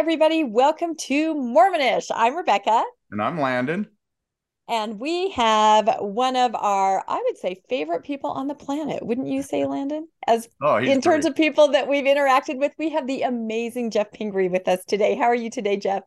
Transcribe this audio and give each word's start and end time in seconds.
Hi, 0.00 0.02
everybody. 0.02 0.44
Welcome 0.44 0.96
to 0.96 1.34
Mormonish. 1.34 2.10
I'm 2.10 2.34
Rebecca. 2.34 2.84
And 3.10 3.20
I'm 3.20 3.38
Landon. 3.38 3.86
And 4.66 4.98
we 4.98 5.28
have 5.32 5.94
one 5.98 6.36
of 6.36 6.54
our, 6.54 7.04
I 7.06 7.22
would 7.22 7.36
say, 7.36 7.60
favorite 7.68 8.02
people 8.02 8.30
on 8.30 8.48
the 8.48 8.54
planet. 8.54 9.04
Wouldn't 9.04 9.28
you 9.28 9.42
say, 9.42 9.66
Landon? 9.66 10.08
As 10.26 10.48
oh, 10.62 10.76
in 10.76 10.84
great. 10.84 11.02
terms 11.02 11.26
of 11.26 11.36
people 11.36 11.68
that 11.72 11.86
we've 11.86 12.06
interacted 12.06 12.56
with, 12.56 12.72
we 12.78 12.88
have 12.88 13.06
the 13.06 13.24
amazing 13.24 13.90
Geoff 13.90 14.10
Pingree 14.10 14.48
with 14.48 14.68
us 14.68 14.82
today. 14.86 15.16
How 15.16 15.24
are 15.24 15.34
you 15.34 15.50
today, 15.50 15.76
Geoff? 15.76 16.04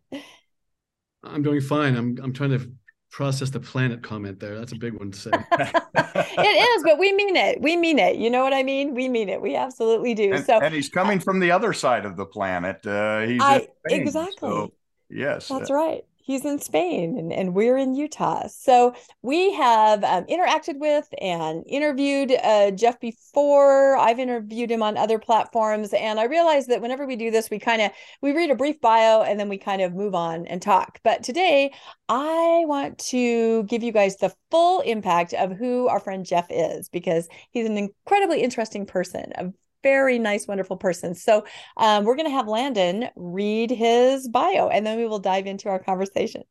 I'm 1.24 1.44
doing 1.44 1.62
fine. 1.62 1.96
I'm 1.96 2.18
I'm 2.24 2.34
trying 2.34 2.58
to 2.58 2.72
process 3.14 3.52
the 3.52 3.60
planet 3.60 4.02
comment 4.02 4.40
there. 4.40 4.58
That's 4.58 4.72
a 4.72 4.76
big 4.76 4.94
one 4.94 5.12
to 5.12 5.18
say. 5.20 5.32
it 5.54 6.78
is, 6.78 6.84
but 6.84 6.98
we 6.98 7.14
mean 7.14 7.36
it. 7.36 7.62
We 7.62 7.78
mean 7.78 8.00
it. 8.00 8.18
You 8.18 8.30
know 8.32 8.44
what 8.44 8.54
I 8.54 8.64
mean? 8.64 8.96
We 8.96 9.08
mean 9.08 9.30
it. 9.30 9.40
We 9.40 9.56
absolutely 9.56 10.16
do. 10.16 10.34
And, 10.34 10.46
so, 10.46 10.60
and 10.60 10.74
he's 10.74 10.90
coming 10.90 11.20
from 11.20 11.40
the 11.40 11.52
other 11.52 11.74
side 11.74 12.06
of 12.06 12.18
the 12.18 12.26
planet. 12.26 12.86
Uh, 12.86 13.22
he's 13.22 13.42
I, 13.42 13.68
exactly. 13.86 14.50
So, 14.50 14.74
yes, 15.10 15.48
that's 15.48 15.70
right 15.70 16.04
he's 16.24 16.46
in 16.46 16.58
Spain 16.60 17.18
and, 17.18 17.32
and 17.32 17.54
we're 17.54 17.78
in 17.78 17.94
Utah. 17.94 18.48
So 18.48 18.96
we 19.22 19.54
have 19.54 20.04
um, 20.04 20.26
interacted 20.26 20.80
with 20.80 21.08
and 21.22 21.64
interviewed 21.68 22.32
uh, 22.32 22.72
Geoff 22.72 23.00
before. 23.00 23.98
I've 23.98 24.20
interviewed 24.20 24.72
him 24.72 24.82
on 24.82 24.98
other 24.98 25.20
platforms, 25.20 25.94
and 25.94 26.20
I 26.20 26.26
realized 26.26 26.70
that 26.70 26.82
whenever 26.82 27.06
we 27.06 27.16
do 27.16 27.30
this, 27.30 27.50
we 27.50 27.60
kind 27.60 27.82
of 27.82 27.92
we 28.22 28.32
read 28.32 28.50
a 28.50 28.56
brief 28.56 28.80
bio 28.82 29.22
and 29.22 29.40
then 29.40 29.50
we 29.50 29.58
kind 29.58 29.82
of 29.82 29.94
move 29.94 30.16
on 30.16 30.48
and 30.48 30.62
talk. 30.62 31.00
But 31.04 31.24
today, 31.24 31.74
I 32.10 32.64
want 32.66 32.98
to 33.10 33.64
give 33.64 33.84
you 33.84 33.92
guys 33.92 34.18
the 34.18 34.34
full 34.50 34.82
impact 34.82 35.34
of 35.34 35.52
who 35.52 35.88
our 35.88 36.00
friend 36.00 36.26
Geoff 36.26 36.48
is 36.50 36.90
because 36.90 37.28
he's 37.52 37.68
an 37.68 37.78
incredibly 37.78 38.42
interesting 38.42 38.86
person, 38.86 39.32
a 39.36 39.52
very 39.84 40.18
nice, 40.18 40.48
wonderful 40.48 40.78
person. 40.78 41.14
So 41.14 41.46
um, 41.78 42.06
we're 42.06 42.16
going 42.16 42.30
to 42.30 42.36
have 42.36 42.48
Landon 42.48 43.10
read 43.16 43.70
his 43.70 44.28
bio 44.28 44.70
and 44.70 44.86
then 44.86 44.98
we 44.98 45.06
will 45.06 45.20
dive 45.20 45.46
into 45.46 45.70
our 45.70 45.80
conversation. 45.80 46.44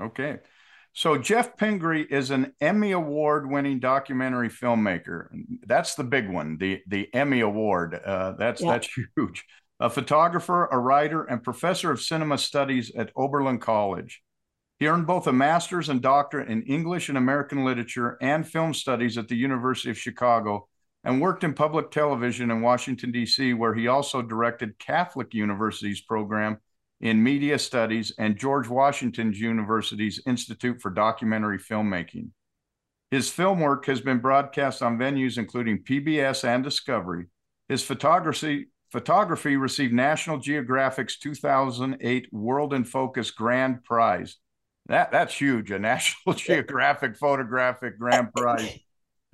Okay. 0.00 0.38
So 0.92 1.18
Geoff 1.18 1.56
Pingree 1.56 2.06
is 2.08 2.30
an 2.30 2.52
Emmy 2.60 2.92
Award 2.92 3.50
winning 3.50 3.80
documentary 3.80 4.48
filmmaker. 4.48 5.26
That's 5.66 5.96
the 5.96 6.04
big 6.04 6.30
one, 6.30 6.56
the, 6.56 6.82
the 6.86 7.12
Emmy 7.12 7.40
Award. 7.40 7.94
Uh, 7.94 8.32
that's, 8.38 8.62
yeah. 8.62 8.72
that's 8.72 8.88
huge. 9.16 9.44
A 9.80 9.90
photographer, 9.90 10.66
a 10.66 10.78
writer, 10.78 11.24
and 11.24 11.42
professor 11.42 11.90
of 11.90 12.00
cinema 12.00 12.38
studies 12.38 12.92
at 12.96 13.10
Oberlin 13.16 13.58
College. 13.58 14.22
He 14.78 14.86
earned 14.86 15.06
both 15.06 15.26
a 15.26 15.32
master's 15.32 15.88
and 15.88 16.00
doctorate 16.00 16.48
in 16.48 16.62
English 16.62 17.08
and 17.08 17.18
American 17.18 17.64
literature 17.64 18.16
and 18.20 18.46
film 18.46 18.72
studies 18.72 19.18
at 19.18 19.28
the 19.28 19.36
University 19.36 19.90
of 19.90 19.98
Chicago 19.98 20.68
and 21.04 21.20
worked 21.20 21.44
in 21.44 21.52
public 21.52 21.90
television 21.90 22.50
in 22.50 22.62
Washington, 22.62 23.12
D.C., 23.12 23.52
where 23.54 23.74
he 23.74 23.88
also 23.88 24.22
directed 24.22 24.78
Catholic 24.78 25.34
University's 25.34 26.00
program 26.00 26.58
in 27.00 27.22
media 27.22 27.58
studies 27.58 28.12
and 28.18 28.38
George 28.38 28.68
Washington 28.68 29.32
University's 29.32 30.22
Institute 30.26 30.80
for 30.80 30.90
Documentary 30.90 31.58
Filmmaking. 31.58 32.30
His 33.10 33.30
film 33.30 33.60
work 33.60 33.84
has 33.86 34.00
been 34.00 34.18
broadcast 34.18 34.82
on 34.82 34.98
venues 34.98 35.38
including 35.38 35.84
PBS 35.84 36.44
and 36.44 36.64
Discovery. 36.64 37.26
His 37.68 37.82
photography 37.82 38.68
photography 38.90 39.56
received 39.56 39.92
National 39.92 40.38
Geographic's 40.38 41.18
2008 41.18 42.32
World 42.32 42.72
in 42.72 42.84
Focus 42.84 43.30
Grand 43.30 43.84
Prize. 43.84 44.36
That 44.86 45.12
that's 45.12 45.34
huge, 45.34 45.70
a 45.70 45.78
National 45.78 46.34
Geographic 46.36 47.16
photographic 47.16 47.98
grand 47.98 48.32
prize. 48.32 48.78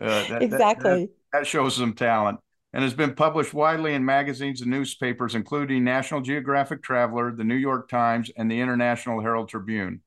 Uh, 0.00 0.28
that, 0.28 0.43
exactly. 0.43 1.06
That, 1.06 1.11
that 1.33 1.47
shows 1.47 1.77
some 1.77 1.95
talent 1.95 2.39
and 2.73 2.85
has 2.85 2.95
been 2.95 3.15
published 3.15 3.53
widely 3.53 3.95
in 3.95 4.05
magazines 4.05 4.61
and 4.61 4.71
newspapers, 4.71 5.35
including 5.35 5.83
National 5.83 6.21
Geographic 6.21 6.83
Traveler, 6.83 7.35
the 7.35 7.45
New 7.45 7.57
York 7.57 7.89
Times, 7.89 8.31
and 8.37 8.51
the 8.51 8.61
International 8.61 9.21
Herald 9.21 9.49
Tribune. 9.49 10.03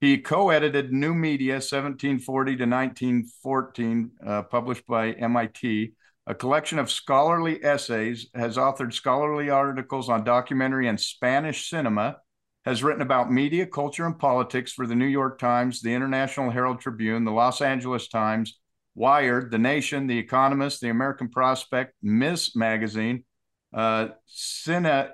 He 0.00 0.18
co 0.18 0.50
edited 0.50 0.92
New 0.92 1.12
Media 1.12 1.54
1740 1.54 2.56
to 2.56 2.66
1914, 2.66 4.10
uh, 4.24 4.42
published 4.42 4.86
by 4.86 5.12
MIT, 5.12 5.92
a 6.26 6.34
collection 6.34 6.78
of 6.78 6.90
scholarly 6.90 7.62
essays, 7.64 8.28
has 8.34 8.56
authored 8.56 8.92
scholarly 8.92 9.50
articles 9.50 10.08
on 10.08 10.24
documentary 10.24 10.86
and 10.88 11.00
Spanish 11.00 11.68
cinema, 11.68 12.18
has 12.64 12.82
written 12.82 13.02
about 13.02 13.32
media, 13.32 13.66
culture, 13.66 14.06
and 14.06 14.18
politics 14.18 14.72
for 14.72 14.86
the 14.86 14.94
New 14.94 15.06
York 15.06 15.38
Times, 15.38 15.80
the 15.80 15.94
International 15.94 16.50
Herald 16.50 16.80
Tribune, 16.80 17.24
the 17.24 17.32
Los 17.32 17.60
Angeles 17.60 18.08
Times, 18.08 18.58
Wired, 18.98 19.52
The 19.52 19.58
Nation, 19.58 20.08
The 20.08 20.18
Economist, 20.18 20.80
The 20.80 20.88
American 20.88 21.28
Prospect, 21.28 21.94
Ms. 22.02 22.56
Magazine, 22.56 23.24
uh, 23.72 24.08
Cineaste, 24.28 25.08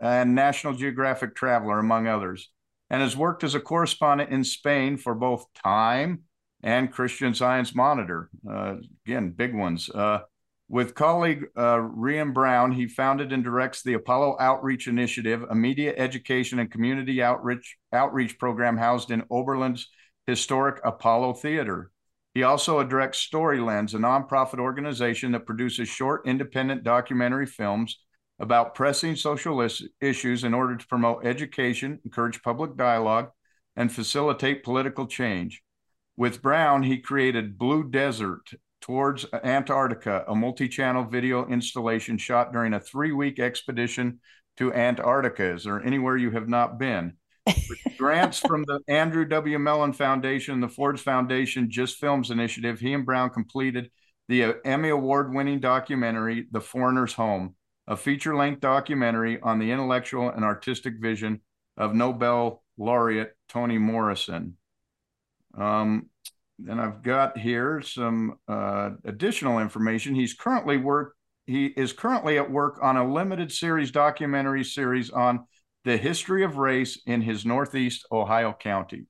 and 0.00 0.34
National 0.34 0.74
Geographic 0.74 1.34
Traveler, 1.34 1.78
among 1.78 2.06
others, 2.06 2.50
and 2.88 3.02
has 3.02 3.14
worked 3.14 3.44
as 3.44 3.54
a 3.54 3.60
correspondent 3.60 4.30
in 4.30 4.42
Spain 4.42 4.96
for 4.96 5.14
both 5.14 5.44
Time 5.62 6.22
and 6.62 6.90
Christian 6.90 7.34
Science 7.34 7.74
Monitor. 7.74 8.30
Uh, 8.48 8.76
again, 9.06 9.30
big 9.30 9.54
ones. 9.54 9.90
Uh, 9.90 10.20
with 10.70 10.94
colleague 10.94 11.44
uh, 11.56 11.76
Rian 11.76 12.32
Brown, 12.32 12.72
he 12.72 12.88
founded 12.88 13.32
and 13.32 13.44
directs 13.44 13.82
the 13.82 13.92
Apollo 13.92 14.38
Outreach 14.40 14.88
Initiative, 14.88 15.44
a 15.50 15.54
media 15.54 15.92
education 15.94 16.58
and 16.58 16.70
community 16.70 17.22
outreach 17.22 17.76
outreach 17.92 18.38
program 18.38 18.78
housed 18.78 19.10
in 19.10 19.24
Oberlin's 19.30 19.88
historic 20.26 20.80
Apollo 20.82 21.34
Theater. 21.34 21.90
He 22.34 22.42
also 22.42 22.82
directs 22.82 23.26
Storylens, 23.26 23.94
a 23.94 23.98
nonprofit 23.98 24.58
organization 24.58 25.32
that 25.32 25.46
produces 25.46 25.88
short, 25.88 26.26
independent 26.26 26.82
documentary 26.82 27.46
films 27.46 28.00
about 28.40 28.74
pressing 28.74 29.14
social 29.14 29.60
is- 29.60 29.88
issues 30.00 30.42
in 30.42 30.52
order 30.52 30.76
to 30.76 30.86
promote 30.88 31.24
education, 31.24 32.00
encourage 32.04 32.42
public 32.42 32.76
dialogue, 32.76 33.30
and 33.76 33.92
facilitate 33.92 34.64
political 34.64 35.06
change. 35.06 35.62
With 36.16 36.42
Brown, 36.42 36.82
he 36.82 36.98
created 36.98 37.58
Blue 37.58 37.88
Desert 37.88 38.50
Towards 38.80 39.24
Antarctica, 39.32 40.24
a 40.28 40.34
multi 40.34 40.68
channel 40.68 41.04
video 41.04 41.46
installation 41.46 42.18
shot 42.18 42.52
during 42.52 42.74
a 42.74 42.80
three 42.80 43.12
week 43.12 43.38
expedition 43.38 44.20
to 44.58 44.74
Antarctica. 44.74 45.54
Is 45.54 45.64
there 45.64 45.82
anywhere 45.82 46.16
you 46.16 46.32
have 46.32 46.48
not 46.48 46.78
been? 46.78 47.16
Grants 47.98 48.38
from 48.38 48.64
the 48.66 48.80
Andrew 48.88 49.24
W. 49.24 49.58
Mellon 49.58 49.92
Foundation, 49.92 50.60
the 50.60 50.68
Ford's 50.68 51.02
Foundation 51.02 51.70
Just 51.70 51.98
Films 51.98 52.30
Initiative, 52.30 52.80
he 52.80 52.92
and 52.92 53.04
Brown 53.04 53.30
completed 53.30 53.90
the 54.28 54.44
uh, 54.44 54.52
Emmy 54.64 54.88
Award 54.88 55.34
winning 55.34 55.60
documentary, 55.60 56.46
The 56.50 56.60
Foreigner's 56.60 57.14
Home, 57.14 57.54
a 57.86 57.96
feature 57.96 58.34
length 58.34 58.60
documentary 58.60 59.40
on 59.40 59.58
the 59.58 59.70
intellectual 59.70 60.30
and 60.30 60.44
artistic 60.44 60.94
vision 61.00 61.40
of 61.76 61.94
Nobel 61.94 62.62
laureate 62.78 63.36
Toni 63.48 63.78
Morrison. 63.78 64.56
Um, 65.56 66.08
and 66.68 66.80
I've 66.80 67.02
got 67.02 67.36
here 67.36 67.82
some 67.82 68.38
uh, 68.48 68.90
additional 69.04 69.58
information. 69.58 70.14
He's 70.14 70.34
currently 70.34 70.76
work. 70.76 71.14
He 71.46 71.66
is 71.66 71.92
currently 71.92 72.38
at 72.38 72.50
work 72.50 72.78
on 72.80 72.96
a 72.96 73.12
limited 73.12 73.52
series 73.52 73.90
documentary 73.90 74.64
series 74.64 75.10
on 75.10 75.46
the 75.84 75.96
history 75.96 76.44
of 76.44 76.56
race 76.56 77.00
in 77.06 77.20
his 77.20 77.44
Northeast 77.44 78.06
Ohio 78.10 78.52
county. 78.58 79.06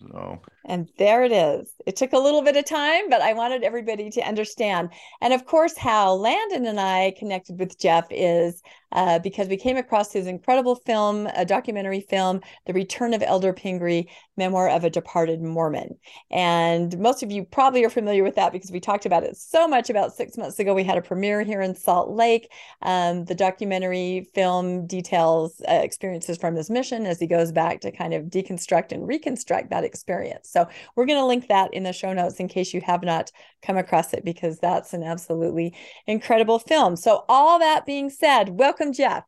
So, 0.00 0.40
and 0.64 0.88
there 0.98 1.24
it 1.24 1.32
is. 1.32 1.72
It 1.86 1.96
took 1.96 2.12
a 2.12 2.18
little 2.18 2.42
bit 2.42 2.56
of 2.56 2.64
time, 2.64 3.08
but 3.10 3.20
I 3.20 3.32
wanted 3.32 3.64
everybody 3.64 4.10
to 4.10 4.20
understand. 4.20 4.90
And 5.20 5.32
of 5.32 5.46
course, 5.46 5.76
how 5.76 6.14
Landon 6.14 6.66
and 6.66 6.80
I 6.80 7.14
connected 7.18 7.58
with 7.58 7.78
Geoff 7.78 8.06
is 8.10 8.62
uh, 8.92 9.18
because 9.18 9.48
we 9.48 9.56
came 9.56 9.76
across 9.76 10.12
his 10.12 10.26
incredible 10.26 10.76
film, 10.76 11.26
a 11.34 11.44
documentary 11.44 12.00
film, 12.00 12.40
The 12.66 12.72
Return 12.72 13.14
of 13.14 13.22
Elder 13.22 13.52
Pingree, 13.52 14.08
Memoir 14.36 14.68
of 14.68 14.84
a 14.84 14.90
Departed 14.90 15.42
Mormon. 15.42 15.96
And 16.30 16.98
most 16.98 17.22
of 17.22 17.30
you 17.30 17.44
probably 17.44 17.84
are 17.84 17.90
familiar 17.90 18.22
with 18.22 18.34
that 18.36 18.52
because 18.52 18.70
we 18.70 18.80
talked 18.80 19.06
about 19.06 19.24
it 19.24 19.36
so 19.36 19.66
much 19.66 19.90
about 19.90 20.14
six 20.14 20.36
months 20.36 20.58
ago. 20.58 20.74
We 20.74 20.84
had 20.84 20.98
a 20.98 21.02
premiere 21.02 21.42
here 21.42 21.60
in 21.60 21.74
Salt 21.74 22.10
Lake. 22.10 22.50
Um, 22.82 23.24
the 23.24 23.34
documentary 23.34 24.28
film 24.34 24.86
details 24.86 25.60
uh, 25.68 25.72
experiences 25.72 26.38
from 26.38 26.54
his 26.54 26.70
mission 26.70 27.06
as 27.06 27.18
he 27.18 27.26
goes 27.26 27.50
back 27.50 27.80
to 27.80 27.90
kind 27.90 28.14
of 28.14 28.24
deconstruct 28.24 28.92
and 28.92 29.06
reconstruct 29.06 29.70
that 29.70 29.84
experience. 29.84 30.50
So 30.52 30.68
we're 30.94 31.06
going 31.06 31.18
to 31.18 31.26
link 31.26 31.48
that 31.48 31.74
in 31.74 31.82
the 31.82 31.92
show 31.92 32.12
notes 32.12 32.38
in 32.40 32.48
case 32.48 32.74
you 32.74 32.80
have 32.82 33.02
not 33.02 33.30
come 33.62 33.76
across 33.76 34.12
it 34.12 34.24
because 34.24 34.58
that's 34.58 34.92
an 34.92 35.02
absolutely 35.02 35.74
incredible 36.06 36.58
film. 36.58 36.96
So, 36.96 37.24
all 37.28 37.58
that 37.58 37.86
being 37.86 38.10
said, 38.10 38.50
welcome, 38.50 38.92
Geoff. 38.92 39.24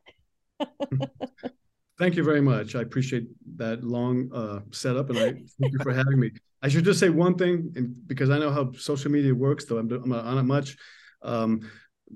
Thank 1.99 2.17
you 2.17 2.25
very 2.25 2.41
much. 2.41 2.75
I 2.75 2.82
appreciate 2.82 3.29
that 3.56 3.85
long 3.85 4.29
uh, 4.35 4.61
setup, 4.73 5.11
and 5.11 5.19
I 5.19 5.32
thank 5.61 5.73
you 5.73 5.79
for 5.82 5.93
having 5.93 6.19
me. 6.19 6.32
I 6.61 6.69
should 6.69 6.85
just 6.85 6.99
say 6.99 7.09
one 7.09 7.37
thing, 7.37 7.73
and 7.77 7.94
because 8.06 8.31
I 8.31 8.38
know 8.38 8.50
how 8.50 8.73
social 8.73 9.11
media 9.11 9.35
works, 9.35 9.65
though 9.65 9.79
I'm, 9.79 9.91
I'm 9.93 10.09
not 10.09 10.25
on 10.25 10.38
it 10.38 10.43
much. 10.43 10.77
Um, 11.23 11.61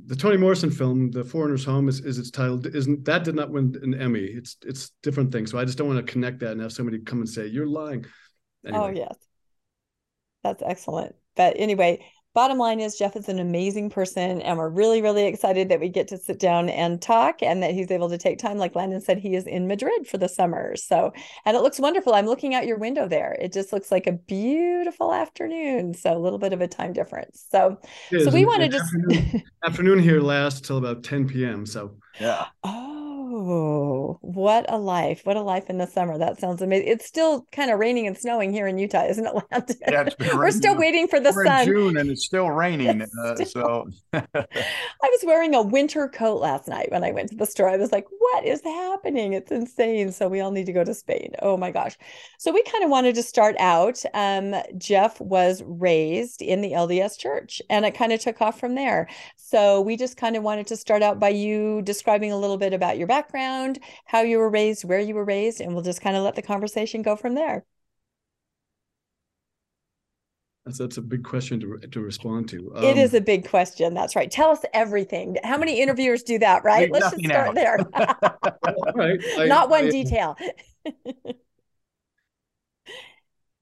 the 0.06 0.16
Toni 0.16 0.36
Morrison 0.36 0.70
film, 0.70 1.10
The 1.10 1.24
Foreigner's 1.24 1.64
Home, 1.64 1.88
is, 1.88 2.00
is 2.00 2.18
its 2.18 2.30
title. 2.30 2.64
Isn't 2.66 3.04
that 3.04 3.24
did 3.24 3.34
not 3.34 3.50
win 3.50 3.74
an 3.82 3.94
Emmy? 3.94 4.24
It's 4.24 4.56
it's 4.64 4.90
different 5.02 5.32
thing. 5.32 5.46
So 5.46 5.58
I 5.58 5.64
just 5.64 5.78
don't 5.78 5.88
want 5.88 6.04
to 6.04 6.12
connect 6.12 6.40
that 6.40 6.52
and 6.52 6.60
have 6.60 6.72
somebody 6.72 6.98
come 6.98 7.20
and 7.20 7.28
say 7.28 7.46
you're 7.46 7.66
lying. 7.66 8.04
Anyway. 8.66 8.84
Oh 8.84 8.88
yes, 8.88 9.16
that's 10.42 10.62
excellent. 10.62 11.14
But 11.36 11.54
anyway, 11.56 12.04
bottom 12.34 12.58
line 12.58 12.78
is 12.78 12.96
Geoff 12.96 13.16
is 13.16 13.28
an 13.28 13.38
amazing 13.38 13.90
person, 13.90 14.40
and 14.42 14.58
we're 14.58 14.68
really, 14.68 15.02
really 15.02 15.24
excited 15.24 15.68
that 15.68 15.80
we 15.80 15.88
get 15.88 16.08
to 16.08 16.18
sit 16.18 16.38
down 16.38 16.68
and 16.68 17.00
talk 17.00 17.42
and 17.42 17.62
that 17.62 17.72
he's 17.72 17.90
able 17.90 18.08
to 18.08 18.18
take 18.18 18.38
time. 18.38 18.58
Like 18.58 18.76
Landon 18.76 19.00
said, 19.00 19.18
he 19.18 19.34
is 19.34 19.46
in 19.46 19.66
Madrid 19.66 20.06
for 20.06 20.18
the 20.18 20.28
summer. 20.28 20.76
So, 20.76 21.12
and 21.44 21.56
it 21.56 21.60
looks 21.60 21.78
wonderful. 21.78 22.14
I'm 22.14 22.26
looking 22.26 22.54
out 22.54 22.66
your 22.66 22.78
window 22.78 23.08
there. 23.08 23.36
It 23.40 23.52
just 23.52 23.72
looks 23.72 23.90
like 23.90 24.06
a 24.06 24.12
beautiful 24.12 25.12
afternoon. 25.12 25.94
So, 25.94 26.16
a 26.16 26.18
little 26.18 26.38
bit 26.38 26.52
of 26.52 26.60
a 26.60 26.68
time 26.68 26.92
difference. 26.92 27.46
So, 27.50 27.78
so 28.10 28.30
we 28.30 28.44
wanted 28.44 28.72
to. 28.72 28.78
Afternoon, 28.78 29.42
afternoon 29.64 29.98
here 29.98 30.20
lasts 30.20 30.60
till 30.60 30.78
about 30.78 31.02
10 31.04 31.28
p.m. 31.28 31.66
So, 31.66 31.96
yeah. 32.20 32.46
Oh, 32.62 32.97
Oh, 33.40 34.18
what 34.20 34.66
a 34.68 34.76
life. 34.76 35.20
What 35.24 35.36
a 35.36 35.42
life 35.42 35.70
in 35.70 35.78
the 35.78 35.86
summer. 35.86 36.18
That 36.18 36.40
sounds 36.40 36.60
amazing. 36.60 36.88
It's 36.88 37.06
still 37.06 37.46
kind 37.52 37.70
of 37.70 37.78
raining 37.78 38.08
and 38.08 38.18
snowing 38.18 38.52
here 38.52 38.66
in 38.66 38.78
Utah, 38.78 39.04
isn't 39.04 39.24
it, 39.24 39.32
Landon? 39.32 39.76
Yeah, 39.88 40.02
it's 40.02 40.16
been 40.16 40.36
We're 40.36 40.50
still 40.50 40.76
waiting 40.76 41.06
for 41.06 41.20
the 41.20 41.32
We're 41.32 41.44
sun. 41.46 41.60
in 41.60 41.66
June 41.66 41.96
and 41.98 42.10
it's 42.10 42.24
still 42.24 42.50
raining. 42.50 43.00
It's 43.02 43.16
uh, 43.16 43.36
still- 43.36 43.46
so 43.46 43.88
I 44.12 44.22
was 45.02 45.20
wearing 45.24 45.54
a 45.54 45.62
winter 45.62 46.08
coat 46.08 46.40
last 46.40 46.66
night 46.66 46.90
when 46.90 47.04
I 47.04 47.12
went 47.12 47.28
to 47.30 47.36
the 47.36 47.46
store. 47.46 47.68
I 47.68 47.76
was 47.76 47.92
like, 47.92 48.06
what 48.18 48.44
is 48.44 48.60
happening? 48.64 49.34
It's 49.34 49.52
insane. 49.52 50.10
So 50.10 50.26
we 50.26 50.40
all 50.40 50.50
need 50.50 50.66
to 50.66 50.72
go 50.72 50.82
to 50.82 50.92
Spain. 50.94 51.32
Oh 51.40 51.56
my 51.56 51.70
gosh. 51.70 51.96
So 52.38 52.52
we 52.52 52.64
kind 52.64 52.82
of 52.82 52.90
wanted 52.90 53.14
to 53.14 53.22
start 53.22 53.54
out. 53.60 54.02
Um, 54.14 54.56
Geoff 54.76 55.20
was 55.20 55.62
raised 55.64 56.42
in 56.42 56.60
the 56.60 56.72
LDS 56.72 57.16
church 57.16 57.62
and 57.70 57.84
it 57.84 57.92
kind 57.94 58.12
of 58.12 58.18
took 58.18 58.40
off 58.42 58.58
from 58.58 58.74
there. 58.74 59.08
So 59.36 59.80
we 59.80 59.96
just 59.96 60.16
kind 60.16 60.34
of 60.36 60.42
wanted 60.42 60.66
to 60.66 60.76
start 60.76 61.02
out 61.02 61.20
by 61.20 61.28
you 61.28 61.82
describing 61.82 62.32
a 62.32 62.36
little 62.38 62.58
bit 62.58 62.72
about 62.72 62.98
your 62.98 63.06
background, 63.06 63.27
how 64.06 64.22
you 64.22 64.38
were 64.38 64.50
raised, 64.50 64.84
where 64.84 65.00
you 65.00 65.14
were 65.14 65.24
raised, 65.24 65.60
and 65.60 65.74
we'll 65.74 65.82
just 65.84 66.00
kind 66.00 66.16
of 66.16 66.22
let 66.24 66.34
the 66.34 66.42
conversation 66.42 67.02
go 67.02 67.16
from 67.16 67.34
there. 67.34 67.64
that's, 70.64 70.78
that's 70.78 70.96
a 70.98 71.02
big 71.02 71.24
question 71.24 71.58
to, 71.60 71.78
to 71.78 72.00
respond 72.00 72.48
to. 72.50 72.70
it 72.76 72.92
Um, 72.92 72.98
is 72.98 73.14
a 73.14 73.20
big 73.22 73.48
question. 73.48 73.94
That's 73.94 74.14
right. 74.14 74.30
Tell 74.30 74.50
us 74.50 74.60
everything. 74.74 75.38
How 75.42 75.56
many 75.56 75.80
interviewers 75.80 76.22
do 76.22 76.38
that, 76.40 76.62
right? 76.64 76.90
Let's 76.92 77.10
just 77.10 77.24
start 77.24 77.48
out. 77.48 77.54
there. 77.54 77.78
all 77.94 78.92
right. 78.94 79.18
I- 79.38 79.46
Not 79.46 79.70
one 79.70 79.86
I- 79.86 79.90
detail. 79.90 80.36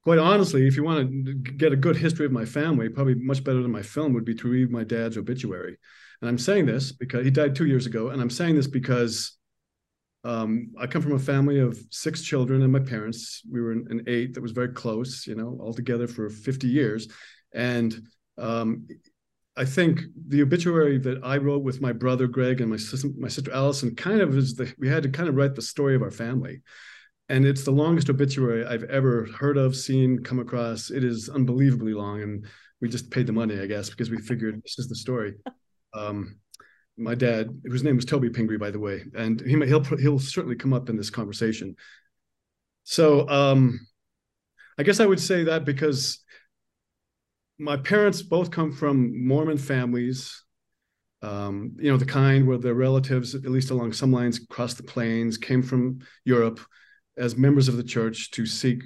quite 0.03 0.19
honestly, 0.19 0.67
if 0.67 0.77
you 0.77 0.83
want 0.85 1.09
to 1.27 1.35
get 1.35 1.73
a 1.73 1.77
good 1.77 1.97
history 1.97 2.27
of 2.27 2.33
my 2.33 2.45
family, 2.45 2.89
probably 2.89 3.15
much 3.15 3.43
better 3.45 3.63
than 3.63 3.73
my 3.73 3.83
film 3.83 4.13
would 4.15 4.25
be 4.25 4.35
to 4.37 4.49
read 4.49 4.71
my 4.71 4.85
dad's 4.85 5.17
obituary. 5.19 5.77
And 6.21 6.29
I'm 6.31 6.39
saying 6.39 6.67
this 6.67 6.93
because 6.93 7.25
he 7.25 7.31
died 7.31 7.55
two 7.55 7.67
years 7.67 7.87
ago, 7.87 8.09
and 8.09 8.21
I'm 8.23 8.31
saying 8.31 8.55
this 8.57 8.67
because 8.69 9.37
um, 10.27 10.73
I 10.79 10.87
come 10.87 11.03
from 11.03 11.13
a 11.13 11.19
family 11.19 11.61
of 11.61 11.79
six 11.91 12.23
children, 12.23 12.63
and 12.63 12.73
my 12.73 12.81
parents 12.81 13.43
we 13.51 13.61
were 13.61 13.73
an 13.73 14.03
eight 14.07 14.35
that 14.35 14.43
was 14.43 14.53
very 14.53 14.71
close, 14.71 15.27
you 15.27 15.35
know, 15.35 15.59
all 15.61 15.73
together 15.73 16.07
for 16.07 16.29
50 16.29 16.67
years, 16.67 17.09
and 17.55 17.95
um, 18.39 18.87
I 19.57 19.65
think 19.65 20.01
the 20.29 20.43
obituary 20.43 20.99
that 20.99 21.21
I 21.25 21.39
wrote 21.39 21.63
with 21.63 21.81
my 21.81 21.93
brother 21.93 22.27
Greg 22.27 22.61
and 22.61 22.71
my 22.71 22.77
sister, 22.77 23.09
my 23.19 23.29
sister 23.29 23.53
Allison 23.53 23.95
kind 23.95 24.21
of 24.21 24.37
is 24.37 24.55
the 24.55 24.73
we 24.79 24.89
had 24.89 25.03
to 25.05 25.09
kind 25.09 25.29
of 25.29 25.37
write 25.37 25.55
the 25.55 25.63
story 25.63 25.95
of 25.95 26.03
our 26.03 26.11
family 26.11 26.61
and 27.29 27.45
it's 27.45 27.65
the 27.65 27.73
longest 27.73 28.09
obituary 28.09 28.65
I've 28.65 28.85
ever 28.85 29.27
heard 29.39 29.57
of, 29.57 29.75
seen, 29.75 30.23
come 30.23 30.39
across. 30.39 30.91
It 30.91 31.03
is 31.03 31.29
unbelievably 31.29 31.93
long, 31.93 32.23
and 32.23 32.47
we 32.81 32.89
just 32.89 33.11
paid 33.11 33.27
the 33.27 33.33
money, 33.33 33.59
I 33.59 33.67
guess, 33.67 33.91
because 33.91 34.11
we 34.11 34.19
figured 34.19 34.63
this 34.63 34.79
is 34.79 34.89
the 34.89 34.97
story. 34.97 35.35
Um, 35.95 36.41
my 36.97 37.15
dad, 37.15 37.61
whose 37.65 37.83
name 37.83 37.97
was 37.97 38.05
Toby 38.05 38.31
Pingree, 38.31 38.57
by 38.57 38.71
the 38.71 38.79
way, 38.79 39.05
and 39.15 39.41
he 39.41 39.55
he'll 39.67 39.83
he'll 39.83 40.19
certainly 40.19 40.57
come 40.57 40.73
up 40.73 40.89
in 40.89 40.97
this 40.97 41.11
conversation. 41.11 41.77
So, 42.85 43.29
um, 43.29 43.81
I 44.79 44.83
guess 44.83 45.01
I 45.01 45.07
would 45.07 45.21
say 45.21 45.45
that 45.45 45.65
because 45.65 46.25
my 47.59 47.77
parents 47.77 48.23
both 48.23 48.51
come 48.51 48.73
from 48.73 49.27
Mormon 49.27 49.59
families. 49.59 50.43
Um, 51.23 51.75
you 51.79 51.91
know, 51.91 51.97
the 51.97 52.05
kind 52.05 52.47
where 52.47 52.59
their 52.59 52.75
relatives, 52.75 53.35
at 53.35 53.45
least 53.45 53.71
along 53.71 53.95
some 53.95 54.13
lines, 54.13 54.39
crossed 54.39 54.77
the 54.77 54.83
plains, 54.83 55.39
came 55.39 55.63
from 55.63 56.01
Europe 56.25 56.61
as 57.17 57.37
members 57.37 57.69
of 57.69 57.77
the 57.77 57.83
church 57.83 58.31
to 58.33 58.45
seek 58.45 58.83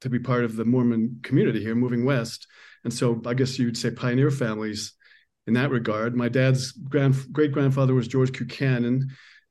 to 0.00 0.08
be 0.08 0.18
part 0.18 0.44
of 0.44 0.56
the 0.56 0.64
Mormon 0.64 1.20
community 1.22 1.62
here 1.62 1.74
moving 1.74 2.04
west. 2.04 2.46
And 2.84 2.92
so 2.92 3.20
I 3.26 3.34
guess 3.34 3.58
you'd 3.58 3.76
say 3.76 3.90
pioneer 3.90 4.30
families 4.30 4.94
in 5.46 5.54
that 5.54 5.70
regard. 5.70 6.16
My 6.16 6.28
dad's 6.28 6.72
grand 6.72 7.14
great 7.32 7.52
grandfather 7.52 7.94
was 7.94 8.08
George 8.08 8.32
Buchanan, 8.32 9.08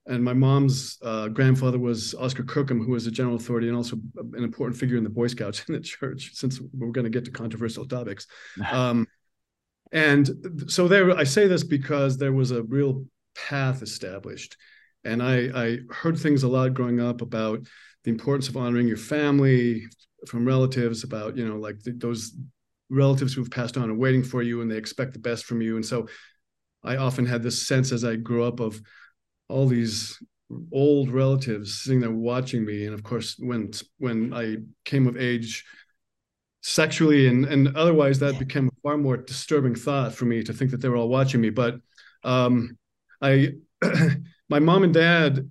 and 0.08 0.24
my 0.24 0.34
mom's 0.34 0.98
uh, 1.02 1.30
grandfather 1.30 1.80
was 1.80 2.14
Oscar 2.16 2.44
Kirkham, 2.44 2.84
who 2.84 2.92
was 2.92 3.08
a 3.08 3.12
general 3.12 3.36
authority 3.36 3.68
and 3.68 3.78
also 3.78 3.98
an 4.16 4.44
important 4.44 4.80
figure 4.80 4.98
in 4.98 5.04
the 5.04 5.10
Boy 5.10 5.28
Scouts 5.28 5.64
in 5.68 5.74
the 5.74 5.82
church, 5.82 6.32
since 6.34 6.60
we're 6.74 6.92
going 6.92 7.06
to 7.06 7.10
get 7.10 7.26
to 7.26 7.32
controversial 7.32 7.86
topics. 7.86 8.28
Um, 8.72 9.08
and 9.92 10.66
so 10.68 10.88
there, 10.88 11.16
I 11.16 11.24
say 11.24 11.48
this 11.48 11.64
because 11.64 12.18
there 12.18 12.34
was 12.34 12.52
a 12.52 12.64
real 12.64 13.06
path 13.36 13.82
established. 13.82 14.58
And 15.04 15.22
I, 15.22 15.50
I 15.56 15.78
heard 15.92 16.18
things 16.18 16.44
a 16.44 16.48
lot 16.48 16.74
growing 16.74 17.00
up 17.00 17.22
about 17.22 17.60
the 18.04 18.12
importance 18.12 18.50
of 18.50 18.58
honoring 18.58 18.88
your 18.88 18.98
family 18.98 19.86
from 20.28 20.46
relatives 20.46 21.04
about 21.04 21.38
you 21.38 21.48
know 21.48 21.58
like 21.58 21.84
th- 21.84 21.98
those 22.00 22.36
relatives 22.90 23.34
who've 23.34 23.52
passed 23.52 23.78
on 23.78 23.90
are 23.90 23.96
waiting 23.96 24.24
for 24.24 24.42
you 24.42 24.62
and 24.62 24.70
they 24.70 24.78
expect 24.78 25.14
the 25.14 25.20
best 25.20 25.46
from 25.46 25.62
you. 25.62 25.76
And 25.76 25.86
so 25.86 26.08
i 26.84 26.98
often 26.98 27.26
had 27.26 27.42
this 27.42 27.68
sense 27.68 27.92
as 27.92 28.04
i 28.04 28.16
grew 28.16 28.44
up 28.44 28.60
of 28.60 28.80
all 29.50 29.66
these 29.66 30.22
old 30.72 31.10
relatives 31.10 31.82
sitting 31.82 32.00
there 32.00 32.12
watching 32.12 32.64
me. 32.64 32.86
And 32.86 32.94
of 32.94 33.04
course 33.04 33.36
when 33.40 33.72
when 33.98 34.34
i 34.34 34.58
came 34.84 35.08
of 35.08 35.18
age 35.18 35.64
sexually 36.62 37.28
and 37.28 37.46
and 37.46 37.76
otherwise 37.76 38.20
that 38.20 38.40
became 38.40 38.68
a 38.68 38.82
far 38.82 38.98
more 38.98 39.18
disturbing 39.18 39.76
thought 39.76 40.14
for 40.14 40.26
me 40.26 40.44
to 40.44 40.54
think 40.54 40.72
that 40.72 40.82
they 40.82 40.90
were 40.90 40.98
all 40.98 41.10
watching 41.10 41.42
me. 41.42 41.50
But 41.50 41.76
um 42.24 42.78
i 43.22 43.54
my 44.50 44.60
mom 44.60 44.84
and 44.84 44.94
dad 44.94 45.50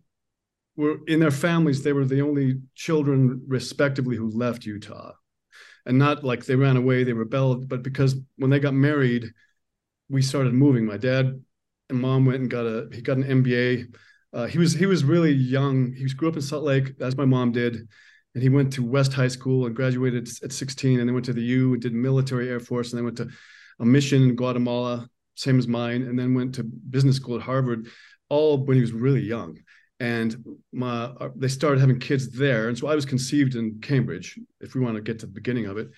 were 0.77 0.99
in 1.07 1.21
their 1.21 1.31
families 1.31 1.83
they 1.83 1.93
were 1.93 2.05
the 2.05 2.21
only 2.21 2.61
children 2.75 3.43
respectively 3.47 4.17
who 4.17 4.31
left 4.31 4.65
utah 4.65 5.13
and 5.87 5.99
not 5.99 6.25
like 6.25 6.45
they 6.45 6.57
ran 6.57 6.77
away 6.77 7.05
they 7.05 7.13
rebelled 7.13 7.69
but 7.69 7.83
because 7.83 8.17
when 8.37 8.51
they 8.51 8.59
got 8.59 8.75
married 8.75 9.33
we 10.09 10.23
started 10.23 10.55
moving. 10.55 10.85
My 10.85 10.97
dad 10.97 11.43
and 11.89 12.01
mom 12.01 12.27
went 12.27 12.41
and 12.41 12.51
got 12.51 12.67
a 12.67 12.89
he 12.93 13.03
got 13.03 13.17
an 13.17 13.43
mba 13.43 13.87
uh, 14.33 14.47
he 14.47 14.59
was 14.59 14.73
he 14.73 14.87
was 14.87 15.05
really 15.05 15.33
young. 15.33 15.93
He 15.93 16.05
grew 16.07 16.29
up 16.29 16.35
in 16.35 16.43
salt 16.43 16.65
lake 16.65 16.93
as 17.01 17.17
my 17.17 17.25
mom 17.25 17.53
did. 17.53 17.89
And 18.35 18.43
he 18.43 18.49
went 18.49 18.73
to 18.73 18.83
west 18.83 19.13
high 19.13 19.29
school 19.29 19.67
and 19.67 19.77
graduated 19.77 20.29
at 20.43 20.51
16 20.51 20.99
and 20.99 21.09
then 21.09 21.15
went 21.15 21.27
to 21.27 21.33
the 21.33 21.43
u 21.43 21.73
and 21.73 21.81
did 21.81 21.95
military 21.95 22.49
air 22.49 22.59
force 22.59 22.91
and 22.91 22.99
then 22.99 23.05
went 23.05 23.17
to 23.19 23.29
a 23.79 23.85
mission 23.85 24.25
in 24.25 24.35
guatemala 24.35 25.09
same 25.37 25.57
as 25.57 25.69
mine 25.69 26.03
and 26.03 26.19
then 26.19 26.35
went 26.35 26.53
to 26.57 26.65
business 26.65 27.15
school 27.15 27.37
at 27.37 27.43
harvard 27.43 27.87
all 28.29 28.59
when 28.65 28.77
he 28.77 28.81
was 28.81 28.91
really 28.91 29.21
young 29.21 29.57
and 30.01 30.37
my 30.73 31.05
uh, 31.05 31.29
they 31.37 31.49
started 31.49 31.81
having 31.81 31.99
kids 31.99 32.31
there 32.31 32.69
and 32.69 32.77
so 32.77 32.89
i 32.89 32.95
was 32.95 33.07
conceived 33.07 33.55
in 33.55 33.79
cambridge 33.81 34.39
if 34.61 34.75
we 34.75 34.81
want 34.81 34.97
to 34.97 35.03
get 35.03 35.19
to 35.19 35.27
the 35.27 35.33
beginning 35.33 35.67
of 35.67 35.77
it. 35.77 35.89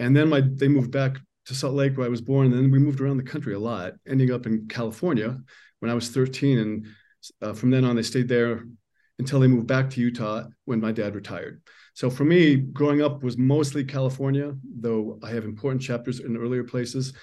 And 0.00 0.16
then 0.16 0.28
my 0.28 0.42
they 0.42 0.68
moved 0.68 0.92
back 0.92 1.16
to 1.46 1.54
salt 1.54 1.74
lake 1.74 1.96
where 1.96 2.06
i 2.06 2.10
was 2.10 2.20
born 2.20 2.46
and 2.46 2.54
then 2.54 2.70
we 2.70 2.78
moved 2.78 3.00
around 3.00 3.16
the 3.16 3.22
country 3.22 3.54
a 3.54 3.58
lot 3.58 3.94
ending 4.06 4.30
up 4.30 4.46
in 4.46 4.68
california 4.68 5.38
when 5.80 5.90
i 5.90 5.94
was 5.94 6.10
13 6.10 6.58
and 6.58 6.86
uh, 7.42 7.52
from 7.52 7.70
then 7.70 7.84
on 7.84 7.96
they 7.96 8.02
stayed 8.02 8.28
there 8.28 8.64
until 9.18 9.40
they 9.40 9.48
moved 9.48 9.66
back 9.66 9.90
to 9.90 10.00
utah 10.00 10.44
when 10.66 10.80
my 10.80 10.92
dad 10.92 11.14
retired. 11.14 11.60
So 11.94 12.08
for 12.10 12.24
me 12.24 12.56
growing 12.56 13.02
up 13.02 13.22
was 13.22 13.38
mostly 13.38 13.82
california 13.82 14.54
though 14.78 15.18
i 15.22 15.30
have 15.30 15.44
important 15.44 15.82
chapters 15.82 16.20
in 16.20 16.36
earlier 16.36 16.64
places. 16.64 17.14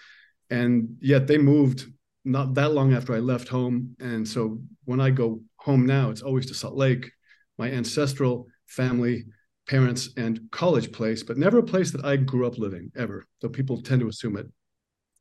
And 0.52 0.98
yet 1.00 1.26
they 1.26 1.40
moved 1.40 1.88
not 2.24 2.56
that 2.56 2.74
long 2.74 2.94
after 2.94 3.14
i 3.14 3.20
left 3.20 3.48
home 3.48 3.96
and 4.00 4.28
so 4.28 4.60
when 4.86 5.00
i 5.00 5.12
go 5.12 5.42
home 5.66 5.86
now, 5.86 6.12
it's 6.12 6.22
always 6.22 6.46
to 6.46 6.54
Salt 6.54 6.76
Lake, 6.76 7.12
my 7.58 7.72
ancestral 7.72 8.48
family, 8.68 9.26
parents, 9.68 10.12
and 10.16 10.40
college 10.52 10.92
place, 10.92 11.24
but 11.24 11.38
never 11.38 11.58
a 11.58 11.64
place 11.64 11.90
that 11.92 12.06
I 12.06 12.18
grew 12.18 12.46
up 12.46 12.60
living 12.60 12.92
ever, 12.96 13.26
though 13.42 13.50
people 13.50 13.82
tend 13.82 14.02
to 14.02 14.08
assume 14.08 14.38
it. 14.38 14.46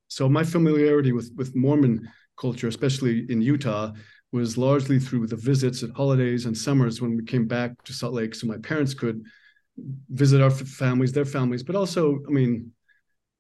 So 0.09 0.29
my 0.29 0.45
familiarity 0.45 1.13
with, 1.13 1.33
with 1.35 1.57
Mormon 1.57 2.07
culture, 2.39 2.69
especially 2.69 3.25
in 3.31 3.41
Utah, 3.41 3.93
was 4.33 4.59
largely 4.59 4.99
through 4.99 5.29
the 5.29 5.37
visits 5.37 5.83
at 5.83 5.91
holidays 5.97 6.45
and 6.45 6.57
summers 6.57 7.01
when 7.01 7.17
we 7.17 7.25
came 7.25 7.47
back 7.47 7.83
to 7.85 7.95
Salt 7.95 8.13
Lake 8.13 8.35
so 8.35 8.47
my 8.47 8.59
parents 8.59 8.93
could 8.93 9.23
visit 10.11 10.43
our 10.43 10.51
families, 10.51 11.13
their 11.13 11.25
families, 11.25 11.63
but 11.63 11.75
also, 11.75 12.21
I 12.29 12.31
mean, 12.31 12.71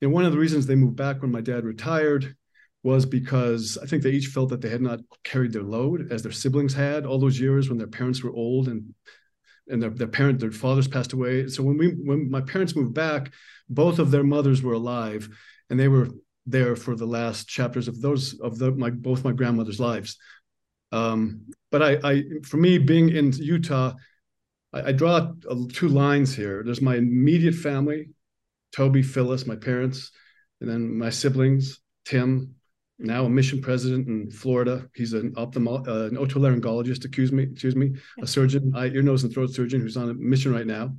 you 0.00 0.08
know, 0.08 0.14
one 0.14 0.25
of 0.25 0.32
the 0.32 0.38
reasons 0.38 0.64
they 0.64 0.75
moved 0.75 0.96
back 0.96 1.20
when 1.20 1.30
my 1.30 1.42
dad 1.42 1.64
retired 1.64 2.34
was 2.84 3.06
because 3.06 3.78
I 3.82 3.86
think 3.86 4.02
they 4.02 4.10
each 4.10 4.28
felt 4.28 4.50
that 4.50 4.60
they 4.60 4.68
had 4.68 4.82
not 4.82 5.00
carried 5.24 5.52
their 5.52 5.62
load 5.62 6.12
as 6.12 6.22
their 6.22 6.32
siblings 6.32 6.74
had 6.74 7.06
all 7.06 7.18
those 7.18 7.40
years 7.40 7.68
when 7.68 7.78
their 7.78 7.88
parents 7.88 8.22
were 8.22 8.30
old 8.30 8.68
and 8.68 8.94
and 9.66 9.82
their, 9.82 9.90
their 9.90 10.06
parent 10.06 10.38
their 10.38 10.52
fathers 10.52 10.86
passed 10.86 11.14
away. 11.14 11.48
So 11.48 11.62
when 11.62 11.78
we 11.78 11.88
when 11.88 12.30
my 12.30 12.42
parents 12.42 12.76
moved 12.76 12.94
back, 12.94 13.32
both 13.68 13.98
of 13.98 14.10
their 14.10 14.22
mothers 14.22 14.62
were 14.62 14.74
alive, 14.74 15.28
and 15.70 15.80
they 15.80 15.88
were 15.88 16.10
there 16.46 16.76
for 16.76 16.94
the 16.94 17.06
last 17.06 17.48
chapters 17.48 17.88
of 17.88 18.00
those 18.02 18.38
of 18.40 18.58
the 18.58 18.70
my 18.72 18.90
both 18.90 19.24
my 19.24 19.32
grandmother's 19.32 19.80
lives. 19.80 20.18
Um, 20.92 21.46
but 21.72 21.82
I, 21.82 21.98
I 22.04 22.22
for 22.44 22.58
me 22.58 22.76
being 22.76 23.08
in 23.08 23.32
Utah, 23.32 23.94
I, 24.74 24.88
I 24.88 24.92
draw 24.92 25.32
two 25.72 25.88
lines 25.88 26.36
here. 26.36 26.62
There's 26.62 26.82
my 26.82 26.96
immediate 26.96 27.54
family, 27.54 28.10
Toby, 28.76 29.02
Phyllis, 29.02 29.46
my 29.46 29.56
parents, 29.56 30.10
and 30.60 30.68
then 30.68 30.98
my 30.98 31.08
siblings 31.08 31.80
Tim, 32.04 32.56
now 32.98 33.24
a 33.24 33.28
mission 33.28 33.60
president 33.60 34.06
in 34.08 34.30
Florida. 34.30 34.88
He's 34.94 35.12
an 35.12 35.32
ophthalmo- 35.32 35.86
uh, 35.86 36.06
an 36.06 36.16
otolaryngologist, 36.16 37.04
excuse 37.04 37.32
me, 37.32 37.44
excuse 37.44 37.76
me, 37.76 37.92
a 38.20 38.26
surgeon, 38.26 38.72
eye, 38.74 38.86
ear, 38.86 39.02
nose, 39.02 39.24
and 39.24 39.32
throat 39.32 39.50
surgeon 39.50 39.80
who's 39.80 39.96
on 39.96 40.10
a 40.10 40.14
mission 40.14 40.52
right 40.52 40.66
now. 40.66 40.94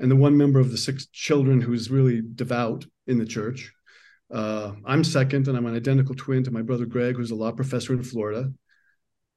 And 0.00 0.10
the 0.10 0.16
one 0.16 0.36
member 0.36 0.60
of 0.60 0.70
the 0.70 0.78
six 0.78 1.06
children 1.06 1.60
who's 1.60 1.90
really 1.90 2.22
devout 2.34 2.86
in 3.06 3.18
the 3.18 3.26
church. 3.26 3.72
Uh, 4.32 4.74
I'm 4.84 5.02
second, 5.02 5.48
and 5.48 5.56
I'm 5.56 5.66
an 5.66 5.74
identical 5.74 6.14
twin 6.14 6.44
to 6.44 6.50
my 6.50 6.62
brother 6.62 6.86
Greg, 6.86 7.16
who's 7.16 7.30
a 7.30 7.34
law 7.34 7.50
professor 7.50 7.94
in 7.94 8.02
Florida. 8.02 8.52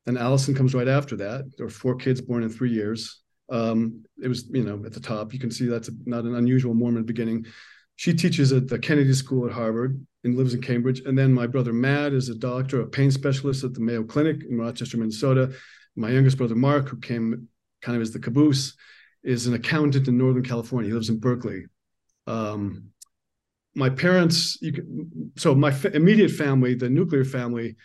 And 0.05 0.17
Allison 0.17 0.53
comes 0.53 0.75
right 0.75 0.87
after 0.87 1.15
that. 1.17 1.45
There 1.57 1.65
are 1.65 1.69
four 1.69 1.95
kids 1.95 2.21
born 2.21 2.43
in 2.43 2.49
three 2.49 2.71
years. 2.71 3.21
Um, 3.49 4.03
it 4.21 4.27
was, 4.27 4.47
you 4.49 4.63
know, 4.63 4.83
at 4.85 4.93
the 4.93 4.99
top. 4.99 5.33
You 5.33 5.39
can 5.39 5.51
see 5.51 5.67
that's 5.67 5.89
a, 5.89 5.91
not 6.05 6.25
an 6.25 6.35
unusual 6.35 6.73
Mormon 6.73 7.03
beginning. 7.03 7.45
She 8.01 8.15
teaches 8.15 8.51
at 8.51 8.67
the 8.67 8.79
Kennedy 8.79 9.13
School 9.13 9.45
at 9.45 9.51
Harvard 9.51 10.03
and 10.23 10.35
lives 10.35 10.55
in 10.55 10.61
Cambridge. 10.63 11.01
And 11.01 11.15
then 11.15 11.31
my 11.31 11.45
brother 11.45 11.71
Matt 11.71 12.13
is 12.13 12.29
a 12.29 12.33
doctor, 12.33 12.81
a 12.81 12.87
pain 12.87 13.11
specialist 13.11 13.63
at 13.63 13.75
the 13.75 13.79
Mayo 13.79 14.03
Clinic 14.03 14.37
in 14.49 14.57
Rochester, 14.57 14.97
Minnesota. 14.97 15.53
My 15.95 16.09
youngest 16.09 16.39
brother 16.39 16.55
Mark, 16.55 16.89
who 16.89 16.97
came 16.97 17.47
kind 17.83 17.95
of 17.95 18.01
as 18.01 18.09
the 18.09 18.17
caboose, 18.17 18.73
is 19.21 19.45
an 19.45 19.53
accountant 19.53 20.07
in 20.07 20.17
Northern 20.17 20.41
California. 20.41 20.89
He 20.89 20.95
lives 20.95 21.09
in 21.09 21.19
Berkeley. 21.19 21.65
Um, 22.25 22.85
my 23.75 23.91
parents, 23.91 24.57
can, 24.57 25.31
so 25.37 25.53
my 25.53 25.71
immediate 25.93 26.31
family, 26.31 26.73
the 26.73 26.89
nuclear 26.89 27.23
family, 27.23 27.75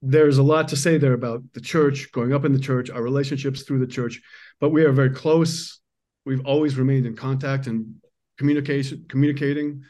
there's 0.00 0.38
a 0.38 0.42
lot 0.42 0.68
to 0.68 0.76
say 0.76 0.96
there 0.96 1.12
about 1.12 1.42
the 1.52 1.60
church, 1.60 2.10
growing 2.10 2.32
up 2.32 2.46
in 2.46 2.54
the 2.54 2.58
church, 2.58 2.88
our 2.88 3.02
relationships 3.02 3.64
through 3.64 3.80
the 3.80 3.86
church, 3.86 4.18
but 4.60 4.70
we 4.70 4.82
are 4.86 4.92
very 4.92 5.10
close. 5.10 5.79
We've 6.24 6.44
always 6.46 6.76
remained 6.76 7.06
in 7.06 7.16
contact 7.16 7.66
and 7.66 7.94
communication, 8.38 9.06
communicating. 9.08 9.82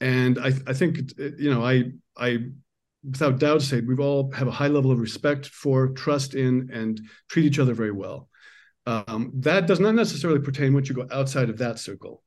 And 0.00 0.38
I, 0.38 0.52
I 0.66 0.72
think, 0.72 0.98
you 1.18 1.52
know, 1.52 1.64
I, 1.64 1.92
I, 2.16 2.38
without 3.04 3.38
doubt, 3.38 3.62
say 3.62 3.80
we've 3.80 4.00
all 4.00 4.30
have 4.32 4.48
a 4.48 4.52
high 4.52 4.68
level 4.68 4.90
of 4.90 5.00
respect 5.00 5.46
for, 5.46 5.88
trust 5.88 6.34
in, 6.34 6.70
and 6.72 7.00
treat 7.28 7.46
each 7.46 7.58
other 7.58 7.74
very 7.74 7.92
well. 7.92 8.28
Um, 8.86 9.32
that 9.36 9.66
does 9.66 9.80
not 9.80 9.94
necessarily 9.94 10.40
pertain 10.40 10.72
once 10.72 10.88
you 10.88 10.94
go 10.94 11.06
outside 11.10 11.50
of 11.50 11.58
that 11.58 11.78
circle. 11.78 12.22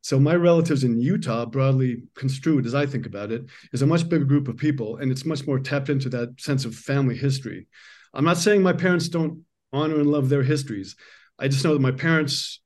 So 0.00 0.18
my 0.18 0.34
relatives 0.34 0.84
in 0.84 1.00
Utah, 1.00 1.44
broadly 1.44 2.04
construed 2.14 2.66
as 2.66 2.74
I 2.74 2.86
think 2.86 3.04
about 3.04 3.32
it, 3.32 3.42
is 3.72 3.82
a 3.82 3.86
much 3.86 4.08
bigger 4.08 4.24
group 4.24 4.48
of 4.48 4.56
people, 4.56 4.98
and 4.98 5.10
it's 5.10 5.24
much 5.24 5.46
more 5.46 5.58
tapped 5.58 5.88
into 5.88 6.08
that 6.10 6.40
sense 6.40 6.64
of 6.64 6.74
family 6.74 7.16
history. 7.16 7.66
I'm 8.14 8.24
not 8.24 8.38
saying 8.38 8.62
my 8.62 8.72
parents 8.72 9.08
don't 9.08 9.44
honor 9.72 9.96
and 9.96 10.10
love 10.10 10.28
their 10.28 10.44
histories. 10.44 10.94
I 11.38 11.48
just 11.48 11.64
know 11.64 11.74
that 11.74 11.80
my 11.80 11.90
parents, 11.90 12.60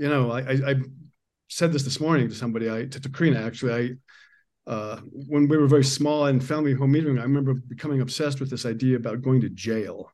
you 0.00 0.08
know, 0.08 0.30
I, 0.30 0.40
I, 0.40 0.70
I 0.70 0.74
said 1.48 1.72
this 1.72 1.84
this 1.84 2.00
morning 2.00 2.28
to 2.28 2.34
somebody, 2.34 2.70
I 2.70 2.86
to, 2.86 3.00
to 3.00 3.08
Karina 3.08 3.40
actually. 3.40 3.98
I 4.66 4.70
uh, 4.70 5.00
when 5.28 5.48
we 5.48 5.56
were 5.56 5.66
very 5.66 5.84
small 5.84 6.26
and 6.26 6.44
family 6.44 6.74
home 6.74 6.92
meeting, 6.92 7.18
I 7.18 7.22
remember 7.22 7.54
becoming 7.54 8.00
obsessed 8.00 8.40
with 8.40 8.50
this 8.50 8.66
idea 8.66 8.96
about 8.96 9.22
going 9.22 9.40
to 9.40 9.48
jail, 9.48 10.12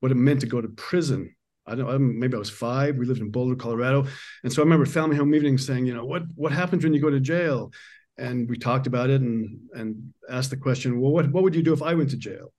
what 0.00 0.12
it 0.12 0.16
meant 0.16 0.40
to 0.40 0.46
go 0.46 0.60
to 0.60 0.68
prison 0.68 1.34
I 1.66 1.74
don't 1.74 1.86
know, 1.86 1.98
maybe 1.98 2.34
I 2.34 2.38
was 2.38 2.50
five. 2.50 2.96
We 2.96 3.06
lived 3.06 3.20
in 3.20 3.30
Boulder, 3.30 3.54
Colorado, 3.54 4.06
and 4.42 4.52
so 4.52 4.60
I 4.60 4.64
remember 4.64 4.86
family 4.86 5.16
home 5.16 5.30
meetings 5.30 5.64
saying, 5.66 5.86
you 5.86 5.94
know, 5.94 6.04
what 6.04 6.22
what 6.34 6.52
happens 6.52 6.82
when 6.82 6.94
you 6.94 7.00
go 7.00 7.10
to 7.10 7.20
jail? 7.20 7.72
And 8.18 8.50
we 8.50 8.58
talked 8.58 8.86
about 8.86 9.10
it 9.10 9.20
and 9.20 9.58
and 9.74 10.12
asked 10.28 10.50
the 10.50 10.56
question, 10.56 11.00
well, 11.00 11.12
what 11.12 11.30
what 11.30 11.44
would 11.44 11.54
you 11.54 11.62
do 11.62 11.72
if 11.72 11.82
I 11.82 11.94
went 11.94 12.10
to 12.10 12.16
jail? 12.16 12.52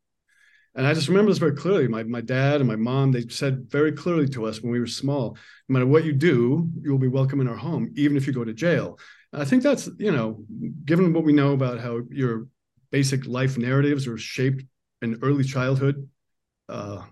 And 0.73 0.87
I 0.87 0.93
just 0.93 1.09
remember 1.09 1.31
this 1.31 1.37
very 1.37 1.55
clearly. 1.55 1.87
My 1.87 2.03
my 2.03 2.21
dad 2.21 2.61
and 2.61 2.67
my 2.67 2.77
mom 2.77 3.11
they 3.11 3.27
said 3.27 3.69
very 3.69 3.91
clearly 3.91 4.27
to 4.29 4.45
us 4.45 4.61
when 4.61 4.71
we 4.71 4.79
were 4.79 4.87
small, 4.87 5.37
no 5.67 5.73
matter 5.73 5.85
what 5.85 6.05
you 6.05 6.13
do, 6.13 6.69
you 6.81 6.91
will 6.91 6.97
be 6.97 7.09
welcome 7.09 7.41
in 7.41 7.47
our 7.47 7.57
home, 7.57 7.91
even 7.95 8.15
if 8.15 8.25
you 8.25 8.33
go 8.33 8.45
to 8.45 8.53
jail. 8.53 8.97
And 9.33 9.41
I 9.41 9.45
think 9.45 9.63
that's 9.63 9.89
you 9.99 10.11
know, 10.11 10.43
given 10.85 11.13
what 11.13 11.25
we 11.25 11.33
know 11.33 11.53
about 11.53 11.79
how 11.79 12.01
your 12.09 12.47
basic 12.91 13.25
life 13.25 13.57
narratives 13.57 14.07
are 14.07 14.17
shaped 14.17 14.63
in 15.01 15.19
early 15.21 15.43
childhood. 15.43 16.07
Uh, 16.69 17.03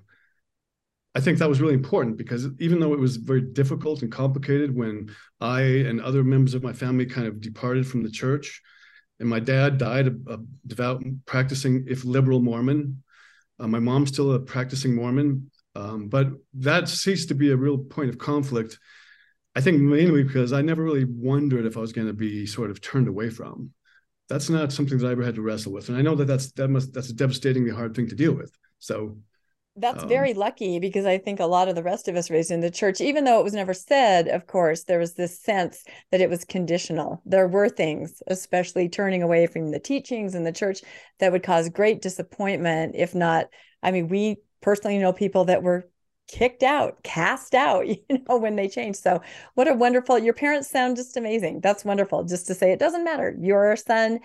I 1.16 1.22
think 1.22 1.40
that 1.40 1.50
was 1.50 1.60
really 1.60 1.74
important 1.74 2.18
because 2.18 2.48
even 2.60 2.80
though 2.80 2.94
it 2.94 3.00
was 3.00 3.18
very 3.18 3.42
difficult 3.42 4.04
and 4.04 4.12
complicated 4.12 4.74
when 4.76 5.14
I 5.42 5.62
and 5.62 6.00
other 6.00 6.24
members 6.24 6.54
of 6.54 6.64
my 6.64 6.72
family 6.72 7.06
kind 7.06 7.28
of 7.28 7.42
departed 7.42 7.88
from 7.88 8.04
the 8.04 8.12
church, 8.12 8.62
and 9.20 9.28
my 9.28 9.40
dad 9.40 9.78
died 9.78 10.08
a, 10.08 10.34
a 10.34 10.38
devout, 10.66 11.04
practicing, 11.26 11.86
if 11.90 12.06
liberal 12.06 12.40
Mormon. 12.40 13.04
Uh, 13.60 13.68
my 13.68 13.80
mom's 13.80 14.10
still 14.10 14.34
a 14.34 14.40
practicing 14.40 14.96
Mormon, 14.96 15.52
um, 15.76 16.08
but 16.08 16.28
that 16.56 16.88
ceased 16.90 17.30
to 17.30 17.36
be 17.36 17.52
a 17.52 17.58
real 17.58 17.78
point 17.78 18.10
of 18.10 18.18
conflict. 18.18 18.80
I 19.56 19.62
think 19.62 19.82
mainly 19.82 20.24
because 20.24 20.54
I 20.54 20.62
never 20.62 20.84
really 20.84 21.06
wondered 21.06 21.66
if 21.66 21.76
I 21.76 21.82
was 21.82 21.92
going 21.92 22.08
to 22.08 22.14
be 22.14 22.46
sort 22.46 22.72
of 22.72 22.82
turned 22.82 23.08
away 23.08 23.30
from. 23.30 23.72
That's 24.30 24.50
not 24.50 24.72
something 24.72 24.98
that 25.00 25.08
I 25.08 25.12
ever 25.12 25.24
had 25.24 25.36
to 25.36 25.42
wrestle 25.42 25.74
with, 25.74 25.90
and 25.90 25.98
I 25.98 26.02
know 26.02 26.16
that 26.16 26.26
that's 26.26 26.52
that 26.54 26.68
must 26.68 26.94
that's 26.94 27.10
a 27.10 27.16
devastatingly 27.16 27.72
hard 27.72 27.96
thing 27.96 28.08
to 28.10 28.16
deal 28.16 28.34
with. 28.34 28.52
So 28.78 29.18
that's 29.80 30.04
um, 30.04 30.10
very 30.10 30.34
lucky 30.34 30.80
because 30.80 31.06
I 31.06 31.18
think 31.18 31.40
a 31.40 31.46
lot 31.46 31.68
of 31.68 31.76
the 31.76 31.84
rest 31.84 32.08
of 32.08 32.16
us 32.16 32.30
raised 32.30 32.52
in 32.52 32.60
the 32.60 32.72
church, 32.72 33.02
even 33.02 33.24
though 33.24 33.40
it 33.40 33.44
was 33.44 33.54
never 33.54 33.74
said, 33.74 34.28
of 34.28 34.48
course, 34.48 34.84
there 34.84 35.00
was 35.00 35.14
this 35.14 35.40
sense 35.40 35.84
that 36.12 36.22
it 36.22 36.30
was 36.30 36.46
conditional. 36.46 37.22
There 37.26 37.48
were 37.48 37.70
things, 37.70 38.22
especially 38.28 38.90
turning 38.90 39.24
away 39.24 39.48
from 39.48 39.72
the 39.72 39.80
teachings 39.80 40.36
in 40.36 40.44
the 40.44 40.52
church, 40.52 40.82
that 41.20 41.32
would 41.32 41.44
cause 41.44 41.70
great 41.70 42.02
disappointment. 42.02 42.96
If 42.96 43.16
not, 43.16 43.48
I 43.82 43.92
mean, 43.92 44.08
we 44.08 44.38
personally 44.62 44.98
know 44.98 45.14
people 45.14 45.46
that 45.46 45.64
were 45.64 45.90
kicked 46.28 46.64
out, 46.64 47.02
cast 47.04 47.56
out, 47.56 47.88
you 47.88 47.98
know, 48.10 48.38
when 48.38 48.56
they 48.56 48.68
changed. 48.68 49.00
So, 49.00 49.22
what 49.56 49.68
a 49.68 49.74
wonderful, 49.74 50.20
your 50.20 50.34
parents 50.34 50.70
sound 50.70 50.96
just 50.96 51.18
amazing. 51.18 51.62
That's 51.62 51.86
wonderful. 51.86 52.24
Just 52.24 52.48
to 52.48 52.56
say, 52.56 52.72
it 52.72 52.80
doesn't 52.80 53.04
matter. 53.04 53.36
Your 53.40 53.76
son 53.76 54.20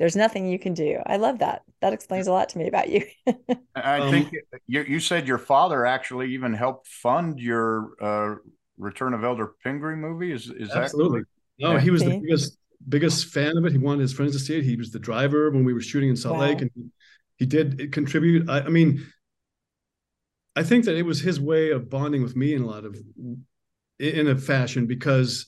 there's 0.00 0.16
nothing 0.16 0.48
you 0.48 0.58
can 0.58 0.72
do. 0.72 0.98
I 1.04 1.18
love 1.18 1.40
that. 1.40 1.62
That 1.82 1.92
explains 1.92 2.26
a 2.26 2.32
lot 2.32 2.48
to 2.48 2.58
me 2.58 2.66
about 2.66 2.88
you. 2.88 3.04
I 3.76 4.00
um, 4.00 4.10
think 4.10 4.32
you, 4.66 4.82
you 4.82 4.98
said 4.98 5.28
your 5.28 5.36
father 5.36 5.84
actually 5.84 6.32
even 6.32 6.54
helped 6.54 6.86
fund 6.88 7.38
your 7.38 7.90
uh, 8.00 8.36
Return 8.78 9.12
of 9.12 9.24
Elder 9.24 9.52
Pingree 9.62 9.96
movie. 9.96 10.32
Is 10.32 10.48
is 10.48 10.70
that? 10.70 10.84
absolutely? 10.84 11.20
That 11.58 11.72
no, 11.74 11.76
he 11.76 11.90
was 11.90 12.02
the 12.02 12.18
biggest 12.18 12.56
biggest 12.88 13.26
fan 13.26 13.58
of 13.58 13.66
it. 13.66 13.72
He 13.72 13.78
wanted 13.78 14.00
his 14.00 14.14
friends 14.14 14.32
to 14.32 14.38
see 14.38 14.56
it. 14.56 14.64
He 14.64 14.74
was 14.74 14.90
the 14.90 14.98
driver 14.98 15.50
when 15.50 15.64
we 15.64 15.74
were 15.74 15.82
shooting 15.82 16.08
in 16.08 16.16
Salt 16.16 16.38
wow. 16.38 16.46
Lake, 16.46 16.62
and 16.62 16.70
he, 16.74 16.88
he 17.36 17.44
did 17.44 17.92
contribute. 17.92 18.48
I, 18.48 18.60
I 18.60 18.68
mean, 18.70 19.06
I 20.56 20.62
think 20.62 20.86
that 20.86 20.96
it 20.96 21.02
was 21.02 21.20
his 21.20 21.38
way 21.38 21.72
of 21.72 21.90
bonding 21.90 22.22
with 22.22 22.34
me 22.34 22.54
in 22.54 22.62
a 22.62 22.66
lot 22.66 22.86
of 22.86 22.96
in 23.98 24.28
a 24.28 24.38
fashion 24.38 24.86
because 24.86 25.46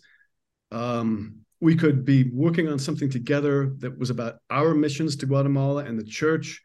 um, 0.71 1.41
we 1.62 1.76
could 1.76 2.04
be 2.04 2.28
working 2.33 2.66
on 2.66 2.76
something 2.76 3.09
together 3.09 3.73
that 3.78 3.97
was 3.97 4.11
about 4.11 4.35
our 4.50 4.75
missions 4.75 5.14
to 5.14 5.26
Guatemala 5.26 5.85
and 5.85 5.97
the 5.97 6.04
church. 6.04 6.61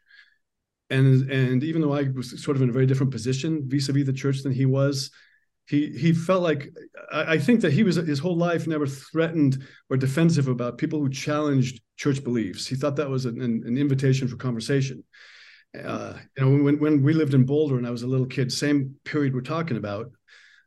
And 0.90 1.30
and 1.30 1.62
even 1.62 1.80
though 1.82 1.92
I 1.92 2.08
was 2.14 2.42
sort 2.42 2.56
of 2.56 2.62
in 2.62 2.68
a 2.68 2.72
very 2.72 2.86
different 2.86 3.12
position 3.12 3.62
vis-a-vis 3.68 4.06
the 4.06 4.12
church 4.12 4.42
than 4.42 4.52
he 4.52 4.66
was, 4.66 5.12
he 5.66 5.96
he 5.96 6.12
felt 6.12 6.42
like 6.42 6.70
I, 7.12 7.34
I 7.34 7.38
think 7.38 7.60
that 7.60 7.72
he 7.72 7.84
was 7.84 7.94
his 7.94 8.18
whole 8.18 8.36
life 8.36 8.66
never 8.66 8.88
threatened 8.88 9.62
or 9.88 9.96
defensive 9.96 10.48
about 10.48 10.78
people 10.78 10.98
who 10.98 11.10
challenged 11.10 11.80
church 11.96 12.24
beliefs. 12.24 12.66
He 12.66 12.74
thought 12.74 12.96
that 12.96 13.08
was 13.08 13.24
an, 13.24 13.40
an 13.40 13.78
invitation 13.78 14.26
for 14.26 14.36
conversation. 14.36 15.04
Uh, 15.78 16.14
you 16.36 16.44
know, 16.44 16.64
when 16.64 16.80
when 16.80 17.02
we 17.04 17.12
lived 17.12 17.34
in 17.34 17.44
Boulder 17.44 17.78
and 17.78 17.86
I 17.86 17.90
was 17.90 18.02
a 18.02 18.08
little 18.08 18.26
kid, 18.26 18.50
same 18.50 18.96
period 19.04 19.32
we're 19.32 19.42
talking 19.42 19.76
about, 19.76 20.10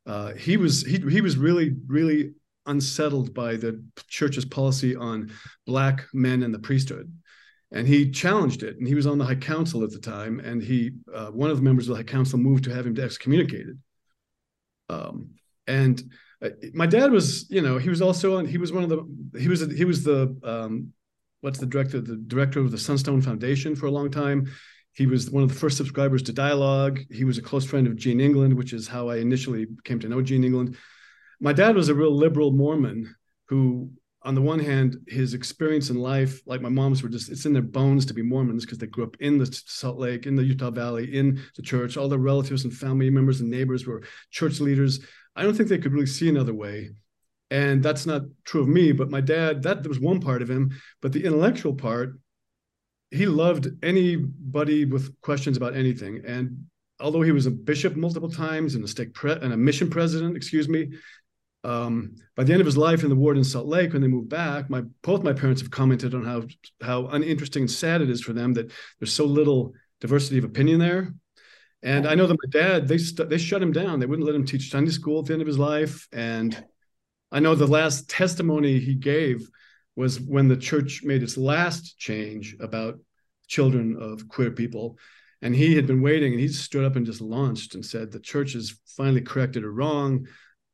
uh, 0.05 0.35
he 0.35 0.55
was 0.55 0.83
he 0.83 0.99
he 1.09 1.19
was 1.19 1.35
really 1.35 1.75
really 1.87 2.33
unsettled 2.65 3.33
by 3.33 3.55
the 3.55 3.83
church's 4.07 4.45
policy 4.45 4.95
on 4.95 5.31
black 5.65 6.05
men 6.13 6.43
in 6.43 6.51
the 6.51 6.59
priesthood. 6.59 7.11
And 7.71 7.87
he 7.87 8.11
challenged 8.11 8.63
it 8.63 8.77
and 8.77 8.87
he 8.87 8.95
was 8.95 9.07
on 9.07 9.17
the 9.17 9.25
high 9.25 9.35
council 9.35 9.83
at 9.83 9.91
the 9.91 9.99
time 9.99 10.39
and 10.39 10.61
he 10.61 10.91
uh, 11.13 11.27
one 11.27 11.49
of 11.49 11.57
the 11.57 11.63
members 11.63 11.87
of 11.87 11.95
the 11.95 12.03
high 12.03 12.11
council 12.11 12.37
moved 12.37 12.65
to 12.65 12.73
have 12.75 12.85
him 12.85 12.99
excommunicated. 12.99 13.79
Um, 14.89 15.31
and 15.67 16.03
uh, 16.43 16.49
my 16.73 16.85
dad 16.85 17.11
was 17.11 17.49
you 17.49 17.61
know 17.61 17.77
he 17.77 17.89
was 17.89 18.01
also 18.01 18.37
on 18.37 18.45
he 18.45 18.57
was 18.57 18.73
one 18.73 18.83
of 18.83 18.89
the 18.89 19.39
he 19.39 19.47
was 19.47 19.61
he 19.71 19.85
was 19.85 20.03
the 20.03 20.35
um, 20.43 20.91
what's 21.39 21.59
the 21.59 21.65
director 21.65 22.01
the 22.01 22.17
director 22.17 22.59
of 22.59 22.71
the 22.71 22.77
sunstone 22.77 23.21
foundation 23.21 23.75
for 23.75 23.85
a 23.85 23.91
long 23.91 24.11
time. 24.11 24.51
He 24.93 25.05
was 25.05 25.31
one 25.31 25.43
of 25.43 25.47
the 25.47 25.55
first 25.55 25.77
subscribers 25.77 26.21
to 26.23 26.33
dialogue. 26.33 26.99
He 27.09 27.23
was 27.23 27.37
a 27.37 27.41
close 27.41 27.63
friend 27.63 27.87
of 27.87 27.95
gene 27.95 28.19
england 28.19 28.53
which 28.53 28.73
is 28.73 28.87
how 28.87 29.07
i 29.07 29.17
initially 29.17 29.67
came 29.85 29.99
to 29.99 30.09
know 30.09 30.21
gene 30.21 30.43
england 30.43 30.75
my 31.41 31.51
dad 31.51 31.75
was 31.75 31.89
a 31.89 31.95
real 31.95 32.15
liberal 32.15 32.51
Mormon 32.51 33.13
who, 33.49 33.91
on 34.21 34.35
the 34.35 34.41
one 34.41 34.59
hand, 34.59 34.97
his 35.07 35.33
experience 35.33 35.89
in 35.89 35.97
life, 35.97 36.39
like 36.45 36.61
my 36.61 36.69
mom's, 36.69 37.01
were 37.01 37.09
just 37.09 37.29
it's 37.29 37.45
in 37.45 37.53
their 37.53 37.63
bones 37.63 38.05
to 38.05 38.13
be 38.13 38.21
Mormons 38.21 38.63
because 38.63 38.77
they 38.77 38.85
grew 38.85 39.03
up 39.03 39.17
in 39.19 39.39
the 39.39 39.47
Salt 39.65 39.97
Lake, 39.97 40.27
in 40.27 40.35
the 40.35 40.43
Utah 40.43 40.69
Valley, 40.69 41.17
in 41.17 41.41
the 41.57 41.63
church. 41.63 41.97
All 41.97 42.07
their 42.07 42.19
relatives 42.19 42.63
and 42.63 42.73
family 42.73 43.09
members 43.09 43.41
and 43.41 43.49
neighbors 43.49 43.87
were 43.87 44.03
church 44.29 44.59
leaders. 44.59 45.03
I 45.35 45.41
don't 45.41 45.55
think 45.55 45.67
they 45.67 45.79
could 45.79 45.93
really 45.93 46.05
see 46.05 46.29
another 46.29 46.53
way. 46.53 46.91
And 47.49 47.83
that's 47.83 48.05
not 48.05 48.21
true 48.45 48.61
of 48.61 48.69
me, 48.69 48.91
but 48.91 49.09
my 49.09 49.19
dad, 49.19 49.63
that 49.63 49.85
was 49.85 49.99
one 49.99 50.21
part 50.21 50.41
of 50.41 50.49
him. 50.49 50.71
But 51.01 51.11
the 51.11 51.25
intellectual 51.25 51.73
part, 51.73 52.17
he 53.09 53.25
loved 53.25 53.67
anybody 53.83 54.85
with 54.85 55.19
questions 55.21 55.57
about 55.57 55.75
anything. 55.75 56.21
And 56.25 56.65
although 57.01 57.23
he 57.23 57.31
was 57.31 57.47
a 57.47 57.51
bishop 57.51 57.95
multiple 57.95 58.29
times 58.29 58.75
and 58.75 58.83
a 58.83 58.87
stake 58.87 59.13
pre- 59.13 59.33
and 59.33 59.51
a 59.51 59.57
mission 59.57 59.89
president, 59.89 60.37
excuse 60.37 60.69
me, 60.69 60.91
um, 61.63 62.15
by 62.35 62.43
the 62.43 62.53
end 62.53 62.61
of 62.61 62.65
his 62.65 62.77
life 62.77 63.03
in 63.03 63.09
the 63.09 63.15
ward 63.15 63.37
in 63.37 63.43
Salt 63.43 63.67
Lake, 63.67 63.93
when 63.93 64.01
they 64.01 64.07
moved 64.07 64.29
back, 64.29 64.69
my 64.69 64.81
both 65.03 65.23
my 65.23 65.33
parents 65.33 65.61
have 65.61 65.71
commented 65.71 66.15
on 66.15 66.23
how 66.23 66.43
how 66.81 67.07
uninteresting 67.07 67.63
and 67.63 67.71
sad 67.71 68.01
it 68.01 68.09
is 68.09 68.21
for 68.21 68.33
them 68.33 68.53
that 68.53 68.71
there's 68.99 69.13
so 69.13 69.25
little 69.25 69.73
diversity 69.99 70.39
of 70.39 70.43
opinion 70.43 70.79
there. 70.79 71.13
And 71.83 72.07
I 72.07 72.15
know 72.15 72.27
that 72.27 72.37
my 72.43 72.49
dad 72.49 72.87
they 72.87 72.97
st- 72.97 73.29
they 73.29 73.37
shut 73.37 73.61
him 73.61 73.71
down. 73.71 73.99
They 73.99 74.05
wouldn't 74.05 74.25
let 74.25 74.35
him 74.35 74.45
teach 74.45 74.71
Sunday 74.71 74.91
school 74.91 75.19
at 75.19 75.25
the 75.25 75.33
end 75.33 75.41
of 75.41 75.47
his 75.47 75.59
life. 75.59 76.07
And 76.11 76.63
I 77.31 77.39
know 77.39 77.53
the 77.53 77.67
last 77.67 78.09
testimony 78.09 78.79
he 78.79 78.95
gave 78.95 79.47
was 79.95 80.19
when 80.19 80.47
the 80.47 80.57
church 80.57 81.01
made 81.03 81.21
its 81.21 81.37
last 81.37 81.97
change 81.97 82.55
about 82.59 82.99
children 83.47 83.97
of 83.99 84.27
queer 84.27 84.51
people. 84.51 84.97
And 85.43 85.55
he 85.55 85.75
had 85.75 85.87
been 85.87 86.01
waiting 86.01 86.33
and 86.33 86.39
he 86.39 86.47
stood 86.47 86.85
up 86.85 86.95
and 86.95 87.05
just 87.05 87.21
launched 87.21 87.75
and 87.75 87.85
said, 87.85 88.11
The 88.11 88.19
church 88.19 88.53
has 88.53 88.79
finally 88.95 89.21
corrected 89.21 89.63
a 89.63 89.69
wrong 89.69 90.27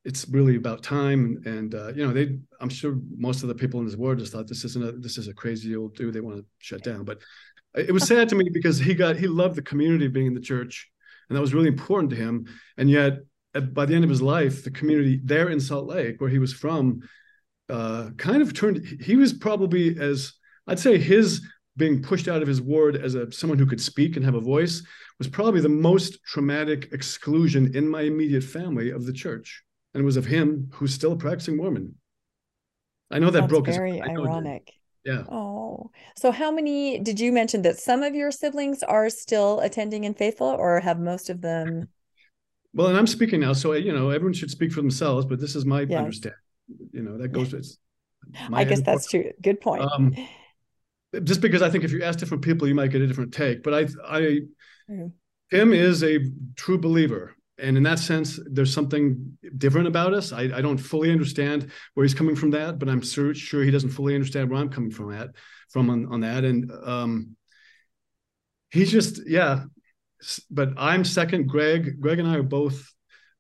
it's 0.08 0.26
really 0.30 0.56
about 0.56 0.82
time 0.82 1.42
and 1.46 1.76
uh, 1.76 1.90
you 1.90 2.08
know 2.08 2.14
they 2.14 2.40
i'm 2.62 2.70
sure 2.70 2.98
most 3.18 3.44
of 3.44 3.50
the 3.50 3.56
people 3.56 3.78
in 3.82 3.86
this 3.86 3.98
world 3.98 4.18
just 4.18 4.32
thought 4.32 4.48
this 4.48 4.64
isn't 4.64 4.88
a 4.88 4.94
this 4.94 5.18
is 5.18 5.28
a 5.28 5.34
crazy 5.34 5.76
old 5.76 5.94
dude 5.96 6.14
they 6.14 6.22
want 6.22 6.38
to 6.38 6.46
shut 6.60 6.82
down. 6.82 7.04
But 7.04 7.20
it 7.76 7.92
was 7.92 8.08
sad 8.08 8.30
to 8.30 8.36
me 8.36 8.50
because 8.52 8.80
he 8.80 8.94
got 8.94 9.18
he 9.18 9.28
loved 9.28 9.56
the 9.56 9.62
community 9.62 10.06
of 10.06 10.14
being 10.14 10.28
in 10.28 10.34
the 10.34 10.40
church 10.40 10.90
and 11.30 11.36
that 11.36 11.42
was 11.42 11.54
really 11.54 11.68
important 11.68 12.10
to 12.12 12.16
him. 12.16 12.48
And 12.78 12.90
yet 12.90 13.20
at, 13.54 13.74
by 13.74 13.86
the 13.86 13.96
end 13.96 14.06
of 14.06 14.10
his 14.10 14.22
life 14.22 14.64
the 14.64 14.72
community 14.72 15.20
there 15.24 15.50
in 15.50 15.60
salt 15.60 15.88
lake 15.88 16.22
where 16.22 16.30
he 16.30 16.40
was 16.40 16.54
from 16.54 17.02
uh, 17.70 18.12
kind 18.18 18.42
of 18.42 18.54
turned 18.54 18.86
he 19.02 19.18
was 19.18 19.34
probably 19.34 20.00
as 20.00 20.34
i'd 20.68 20.80
say 20.80 20.98
his 20.98 21.42
being 21.76 22.02
pushed 22.02 22.30
out 22.30 22.42
of 22.42 22.48
his 22.48 22.62
ward 22.62 22.96
as 22.96 23.16
a 23.16 23.30
someone 23.32 23.60
who 23.60 23.66
could 23.66 23.82
speak 23.82 24.16
and 24.16 24.24
have 24.24 24.36
a 24.36 24.40
voice 24.40 24.84
was 25.20 25.28
probably 25.28 25.60
the 25.60 25.70
most 25.70 26.24
traumatic 26.24 26.90
exclusion 26.94 27.76
in 27.76 27.88
my 27.88 28.02
immediate 28.02 28.44
family 28.44 28.90
of 28.90 29.06
the 29.06 29.14
church 29.14 29.64
and 29.94 30.02
it 30.02 30.06
was 30.06 30.18
of 30.18 30.26
him 30.26 30.70
who's 30.74 30.94
still 30.94 31.14
a 31.14 31.18
practicing 31.18 31.58
Mormon. 31.58 31.96
I 33.12 33.20
know 33.20 33.30
that 33.30 33.42
That's 33.42 33.50
broke 33.50 33.68
very 33.68 34.02
his 34.02 34.10
ironic. 34.10 34.74
Yeah. 35.06 35.24
Oh, 35.30 35.92
so 36.18 36.32
how 36.32 36.52
many 36.52 37.00
did 37.00 37.20
you 37.20 37.32
mention 37.32 37.62
that 37.64 37.78
some 37.78 38.04
of 38.04 38.16
your 38.16 38.32
siblings 38.32 38.84
are 38.84 39.10
still 39.10 39.60
attending 39.62 40.06
and 40.06 40.18
faithful, 40.18 40.48
or 40.48 40.80
have 40.82 41.00
most 41.00 41.30
of 41.30 41.42
them? 41.42 41.88
Well, 42.74 42.88
and 42.88 42.98
I'm 42.98 43.08
speaking 43.08 43.40
now, 43.40 43.54
so 43.54 43.74
you 43.74 43.94
know 43.94 44.10
everyone 44.10 44.34
should 44.34 44.52
speak 44.52 44.72
for 44.72 44.82
themselves, 44.82 45.26
but 45.26 45.40
this 45.40 45.56
is 45.56 45.66
my 45.66 45.82
Yes. 45.82 46.00
understanding. 46.00 46.40
You 46.92 47.02
know 47.02 47.18
that 47.18 47.30
goes. 47.30 47.54
It's 47.54 47.78
I 48.54 48.66
guess 48.66 48.82
that's 48.82 49.10
true. 49.10 49.32
Good 49.42 49.62
point. 49.62 49.84
Um, 49.84 50.16
just 51.24 51.42
because 51.42 51.62
I 51.62 51.70
think 51.70 51.84
if 51.84 51.92
you 51.92 52.04
ask 52.04 52.20
different 52.20 52.44
people, 52.44 52.68
you 52.68 52.76
might 52.76 52.92
get 52.92 53.02
a 53.02 53.08
different 53.08 53.34
take. 53.34 53.64
But 53.64 53.74
I, 53.74 53.88
I, 54.06 54.40
Mm. 54.90 55.12
Tim 55.52 55.74
is 55.74 56.04
a 56.04 56.20
true 56.56 56.78
believer, 56.78 57.36
and 57.60 57.76
in 57.76 57.84
that 57.84 58.00
sense, 58.00 58.40
there's 58.46 58.74
something 58.74 59.38
different 59.58 59.88
about 59.88 60.14
us. 60.14 60.32
I, 60.32 60.44
I 60.44 60.62
don't 60.62 60.78
fully 60.78 61.12
understand 61.12 61.72
where 61.94 62.04
he's 62.04 62.14
coming 62.14 62.36
from 62.36 62.52
that, 62.52 62.78
but 62.78 62.88
I'm 62.88 63.02
sure, 63.02 63.34
sure 63.34 63.64
he 63.64 63.72
doesn't 63.72 63.90
fully 63.90 64.14
understand 64.14 64.50
where 64.50 64.60
I'm 64.60 64.70
coming 64.70 64.92
from 64.92 65.12
at 65.14 65.30
from 65.70 65.90
on, 65.90 66.06
on 66.12 66.22
that. 66.22 66.44
And 66.44 66.72
um, 66.84 67.36
he's 68.70 68.92
just 68.92 69.28
yeah. 69.28 69.64
But 70.50 70.74
I'm 70.78 71.04
second. 71.04 71.48
Greg, 71.48 72.00
Greg 72.00 72.20
and 72.20 72.28
I 72.28 72.36
are 72.36 72.44
both 72.44 72.92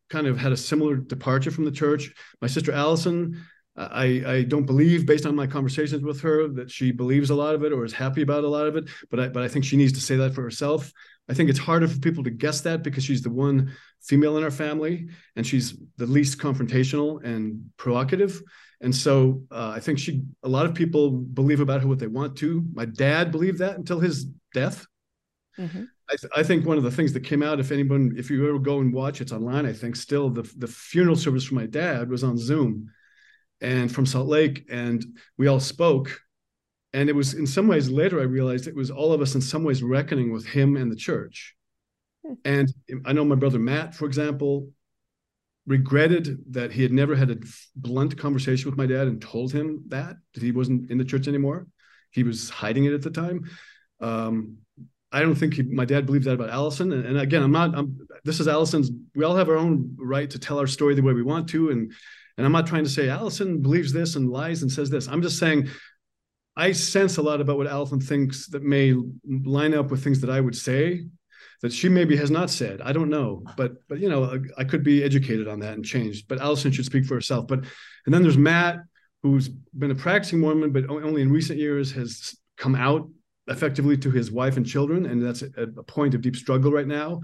kind 0.10 0.28
of 0.28 0.38
had 0.38 0.52
a 0.52 0.58
similar 0.58 0.96
departure 0.96 1.52
from 1.52 1.66
the 1.66 1.72
church. 1.72 2.14
My 2.42 2.48
sister 2.48 2.72
Allison, 2.72 3.44
I, 3.77 4.24
I 4.25 4.43
don't 4.43 4.65
believe, 4.65 5.05
based 5.05 5.25
on 5.25 5.36
my 5.36 5.46
conversations 5.48 6.03
with 6.03 6.19
her, 6.22 6.48
that 6.50 6.72
she 6.72 6.91
believes 6.91 7.29
a 7.29 7.36
lot 7.36 7.53
of 7.53 7.63
it 7.63 7.72
or 7.72 7.86
is 7.86 7.93
happy 7.93 8.24
about 8.24 8.43
a 8.43 8.48
lot 8.48 8.67
of 8.67 8.75
it. 8.75 8.89
But 9.12 9.19
I, 9.19 9.27
but 9.29 9.43
I 9.43 9.48
think 9.48 9.65
she 9.65 9.77
needs 9.77 9.93
to 9.93 10.01
say 10.01 10.15
that 10.17 10.34
for 10.34 10.41
herself. 10.41 10.91
I 11.29 11.34
think 11.34 11.50
it's 11.50 11.60
harder 11.60 11.88
for 11.88 12.00
people 12.00 12.24
to 12.24 12.29
guess 12.31 12.62
that 12.62 12.84
because 12.84 13.03
she's 13.03 13.22
the 13.22 13.29
one 13.29 13.75
female 14.01 14.38
in 14.38 14.43
our 14.43 14.51
family 14.51 15.10
and 15.36 15.46
she's 15.46 15.75
the 15.98 16.05
least 16.05 16.40
confrontational 16.40 17.24
and 17.24 17.70
provocative. 17.77 18.42
And 18.81 18.96
so 18.96 19.44
uh, 19.51 19.74
I 19.75 19.79
think 19.79 20.00
she, 20.00 20.24
a 20.44 20.50
lot 20.50 20.66
of 20.66 20.74
people 20.74 21.11
believe 21.11 21.59
about 21.59 21.81
her 21.81 21.87
what 21.87 22.00
they 22.00 22.07
want 22.07 22.37
to. 22.37 22.66
My 22.74 22.85
dad 22.85 23.31
believed 23.31 23.59
that 23.59 23.75
until 23.75 24.00
his 24.00 24.25
death. 24.53 24.85
Mhm. 25.59 25.87
I, 26.09 26.16
th- 26.16 26.31
I 26.35 26.44
think 26.44 26.66
one 26.66 26.77
of 26.77 26.83
the 26.83 26.92
things 26.92 27.11
that 27.13 27.22
came 27.22 27.44
out, 27.44 27.59
if 27.59 27.72
anyone, 27.72 28.13
if 28.18 28.29
you 28.29 28.48
ever 28.48 28.59
go 28.59 28.79
and 28.79 28.94
watch, 28.94 29.20
it's 29.20 29.31
online. 29.31 29.66
I 29.66 29.74
think 29.74 29.96
still 29.96 30.29
the 30.29 30.50
the 30.57 30.68
funeral 30.68 31.16
service 31.16 31.44
for 31.46 31.55
my 31.55 31.66
dad 31.66 32.09
was 32.09 32.24
on 32.24 32.37
Zoom, 32.37 32.90
and 33.61 33.91
from 33.91 34.05
Salt 34.05 34.27
Lake, 34.27 34.65
and 34.70 35.03
we 35.37 35.48
all 35.48 35.59
spoke, 35.59 36.22
and 36.93 37.09
it 37.09 37.15
was 37.15 37.33
in 37.33 37.48
some 37.48 37.67
ways 37.67 37.89
later 37.89 38.20
I 38.20 38.24
realized 38.24 38.67
it 38.67 38.75
was 38.75 38.91
all 38.91 39.13
of 39.13 39.22
us 39.22 39.35
in 39.35 39.41
some 39.41 39.63
ways 39.63 39.83
reckoning 39.83 40.31
with 40.31 40.46
him 40.46 40.77
and 40.77 40.91
the 40.91 40.96
church, 40.96 41.55
Hmm. 42.25 42.33
and 42.46 42.74
I 43.05 43.13
know 43.13 43.25
my 43.25 43.35
brother 43.35 43.59
Matt, 43.59 43.96
for 43.96 44.05
example, 44.05 44.70
regretted 45.65 46.53
that 46.53 46.72
he 46.72 46.81
had 46.81 46.91
never 46.91 47.15
had 47.15 47.29
a 47.29 47.37
blunt 47.75 48.17
conversation 48.17 48.70
with 48.70 48.77
my 48.77 48.85
dad 48.85 49.07
and 49.07 49.22
told 49.22 49.51
him 49.51 49.83
that 49.89 50.15
that 50.33 50.43
he 50.43 50.51
wasn't 50.51 50.89
in 50.89 50.98
the 50.98 51.05
church 51.05 51.27
anymore. 51.27 51.67
He 52.11 52.24
was 52.24 52.50
hiding 52.50 52.85
it 52.85 52.93
at 52.93 53.01
the 53.01 53.11
time. 53.11 53.43
Um, 54.00 54.57
I 55.11 55.22
don't 55.22 55.35
think 55.35 55.55
he, 55.55 55.63
my 55.63 55.85
dad 55.85 56.05
believed 56.05 56.25
that 56.25 56.33
about 56.33 56.50
Allison. 56.50 56.91
And, 56.91 57.05
and 57.05 57.17
again, 57.17 57.43
I'm 57.43 57.51
not. 57.51 57.77
I'm, 57.77 57.98
this 58.24 58.39
is 58.39 58.48
Allison's. 58.48 58.91
We 59.15 59.24
all 59.24 59.35
have 59.35 59.50
our 59.50 59.57
own 59.57 59.96
right 59.98 60.29
to 60.29 60.39
tell 60.39 60.59
our 60.59 60.67
story 60.67 60.96
the 60.96 61.01
way 61.01 61.13
we 61.13 61.24
want 61.24 61.50
to, 61.50 61.70
and 61.70 61.93
and 62.38 62.46
I'm 62.46 62.52
not 62.52 62.68
trying 62.68 62.84
to 62.84 62.90
say 62.90 63.10
Allison 63.10 63.62
believes 63.62 63.92
this 63.92 64.16
and 64.16 64.30
lies 64.30 64.62
and 64.62 64.72
says 64.72 64.90
this. 64.90 65.08
I'm 65.08 65.22
just 65.22 65.40
saying 65.40 65.70
I 66.56 66.72
sense 66.72 67.18
a 67.18 67.22
lot 67.22 67.42
about 67.42 67.58
what 67.58 67.68
Allison 67.68 68.00
thinks 68.00 68.48
that 68.48 68.64
may 68.64 68.96
line 69.26 69.74
up 69.74 69.92
with 69.92 70.04
things 70.04 70.22
that 70.22 70.30
I 70.30 70.42
would 70.42 70.56
say 70.56 71.06
that 71.62 71.74
she 71.74 71.90
maybe 71.90 72.16
has 72.18 72.32
not 72.32 72.50
said. 72.50 72.82
I 72.82 72.94
don't 72.94 73.10
know, 73.10 73.44
but 73.56 73.74
but 73.88 74.00
you 74.00 74.10
know, 74.10 74.42
I, 74.58 74.64
could 74.64 74.84
be 74.84 75.04
educated 75.04 75.48
on 75.48 75.60
that 75.60 75.74
and 75.74 75.86
changed. 75.86 76.28
But 76.28 76.40
Allison 76.40 76.72
should 76.72 76.86
speak 76.86 77.06
for 77.06 77.16
herself. 77.16 77.48
But 77.48 77.60
and 78.06 78.14
then 78.14 78.22
there's 78.24 78.38
Matt, 78.38 78.78
who's 79.24 79.50
been 79.50 79.92
a 79.92 79.96
practicing 79.96 80.40
Mormon, 80.40 80.72
but 80.72 80.90
only 80.90 81.22
in 81.22 81.32
recent 81.32 81.60
years 81.60 81.92
has 81.94 82.36
come 82.58 82.76
out 82.76 83.08
effectively 83.48 83.98
to 83.98 84.12
his 84.12 84.32
wife 84.32 84.58
and 84.58 84.66
children, 84.66 85.06
and 85.06 85.24
that's 85.24 85.42
a, 85.42 85.64
a 85.78 85.84
point 85.84 86.14
of 86.14 86.22
deep 86.22 86.36
struggle 86.36 86.72
right 86.72 86.88
now. 86.88 87.22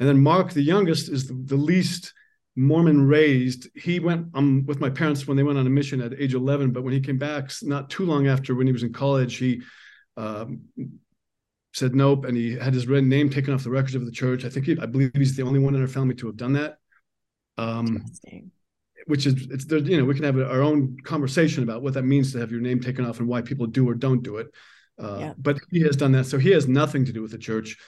And 0.00 0.08
then 0.08 0.20
Mark, 0.20 0.52
the 0.52 0.62
youngest, 0.62 1.08
is 1.08 1.28
the, 1.28 1.34
the 1.34 1.56
least 1.56 2.12
Mormon 2.56 3.06
raised. 3.06 3.68
He 3.74 3.98
went 3.98 4.28
um, 4.34 4.64
with 4.66 4.80
my 4.80 4.90
parents 4.90 5.26
when 5.26 5.36
they 5.36 5.42
went 5.42 5.58
on 5.58 5.66
a 5.66 5.70
mission 5.70 6.00
at 6.00 6.12
age 6.20 6.34
11, 6.34 6.72
but 6.72 6.82
when 6.82 6.92
he 6.92 7.00
came 7.00 7.18
back, 7.18 7.50
not 7.62 7.88
too 7.88 8.04
long 8.04 8.26
after 8.26 8.54
when 8.54 8.66
he 8.66 8.72
was 8.72 8.82
in 8.82 8.92
college, 8.92 9.36
he 9.36 9.62
um, 10.16 10.62
said 11.72 11.94
nope, 11.94 12.26
and 12.26 12.36
he 12.36 12.52
had 12.52 12.74
his 12.74 12.86
red 12.86 13.04
name 13.04 13.30
taken 13.30 13.54
off 13.54 13.64
the 13.64 13.70
records 13.70 13.94
of 13.94 14.04
the 14.04 14.12
church. 14.12 14.44
I 14.44 14.50
think 14.50 14.66
he, 14.66 14.78
I 14.78 14.86
believe 14.86 15.12
he's 15.14 15.36
the 15.36 15.44
only 15.44 15.60
one 15.60 15.74
in 15.74 15.80
our 15.80 15.88
family 15.88 16.14
to 16.16 16.26
have 16.26 16.36
done 16.36 16.52
that. 16.54 16.76
Um, 17.56 18.04
which 19.06 19.26
is 19.26 19.48
it's 19.50 19.64
there, 19.64 19.78
you 19.78 19.98
know 19.98 20.04
we 20.04 20.14
can 20.14 20.24
have 20.24 20.38
our 20.38 20.62
own 20.62 20.96
conversation 21.02 21.62
about 21.62 21.82
what 21.82 21.94
that 21.94 22.04
means 22.04 22.32
to 22.32 22.38
have 22.38 22.50
your 22.50 22.60
name 22.60 22.80
taken 22.80 23.04
off 23.04 23.18
and 23.18 23.28
why 23.28 23.42
people 23.42 23.66
do 23.66 23.88
or 23.88 23.94
don't 23.94 24.22
do 24.22 24.36
it. 24.36 24.48
Uh, 24.98 25.16
Yeah. 25.18 25.34
But 25.38 25.58
he 25.70 25.80
has 25.80 25.96
done 25.96 26.12
that, 26.12 26.26
so 26.26 26.38
he 26.38 26.50
has 26.50 26.68
nothing 26.68 27.04
to 27.06 27.12
do 27.12 27.22
with 27.22 27.30
the 27.30 27.38
church. 27.38 27.78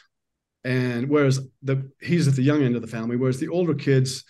And 0.65 1.09
whereas 1.11 1.41
the 1.63 1.91
he's 2.01 2.27
at 2.27 2.37
the 2.37 2.43
young 2.43 2.63
end 2.63 2.75
of 2.75 2.83
the 2.83 2.89
family, 2.89 3.17
whereas 3.17 3.39
the 3.39 3.49
older 3.49 3.75
kids, 3.75 4.25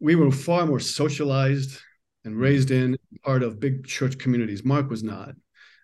we 0.00 0.14
were 0.14 0.30
far 0.30 0.66
more 0.66 0.80
socialized 0.80 1.78
and 2.24 2.38
raised 2.38 2.70
in 2.70 2.96
part 3.24 3.42
of 3.42 3.60
big 3.60 3.86
church 3.86 4.18
communities. 4.18 4.64
Mark 4.64 4.90
was 4.90 5.02
not. 5.02 5.34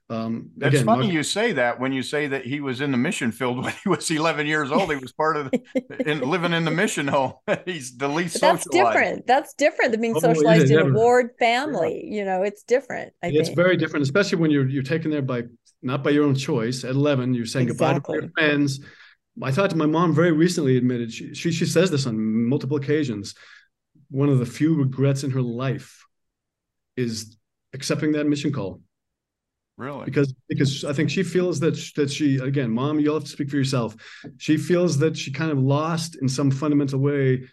Um, 0.09 0.51
That's 0.57 0.75
again, 0.75 0.87
funny 0.87 1.03
Mark- 1.05 1.15
you 1.15 1.23
say 1.25 1.53
that 1.53 1.81
when 1.81 1.93
you 1.93 2.03
say 2.03 2.29
that 2.29 2.45
he 2.45 2.61
was 2.61 2.81
in 2.81 2.93
the 2.93 2.97
mission 2.99 3.33
field 3.33 3.57
when 3.65 3.75
he 3.83 3.89
was 3.89 4.09
11 4.11 4.47
years 4.47 4.71
old. 4.71 4.89
He 4.91 4.97
was 4.97 5.13
part 5.13 5.37
of 5.37 5.51
the, 5.51 5.61
in, 6.07 6.21
living 6.21 6.53
in 6.53 6.65
the 6.65 6.71
mission 6.71 7.09
home. 7.09 7.33
He's 7.65 7.97
the 7.97 8.07
least 8.09 8.35
But 8.35 8.53
that's 8.53 8.65
socialized. 8.65 8.95
different. 8.95 9.27
That's 9.27 9.55
different 9.55 9.91
than 9.93 10.01
being 10.01 10.15
Oh, 10.15 10.19
it 10.19 10.31
is, 10.31 10.37
socialized 10.39 10.71
in 10.71 10.79
a 10.79 10.93
ward 10.93 11.31
family. 11.39 12.07
You 12.09 12.25
know, 12.25 12.43
it's 12.43 12.63
different. 12.63 13.15
I 13.23 13.29
it's 13.29 13.49
think. 13.49 13.57
very 13.57 13.77
different, 13.77 14.05
especially 14.05 14.39
when 14.39 14.51
you're 14.51 14.69
you're 14.69 14.83
taken 14.85 15.11
there 15.11 15.23
by 15.23 15.45
not 15.83 16.05
by 16.05 16.11
your 16.11 16.25
own 16.25 16.35
choice. 16.37 16.85
At 16.85 16.91
11, 16.93 17.35
you're 17.35 17.45
saying 17.47 17.67
goodbye 17.67 17.99
to 17.99 18.13
your 18.13 18.29
friends. 18.31 18.81
I 19.43 19.51
talked 19.51 19.71
to 19.73 19.77
my 19.77 19.87
mom 19.87 20.15
very 20.15 20.33
recently. 20.33 20.77
Admitted 20.77 21.13
she, 21.13 21.35
she 21.35 21.51
she 21.51 21.67
says 21.67 21.91
this 21.91 22.07
on 22.07 22.17
multiple 22.49 22.77
occasions. 22.77 23.35
One 24.11 24.29
of 24.29 24.39
the 24.39 24.47
few 24.47 24.75
regrets 24.75 25.25
in 25.25 25.31
her 25.33 25.43
life 25.43 26.05
is 26.97 27.37
accepting 27.73 28.13
that 28.13 28.27
mission 28.27 28.53
call 28.53 28.81
Really? 29.77 30.07
because 30.07 30.33
because 30.49 30.85
I 30.85 30.95
think 30.95 31.11
she 31.11 31.23
feels 31.23 31.61
that 31.61 31.77
sh- 31.77 31.93
that 31.95 32.11
she 32.11 32.37
again, 32.39 32.71
mom, 32.71 32.99
you'll 32.99 33.15
have 33.15 33.25
to 33.25 33.29
speak 33.31 33.51
for 33.51 33.57
yourself. 33.57 33.95
She 34.39 34.57
feels 34.57 34.97
that 34.99 35.17
she 35.19 35.31
kind 35.31 35.51
of 35.51 35.59
lost 35.59 36.17
in 36.23 36.29
some 36.29 36.51
fundamental 36.51 36.99
way 36.99 37.47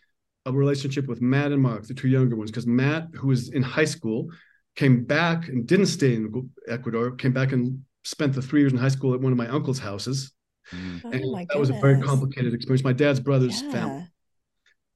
a 0.46 0.52
relationship 0.52 1.08
with 1.08 1.22
Matt 1.22 1.52
and 1.52 1.62
Mark, 1.62 1.86
the 1.88 1.94
two 1.94 2.08
younger 2.08 2.36
ones, 2.36 2.52
because 2.52 2.68
Matt, 2.68 3.08
who 3.16 3.28
was 3.28 3.50
in 3.50 3.62
high 3.62 3.86
school, 3.86 4.30
came 4.76 5.04
back 5.04 5.50
and 5.50 5.68
didn't 5.68 5.86
stay 5.88 6.16
in 6.16 6.50
Ecuador, 6.68 7.12
came 7.12 7.34
back 7.34 7.52
and 7.52 7.84
spent 8.06 8.34
the 8.34 8.42
three 8.42 8.62
years 8.62 8.72
in 8.74 8.78
high 8.78 8.90
school 8.90 9.14
at 9.14 9.20
one 9.22 9.32
of 9.34 9.38
my 9.38 9.48
uncle's 9.48 9.80
houses. 9.80 10.32
Mhm. 10.72 11.02
Oh 11.04 11.10
And 11.12 11.32
my 11.32 11.46
that 11.50 11.60
was 11.60 11.70
a 11.70 11.74
very 11.74 12.02
complicated 12.02 12.54
experience. 12.54 12.84
My 12.86 12.94
dad's 12.94 13.20
brother's 13.20 13.62
Yeah. 13.62 13.72
family. 13.72 14.08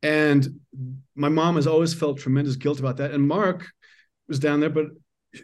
And 0.03 0.59
my 1.17 1.29
mom 1.29 1.55
has 1.55 1.67
always 1.67 1.93
felt 1.93 2.19
tremendous 2.19 2.55
guilt 2.55 2.79
about 2.79 2.97
that. 2.97 3.11
And 3.11 3.27
Mark 3.27 3.67
was 4.27 4.39
down 4.39 4.59
there, 4.59 4.69
but 4.69 4.85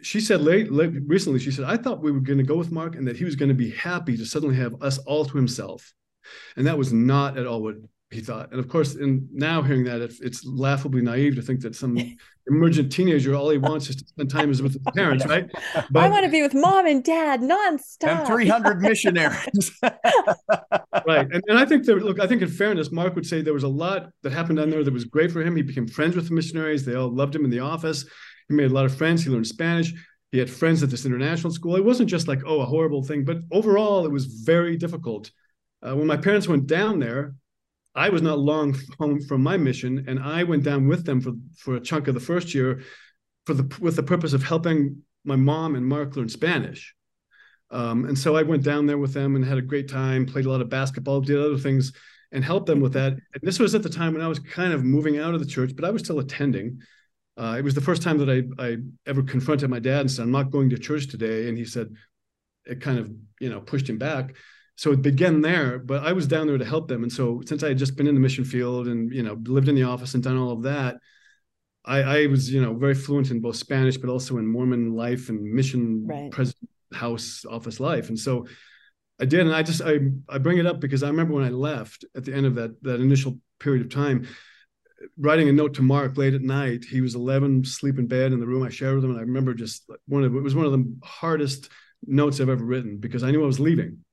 she 0.02 0.20
said 0.20 0.40
late, 0.40 0.72
late 0.72 0.92
recently, 1.06 1.38
she 1.38 1.50
said, 1.50 1.64
I 1.64 1.76
thought 1.76 2.02
we 2.02 2.12
were 2.12 2.20
going 2.20 2.38
to 2.38 2.44
go 2.44 2.56
with 2.56 2.72
Mark 2.72 2.94
and 2.96 3.06
that 3.06 3.16
he 3.16 3.24
was 3.24 3.36
going 3.36 3.48
to 3.48 3.54
be 3.54 3.70
happy 3.70 4.16
to 4.16 4.24
suddenly 4.24 4.56
have 4.56 4.82
us 4.82 4.98
all 4.98 5.24
to 5.24 5.36
himself. 5.36 5.92
And 6.56 6.66
that 6.66 6.78
was 6.78 6.92
not 6.92 7.36
at 7.36 7.46
all 7.46 7.62
what 7.62 7.76
he 8.14 8.20
thought. 8.20 8.50
And 8.50 8.60
of 8.60 8.68
course, 8.68 8.94
in 8.94 9.28
now 9.32 9.60
hearing 9.62 9.84
that, 9.84 10.00
it's, 10.00 10.20
it's 10.20 10.44
laughably 10.46 11.02
naive 11.02 11.34
to 11.36 11.42
think 11.42 11.60
that 11.60 11.74
some 11.74 11.98
emergent 12.46 12.92
teenager 12.92 13.34
all 13.34 13.50
he 13.50 13.58
wants 13.58 13.88
is 13.90 13.96
to 13.96 14.06
spend 14.06 14.30
time 14.30 14.50
is 14.50 14.62
with 14.62 14.74
his 14.74 14.82
parents, 14.94 15.26
right? 15.26 15.50
But, 15.90 16.04
I 16.04 16.08
want 16.08 16.24
to 16.24 16.30
be 16.30 16.42
with 16.42 16.54
mom 16.54 16.86
and 16.86 17.02
dad 17.02 17.40
nonstop. 17.40 18.20
And 18.20 18.26
300 18.26 18.80
missionaries. 18.80 19.78
right. 19.82 21.26
And, 21.30 21.42
and 21.48 21.58
I 21.58 21.64
think 21.64 21.84
there, 21.84 22.00
look, 22.00 22.20
I 22.20 22.26
think 22.26 22.42
in 22.42 22.48
fairness, 22.48 22.92
Mark 22.92 23.14
would 23.14 23.26
say 23.26 23.42
there 23.42 23.54
was 23.54 23.64
a 23.64 23.68
lot 23.68 24.10
that 24.22 24.32
happened 24.32 24.58
down 24.58 24.70
there 24.70 24.84
that 24.84 24.92
was 24.92 25.04
great 25.04 25.32
for 25.32 25.42
him. 25.42 25.56
He 25.56 25.62
became 25.62 25.88
friends 25.88 26.16
with 26.16 26.28
the 26.28 26.34
missionaries. 26.34 26.84
They 26.84 26.94
all 26.94 27.12
loved 27.12 27.34
him 27.34 27.44
in 27.44 27.50
the 27.50 27.60
office. 27.60 28.04
He 28.48 28.54
made 28.54 28.70
a 28.70 28.74
lot 28.74 28.84
of 28.84 28.96
friends. 28.96 29.24
He 29.24 29.30
learned 29.30 29.46
Spanish. 29.46 29.92
He 30.32 30.38
had 30.38 30.50
friends 30.50 30.82
at 30.82 30.90
this 30.90 31.06
international 31.06 31.52
school. 31.52 31.76
It 31.76 31.84
wasn't 31.84 32.10
just 32.10 32.28
like, 32.28 32.42
oh, 32.46 32.60
a 32.60 32.66
horrible 32.66 33.02
thing, 33.02 33.24
but 33.24 33.38
overall, 33.52 34.04
it 34.04 34.10
was 34.10 34.26
very 34.26 34.76
difficult. 34.76 35.30
Uh, 35.80 35.94
when 35.94 36.06
my 36.06 36.16
parents 36.16 36.48
went 36.48 36.66
down 36.66 36.98
there, 36.98 37.34
I 37.94 38.08
was 38.08 38.22
not 38.22 38.38
long 38.38 38.76
home 38.98 39.20
from 39.20 39.42
my 39.42 39.56
mission, 39.56 40.04
and 40.08 40.18
I 40.18 40.42
went 40.42 40.64
down 40.64 40.88
with 40.88 41.04
them 41.04 41.20
for 41.20 41.32
for 41.56 41.76
a 41.76 41.80
chunk 41.80 42.08
of 42.08 42.14
the 42.14 42.20
first 42.20 42.54
year, 42.54 42.82
for 43.46 43.54
the 43.54 43.76
with 43.80 43.96
the 43.96 44.02
purpose 44.02 44.32
of 44.32 44.42
helping 44.42 45.02
my 45.24 45.36
mom 45.36 45.74
and 45.74 45.86
Mark 45.86 46.16
learn 46.16 46.28
Spanish. 46.28 46.94
Um, 47.70 48.04
and 48.04 48.18
so 48.18 48.36
I 48.36 48.42
went 48.42 48.62
down 48.62 48.86
there 48.86 48.98
with 48.98 49.14
them 49.14 49.36
and 49.36 49.44
had 49.44 49.58
a 49.58 49.62
great 49.62 49.88
time. 49.88 50.26
Played 50.26 50.46
a 50.46 50.50
lot 50.50 50.60
of 50.60 50.68
basketball, 50.68 51.20
did 51.20 51.38
other 51.38 51.58
things, 51.58 51.92
and 52.32 52.44
helped 52.44 52.66
them 52.66 52.80
with 52.80 52.92
that. 52.92 53.12
And 53.12 53.42
this 53.42 53.58
was 53.58 53.74
at 53.74 53.82
the 53.82 53.88
time 53.88 54.12
when 54.12 54.22
I 54.22 54.28
was 54.28 54.38
kind 54.38 54.72
of 54.72 54.84
moving 54.84 55.18
out 55.18 55.34
of 55.34 55.40
the 55.40 55.46
church, 55.46 55.74
but 55.74 55.84
I 55.84 55.90
was 55.90 56.02
still 56.02 56.18
attending. 56.18 56.80
Uh, 57.36 57.56
it 57.58 57.64
was 57.64 57.74
the 57.74 57.80
first 57.80 58.02
time 58.02 58.18
that 58.18 58.30
I 58.30 58.64
I 58.64 58.76
ever 59.06 59.22
confronted 59.22 59.70
my 59.70 59.80
dad 59.80 60.00
and 60.00 60.10
said, 60.10 60.22
"I'm 60.22 60.30
not 60.30 60.50
going 60.50 60.70
to 60.70 60.78
church 60.78 61.08
today," 61.08 61.48
and 61.48 61.56
he 61.56 61.64
said, 61.64 61.88
it 62.66 62.80
kind 62.80 62.98
of 62.98 63.10
you 63.40 63.50
know 63.50 63.60
pushed 63.60 63.88
him 63.88 63.98
back 63.98 64.34
so 64.76 64.92
it 64.92 65.02
began 65.02 65.40
there 65.40 65.78
but 65.78 66.04
i 66.04 66.12
was 66.12 66.26
down 66.26 66.46
there 66.46 66.58
to 66.58 66.64
help 66.64 66.88
them. 66.88 67.02
And 67.02 67.12
so 67.12 67.42
since 67.46 67.62
i 67.62 67.68
had 67.68 67.78
just 67.78 67.96
been 67.96 68.06
in 68.06 68.14
the 68.14 68.20
mission 68.20 68.44
field 68.44 68.88
and 68.88 69.12
you 69.12 69.22
know 69.22 69.34
lived 69.44 69.68
in 69.68 69.74
the 69.74 69.84
office 69.84 70.14
and 70.14 70.22
done 70.22 70.36
all 70.36 70.52
of 70.52 70.62
that 70.62 70.96
i 71.84 72.02
i 72.02 72.26
was 72.26 72.52
you 72.52 72.60
know 72.60 72.74
very 72.74 72.94
fluent 72.94 73.30
in 73.30 73.40
both 73.40 73.56
spanish 73.56 73.96
but 73.96 74.10
also 74.10 74.38
in 74.38 74.46
mormon 74.46 74.94
life 74.94 75.28
and 75.28 75.42
mission 75.42 76.06
right. 76.06 76.30
president 76.30 76.70
house 76.94 77.44
office 77.48 77.80
life. 77.80 78.08
And 78.08 78.18
so 78.18 78.46
i 79.20 79.24
did 79.24 79.40
and 79.40 79.54
i 79.54 79.62
just 79.62 79.82
i 79.82 79.98
i 80.28 80.38
bring 80.38 80.58
it 80.58 80.66
up 80.66 80.80
because 80.80 81.02
i 81.02 81.08
remember 81.08 81.34
when 81.34 81.44
i 81.44 81.48
left 81.48 82.04
at 82.16 82.24
the 82.24 82.34
end 82.34 82.46
of 82.46 82.54
that 82.56 82.82
that 82.82 83.00
initial 83.00 83.38
period 83.60 83.84
of 83.84 83.92
time 83.92 84.26
writing 85.18 85.48
a 85.48 85.52
note 85.52 85.74
to 85.74 85.82
mark 85.82 86.16
late 86.16 86.32
at 86.32 86.40
night. 86.40 86.82
He 86.82 87.02
was 87.02 87.14
11 87.14 87.64
sleep 87.64 87.98
in 87.98 88.06
bed 88.06 88.32
in 88.32 88.40
the 88.40 88.46
room 88.46 88.62
i 88.62 88.70
shared 88.70 88.96
with 88.96 89.04
him. 89.04 89.10
And 89.10 89.18
i 89.18 89.22
remember 89.22 89.54
just 89.54 89.88
one 90.06 90.24
of 90.24 90.34
it 90.34 90.40
was 90.40 90.54
one 90.54 90.66
of 90.66 90.72
the 90.72 90.96
hardest 91.04 91.68
notes 92.06 92.40
i've 92.40 92.48
ever 92.48 92.64
written 92.64 92.98
because 92.98 93.22
i 93.22 93.30
knew 93.30 93.42
i 93.42 93.46
was 93.46 93.60
leaving 93.60 94.03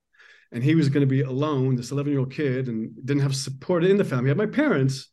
and 0.51 0.63
he 0.63 0.75
was 0.75 0.89
going 0.89 1.01
to 1.01 1.07
be 1.07 1.21
alone, 1.21 1.75
this 1.75 1.91
11 1.91 2.11
year 2.11 2.19
old 2.19 2.33
kid, 2.33 2.67
and 2.67 2.93
didn't 3.05 3.23
have 3.23 3.35
support 3.35 3.83
in 3.83 3.97
the 3.97 4.05
family. 4.05 4.25
He 4.25 4.29
had 4.29 4.37
my 4.37 4.45
parents, 4.45 5.09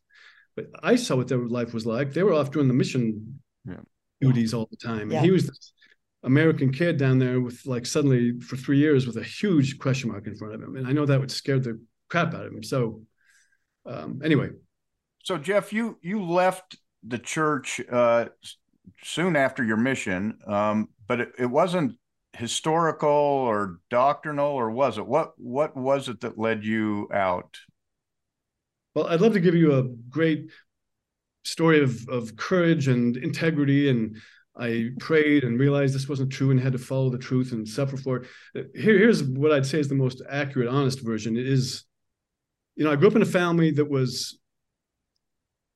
but 0.55 0.67
I 0.83 0.95
saw 0.95 1.15
what 1.15 1.27
their 1.27 1.39
life 1.39 1.73
was 1.73 1.85
like. 1.85 2.13
They 2.13 2.23
were 2.23 2.33
off 2.33 2.51
doing 2.51 2.67
the 2.67 2.73
mission 2.73 3.39
yeah. 3.65 3.81
duties 4.19 4.53
all 4.53 4.67
the 4.69 4.77
time. 4.77 5.11
Yeah. 5.11 5.17
And 5.17 5.25
he 5.25 5.31
was 5.31 5.47
this 5.47 5.73
American 6.23 6.71
kid 6.71 6.97
down 6.97 7.19
there 7.19 7.39
with 7.39 7.65
like 7.65 7.85
suddenly 7.85 8.39
for 8.41 8.57
three 8.57 8.77
years 8.77 9.07
with 9.07 9.17
a 9.17 9.23
huge 9.23 9.79
question 9.79 10.11
mark 10.11 10.27
in 10.27 10.35
front 10.35 10.53
of 10.53 10.61
him. 10.61 10.75
And 10.75 10.87
I 10.87 10.91
know 10.91 11.05
that 11.05 11.19
would 11.19 11.31
scare 11.31 11.59
the 11.59 11.79
crap 12.09 12.33
out 12.33 12.45
of 12.45 12.53
him. 12.53 12.63
So 12.63 13.01
um, 13.85 14.21
anyway. 14.23 14.49
So 15.23 15.37
Geoff, 15.37 15.71
you 15.73 15.97
you 16.01 16.23
left 16.23 16.77
the 17.03 17.19
church 17.19 17.81
uh, 17.91 18.25
soon 19.03 19.35
after 19.35 19.63
your 19.63 19.77
mission, 19.77 20.39
um, 20.47 20.89
but 21.07 21.19
it, 21.19 21.31
it 21.37 21.45
wasn't 21.45 21.98
historical 22.33 23.09
or 23.09 23.79
doctrinal 23.89 24.47
or 24.47 24.69
was 24.71 24.97
it? 24.97 25.05
What 25.05 25.33
what 25.37 25.75
was 25.75 26.09
it 26.09 26.21
that 26.21 26.37
led 26.37 26.63
you 26.63 27.09
out? 27.13 27.57
Well 28.95 29.07
i'd 29.07 29.21
love 29.21 29.33
to 29.33 29.39
give 29.39 29.55
you 29.55 29.75
a 29.75 29.83
great 30.09 30.49
story 31.43 31.81
of 31.81 32.07
of 32.09 32.35
courage 32.35 32.87
and 32.87 33.15
integrity 33.17 33.89
and 33.89 34.17
i 34.57 34.89
prayed 34.99 35.43
and 35.43 35.59
realized 35.59 35.95
this 35.95 36.09
wasn't 36.09 36.31
true 36.31 36.51
and 36.51 36.59
had 36.59 36.73
to 36.73 36.79
follow 36.79 37.09
the 37.09 37.17
truth 37.17 37.51
and 37.51 37.67
suffer 37.67 37.97
for 37.97 38.25
it. 38.53 38.69
Here, 38.75 38.97
here's 38.97 39.23
what 39.23 39.51
i'd 39.51 39.65
say 39.65 39.79
is 39.79 39.87
the 39.87 39.95
most 39.95 40.21
accurate 40.29 40.67
honest 40.67 41.01
version. 41.01 41.37
It 41.37 41.47
is 41.47 41.85
you 42.75 42.83
know 42.83 42.91
i 42.91 42.95
grew 42.95 43.07
up 43.07 43.15
in 43.15 43.21
a 43.21 43.25
family 43.25 43.71
that 43.71 43.89
was 43.89 44.39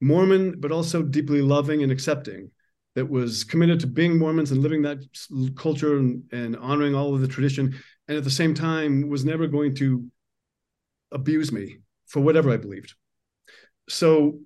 mormon 0.02 0.60
but 0.60 0.72
also 0.72 1.02
deeply 1.02 1.42
loving 1.42 1.82
and 1.82 1.92
accepting 1.92 2.52
that 2.96 3.10
was 3.10 3.44
committed 3.44 3.80
to 3.80 3.88
being 3.88 4.18
Mormons 4.18 4.52
and 4.52 4.62
living 4.62 4.84
that 4.84 5.00
culture 5.56 5.98
and, 5.98 6.24
and 6.32 6.56
honoring 6.58 6.96
all 6.96 7.16
of 7.16 7.22
the 7.22 7.28
tradition, 7.28 7.76
and 8.08 8.18
at 8.18 8.24
the 8.24 8.30
same 8.30 8.54
time 8.54 9.10
was 9.10 9.26
never 9.26 9.48
going 9.48 9.76
to 9.76 10.06
abuse 11.12 11.52
me 11.52 11.78
for 12.08 12.20
whatever 12.20 12.52
I 12.52 12.58
believed. 12.58 12.94
So, 13.90 14.40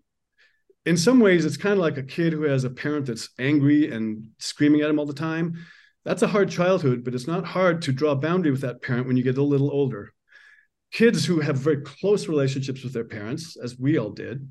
in 0.86 0.96
some 0.96 1.20
ways, 1.20 1.44
it's 1.44 1.58
kind 1.58 1.74
of 1.74 1.80
like 1.80 1.98
a 1.98 2.04
kid 2.04 2.32
who 2.32 2.44
has 2.44 2.64
a 2.64 2.70
parent 2.70 3.08
that's 3.08 3.30
angry 3.38 3.92
and 3.92 4.30
screaming 4.40 4.82
at 4.82 4.90
him 4.90 5.00
all 5.00 5.06
the 5.06 5.14
time. 5.14 5.58
That's 6.06 6.22
a 6.22 6.28
hard 6.28 6.50
childhood, 6.50 7.04
but 7.04 7.14
it's 7.14 7.28
not 7.28 7.44
hard 7.44 7.82
to 7.84 7.92
draw 7.92 8.12
a 8.12 8.16
boundary 8.16 8.52
with 8.52 8.62
that 8.62 8.82
parent 8.82 9.06
when 9.06 9.18
you 9.18 9.24
get 9.24 9.38
a 9.38 9.44
little 9.44 9.70
older. 9.70 10.14
Kids 10.94 11.26
who 11.26 11.42
have 11.42 11.58
very 11.58 11.82
close 11.82 12.30
relationships 12.30 12.82
with 12.82 12.94
their 12.94 13.04
parents, 13.04 13.58
as 13.62 13.78
we 13.78 14.00
all 14.00 14.12
did, 14.12 14.50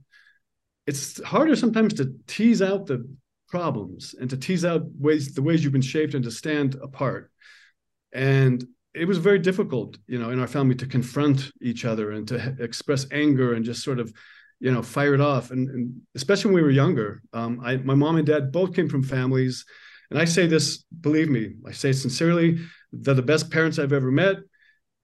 it's 0.86 1.22
harder 1.24 1.56
sometimes 1.56 1.94
to 1.94 2.14
tease 2.26 2.60
out 2.60 2.84
the 2.84 3.08
problems 3.48 4.14
and 4.20 4.28
to 4.30 4.36
tease 4.36 4.64
out 4.64 4.82
ways 4.98 5.34
the 5.34 5.42
ways 5.42 5.62
you've 5.62 5.72
been 5.72 5.82
shaped 5.82 6.14
and 6.14 6.24
to 6.24 6.30
stand 6.30 6.74
apart. 6.82 7.30
And 8.12 8.64
it 8.94 9.06
was 9.06 9.18
very 9.18 9.38
difficult 9.38 9.98
you 10.06 10.18
know 10.18 10.30
in 10.30 10.40
our 10.40 10.46
family 10.46 10.74
to 10.74 10.86
confront 10.86 11.52
each 11.60 11.84
other 11.84 12.12
and 12.12 12.26
to 12.28 12.56
express 12.60 13.06
anger 13.12 13.52
and 13.54 13.64
just 13.64 13.84
sort 13.84 14.00
of 14.00 14.12
you 14.58 14.72
know 14.72 14.82
fire 14.82 15.14
it 15.14 15.20
off. 15.20 15.50
And, 15.50 15.68
and 15.68 16.00
especially 16.14 16.48
when 16.48 16.56
we 16.56 16.62
were 16.62 16.70
younger 16.70 17.22
um, 17.32 17.60
I, 17.62 17.76
my 17.76 17.94
mom 17.94 18.16
and 18.16 18.26
dad 18.26 18.52
both 18.52 18.74
came 18.74 18.88
from 18.88 19.02
families. 19.02 19.64
And 20.10 20.18
i 20.18 20.24
say 20.24 20.46
this 20.46 20.84
believe 21.00 21.28
me 21.28 21.54
i 21.66 21.72
say 21.72 21.90
it 21.90 21.94
sincerely 21.94 22.58
they're 22.92 23.14
the 23.14 23.22
best 23.22 23.50
parents 23.50 23.78
i've 23.78 23.92
ever 23.92 24.10
met. 24.10 24.36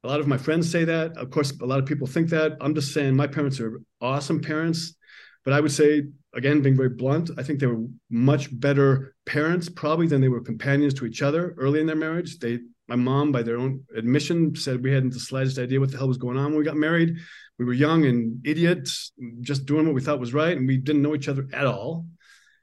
A 0.04 0.08
lot 0.08 0.18
of 0.18 0.26
my 0.26 0.36
friends 0.36 0.68
say 0.68 0.84
that. 0.84 1.16
Of 1.16 1.30
course 1.30 1.52
a 1.60 1.66
lot 1.66 1.78
of 1.78 1.86
people 1.86 2.08
think 2.08 2.30
that. 2.30 2.56
I'm 2.60 2.74
just 2.74 2.92
saying 2.92 3.14
my 3.14 3.28
parents 3.28 3.60
are 3.60 3.80
awesome 4.00 4.40
parents. 4.40 4.96
But 5.44 5.54
i 5.54 5.60
would 5.60 5.72
say 5.72 6.04
again, 6.34 6.62
being 6.62 6.76
very 6.76 6.88
blunt, 6.88 7.30
I 7.36 7.42
think 7.42 7.60
they 7.60 7.66
were 7.66 7.84
much 8.10 8.48
better 8.58 9.14
parents 9.26 9.68
probably 9.68 10.06
than 10.06 10.20
they 10.20 10.28
were 10.28 10.40
companions 10.40 10.94
to 10.94 11.06
each 11.06 11.22
other 11.22 11.54
early 11.58 11.80
in 11.80 11.86
their 11.86 11.96
marriage. 11.96 12.38
They, 12.38 12.60
my 12.88 12.96
mom, 12.96 13.32
by 13.32 13.42
their 13.42 13.58
own 13.58 13.84
admission, 13.96 14.54
said 14.56 14.82
we 14.82 14.92
hadn't 14.92 15.12
the 15.12 15.20
slightest 15.20 15.58
idea 15.58 15.80
what 15.80 15.90
the 15.90 15.98
hell 15.98 16.08
was 16.08 16.18
going 16.18 16.36
on 16.36 16.46
when 16.46 16.58
we 16.58 16.64
got 16.64 16.76
married. 16.76 17.16
We 17.58 17.64
were 17.64 17.72
young 17.72 18.06
and 18.06 18.44
idiots, 18.46 19.12
just 19.40 19.66
doing 19.66 19.86
what 19.86 19.94
we 19.94 20.00
thought 20.00 20.20
was 20.20 20.34
right, 20.34 20.56
and 20.56 20.66
we 20.66 20.78
didn't 20.78 21.02
know 21.02 21.14
each 21.14 21.28
other 21.28 21.46
at 21.52 21.66
all. 21.66 22.06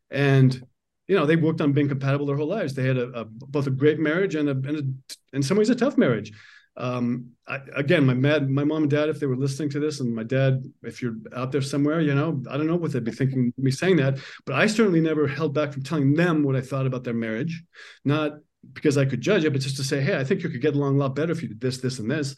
And 0.10 0.62
you 1.08 1.16
know, 1.16 1.26
they 1.26 1.36
worked 1.36 1.62
on 1.62 1.74
being 1.74 1.88
compatible 1.88 2.28
their 2.28 2.38
whole 2.38 2.48
lives. 2.48 2.76
They 2.76 2.86
had 2.86 2.98
a, 2.98 3.22
a 3.22 3.26
both 3.26 3.66
a 3.66 3.72
great 3.72 4.00
marriage 4.00 4.36
and 4.36 4.48
a, 4.48 4.52
and 4.52 4.78
a, 4.78 5.36
in 5.36 5.42
some 5.42 5.58
ways 5.58 5.70
a 5.70 5.76
tough 5.76 5.98
marriage 5.98 6.32
um, 6.78 7.32
I, 7.48 7.60
again, 7.76 8.06
my 8.06 8.14
mad, 8.14 8.50
my 8.50 8.64
mom 8.64 8.84
and 8.84 8.92
dad, 8.92 9.10
if 9.10 9.20
they 9.20 9.26
were 9.26 9.36
listening 9.36 9.70
to 9.72 9.80
this, 9.80 10.00
and 10.00 10.16
my 10.16 10.24
dad, 10.24 10.64
if 10.84 11.02
you're 11.02 11.16
out 11.36 11.52
there 11.52 11.62
somewhere, 11.62 12.00
you 12.00 12.16
know, 12.16 12.42
I 12.50 12.58
don't 12.58 12.68
know 12.68 12.76
what 12.76 12.94
they'd 12.94 13.04
be 13.04 13.12
thinking 13.12 13.54
me 13.58 13.72
saying 13.72 13.98
that, 13.98 14.20
but 14.46 14.56
I 14.56 14.68
certainly 14.68 15.02
never 15.02 15.28
held 15.28 15.54
back 15.54 15.74
from 15.74 15.84
telling 15.84 16.14
them 16.14 16.44
what 16.44 16.56
I 16.56 16.62
thought 16.62 16.86
about 16.86 17.04
their 17.04 17.14
marriage, 17.14 17.64
not 18.06 18.34
because 18.74 18.98
I 18.98 19.06
could 19.06 19.22
judge 19.22 19.44
it, 19.44 19.52
but 19.54 19.62
just 19.62 19.78
to 19.78 19.84
say, 19.84 20.02
hey, 20.02 20.18
I 20.18 20.24
think 20.24 20.44
you 20.44 20.50
could 20.50 20.62
get 20.62 20.76
along 20.76 20.96
a 20.96 21.00
lot 21.00 21.16
better 21.16 21.32
if 21.32 21.42
you 21.42 21.50
did 21.50 21.62
this, 21.62 21.80
this, 21.80 22.00
and 22.00 22.10
this. 22.10 22.36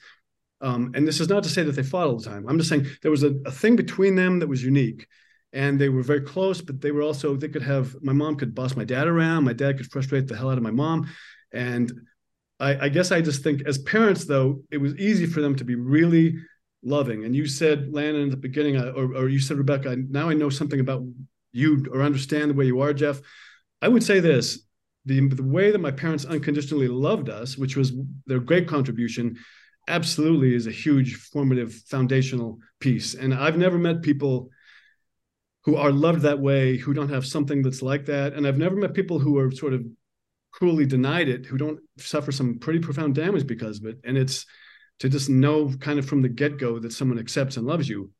Um, 0.61 0.91
and 0.93 1.07
this 1.07 1.19
is 1.19 1.29
not 1.29 1.43
to 1.43 1.49
say 1.49 1.63
that 1.63 1.71
they 1.71 1.83
fought 1.83 2.07
all 2.07 2.17
the 2.17 2.29
time. 2.29 2.47
I'm 2.47 2.57
just 2.57 2.69
saying 2.69 2.85
there 3.01 3.11
was 3.11 3.23
a, 3.23 3.33
a 3.45 3.51
thing 3.51 3.75
between 3.75 4.15
them 4.15 4.39
that 4.39 4.47
was 4.47 4.63
unique 4.63 5.07
and 5.53 5.79
they 5.79 5.89
were 5.89 6.03
very 6.03 6.21
close, 6.21 6.61
but 6.61 6.79
they 6.81 6.91
were 6.91 7.01
also, 7.01 7.35
they 7.35 7.49
could 7.49 7.63
have, 7.63 7.95
my 8.01 8.13
mom 8.13 8.35
could 8.35 8.53
boss 8.53 8.75
my 8.75 8.85
dad 8.85 9.07
around. 9.07 9.43
My 9.43 9.53
dad 9.53 9.77
could 9.77 9.91
frustrate 9.91 10.27
the 10.27 10.37
hell 10.37 10.51
out 10.51 10.57
of 10.57 10.63
my 10.63 10.71
mom. 10.71 11.09
And 11.51 11.91
I, 12.61 12.85
I 12.85 12.89
guess 12.89 13.11
I 13.11 13.21
just 13.21 13.43
think 13.43 13.63
as 13.65 13.79
parents, 13.79 14.25
though, 14.25 14.61
it 14.71 14.77
was 14.77 14.95
easy 14.95 15.25
for 15.25 15.41
them 15.41 15.55
to 15.55 15.65
be 15.65 15.75
really 15.75 16.35
loving. 16.83 17.25
And 17.25 17.35
you 17.35 17.47
said, 17.47 17.91
Landon, 17.91 18.23
in 18.23 18.29
the 18.29 18.37
beginning, 18.37 18.77
or, 18.77 19.15
or 19.15 19.29
you 19.29 19.39
said, 19.39 19.57
Rebecca, 19.57 19.95
now 20.09 20.29
I 20.29 20.35
know 20.35 20.49
something 20.49 20.79
about 20.79 21.03
you 21.51 21.85
or 21.91 22.01
understand 22.01 22.51
the 22.51 22.55
way 22.55 22.65
you 22.65 22.79
are, 22.81 22.93
Geoff. 22.93 23.21
I 23.81 23.87
would 23.87 24.03
say 24.03 24.19
this 24.19 24.59
the, 25.05 25.27
the 25.27 25.43
way 25.43 25.71
that 25.71 25.81
my 25.81 25.89
parents 25.89 26.25
unconditionally 26.25 26.87
loved 26.87 27.29
us, 27.29 27.57
which 27.57 27.75
was 27.75 27.91
their 28.27 28.39
great 28.39 28.67
contribution, 28.67 29.35
absolutely 29.87 30.53
is 30.53 30.67
a 30.67 30.71
huge 30.71 31.15
formative 31.15 31.73
foundational 31.73 32.59
piece. 32.79 33.15
And 33.15 33.33
I've 33.33 33.57
never 33.57 33.79
met 33.79 34.03
people 34.03 34.49
who 35.63 35.75
are 35.75 35.91
loved 35.91 36.21
that 36.21 36.39
way 36.39 36.77
who 36.77 36.93
don't 36.93 37.09
have 37.09 37.25
something 37.25 37.63
that's 37.63 37.81
like 37.81 38.05
that. 38.05 38.33
And 38.33 38.45
I've 38.45 38.59
never 38.59 38.75
met 38.75 38.93
people 38.93 39.17
who 39.17 39.39
are 39.39 39.51
sort 39.51 39.73
of 39.73 39.83
cruelly 40.51 40.85
denied 40.85 41.29
it 41.29 41.45
who 41.45 41.57
don't 41.57 41.79
suffer 41.97 42.31
some 42.31 42.59
pretty 42.59 42.79
profound 42.79 43.15
damage 43.15 43.47
because 43.47 43.79
of 43.79 43.85
it 43.85 43.99
and 44.03 44.17
it's 44.17 44.45
to 44.99 45.09
just 45.09 45.29
know 45.29 45.71
kind 45.79 45.97
of 45.97 46.05
from 46.05 46.21
the 46.21 46.29
get-go 46.29 46.79
that 46.79 46.93
someone 46.93 47.17
accepts 47.19 47.57
and 47.57 47.65
loves 47.65 47.87
you 47.89 48.11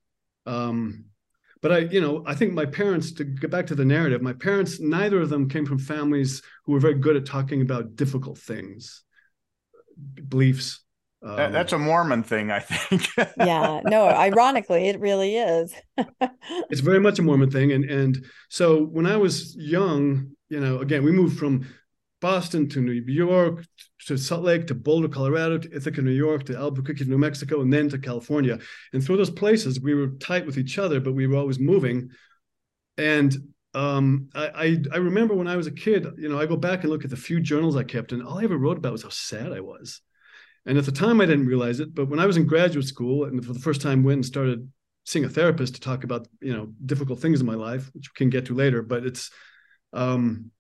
um, 0.46 1.06
but 1.62 1.72
i 1.72 1.78
you 1.80 2.02
know 2.02 2.24
i 2.26 2.34
think 2.34 2.54
my 2.54 2.65
parents 2.65 3.12
to 3.12 3.24
get 3.24 3.52
back 3.52 3.67
to 3.67 3.76
the 3.76 3.86
narrative 3.86 4.22
my 4.22 4.34
parents 4.34 4.80
neither 4.80 5.22
of 5.22 5.30
them 5.30 5.50
came 5.50 5.65
from 5.65 5.78
families 5.78 6.41
who 6.65 6.72
were 6.72 6.80
very 6.80 6.96
good 6.96 7.15
at 7.15 7.26
talking 7.26 7.62
about 7.62 7.96
difficult 7.96 8.38
things 8.38 9.04
beliefs 10.28 10.80
Um, 11.24 11.36
that, 11.36 11.52
that's 11.52 11.74
a 11.74 11.78
Mormon 11.78 12.24
thing, 12.24 12.50
I 12.50 12.60
think. 12.60 13.08
yeah, 13.38 13.82
no, 13.86 14.08
ironically, 14.08 14.89
it 14.89 15.00
really 15.00 15.38
is. 15.38 15.72
it's 16.72 16.82
very 16.82 17.00
much 17.00 17.20
a 17.20 17.22
Mormon 17.22 17.52
thing, 17.52 17.72
and 17.74 17.86
and 17.86 18.26
so 18.50 18.86
when 18.86 19.06
I 19.06 19.17
was 19.17 19.56
young, 19.56 20.32
you 20.50 20.60
know, 20.60 20.80
again, 20.80 21.04
we 21.04 21.12
moved 21.12 21.38
from 21.38 21.67
Boston 22.22 22.70
to 22.70 22.82
New 22.82 22.94
York 22.94 23.66
to 24.08 24.18
Salt 24.18 24.44
Lake 24.44 24.68
to 24.68 24.76
Boulder, 24.76 25.10
Colorado 25.10 25.58
to 25.58 25.76
Ithaca, 25.76 26.02
New 26.02 26.12
York 26.12 26.46
to 26.46 26.56
Albuquerque, 26.56 27.06
New 27.06 27.18
Mexico, 27.18 27.62
and 27.62 27.74
then 27.74 27.90
to 27.90 27.98
California. 27.98 28.60
And 28.94 29.04
through 29.04 29.18
those 29.18 29.30
places, 29.30 29.82
we 29.82 29.94
were 29.94 30.08
tight 30.20 30.46
with 30.46 30.58
each 30.58 30.78
other, 30.78 31.00
but 31.00 31.14
we 31.14 31.28
were 31.28 31.38
always 31.38 31.60
moving. 31.60 32.10
And 32.98 33.36
um, 33.74 34.30
I, 34.36 34.48
I, 34.48 34.78
I 34.94 34.98
remember 34.98 35.34
when 35.34 35.48
I 35.48 35.56
was 35.56 35.68
a 35.68 35.72
kid, 35.72 36.06
you 36.18 36.30
know, 36.30 36.40
I 36.40 36.46
go 36.46 36.58
back 36.58 36.82
and 36.82 36.92
look 36.92 37.04
at 37.04 37.10
the 37.10 37.18
few 37.18 37.40
journals 37.40 37.76
I 37.76 37.84
kept, 37.84 38.12
and 38.12 38.24
all 38.24 38.40
I 38.40 38.44
ever 38.44 38.58
wrote 38.58 38.78
about 38.78 38.92
was 38.92 39.04
how 39.04 39.10
sad 39.10 39.52
I 39.52 39.62
was. 39.62 40.02
And 40.66 40.78
at 40.78 40.86
the 40.86 40.92
time, 40.92 41.22
I 41.22 41.26
didn't 41.26 41.48
realize 41.48 41.80
it. 41.80 41.96
But 41.96 42.10
when 42.10 42.20
I 42.20 42.28
was 42.28 42.38
in 42.38 42.46
graduate 42.46 42.86
school 42.86 43.26
and 43.26 43.44
for 43.44 43.54
the 43.54 43.60
first 43.60 43.82
time 43.82 44.04
went 44.04 44.18
and 44.18 44.26
started 44.26 44.70
seeing 45.06 45.26
a 45.26 45.30
therapist 45.30 45.76
to 45.76 45.82
talk 45.82 46.04
about, 46.04 46.28
you 46.40 46.54
know, 46.54 46.72
difficult 46.86 47.20
things 47.20 47.42
in 47.42 47.48
my 47.48 47.56
life, 47.56 47.90
which 47.94 48.10
we 48.10 48.18
can 48.18 48.30
get 48.30 48.46
to 48.46 48.54
later, 48.54 48.84
but 48.84 49.04
it's, 49.04 49.32
um, 49.94 50.52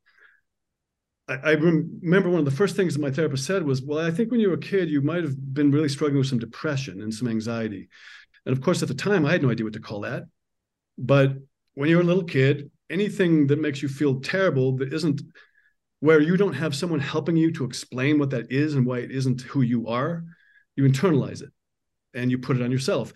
I, 1.43 1.51
remember 1.51 2.29
one 2.29 2.39
of 2.39 2.45
the 2.45 2.51
first 2.51 2.75
things 2.75 2.93
that 2.93 3.01
my 3.01 3.11
therapist 3.11 3.45
said 3.45 3.63
was, 3.63 3.81
well, 3.81 4.05
I 4.05 4.11
think 4.11 4.31
when 4.31 4.39
you 4.39 4.49
were 4.49 4.55
a 4.55 4.59
kid, 4.59 4.89
you 4.89 5.01
might 5.01 5.23
have 5.23 5.53
been 5.53 5.71
really 5.71 5.89
struggling 5.89 6.19
with 6.19 6.27
some 6.27 6.39
depression 6.39 7.01
and 7.01 7.13
some 7.13 7.27
anxiety. 7.27 7.89
And 8.45 8.55
of 8.55 8.63
course, 8.63 8.81
at 8.81 8.87
the 8.87 8.93
time, 8.93 9.25
I 9.25 9.31
had 9.31 9.43
no 9.43 9.51
idea 9.51 9.65
what 9.65 9.73
to 9.73 9.79
call 9.79 10.01
that. 10.01 10.23
But 10.97 11.33
when 11.73 11.89
you're 11.89 12.01
a 12.01 12.05
little 12.05 12.23
kid, 12.23 12.71
anything 12.89 13.47
that 13.47 13.59
makes 13.59 13.81
you 13.81 13.87
feel 13.87 14.19
terrible 14.19 14.77
that 14.77 14.93
isn't 14.93 15.21
where 15.99 16.19
you 16.19 16.35
don't 16.35 16.53
have 16.53 16.75
someone 16.75 16.99
helping 16.99 17.37
you 17.37 17.51
to 17.53 17.65
explain 17.65 18.17
what 18.17 18.31
that 18.31 18.51
is 18.51 18.75
and 18.75 18.85
why 18.85 18.99
it 18.99 19.11
isn't 19.11 19.41
who 19.41 19.61
you 19.61 19.87
are, 19.87 20.23
you 20.75 20.83
internalize 20.83 21.41
it 21.41 21.51
and 22.13 22.31
you 22.31 22.39
put 22.39 22.57
it 22.57 22.63
on 22.63 22.71
yourself. 22.71 23.13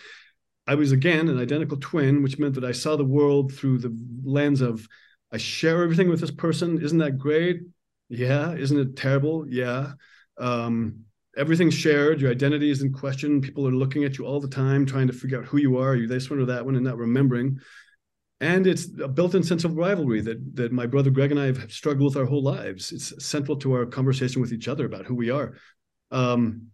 I 0.67 0.75
was 0.75 0.91
again 0.91 1.27
an 1.29 1.39
identical 1.39 1.77
twin, 1.77 2.23
which 2.23 2.39
meant 2.39 2.55
that 2.55 2.63
I 2.63 2.71
saw 2.71 2.95
the 2.95 3.03
world 3.03 3.53
through 3.53 3.79
the 3.79 3.95
lens 4.23 4.61
of 4.61 4.87
I 5.31 5.37
share 5.37 5.83
everything 5.83 6.09
with 6.09 6.21
this 6.21 6.31
person. 6.31 6.81
Isn't 6.81 6.99
that 6.99 7.17
great? 7.17 7.61
Yeah. 8.09 8.53
Isn't 8.53 8.79
it 8.79 8.95
terrible? 8.95 9.45
Yeah. 9.49 9.93
Um, 10.37 11.01
everything's 11.37 11.73
shared. 11.73 12.21
Your 12.21 12.31
identity 12.31 12.69
is 12.69 12.81
in 12.81 12.93
question. 12.93 13.41
People 13.41 13.67
are 13.67 13.71
looking 13.71 14.03
at 14.03 14.17
you 14.17 14.25
all 14.25 14.39
the 14.39 14.47
time, 14.47 14.85
trying 14.85 15.07
to 15.07 15.13
figure 15.13 15.39
out 15.39 15.45
who 15.45 15.57
you 15.57 15.77
are. 15.77 15.89
Are 15.89 15.95
you 15.95 16.07
this 16.07 16.29
one 16.29 16.39
or 16.39 16.45
that 16.45 16.65
one, 16.65 16.75
and 16.75 16.85
not 16.85 16.97
remembering 16.97 17.59
and 18.41 18.67
it's 18.67 18.87
a 19.01 19.07
built-in 19.07 19.43
sense 19.43 19.63
of 19.63 19.75
rivalry 19.75 20.21
that 20.21 20.55
that 20.55 20.71
my 20.71 20.85
brother 20.85 21.09
Greg 21.09 21.31
and 21.31 21.39
I 21.39 21.45
have 21.45 21.71
struggled 21.71 22.13
with 22.13 22.21
our 22.21 22.27
whole 22.27 22.43
lives. 22.43 22.91
It's 22.91 23.25
central 23.25 23.57
to 23.57 23.73
our 23.73 23.85
conversation 23.85 24.41
with 24.41 24.51
each 24.51 24.67
other 24.67 24.85
about 24.85 25.05
who 25.05 25.15
we 25.15 25.29
are. 25.29 25.55
Um, 26.11 26.67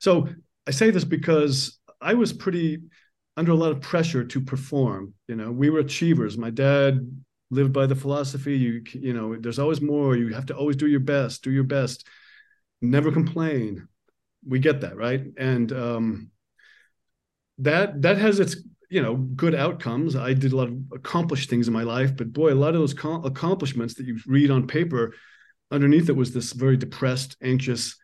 so 0.00 0.28
I 0.66 0.70
say 0.70 0.90
this 0.90 1.04
because 1.04 1.78
I 2.00 2.14
was 2.14 2.32
pretty 2.32 2.82
under 3.36 3.52
a 3.52 3.56
lot 3.56 3.72
of 3.72 3.80
pressure 3.80 4.24
to 4.24 4.40
perform. 4.40 5.14
You 5.26 5.36
know, 5.36 5.50
we 5.50 5.70
were 5.70 5.80
achievers. 5.80 6.38
My 6.38 6.50
dad 6.50 7.22
lived 7.50 7.72
by 7.72 7.86
the 7.86 7.94
philosophy 7.94 8.56
you 8.56 8.82
you 8.92 9.12
know 9.12 9.36
there's 9.36 9.58
always 9.58 9.80
more. 9.80 10.16
You 10.16 10.34
have 10.34 10.46
to 10.46 10.56
always 10.56 10.76
do 10.76 10.86
your 10.86 11.00
best. 11.00 11.42
Do 11.42 11.50
your 11.50 11.64
best. 11.64 12.06
Never 12.80 13.10
complain. 13.10 13.88
We 14.46 14.58
get 14.58 14.82
that 14.82 14.96
right, 14.96 15.24
and 15.36 15.72
um, 15.72 16.30
that 17.58 18.02
that 18.02 18.18
has 18.18 18.40
its 18.40 18.56
you 18.88 19.02
know 19.02 19.16
good 19.16 19.54
outcomes 19.54 20.16
i 20.16 20.32
did 20.32 20.52
a 20.52 20.56
lot 20.56 20.68
of 20.68 20.78
accomplished 20.92 21.50
things 21.50 21.68
in 21.68 21.74
my 21.74 21.82
life 21.82 22.16
but 22.16 22.32
boy 22.32 22.52
a 22.52 22.54
lot 22.54 22.74
of 22.74 22.80
those 22.80 22.94
accomplishments 23.24 23.94
that 23.94 24.06
you 24.06 24.18
read 24.26 24.50
on 24.50 24.66
paper 24.66 25.14
underneath 25.70 26.08
it 26.08 26.16
was 26.16 26.32
this 26.32 26.52
very 26.52 26.76
depressed 26.76 27.36
anxious 27.42 27.96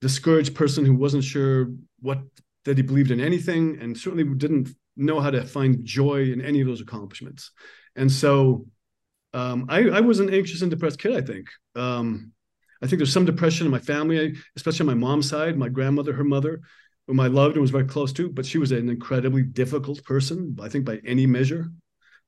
discouraged 0.00 0.54
person 0.54 0.84
who 0.84 0.94
wasn't 0.94 1.24
sure 1.24 1.68
what 2.00 2.20
that 2.64 2.76
he 2.76 2.82
believed 2.82 3.10
in 3.10 3.20
anything 3.20 3.78
and 3.80 3.96
certainly 3.96 4.24
didn't 4.36 4.68
know 4.96 5.20
how 5.20 5.30
to 5.30 5.44
find 5.44 5.84
joy 5.84 6.22
in 6.22 6.40
any 6.40 6.60
of 6.60 6.66
those 6.66 6.80
accomplishments 6.80 7.50
and 7.96 8.10
so 8.10 8.66
um, 9.34 9.66
I, 9.68 9.88
I, 9.88 10.00
was 10.00 10.20
an 10.20 10.32
anxious 10.32 10.62
and 10.62 10.70
depressed 10.70 10.98
kid 10.98 11.16
i 11.16 11.20
think 11.20 11.48
um, 11.74 12.32
i 12.82 12.86
think 12.86 12.98
there's 12.98 13.12
some 13.12 13.24
depression 13.24 13.66
in 13.66 13.72
my 13.72 13.78
family 13.78 14.34
especially 14.56 14.88
on 14.88 14.98
my 14.98 15.06
mom's 15.06 15.28
side 15.28 15.56
my 15.56 15.68
grandmother 15.68 16.12
her 16.12 16.24
mother 16.24 16.60
whom 17.06 17.20
I 17.20 17.26
loved 17.26 17.54
and 17.54 17.62
was 17.62 17.70
very 17.70 17.84
close 17.84 18.12
to, 18.14 18.28
but 18.28 18.46
she 18.46 18.58
was 18.58 18.72
an 18.72 18.88
incredibly 18.88 19.42
difficult 19.42 20.02
person, 20.04 20.56
I 20.62 20.68
think 20.68 20.84
by 20.84 21.00
any 21.04 21.26
measure. 21.26 21.66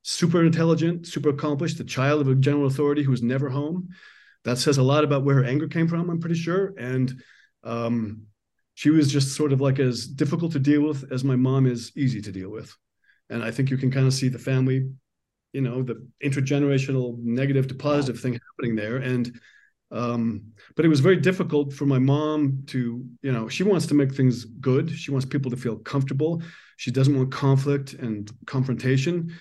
Super 0.02 0.44
intelligent, 0.44 1.06
super 1.06 1.30
accomplished, 1.30 1.78
the 1.78 1.84
child 1.84 2.20
of 2.20 2.28
a 2.28 2.34
general 2.34 2.66
authority 2.66 3.02
who 3.02 3.10
was 3.10 3.22
never 3.22 3.48
home. 3.48 3.88
That 4.44 4.58
says 4.58 4.76
a 4.76 4.82
lot 4.82 5.04
about 5.04 5.24
where 5.24 5.36
her 5.36 5.44
anger 5.44 5.68
came 5.68 5.88
from, 5.88 6.10
I'm 6.10 6.20
pretty 6.20 6.34
sure. 6.34 6.74
And 6.76 7.14
um, 7.62 8.26
she 8.74 8.90
was 8.90 9.10
just 9.10 9.36
sort 9.36 9.52
of 9.52 9.60
like 9.60 9.78
as 9.78 10.06
difficult 10.06 10.52
to 10.52 10.58
deal 10.58 10.82
with 10.82 11.10
as 11.10 11.24
my 11.24 11.36
mom 11.36 11.66
is 11.66 11.92
easy 11.96 12.20
to 12.20 12.32
deal 12.32 12.50
with. 12.50 12.74
And 13.30 13.42
I 13.42 13.50
think 13.50 13.70
you 13.70 13.78
can 13.78 13.90
kind 13.90 14.06
of 14.06 14.12
see 14.12 14.28
the 14.28 14.38
family, 14.38 14.90
you 15.54 15.60
know, 15.60 15.82
the 15.82 16.06
intergenerational 16.22 17.16
negative 17.18 17.68
to 17.68 17.74
positive 17.74 18.20
thing 18.20 18.32
happening 18.34 18.76
there. 18.76 18.96
And 18.96 19.40
um, 19.90 20.52
but 20.74 20.84
it 20.84 20.88
was 20.88 20.98
very 21.00 21.16
difficult 21.16 21.72
for 21.72 21.86
my 21.86 22.00
mom 22.00 22.64
to, 22.66 23.04
you 23.22 23.32
know, 23.32 23.48
she 23.48 23.62
wants 23.62 23.86
to 23.86 23.94
make 23.94 24.12
things 24.12 24.44
good. 24.44 24.90
She 24.90 25.12
wants 25.12 25.24
people 25.24 25.52
to 25.52 25.56
feel 25.56 25.76
comfortable. 25.76 26.42
She 26.78 26.90
doesn't 26.90 27.16
want 27.16 27.30
conflict 27.30 27.92
and 27.94 28.30
confrontation. 28.46 29.32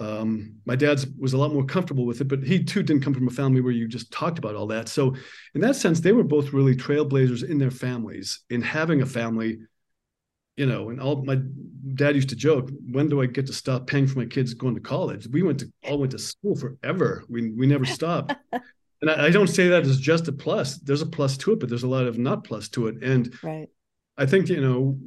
Um, 0.00 0.56
my 0.66 0.76
dad's 0.76 1.06
was 1.18 1.32
a 1.32 1.38
lot 1.38 1.54
more 1.54 1.64
comfortable 1.64 2.04
with 2.04 2.20
it, 2.20 2.28
but 2.28 2.42
he 2.42 2.62
too 2.62 2.82
didn't 2.82 3.02
come 3.02 3.14
from 3.14 3.28
a 3.28 3.30
family 3.30 3.62
where 3.62 3.72
you 3.72 3.88
just 3.88 4.12
talked 4.12 4.38
about 4.38 4.56
all 4.56 4.66
that. 4.66 4.88
So, 4.88 5.14
in 5.54 5.60
that 5.62 5.76
sense, 5.76 6.00
they 6.00 6.12
were 6.12 6.24
both 6.24 6.52
really 6.52 6.76
trailblazers 6.76 7.48
in 7.48 7.56
their 7.56 7.70
families, 7.70 8.40
in 8.50 8.60
having 8.60 9.00
a 9.00 9.06
family. 9.06 9.60
You 10.56 10.66
know, 10.66 10.90
and 10.90 11.00
all 11.00 11.24
my 11.24 11.40
dad 11.94 12.14
used 12.14 12.28
to 12.28 12.36
joke, 12.36 12.70
"When 12.90 13.08
do 13.08 13.20
I 13.20 13.26
get 13.26 13.46
to 13.46 13.52
stop 13.52 13.86
paying 13.86 14.06
for 14.06 14.18
my 14.18 14.26
kids 14.26 14.54
going 14.54 14.74
to 14.74 14.80
college?" 14.80 15.26
We 15.26 15.42
went 15.42 15.60
to 15.60 15.72
all 15.84 15.98
went 15.98 16.12
to 16.12 16.18
school 16.18 16.54
forever. 16.54 17.24
We 17.28 17.50
we 17.50 17.66
never 17.66 17.84
stopped. 17.84 18.34
and 18.52 19.10
I, 19.10 19.26
I, 19.26 19.30
don't 19.30 19.48
say 19.48 19.68
that 19.68 19.84
as 19.84 19.98
just 19.98 20.28
a 20.28 20.32
plus. 20.32 20.78
There's 20.78 21.02
a 21.02 21.06
plus 21.06 21.36
to 21.38 21.52
it, 21.52 21.60
but 21.60 21.68
there's 21.68 21.82
a 21.82 21.88
lot 21.88 22.06
of 22.06 22.18
not 22.18 22.44
plus 22.44 22.68
to 22.70 22.86
it. 22.86 23.02
And 23.02 23.34
right. 23.42 23.68
I 24.16 24.26
think 24.26 24.48
you 24.48 24.60
know 24.60 24.98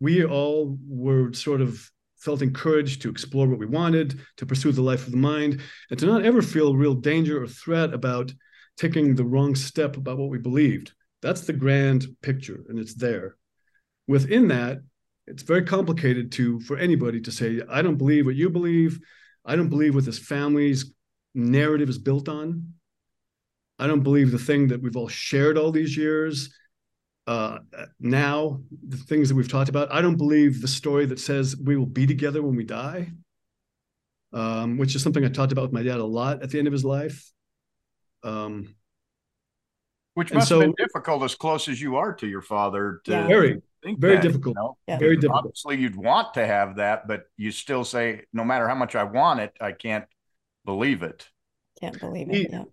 we 0.00 0.24
all 0.24 0.78
were 0.88 1.32
sort 1.32 1.60
of 1.60 1.90
felt 2.16 2.40
encouraged 2.40 3.02
to 3.02 3.10
explore 3.10 3.46
what 3.46 3.58
we 3.58 3.66
wanted, 3.66 4.18
to 4.38 4.46
pursue 4.46 4.72
the 4.72 4.80
life 4.80 5.04
of 5.04 5.12
the 5.12 5.18
mind, 5.18 5.60
and 5.90 6.00
to 6.00 6.06
not 6.06 6.24
ever 6.24 6.40
feel 6.40 6.74
real 6.74 6.94
danger 6.94 7.42
or 7.42 7.46
threat 7.46 7.92
about 7.92 8.32
taking 8.78 9.14
the 9.14 9.24
wrong 9.24 9.54
step 9.54 9.96
about 9.96 10.18
what 10.18 10.30
we 10.30 10.38
believed. 10.38 10.92
That's 11.20 11.42
the 11.42 11.52
grand 11.52 12.06
picture, 12.22 12.64
and 12.68 12.78
it's 12.78 12.94
there. 12.94 13.36
Within 14.08 14.48
that, 14.48 14.78
it's 15.26 15.42
very 15.42 15.64
complicated 15.64 16.32
to 16.32 16.60
for 16.60 16.76
anybody 16.76 17.20
to 17.22 17.32
say, 17.32 17.60
"I 17.68 17.82
don't 17.82 17.96
believe 17.96 18.26
what 18.26 18.34
you 18.34 18.50
believe. 18.50 19.00
I 19.44 19.56
don't 19.56 19.68
believe 19.68 19.94
what 19.94 20.04
this 20.04 20.18
family's 20.18 20.92
narrative 21.34 21.88
is 21.88 21.98
built 21.98 22.28
on." 22.28 22.74
I 23.78 23.86
don't 23.86 24.02
believe 24.02 24.30
the 24.30 24.38
thing 24.38 24.68
that 24.68 24.80
we've 24.80 24.96
all 24.96 25.08
shared 25.08 25.58
all 25.58 25.72
these 25.72 25.96
years. 25.96 26.54
Uh, 27.26 27.58
now, 27.98 28.60
the 28.86 28.96
things 28.96 29.28
that 29.28 29.34
we've 29.34 29.50
talked 29.50 29.68
about, 29.68 29.92
I 29.92 30.00
don't 30.00 30.16
believe 30.16 30.60
the 30.60 30.68
story 30.68 31.06
that 31.06 31.18
says 31.18 31.56
we 31.56 31.76
will 31.76 31.86
be 31.86 32.06
together 32.06 32.42
when 32.42 32.54
we 32.54 32.64
die, 32.64 33.10
um, 34.32 34.76
which 34.76 34.94
is 34.94 35.02
something 35.02 35.24
I 35.24 35.28
talked 35.28 35.52
about 35.52 35.62
with 35.62 35.72
my 35.72 35.82
dad 35.82 36.00
a 36.00 36.04
lot 36.04 36.42
at 36.42 36.50
the 36.50 36.58
end 36.58 36.66
of 36.66 36.72
his 36.72 36.84
life. 36.84 37.30
Um, 38.22 38.74
which 40.14 40.32
must 40.32 40.48
so, 40.48 40.60
have 40.60 40.68
been 40.68 40.86
difficult 40.86 41.22
as 41.24 41.34
close 41.34 41.68
as 41.68 41.80
you 41.80 41.96
are 41.96 42.14
to 42.14 42.26
your 42.26 42.42
father. 42.42 43.00
To 43.04 43.10
yeah. 43.10 43.54
Very, 43.84 43.96
very 43.96 44.16
that, 44.16 44.22
difficult. 44.22 44.56
You 44.56 44.62
know? 44.62 44.76
yeah. 44.88 44.98
Very 44.98 45.16
difficult. 45.16 45.46
Obviously, 45.46 45.76
you'd 45.76 45.96
want 45.96 46.34
to 46.34 46.46
have 46.46 46.76
that, 46.76 47.06
but 47.06 47.24
you 47.36 47.50
still 47.50 47.84
say, 47.84 48.22
no 48.32 48.44
matter 48.44 48.66
how 48.66 48.74
much 48.74 48.94
I 48.94 49.04
want 49.04 49.40
it, 49.40 49.52
I 49.60 49.72
can't 49.72 50.06
believe 50.64 51.02
it. 51.02 51.28
Can't 51.80 51.98
believe 52.00 52.30
it. 52.30 52.34
He, 52.34 52.48
yeah 52.50 52.64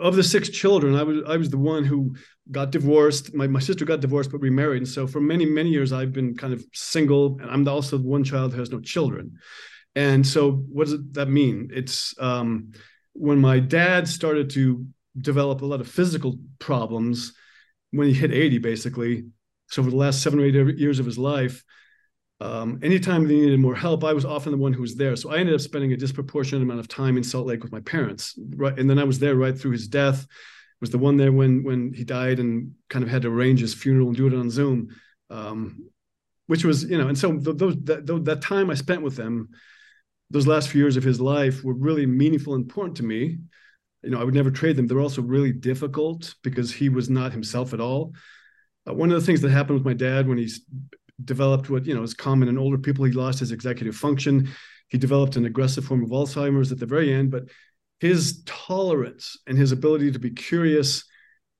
of 0.00 0.16
the 0.16 0.22
six 0.22 0.48
children, 0.48 0.94
I 0.94 1.02
was 1.02 1.22
I 1.26 1.36
was 1.36 1.50
the 1.50 1.58
one 1.58 1.84
who 1.84 2.14
got 2.50 2.70
divorced. 2.70 3.34
My 3.34 3.46
my 3.46 3.60
sister 3.60 3.84
got 3.84 4.00
divorced 4.00 4.30
but 4.30 4.40
remarried, 4.40 4.78
and 4.78 4.88
so 4.88 5.06
for 5.06 5.20
many 5.20 5.44
many 5.46 5.70
years 5.70 5.92
I've 5.92 6.12
been 6.12 6.36
kind 6.36 6.52
of 6.52 6.64
single, 6.72 7.38
and 7.40 7.50
I'm 7.50 7.66
also 7.68 7.98
the 7.98 8.08
one 8.08 8.24
child 8.24 8.52
who 8.52 8.60
has 8.60 8.70
no 8.70 8.80
children. 8.80 9.38
And 9.94 10.26
so, 10.26 10.52
what 10.52 10.88
does 10.88 10.98
that 11.12 11.28
mean? 11.28 11.70
It's 11.72 12.14
um, 12.18 12.72
when 13.12 13.38
my 13.38 13.58
dad 13.58 14.08
started 14.08 14.50
to 14.50 14.86
develop 15.18 15.60
a 15.60 15.66
lot 15.66 15.80
of 15.80 15.88
physical 15.88 16.38
problems 16.58 17.34
when 17.90 18.08
he 18.08 18.14
hit 18.14 18.32
80, 18.32 18.58
basically. 18.58 19.24
So 19.72 19.82
for 19.82 19.90
the 19.90 19.96
last 19.96 20.22
seven 20.22 20.38
or 20.38 20.44
eight 20.44 20.78
years 20.78 20.98
of 20.98 21.06
his 21.06 21.16
life, 21.16 21.64
um, 22.40 22.78
anytime 22.82 23.26
they 23.26 23.36
needed 23.36 23.58
more 23.58 23.74
help, 23.74 24.04
I 24.04 24.12
was 24.12 24.26
often 24.26 24.52
the 24.52 24.58
one 24.58 24.74
who 24.74 24.82
was 24.82 24.96
there. 24.96 25.16
So 25.16 25.30
I 25.30 25.38
ended 25.38 25.54
up 25.54 25.62
spending 25.62 25.92
a 25.92 25.96
disproportionate 25.96 26.62
amount 26.62 26.80
of 26.80 26.88
time 26.88 27.16
in 27.16 27.24
Salt 27.24 27.46
Lake 27.46 27.62
with 27.62 27.72
my 27.72 27.80
parents. 27.80 28.38
Right, 28.56 28.78
and 28.78 28.88
then 28.90 28.98
I 28.98 29.04
was 29.04 29.18
there 29.18 29.34
right 29.34 29.58
through 29.58 29.70
his 29.70 29.88
death. 29.88 30.26
Was 30.82 30.90
the 30.90 30.98
one 30.98 31.16
there 31.16 31.32
when 31.32 31.62
when 31.62 31.94
he 31.94 32.04
died 32.04 32.38
and 32.38 32.72
kind 32.90 33.04
of 33.04 33.10
had 33.10 33.22
to 33.22 33.28
arrange 33.28 33.60
his 33.60 33.72
funeral 33.72 34.08
and 34.08 34.16
do 34.16 34.26
it 34.26 34.34
on 34.34 34.50
Zoom, 34.50 34.88
um, 35.30 35.88
which 36.48 36.64
was 36.64 36.84
you 36.84 36.98
know. 36.98 37.08
And 37.08 37.16
so 37.16 37.38
those 37.38 37.76
that, 37.84 38.04
that 38.24 38.42
time 38.42 38.68
I 38.68 38.74
spent 38.74 39.00
with 39.00 39.16
them, 39.16 39.50
those 40.28 40.48
last 40.48 40.68
few 40.68 40.82
years 40.82 40.96
of 40.96 41.04
his 41.04 41.20
life 41.20 41.62
were 41.62 41.74
really 41.74 42.04
meaningful 42.04 42.54
and 42.54 42.64
important 42.64 42.96
to 42.96 43.04
me. 43.04 43.38
You 44.02 44.10
know, 44.10 44.20
I 44.20 44.24
would 44.24 44.34
never 44.34 44.50
trade 44.50 44.74
them. 44.74 44.88
They're 44.88 45.00
also 45.00 45.22
really 45.22 45.52
difficult 45.52 46.34
because 46.42 46.72
he 46.72 46.88
was 46.88 47.08
not 47.08 47.30
himself 47.30 47.72
at 47.72 47.80
all. 47.80 48.12
Uh, 48.88 48.94
one 48.94 49.10
of 49.12 49.20
the 49.20 49.26
things 49.26 49.40
that 49.40 49.50
happened 49.50 49.78
with 49.78 49.86
my 49.86 49.94
dad 49.94 50.28
when 50.28 50.38
he's 50.38 50.62
developed 51.24 51.70
what 51.70 51.86
you 51.86 51.94
know 51.94 52.02
is 52.02 52.14
common 52.14 52.48
in 52.48 52.58
older 52.58 52.78
people, 52.78 53.04
he 53.04 53.12
lost 53.12 53.38
his 53.38 53.52
executive 53.52 53.96
function. 53.96 54.48
He 54.88 54.98
developed 54.98 55.36
an 55.36 55.46
aggressive 55.46 55.84
form 55.84 56.02
of 56.02 56.10
Alzheimer's 56.10 56.72
at 56.72 56.78
the 56.78 56.86
very 56.86 57.12
end, 57.12 57.30
but 57.30 57.44
his 58.00 58.42
tolerance 58.44 59.38
and 59.46 59.56
his 59.56 59.72
ability 59.72 60.12
to 60.12 60.18
be 60.18 60.30
curious 60.30 61.04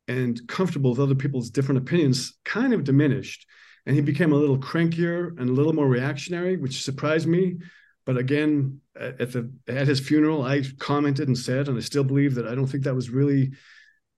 and 0.08 0.40
comfortable 0.48 0.90
with 0.90 1.00
other 1.00 1.14
people's 1.14 1.50
different 1.50 1.78
opinions 1.78 2.34
kind 2.44 2.74
of 2.74 2.84
diminished. 2.84 3.46
And 3.86 3.94
he 3.94 4.02
became 4.02 4.32
a 4.32 4.36
little 4.36 4.58
crankier 4.58 5.38
and 5.38 5.48
a 5.48 5.52
little 5.52 5.72
more 5.72 5.88
reactionary, 5.88 6.56
which 6.56 6.82
surprised 6.82 7.26
me. 7.26 7.58
But 8.04 8.16
again, 8.16 8.80
at 8.96 9.32
the 9.32 9.50
at 9.68 9.86
his 9.86 10.00
funeral, 10.00 10.42
I 10.42 10.62
commented 10.78 11.28
and 11.28 11.38
said, 11.38 11.68
and 11.68 11.78
I 11.78 11.80
still 11.80 12.04
believe 12.04 12.34
that 12.34 12.48
I 12.48 12.54
don't 12.54 12.66
think 12.66 12.84
that 12.84 12.94
was 12.94 13.10
really 13.10 13.52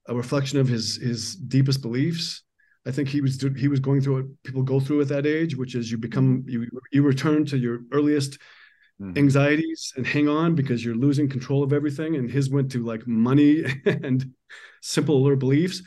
a 0.07 0.15
reflection 0.15 0.59
of 0.59 0.67
his 0.67 0.97
his 0.97 1.35
deepest 1.35 1.81
beliefs. 1.81 2.41
I 2.85 2.91
think 2.91 3.09
he 3.09 3.21
was 3.21 3.41
he 3.57 3.67
was 3.67 3.79
going 3.79 4.01
through 4.01 4.15
what 4.15 4.43
people 4.43 4.61
go 4.61 4.79
through 4.79 5.01
at 5.01 5.07
that 5.07 5.25
age, 5.25 5.55
which 5.55 5.75
is 5.75 5.89
you 5.89 5.97
become 5.97 6.43
you 6.47 6.67
you 6.91 7.01
return 7.01 7.45
to 7.45 7.57
your 7.57 7.81
earliest 7.91 8.37
mm-hmm. 9.01 9.17
anxieties 9.17 9.93
and 9.95 10.05
hang 10.05 10.29
on 10.29 10.53
because 10.53 10.85
you're 10.85 10.95
losing 10.95 11.27
control 11.27 11.63
of 11.63 11.73
everything. 11.73 12.15
And 12.15 12.29
his 12.29 12.49
went 12.49 12.71
to 12.73 12.85
like 12.85 13.07
money 13.07 13.65
and 13.85 14.31
simpler 14.81 15.35
beliefs. 15.35 15.81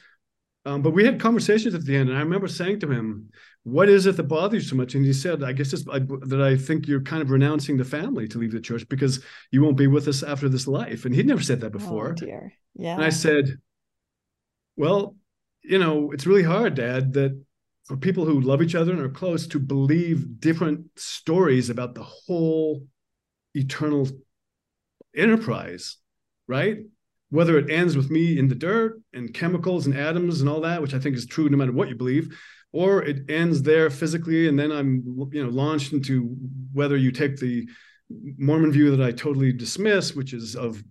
Um, 0.65 0.83
but 0.83 0.91
we 0.91 1.05
had 1.05 1.21
conversations 1.21 1.75
at 1.75 1.85
the 1.85 1.97
end, 1.97 2.11
and 2.11 2.19
I 2.19 2.21
remember 2.21 2.49
saying 2.49 2.81
to 2.81 2.91
him, 2.91 3.31
"What 3.63 3.89
is 3.89 4.07
it 4.07 4.17
that 4.17 4.25
bothers 4.25 4.65
you 4.65 4.69
so 4.69 4.77
much?" 4.77 4.95
And 4.95 5.05
he 5.05 5.13
said, 5.13 5.43
"I 5.43 5.53
guess 5.53 5.73
I, 5.89 6.01
that 6.01 6.43
I 6.43 6.57
think 6.57 6.89
you're 6.89 7.01
kind 7.01 7.23
of 7.23 7.31
renouncing 7.31 7.77
the 7.77 7.85
family 7.85 8.27
to 8.29 8.39
leave 8.39 8.53
the 8.53 8.61
church 8.61 8.87
because 8.89 9.25
you 9.51 9.63
won't 9.63 9.79
be 9.79 9.87
with 9.87 10.09
us 10.09 10.23
after 10.23 10.49
this 10.49 10.67
life." 10.67 11.05
And 11.05 11.15
he'd 11.15 11.27
never 11.27 11.43
said 11.43 11.61
that 11.61 11.71
before. 11.71 12.11
Oh 12.11 12.15
dear, 12.15 12.53
yeah. 12.75 12.97
And 12.97 13.05
I 13.05 13.09
said, 13.09 13.57
"Well, 14.77 15.17
you 15.63 15.79
know, 15.79 16.11
it's 16.13 16.27
really 16.27 16.43
hard, 16.43 16.75
Dad, 16.75 17.13
that 17.15 17.41
for 17.85 17.97
people 17.97 18.25
who 18.25 18.41
love 18.41 18.63
each 18.63 18.75
other 18.75 18.93
and 18.93 19.01
are 19.01 19.09
close 19.09 19.47
to 19.49 19.59
believe 19.59 20.41
different 20.41 20.87
stories 20.97 21.71
about 21.71 21.95
the 21.95 22.03
whole 22.03 22.87
eternal 23.55 24.09
enterprise, 25.17 25.97
right? 26.47 26.79
Whether 27.31 27.59
it 27.59 27.71
ends 27.71 27.97
with 27.97 28.11
me 28.11 28.39
in 28.39 28.49
the 28.49 28.55
dirt 28.55 29.01
and 29.13 29.33
chemicals 29.33 29.87
and 29.87 29.97
atoms 29.97 30.41
and 30.41 30.49
all 30.49 30.61
that, 30.63 30.83
which 30.83 30.95
I 30.95 30.99
think 30.99 31.17
is 31.17 31.27
true 31.27 31.49
no 31.49 31.57
matter 31.57 31.73
what 31.73 31.89
you 31.89 31.97
believe, 31.97 32.39
or 32.73 33.03
it 33.03 33.31
ends 33.31 33.63
there 33.63 33.89
physically 33.89 34.49
and 34.49 34.59
then 34.59 34.71
I'm 34.71 35.03
you 35.33 35.43
know 35.43 35.49
launched 35.49 35.93
into 35.93 36.37
whether 36.73 36.97
you 36.97 37.11
take 37.11 37.39
the 37.39 37.67
Mormon 38.11 38.73
view 38.73 38.95
that 38.95 39.05
I 39.05 39.13
totally 39.13 39.53
dismiss, 39.53 40.15
which 40.15 40.33
is 40.33 40.57
of 40.57 40.83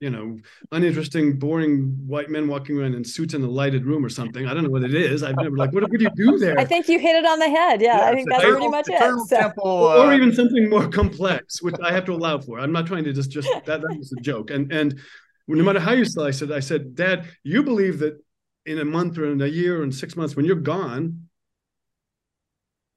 you 0.00 0.10
know, 0.10 0.38
uninteresting, 0.70 1.38
boring 1.38 1.98
white 2.06 2.30
men 2.30 2.46
walking 2.46 2.78
around 2.78 2.94
in 2.94 3.04
suits 3.04 3.34
in 3.34 3.42
a 3.42 3.48
lighted 3.48 3.84
room 3.84 4.04
or 4.04 4.08
something. 4.08 4.46
I 4.46 4.54
don't 4.54 4.62
know 4.62 4.70
what 4.70 4.84
it 4.84 4.94
is. 4.94 5.22
I've 5.22 5.36
never 5.36 5.56
like, 5.56 5.72
what 5.72 5.88
would 5.90 6.00
you 6.00 6.10
do 6.14 6.38
there? 6.38 6.58
I 6.58 6.64
think 6.64 6.88
you 6.88 6.98
hit 6.98 7.16
it 7.16 7.26
on 7.26 7.38
the 7.40 7.48
head. 7.48 7.80
Yeah, 7.80 7.98
yeah 7.98 8.06
I 8.06 8.14
think 8.14 8.30
that's 8.30 8.44
pretty 8.44 8.68
much 8.68 8.88
it. 8.88 9.18
So. 9.28 9.36
Temple, 9.36 9.88
uh... 9.88 10.06
Or 10.06 10.14
even 10.14 10.32
something 10.32 10.70
more 10.70 10.88
complex, 10.88 11.60
which 11.60 11.74
I 11.82 11.92
have 11.92 12.04
to 12.06 12.12
allow 12.12 12.38
for. 12.38 12.60
I'm 12.60 12.72
not 12.72 12.86
trying 12.86 13.04
to 13.04 13.12
just 13.12 13.30
just 13.30 13.48
that 13.66 13.80
that 13.82 13.98
was 13.98 14.12
a 14.12 14.20
joke. 14.20 14.50
And 14.50 14.72
and 14.72 15.00
no 15.48 15.64
matter 15.64 15.80
how 15.80 15.92
you 15.92 16.04
slice 16.04 16.42
it, 16.42 16.50
I 16.50 16.60
said, 16.60 16.94
Dad, 16.94 17.26
you 17.42 17.62
believe 17.62 17.98
that 18.00 18.22
in 18.66 18.78
a 18.78 18.84
month 18.84 19.18
or 19.18 19.24
in 19.32 19.40
a 19.40 19.46
year 19.46 19.80
or 19.80 19.82
in 19.82 19.90
six 19.90 20.14
months, 20.14 20.36
when 20.36 20.44
you're 20.44 20.56
gone, 20.56 21.28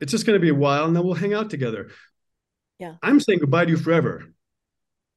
it's 0.01 0.11
just 0.11 0.25
going 0.25 0.35
to 0.35 0.41
be 0.41 0.49
a 0.49 0.55
while, 0.55 0.85
and 0.85 0.95
then 0.95 1.03
we'll 1.03 1.13
hang 1.13 1.33
out 1.33 1.49
together. 1.49 1.89
Yeah. 2.77 2.95
I'm 3.01 3.19
saying 3.19 3.39
goodbye 3.39 3.65
to 3.65 3.71
you 3.71 3.77
forever. 3.77 4.25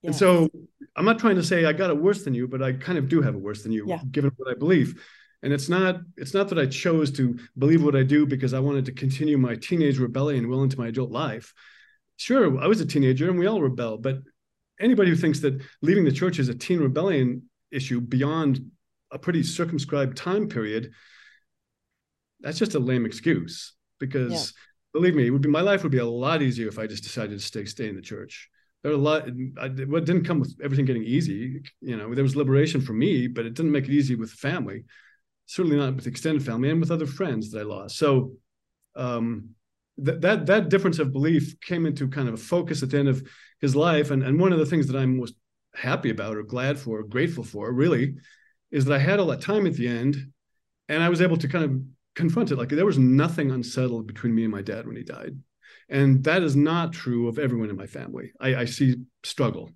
Yeah. 0.04 0.08
And 0.08 0.16
so 0.16 0.50
I'm 0.96 1.06
not 1.06 1.18
trying 1.18 1.36
to 1.36 1.42
say 1.42 1.64
I 1.64 1.72
got 1.72 1.88
it 1.88 1.96
worse 1.96 2.24
than 2.24 2.34
you, 2.34 2.46
but 2.46 2.62
I 2.62 2.74
kind 2.74 2.98
of 2.98 3.08
do 3.08 3.22
have 3.22 3.34
it 3.34 3.40
worse 3.40 3.62
than 3.62 3.72
you, 3.72 3.86
yeah. 3.88 4.00
given 4.10 4.30
what 4.36 4.54
I 4.54 4.58
believe. 4.58 5.02
And 5.42 5.50
it's 5.50 5.70
not 5.70 6.00
it's 6.18 6.34
not 6.34 6.50
that 6.50 6.58
I 6.58 6.66
chose 6.66 7.10
to 7.12 7.38
believe 7.56 7.82
what 7.82 7.96
I 7.96 8.02
do 8.02 8.26
because 8.26 8.52
I 8.52 8.60
wanted 8.60 8.84
to 8.84 8.92
continue 8.92 9.38
my 9.38 9.54
teenage 9.54 9.98
rebellion 9.98 10.50
well 10.50 10.62
into 10.62 10.78
my 10.78 10.88
adult 10.88 11.10
life. 11.10 11.54
Sure, 12.18 12.60
I 12.60 12.66
was 12.66 12.82
a 12.82 12.86
teenager 12.86 13.30
and 13.30 13.38
we 13.38 13.46
all 13.46 13.62
rebel, 13.62 13.96
but 13.96 14.18
anybody 14.78 15.08
who 15.08 15.16
thinks 15.16 15.40
that 15.40 15.58
leaving 15.80 16.04
the 16.04 16.12
church 16.12 16.38
is 16.38 16.50
a 16.50 16.54
teen 16.54 16.80
rebellion 16.80 17.48
issue 17.72 18.02
beyond 18.02 18.70
a 19.10 19.18
pretty 19.18 19.42
circumscribed 19.42 20.18
time 20.18 20.48
period, 20.48 20.92
that's 22.40 22.58
just 22.58 22.74
a 22.74 22.78
lame 22.78 23.06
excuse. 23.06 23.72
Because 23.98 24.32
yeah. 24.32 25.00
believe 25.00 25.14
me, 25.14 25.26
it 25.26 25.30
would 25.30 25.40
be 25.40 25.48
my 25.48 25.62
life 25.62 25.82
would 25.82 25.92
be 25.92 25.98
a 25.98 26.04
lot 26.04 26.42
easier 26.42 26.68
if 26.68 26.78
I 26.78 26.86
just 26.86 27.04
decided 27.04 27.38
to 27.38 27.44
stay 27.44 27.64
stay 27.64 27.88
in 27.88 27.96
the 27.96 28.02
church 28.02 28.50
there 28.84 28.92
are 28.92 28.96
a 28.96 28.98
lot 28.98 29.26
what 29.88 30.04
didn't 30.04 30.24
come 30.24 30.38
with 30.38 30.54
everything 30.62 30.84
getting 30.84 31.02
easy 31.02 31.60
you 31.80 31.96
know 31.96 32.14
there 32.14 32.22
was 32.22 32.36
liberation 32.36 32.80
for 32.80 32.92
me 32.92 33.26
but 33.26 33.44
it 33.44 33.54
didn't 33.54 33.72
make 33.72 33.86
it 33.86 33.90
easy 33.90 34.14
with 34.14 34.30
family 34.30 34.84
certainly 35.46 35.76
not 35.76 35.96
with 35.96 36.06
extended 36.06 36.44
family 36.44 36.70
and 36.70 36.80
with 36.80 36.90
other 36.90 37.06
friends 37.06 37.50
that 37.50 37.60
i 37.60 37.62
lost. 37.62 37.96
So 37.96 38.32
um, 38.96 39.50
that 39.98 40.20
that 40.20 40.46
that 40.46 40.68
difference 40.68 40.98
of 40.98 41.12
belief 41.12 41.60
came 41.60 41.86
into 41.86 42.08
kind 42.08 42.28
of 42.28 42.34
a 42.34 42.38
focus 42.38 42.82
at 42.82 42.90
the 42.90 42.98
end 42.98 43.08
of 43.08 43.26
his 43.60 43.74
life 43.74 44.10
and 44.10 44.22
and 44.22 44.38
one 44.38 44.52
of 44.52 44.58
the 44.58 44.66
things 44.66 44.86
that 44.88 44.96
i'm 44.96 45.18
most 45.18 45.34
happy 45.74 46.10
about 46.10 46.36
or 46.36 46.42
glad 46.42 46.78
for 46.78 47.00
or 47.00 47.02
grateful 47.04 47.44
for 47.44 47.72
really 47.72 48.14
is 48.70 48.84
that 48.84 48.94
i 48.94 48.98
had 48.98 49.18
all 49.18 49.26
that 49.26 49.40
time 49.40 49.66
at 49.66 49.74
the 49.74 49.86
end 49.86 50.16
and 50.88 51.02
i 51.02 51.08
was 51.08 51.20
able 51.20 51.36
to 51.36 51.48
kind 51.48 51.64
of 51.64 51.80
confront 52.14 52.50
it. 52.50 52.56
Like 52.56 52.68
there 52.68 52.86
was 52.86 52.98
nothing 52.98 53.50
unsettled 53.50 54.06
between 54.06 54.34
me 54.34 54.44
and 54.44 54.52
my 54.52 54.62
dad 54.62 54.86
when 54.86 54.96
he 54.96 55.02
died 55.02 55.36
and 55.88 56.24
that 56.24 56.42
is 56.42 56.56
not 56.56 56.92
true 56.92 57.28
of 57.28 57.38
everyone 57.38 57.70
in 57.70 57.76
my 57.76 57.86
family. 57.86 58.32
I, 58.40 58.54
I 58.54 58.64
see 58.64 58.96
struggle. 59.22 59.70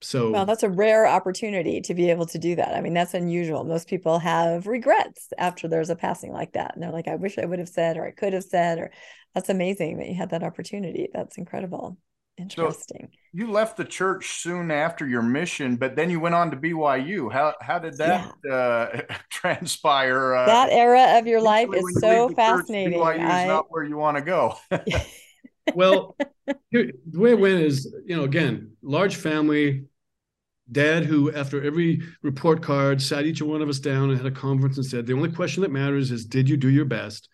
So 0.00 0.30
well, 0.30 0.46
that's 0.46 0.62
a 0.62 0.68
rare 0.68 1.06
opportunity 1.06 1.80
to 1.80 1.94
be 1.94 2.10
able 2.10 2.26
to 2.26 2.38
do 2.38 2.54
that. 2.54 2.74
I 2.74 2.80
mean, 2.80 2.94
that's 2.94 3.14
unusual. 3.14 3.64
Most 3.64 3.88
people 3.88 4.20
have 4.20 4.68
regrets 4.68 5.32
after 5.38 5.66
there's 5.66 5.90
a 5.90 5.96
passing 5.96 6.32
like 6.32 6.52
that. 6.52 6.74
And 6.74 6.82
they're 6.82 6.92
like, 6.92 7.08
I 7.08 7.16
wish 7.16 7.36
I 7.36 7.44
would 7.44 7.58
have 7.58 7.68
said, 7.68 7.96
or 7.96 8.06
I 8.06 8.12
could 8.12 8.32
have 8.32 8.44
said, 8.44 8.78
or 8.78 8.92
that's 9.34 9.48
amazing 9.48 9.98
that 9.98 10.08
you 10.08 10.14
had 10.14 10.30
that 10.30 10.44
opportunity. 10.44 11.08
That's 11.12 11.36
incredible. 11.36 11.98
Interesting. 12.38 13.08
So 13.12 13.18
you 13.32 13.50
left 13.50 13.76
the 13.76 13.84
church 13.84 14.40
soon 14.40 14.70
after 14.70 15.06
your 15.06 15.22
mission, 15.22 15.76
but 15.76 15.96
then 15.96 16.10
you 16.10 16.20
went 16.20 16.34
on 16.34 16.50
to 16.50 16.56
BYU. 16.56 17.32
How 17.32 17.54
how 17.60 17.78
did 17.78 17.96
that 17.98 18.32
yeah. 18.44 18.52
uh, 18.52 19.02
transpire? 19.30 20.34
Uh, 20.34 20.46
that 20.46 20.70
era 20.70 21.18
of 21.18 21.26
your 21.26 21.40
life 21.40 21.68
is 21.74 22.00
so 22.00 22.28
fascinating. 22.30 22.92
Church, 22.92 23.18
BYU 23.18 23.20
I... 23.20 23.42
is 23.42 23.48
not 23.48 23.66
where 23.70 23.84
you 23.84 23.96
want 23.96 24.16
to 24.16 24.22
go. 24.22 24.56
well, 25.74 26.16
the 26.70 26.92
way 27.12 27.30
it 27.32 27.40
went 27.40 27.60
is, 27.60 27.92
you 28.06 28.16
know, 28.16 28.24
again, 28.24 28.72
large 28.82 29.16
family, 29.16 29.84
dad 30.70 31.04
who 31.04 31.32
after 31.32 31.62
every 31.62 32.02
report 32.22 32.62
card 32.62 33.00
sat 33.00 33.24
each 33.24 33.40
one 33.40 33.62
of 33.62 33.68
us 33.68 33.78
down 33.78 34.10
and 34.10 34.18
had 34.18 34.26
a 34.26 34.30
conference 34.30 34.76
and 34.76 34.86
said 34.86 35.06
the 35.06 35.14
only 35.14 35.30
question 35.30 35.62
that 35.62 35.70
matters 35.70 36.10
is 36.10 36.26
did 36.26 36.48
you 36.48 36.56
do 36.56 36.68
your 36.68 36.84
best 36.84 37.28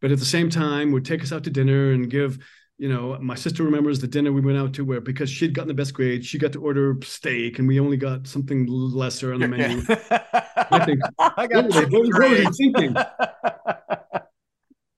but 0.00 0.10
at 0.10 0.18
the 0.18 0.24
same 0.24 0.50
time 0.50 0.90
would 0.90 1.04
take 1.04 1.22
us 1.22 1.32
out 1.32 1.44
to 1.44 1.50
dinner 1.50 1.92
and 1.92 2.10
give 2.10 2.38
you 2.78 2.88
know, 2.88 3.16
my 3.20 3.36
sister 3.36 3.62
remembers 3.62 4.00
the 4.00 4.08
dinner 4.08 4.32
we 4.32 4.40
went 4.40 4.58
out 4.58 4.74
to 4.74 4.84
where 4.84 5.00
because 5.00 5.30
she'd 5.30 5.54
gotten 5.54 5.68
the 5.68 5.74
best 5.74 5.94
grade, 5.94 6.24
she 6.24 6.38
got 6.38 6.52
to 6.52 6.62
order 6.62 6.96
steak 7.04 7.58
and 7.58 7.68
we 7.68 7.78
only 7.78 7.96
got 7.96 8.26
something 8.26 8.66
lesser 8.66 9.32
on 9.32 9.40
the 9.40 9.48
menu. 9.48 9.82
I 9.90 10.84
think, 10.84 11.00
I 11.18 11.46
got 11.46 11.66
what, 11.66 11.90
what, 11.90 11.92
what 11.92 12.30
was 12.30 12.58
he 12.58 12.72
thinking? 12.72 12.94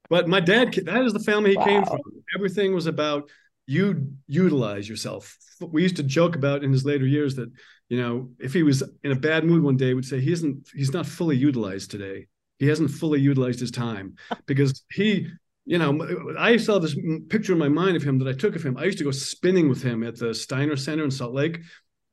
but 0.09 0.27
my 0.27 0.41
dad, 0.41 0.73
that 0.85 1.05
is 1.05 1.13
the 1.13 1.21
family 1.21 1.51
he 1.51 1.57
wow. 1.59 1.65
came 1.65 1.85
from. 1.85 2.01
Everything 2.35 2.75
was 2.75 2.87
about 2.87 3.31
you 3.67 4.13
utilize 4.27 4.89
yourself. 4.89 5.37
We 5.61 5.83
used 5.83 5.97
to 5.97 6.03
joke 6.03 6.35
about 6.35 6.65
in 6.65 6.73
his 6.73 6.85
later 6.85 7.07
years 7.07 7.37
that, 7.37 7.51
you 7.91 8.01
know, 8.01 8.31
if 8.39 8.55
he 8.55 8.63
was 8.63 8.83
in 9.05 9.13
a 9.13 9.17
bad 9.17 9.45
mood 9.45 9.63
one 9.63 9.77
day, 9.77 9.93
would 9.93 10.05
say 10.05 10.21
he 10.21 10.33
isn't, 10.33 10.69
he's 10.75 10.93
not 10.93 11.07
fully 11.07 11.37
utilized 11.37 11.91
today. 11.91 12.27
He 12.59 12.69
hasn't 12.69 12.91
fully 12.91 13.21
utilized 13.21 13.61
his 13.61 13.71
time 13.71 14.17
because 14.47 14.83
he 14.91 15.29
you 15.67 15.79
know, 15.79 16.35
I 16.39 16.57
saw 16.57 16.79
this 16.79 16.97
picture 17.29 17.53
in 17.53 17.59
my 17.59 17.69
mind 17.69 17.97
of 17.97 18.05
him 18.05 18.21
that 18.21 18.29
I 18.29 18.33
took 18.33 18.55
of 18.55 18.65
him. 18.65 18.77
I 18.79 18.85
used 18.85 18.99
to 18.99 19.05
go 19.05 19.11
spinning 19.11 19.69
with 19.69 19.83
him 19.83 20.05
at 20.05 20.17
the 20.17 20.33
Steiner 20.33 20.77
Center 20.77 21.05
in 21.05 21.11
Salt 21.11 21.35
Lake 21.35 21.61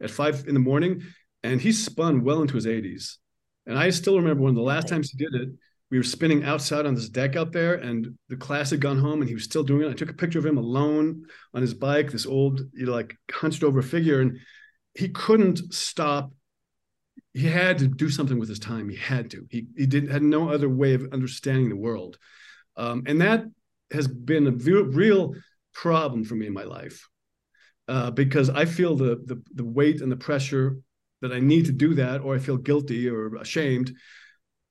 at 0.02 0.10
five 0.10 0.46
in 0.48 0.56
the 0.56 0.60
morning, 0.60 1.04
and 1.44 1.62
he 1.62 1.72
spun 1.72 2.24
well 2.24 2.42
into 2.42 2.56
his 2.56 2.66
80s. 2.66 3.18
And 3.68 3.78
I 3.78 3.92
still 3.92 4.18
remember 4.18 4.42
one 4.42 4.50
of 4.50 4.56
the 4.56 4.62
last 4.62 4.88
times 4.88 5.12
he 5.12 5.18
did 5.18 5.36
it. 5.36 5.50
We 5.92 6.00
were 6.00 6.04
spinning 6.04 6.44
outside 6.44 6.88
on 6.88 6.96
this 6.96 7.10
deck 7.10 7.36
out 7.36 7.52
there, 7.52 7.76
and 7.76 8.18
the 8.28 8.36
class 8.36 8.72
had 8.72 8.82
gone 8.82 8.98
home, 8.98 9.22
and 9.22 9.30
he 9.30 9.36
was 9.36 9.44
still 9.44 9.64
doing 9.64 9.88
it. 9.88 9.92
I 9.92 9.94
took 9.94 10.10
a 10.10 10.14
picture 10.14 10.40
of 10.40 10.46
him 10.48 10.58
alone 10.58 11.26
on 11.54 11.62
his 11.62 11.76
bike, 11.76 12.12
this 12.12 12.26
old, 12.26 12.62
you 12.74 12.88
know, 12.88 12.92
like 12.92 13.16
hunched 13.32 13.64
over 13.64 13.84
figure, 13.84 14.20
and 14.20 14.40
he 14.96 15.10
couldn't 15.10 15.72
stop. 15.72 16.32
He 17.36 17.46
had 17.46 17.78
to 17.80 17.88
do 17.88 18.10
something 18.10 18.40
with 18.40 18.50
his 18.50 18.58
time. 18.58 18.90
He 18.90 18.96
had 18.96 19.30
to. 19.32 19.46
He 19.52 19.68
he 19.78 19.86
didn't 19.86 20.10
had 20.10 20.24
no 20.24 20.50
other 20.50 20.70
way 20.70 20.96
of 20.96 21.14
understanding 21.14 21.70
the 21.70 21.76
world. 21.76 22.18
Um, 22.76 23.04
and 23.06 23.22
that 23.22 23.46
has 23.92 24.08
been 24.08 24.48
a 24.48 24.52
real 24.52 25.36
problem 25.74 26.24
for 26.24 26.36
me 26.36 26.48
in 26.48 26.54
my 26.54 26.64
life 26.64 27.08
uh, 27.88 28.12
because 28.12 28.50
I 28.50 28.66
feel 28.66 28.96
the, 28.96 29.22
the, 29.26 29.42
the 29.54 29.66
weight 29.66 30.02
and 30.02 30.12
the 30.12 30.18
pressure 30.18 30.78
that 31.22 31.32
I 31.32 31.40
need 31.40 31.66
to 31.66 31.72
do 31.72 31.94
that, 31.96 32.22
or 32.22 32.36
I 32.36 32.40
feel 32.40 32.58
guilty 32.58 33.10
or 33.10 33.36
ashamed, 33.36 33.94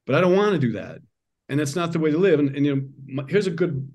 but 0.06 0.14
I 0.14 0.20
don't 0.20 0.36
want 0.36 0.52
to 0.52 0.58
do 0.58 0.72
that, 0.72 0.98
and 1.48 1.58
that's 1.58 1.76
not 1.76 1.92
the 1.92 1.98
way 1.98 2.10
to 2.10 2.18
live. 2.18 2.40
And, 2.40 2.54
and 2.54 2.66
you 2.66 2.76
know, 2.76 2.82
my, 3.06 3.24
here's 3.28 3.46
a 3.46 3.50
good 3.50 3.90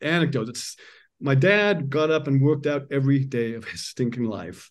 anecdote. 0.00 0.48
It's 0.48 0.76
my 1.20 1.34
dad 1.34 1.90
got 1.90 2.10
up 2.10 2.26
and 2.26 2.40
worked 2.40 2.66
out 2.66 2.86
every 2.90 3.20
day 3.20 3.54
of 3.54 3.64
his 3.64 3.86
stinking 3.86 4.24
life, 4.24 4.70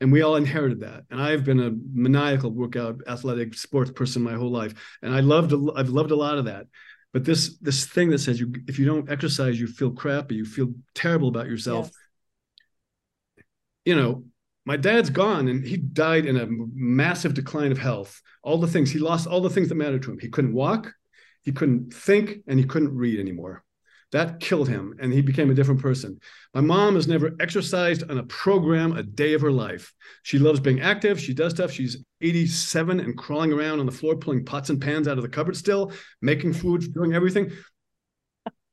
and 0.00 0.12
we 0.12 0.22
all 0.22 0.36
inherited 0.36 0.80
that. 0.80 1.02
And 1.10 1.20
I've 1.20 1.44
been 1.44 1.60
a 1.60 1.72
maniacal 1.92 2.50
workout, 2.50 3.00
athletic, 3.08 3.54
sports 3.54 3.90
person 3.90 4.22
my 4.22 4.34
whole 4.34 4.50
life, 4.50 4.74
and 5.02 5.12
I 5.14 5.20
loved 5.20 5.52
I've 5.76 5.90
loved 5.90 6.12
a 6.12 6.16
lot 6.16 6.38
of 6.38 6.44
that. 6.44 6.66
But 7.12 7.24
this 7.24 7.58
this 7.58 7.84
thing 7.84 8.10
that 8.10 8.18
says 8.18 8.40
you 8.40 8.52
if 8.66 8.78
you 8.78 8.86
don't 8.86 9.10
exercise, 9.10 9.60
you 9.60 9.66
feel 9.66 9.90
crappy, 9.90 10.36
you 10.36 10.44
feel 10.44 10.72
terrible 10.94 11.28
about 11.28 11.46
yourself. 11.46 11.90
Yes. 13.36 13.44
You 13.84 13.96
know, 13.96 14.24
my 14.64 14.76
dad's 14.76 15.10
gone 15.10 15.48
and 15.48 15.64
he 15.64 15.76
died 15.76 16.24
in 16.24 16.36
a 16.36 16.46
massive 16.48 17.34
decline 17.34 17.72
of 17.72 17.78
health. 17.78 18.20
All 18.42 18.58
the 18.58 18.68
things 18.68 18.90
he 18.90 18.98
lost, 18.98 19.26
all 19.26 19.40
the 19.40 19.50
things 19.50 19.68
that 19.68 19.74
mattered 19.74 20.02
to 20.04 20.12
him. 20.12 20.18
He 20.18 20.28
couldn't 20.28 20.54
walk, 20.54 20.92
he 21.42 21.52
couldn't 21.52 21.92
think, 21.92 22.38
and 22.46 22.58
he 22.58 22.64
couldn't 22.64 22.94
read 22.94 23.18
anymore. 23.18 23.64
That 24.12 24.40
killed 24.40 24.68
him, 24.68 24.94
and 25.00 25.10
he 25.10 25.22
became 25.22 25.50
a 25.50 25.54
different 25.54 25.80
person. 25.80 26.20
My 26.52 26.60
mom 26.60 26.96
has 26.96 27.08
never 27.08 27.34
exercised 27.40 28.08
on 28.10 28.18
a 28.18 28.24
program 28.24 28.92
a 28.92 29.02
day 29.02 29.32
of 29.32 29.40
her 29.40 29.50
life. 29.50 29.94
She 30.22 30.38
loves 30.38 30.60
being 30.60 30.82
active. 30.82 31.18
She 31.18 31.32
does 31.32 31.54
stuff. 31.54 31.70
She's 31.70 32.04
87 32.20 33.00
and 33.00 33.16
crawling 33.16 33.52
around 33.52 33.80
on 33.80 33.86
the 33.86 33.92
floor, 33.92 34.16
pulling 34.16 34.44
pots 34.44 34.68
and 34.68 34.80
pans 34.80 35.08
out 35.08 35.16
of 35.16 35.22
the 35.22 35.30
cupboard 35.30 35.56
still, 35.56 35.92
making 36.20 36.52
food, 36.52 36.92
doing 36.92 37.14
everything. 37.14 37.52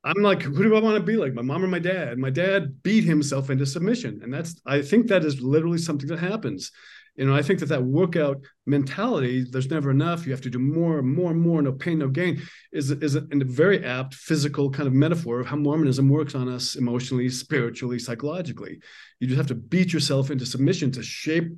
I'm 0.03 0.21
like, 0.21 0.41
who 0.41 0.63
do 0.63 0.75
I 0.75 0.81
want 0.81 0.95
to 0.97 1.03
be 1.03 1.15
like? 1.15 1.33
My 1.33 1.41
mom 1.41 1.63
or 1.63 1.67
my 1.67 1.79
dad? 1.79 2.17
My 2.17 2.29
dad 2.29 2.83
beat 2.83 3.05
himself 3.05 3.49
into 3.49 3.65
submission. 3.65 4.19
And 4.23 4.33
that's, 4.33 4.59
I 4.65 4.81
think 4.81 5.07
that 5.07 5.23
is 5.23 5.41
literally 5.41 5.77
something 5.77 6.07
that 6.09 6.19
happens. 6.19 6.71
You 7.19 7.25
know, 7.25 7.35
I 7.35 7.41
think 7.41 7.59
that 7.59 7.65
that 7.65 7.83
workout 7.83 8.37
mentality, 8.65 9.43
there's 9.43 9.69
never 9.69 9.91
enough. 9.91 10.25
You 10.25 10.31
have 10.31 10.39
to 10.39 10.49
do 10.49 10.57
more 10.57 10.99
and 10.99 11.15
more 11.15 11.31
and 11.31 11.41
more, 11.41 11.61
no 11.61 11.73
pain, 11.73 11.99
no 11.99 12.07
gain, 12.07 12.41
is, 12.71 12.91
is 12.91 13.15
a, 13.15 13.27
a 13.29 13.43
very 13.43 13.83
apt 13.83 14.13
physical 14.13 14.71
kind 14.71 14.87
of 14.87 14.93
metaphor 14.93 15.41
of 15.41 15.47
how 15.47 15.57
Mormonism 15.57 16.07
works 16.07 16.33
on 16.33 16.47
us 16.47 16.77
emotionally, 16.77 17.27
spiritually, 17.27 17.99
psychologically. 17.99 18.79
You 19.19 19.27
just 19.27 19.37
have 19.37 19.47
to 19.47 19.55
beat 19.55 19.91
yourself 19.91 20.31
into 20.31 20.45
submission 20.45 20.93
to 20.93 21.03
shape 21.03 21.51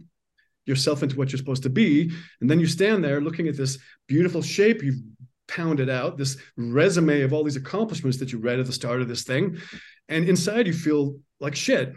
yourself 0.66 1.03
into 1.03 1.16
what 1.16 1.32
you're 1.32 1.38
supposed 1.38 1.64
to 1.64 1.70
be. 1.70 2.12
And 2.41 2.49
then 2.49 2.59
you 2.59 2.66
stand 2.66 3.03
there 3.03 3.22
looking 3.22 3.47
at 3.47 3.55
this 3.55 3.78
beautiful 4.07 4.41
shape 4.41 4.82
you've 4.82 5.03
pounded 5.47 5.91
out, 5.91 6.18
this 6.18 6.38
resume 6.57 7.22
of 7.22 7.34
all 7.34 7.43
these 7.43 7.55
accomplishments 7.55 8.18
that 8.18 8.32
you 8.32 8.39
read 8.39 8.59
at 8.59 8.66
the 8.66 8.74
start 8.74 8.99
of 8.99 9.07
this 9.07 9.26
thing. 9.26 9.59
And 10.09 10.28
inside 10.28 10.66
you 10.66 10.74
feel 10.74 11.20
like 11.39 11.55
shit. 11.55 11.93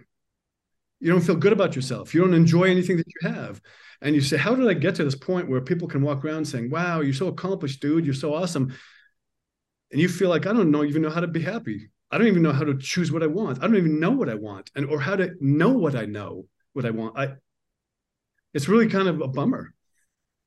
You 1.05 1.11
don't 1.11 1.21
feel 1.21 1.37
good 1.37 1.53
about 1.53 1.77
yourself. 1.77 2.15
You 2.15 2.23
don't 2.23 2.33
enjoy 2.33 2.63
anything 2.63 2.97
that 2.97 3.07
you 3.07 3.29
have. 3.29 3.61
And 4.01 4.15
you 4.15 4.23
say, 4.23 4.39
How 4.39 4.55
did 4.55 4.67
I 4.67 4.73
get 4.73 4.95
to 4.95 5.05
this 5.05 5.15
point 5.15 5.51
where 5.51 5.61
people 5.61 5.87
can 5.87 6.01
walk 6.01 6.25
around 6.25 6.47
saying, 6.47 6.71
Wow, 6.71 7.03
you're 7.03 7.13
so 7.13 7.29
accomplished, 7.29 7.83
dude. 7.83 8.07
You're 8.07 8.15
so 8.15 8.33
awesome. 8.33 8.75
And 9.93 10.01
you 10.01 10.09
feel 10.09 10.31
like, 10.31 10.47
I 10.47 10.55
don't 10.55 10.71
know, 10.71 10.83
even 10.83 11.03
know 11.03 11.11
how 11.11 11.21
to 11.21 11.27
be 11.27 11.43
happy. 11.43 11.91
I 12.11 12.17
don't 12.17 12.29
even 12.29 12.41
know 12.41 12.53
how 12.53 12.65
to 12.65 12.79
choose 12.79 13.13
what 13.13 13.23
I 13.23 13.27
want. 13.27 13.59
I 13.59 13.67
don't 13.67 13.77
even 13.77 14.01
know 14.01 14.13
what 14.13 14.31
I 14.31 14.35
want 14.35 14.71
and 14.75 14.87
or 14.87 14.99
how 14.99 15.15
to 15.15 15.33
know 15.41 15.73
what 15.73 15.95
I 15.95 16.07
know, 16.07 16.47
what 16.73 16.87
I 16.87 16.91
want. 16.91 17.19
I 17.19 17.35
it's 18.55 18.71
really 18.71 18.89
kind 18.89 19.07
of 19.07 19.21
a 19.21 19.29
bummer 19.29 19.74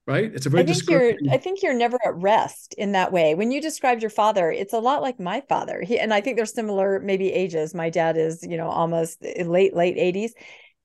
right? 0.08 0.32
It's 0.34 0.46
a 0.46 0.50
very 0.50 0.64
i 0.64 0.66
think 0.66 0.90
you're 0.90 1.14
i 1.32 1.38
think 1.38 1.62
you're 1.62 1.74
never 1.74 2.00
at 2.04 2.16
rest 2.16 2.74
in 2.78 2.94
that 2.94 3.12
way. 3.12 3.36
When 3.36 3.52
you 3.52 3.62
described 3.62 4.02
your 4.02 4.10
father 4.10 4.52
it's 4.52 4.74
a 4.74 4.80
lot 4.80 5.02
like 5.02 5.20
my 5.20 5.42
father. 5.48 5.84
He, 5.84 6.00
and 6.00 6.14
i 6.14 6.22
think 6.22 6.38
they're 6.38 6.46
similar 6.46 7.00
maybe 7.00 7.32
ages. 7.32 7.76
My 7.76 7.90
dad 7.90 8.18
is 8.18 8.42
you 8.42 8.58
know 8.58 8.70
almost 8.70 9.20
eh, 9.24 9.44
late 9.44 9.76
late 9.76 9.98
80s 9.98 10.32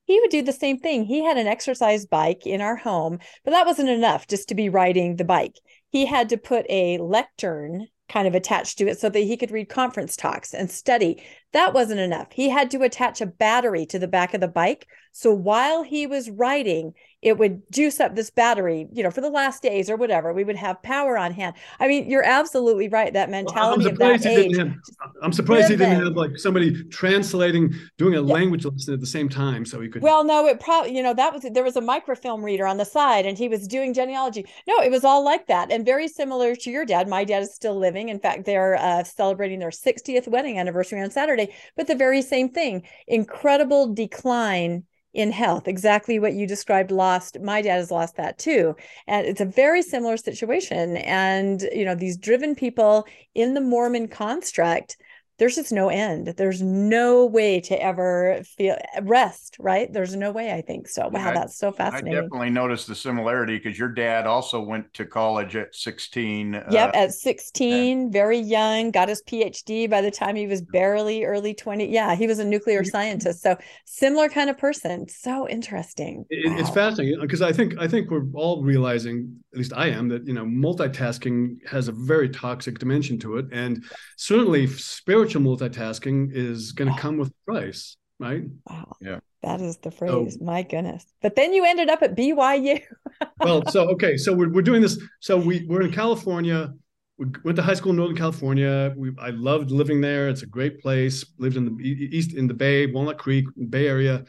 he 0.05 0.19
would 0.19 0.31
do 0.31 0.41
the 0.41 0.51
same 0.51 0.79
thing. 0.79 1.05
He 1.05 1.23
had 1.23 1.37
an 1.37 1.47
exercise 1.47 2.05
bike 2.05 2.45
in 2.45 2.61
our 2.61 2.75
home 2.75 3.19
but 3.43 3.51
that 3.51 3.65
wasn't 3.65 3.89
enough 3.89 4.27
just 4.27 4.49
to 4.49 4.55
be 4.55 4.69
riding 4.69 5.15
the 5.15 5.25
bike. 5.25 5.55
He 5.89 6.05
had 6.05 6.29
to 6.29 6.37
put 6.37 6.65
a 6.69 6.97
lectern 6.97 7.87
kind 8.09 8.27
of 8.27 8.35
attached 8.35 8.77
to 8.77 8.87
it 8.87 8.99
so 8.99 9.09
that 9.09 9.19
he 9.19 9.37
could 9.37 9.51
read 9.51 9.69
conference 9.69 10.15
talks 10.15 10.53
and 10.53 10.69
study. 10.69 11.23
That 11.53 11.73
wasn't 11.73 11.99
enough. 11.99 12.27
He 12.31 12.49
had 12.49 12.71
to 12.71 12.81
attach 12.81 13.21
a 13.21 13.25
battery 13.25 13.85
to 13.87 13.99
the 13.99 14.07
back 14.07 14.33
of 14.33 14.41
the 14.41 14.47
bike. 14.47 14.87
So 15.11 15.31
while 15.31 15.83
he 15.83 16.07
was 16.07 16.29
riding, 16.31 16.95
it 17.23 17.37
would 17.37 17.61
juice 17.71 17.99
up 17.99 18.15
this 18.15 18.29
battery, 18.29 18.87
you 18.91 19.01
know, 19.01 19.11
for 19.11 19.21
the 19.21 19.29
last 19.29 19.61
days 19.63 19.89
or 19.89 19.95
whatever. 19.95 20.33
We 20.33 20.43
would 20.43 20.57
have 20.57 20.81
power 20.83 21.17
on 21.17 21.31
hand. 21.31 21.55
I 21.79 21.87
mean, 21.87 22.09
you're 22.09 22.25
absolutely 22.25 22.89
right. 22.89 23.13
That 23.13 23.29
mentality 23.29 23.89
of 23.89 23.97
that 23.97 24.25
age. 24.25 24.57
Have, 24.57 24.73
I'm 25.21 25.31
surprised 25.31 25.69
he 25.69 25.77
didn't 25.77 26.03
have 26.03 26.17
like 26.17 26.37
somebody 26.37 26.83
translating, 26.85 27.73
doing 27.97 28.15
a 28.15 28.21
yeah. 28.21 28.33
language 28.33 28.65
lesson 28.65 28.93
at 28.93 28.99
the 28.99 29.07
same 29.07 29.29
time, 29.29 29.65
so 29.65 29.79
he 29.79 29.87
could. 29.87 30.01
Well, 30.01 30.23
no, 30.25 30.47
it 30.47 30.59
probably, 30.59 30.95
you 30.95 31.01
know, 31.01 31.13
that 31.13 31.33
was 31.33 31.43
there 31.49 31.63
was 31.63 31.77
a 31.77 31.81
microfilm 31.81 32.43
reader 32.43 32.67
on 32.67 32.77
the 32.77 32.85
side, 32.85 33.25
and 33.25 33.37
he 33.37 33.47
was 33.47 33.67
doing 33.67 33.93
genealogy. 33.93 34.45
No, 34.67 34.79
it 34.81 34.91
was 34.91 35.05
all 35.05 35.23
like 35.23 35.47
that, 35.47 35.71
and 35.71 35.85
very 35.85 36.09
similar 36.09 36.55
to 36.55 36.71
your 36.71 36.85
dad. 36.85 37.07
My 37.07 37.23
dad 37.23 37.43
is 37.43 37.55
still 37.55 37.77
living. 37.77 38.09
In 38.09 38.19
fact, 38.19 38.45
they're 38.45 38.75
uh, 38.75 39.03
celebrating 39.03 39.59
their 39.59 39.69
60th 39.69 40.27
wedding 40.27 40.57
anniversary 40.57 41.01
on 41.01 41.11
Saturday. 41.11 41.42
But 41.75 41.87
the 41.87 41.95
very 41.95 42.21
same 42.21 42.49
thing: 42.49 42.83
incredible 43.07 43.93
decline 43.93 44.83
in 45.13 45.31
health 45.31 45.67
exactly 45.67 46.17
what 46.17 46.33
you 46.33 46.47
described 46.47 46.89
lost 46.91 47.39
my 47.39 47.61
dad 47.61 47.75
has 47.75 47.91
lost 47.91 48.15
that 48.17 48.37
too. 48.37 48.75
And 49.07 49.27
it's 49.27 49.41
a 49.41 49.45
very 49.45 49.81
similar 49.81 50.17
situation 50.17 50.97
and 50.97 51.61
you 51.73 51.85
know 51.85 51.95
these 51.95 52.17
driven 52.17 52.55
people 52.55 53.05
in 53.35 53.53
the 53.53 53.61
mormon 53.61 54.07
construct 54.07 54.97
there's 55.43 55.55
just 55.57 55.73
no 55.73 55.89
end. 55.89 56.27
There's 56.37 56.61
no 56.61 57.25
way 57.25 57.59
to 57.59 57.75
ever 57.83 58.41
feel 58.45 58.77
rest, 59.01 59.57
right? 59.59 59.91
There's 59.91 60.15
no 60.15 60.31
way, 60.31 60.53
I 60.53 60.61
think. 60.61 60.87
So, 60.87 61.09
wow, 61.09 61.31
I, 61.31 61.33
that's 61.33 61.57
so 61.57 61.69
fascinating. 61.69 62.17
I 62.17 62.21
definitely 62.21 62.49
noticed 62.49 62.87
the 62.87 62.95
similarity 62.95 63.57
because 63.57 63.77
your 63.77 63.89
dad 63.89 64.25
also 64.25 64.61
went 64.61 64.93
to 64.93 65.05
college 65.05 65.57
at 65.57 65.75
16. 65.75 66.53
Yep, 66.71 66.89
uh, 66.93 66.97
at 66.97 67.13
16, 67.13 67.99
and, 67.99 68.13
very 68.13 68.39
young, 68.39 68.91
got 68.91 69.09
his 69.09 69.21
PhD 69.23 69.89
by 69.89 69.99
the 69.99 70.11
time 70.11 70.37
he 70.37 70.47
was 70.47 70.61
barely 70.61 71.25
early 71.25 71.53
20. 71.53 71.91
Yeah, 71.91 72.15
he 72.15 72.25
was 72.25 72.39
a 72.39 72.45
nuclear 72.45 72.85
scientist. 72.85 73.41
So, 73.41 73.57
similar 73.83 74.29
kind 74.29 74.49
of 74.49 74.57
person. 74.57 75.09
So 75.09 75.49
interesting. 75.49 76.25
It, 76.29 76.49
wow. 76.49 76.57
It's 76.57 76.69
fascinating 76.69 77.19
because 77.19 77.41
I 77.41 77.51
think 77.51 77.73
I 77.77 77.89
think 77.89 78.09
we're 78.09 78.31
all 78.33 78.63
realizing, 78.63 79.43
at 79.51 79.57
least 79.57 79.73
I 79.75 79.87
am, 79.87 80.07
that 80.07 80.25
you 80.25 80.33
know, 80.33 80.45
multitasking 80.45 81.67
has 81.67 81.89
a 81.89 81.91
very 81.91 82.29
toxic 82.29 82.79
dimension 82.79 83.19
to 83.19 83.39
it, 83.39 83.47
and 83.51 83.83
certainly 84.15 84.67
spiritual 84.67 85.32
spiritual 85.33 85.57
multitasking 85.57 86.31
is 86.33 86.71
going 86.71 86.93
to 86.93 86.99
come 86.99 87.17
with 87.17 87.33
price, 87.45 87.97
right? 88.19 88.43
Wow. 88.69 88.95
Yeah. 89.01 89.19
That 89.41 89.61
is 89.61 89.77
the 89.77 89.91
phrase. 89.91 90.35
So, 90.35 90.45
My 90.45 90.63
goodness. 90.63 91.05
But 91.21 91.35
then 91.35 91.53
you 91.53 91.65
ended 91.65 91.89
up 91.89 92.01
at 92.01 92.15
BYU. 92.15 92.81
well, 93.41 93.63
so 93.69 93.89
okay, 93.89 94.15
so 94.15 94.33
we're, 94.33 94.49
we're 94.49 94.61
doing 94.61 94.81
this. 94.81 95.01
So 95.19 95.37
we 95.37 95.65
we're 95.67 95.81
in 95.81 95.91
California. 95.91 96.73
We 97.17 97.27
went 97.43 97.57
to 97.57 97.61
high 97.61 97.73
school 97.73 97.91
in 97.91 97.97
Northern 97.97 98.15
California. 98.15 98.93
We 98.95 99.11
I 99.19 99.31
loved 99.31 99.69
living 99.69 99.99
there. 99.99 100.29
It's 100.29 100.43
a 100.43 100.47
great 100.47 100.79
place. 100.81 101.25
Lived 101.39 101.57
in 101.57 101.75
the 101.75 101.83
east 101.83 102.33
in 102.33 102.47
the 102.47 102.53
Bay, 102.53 102.85
Walnut 102.85 103.17
Creek, 103.17 103.45
Bay 103.69 103.87
Area. 103.87 104.23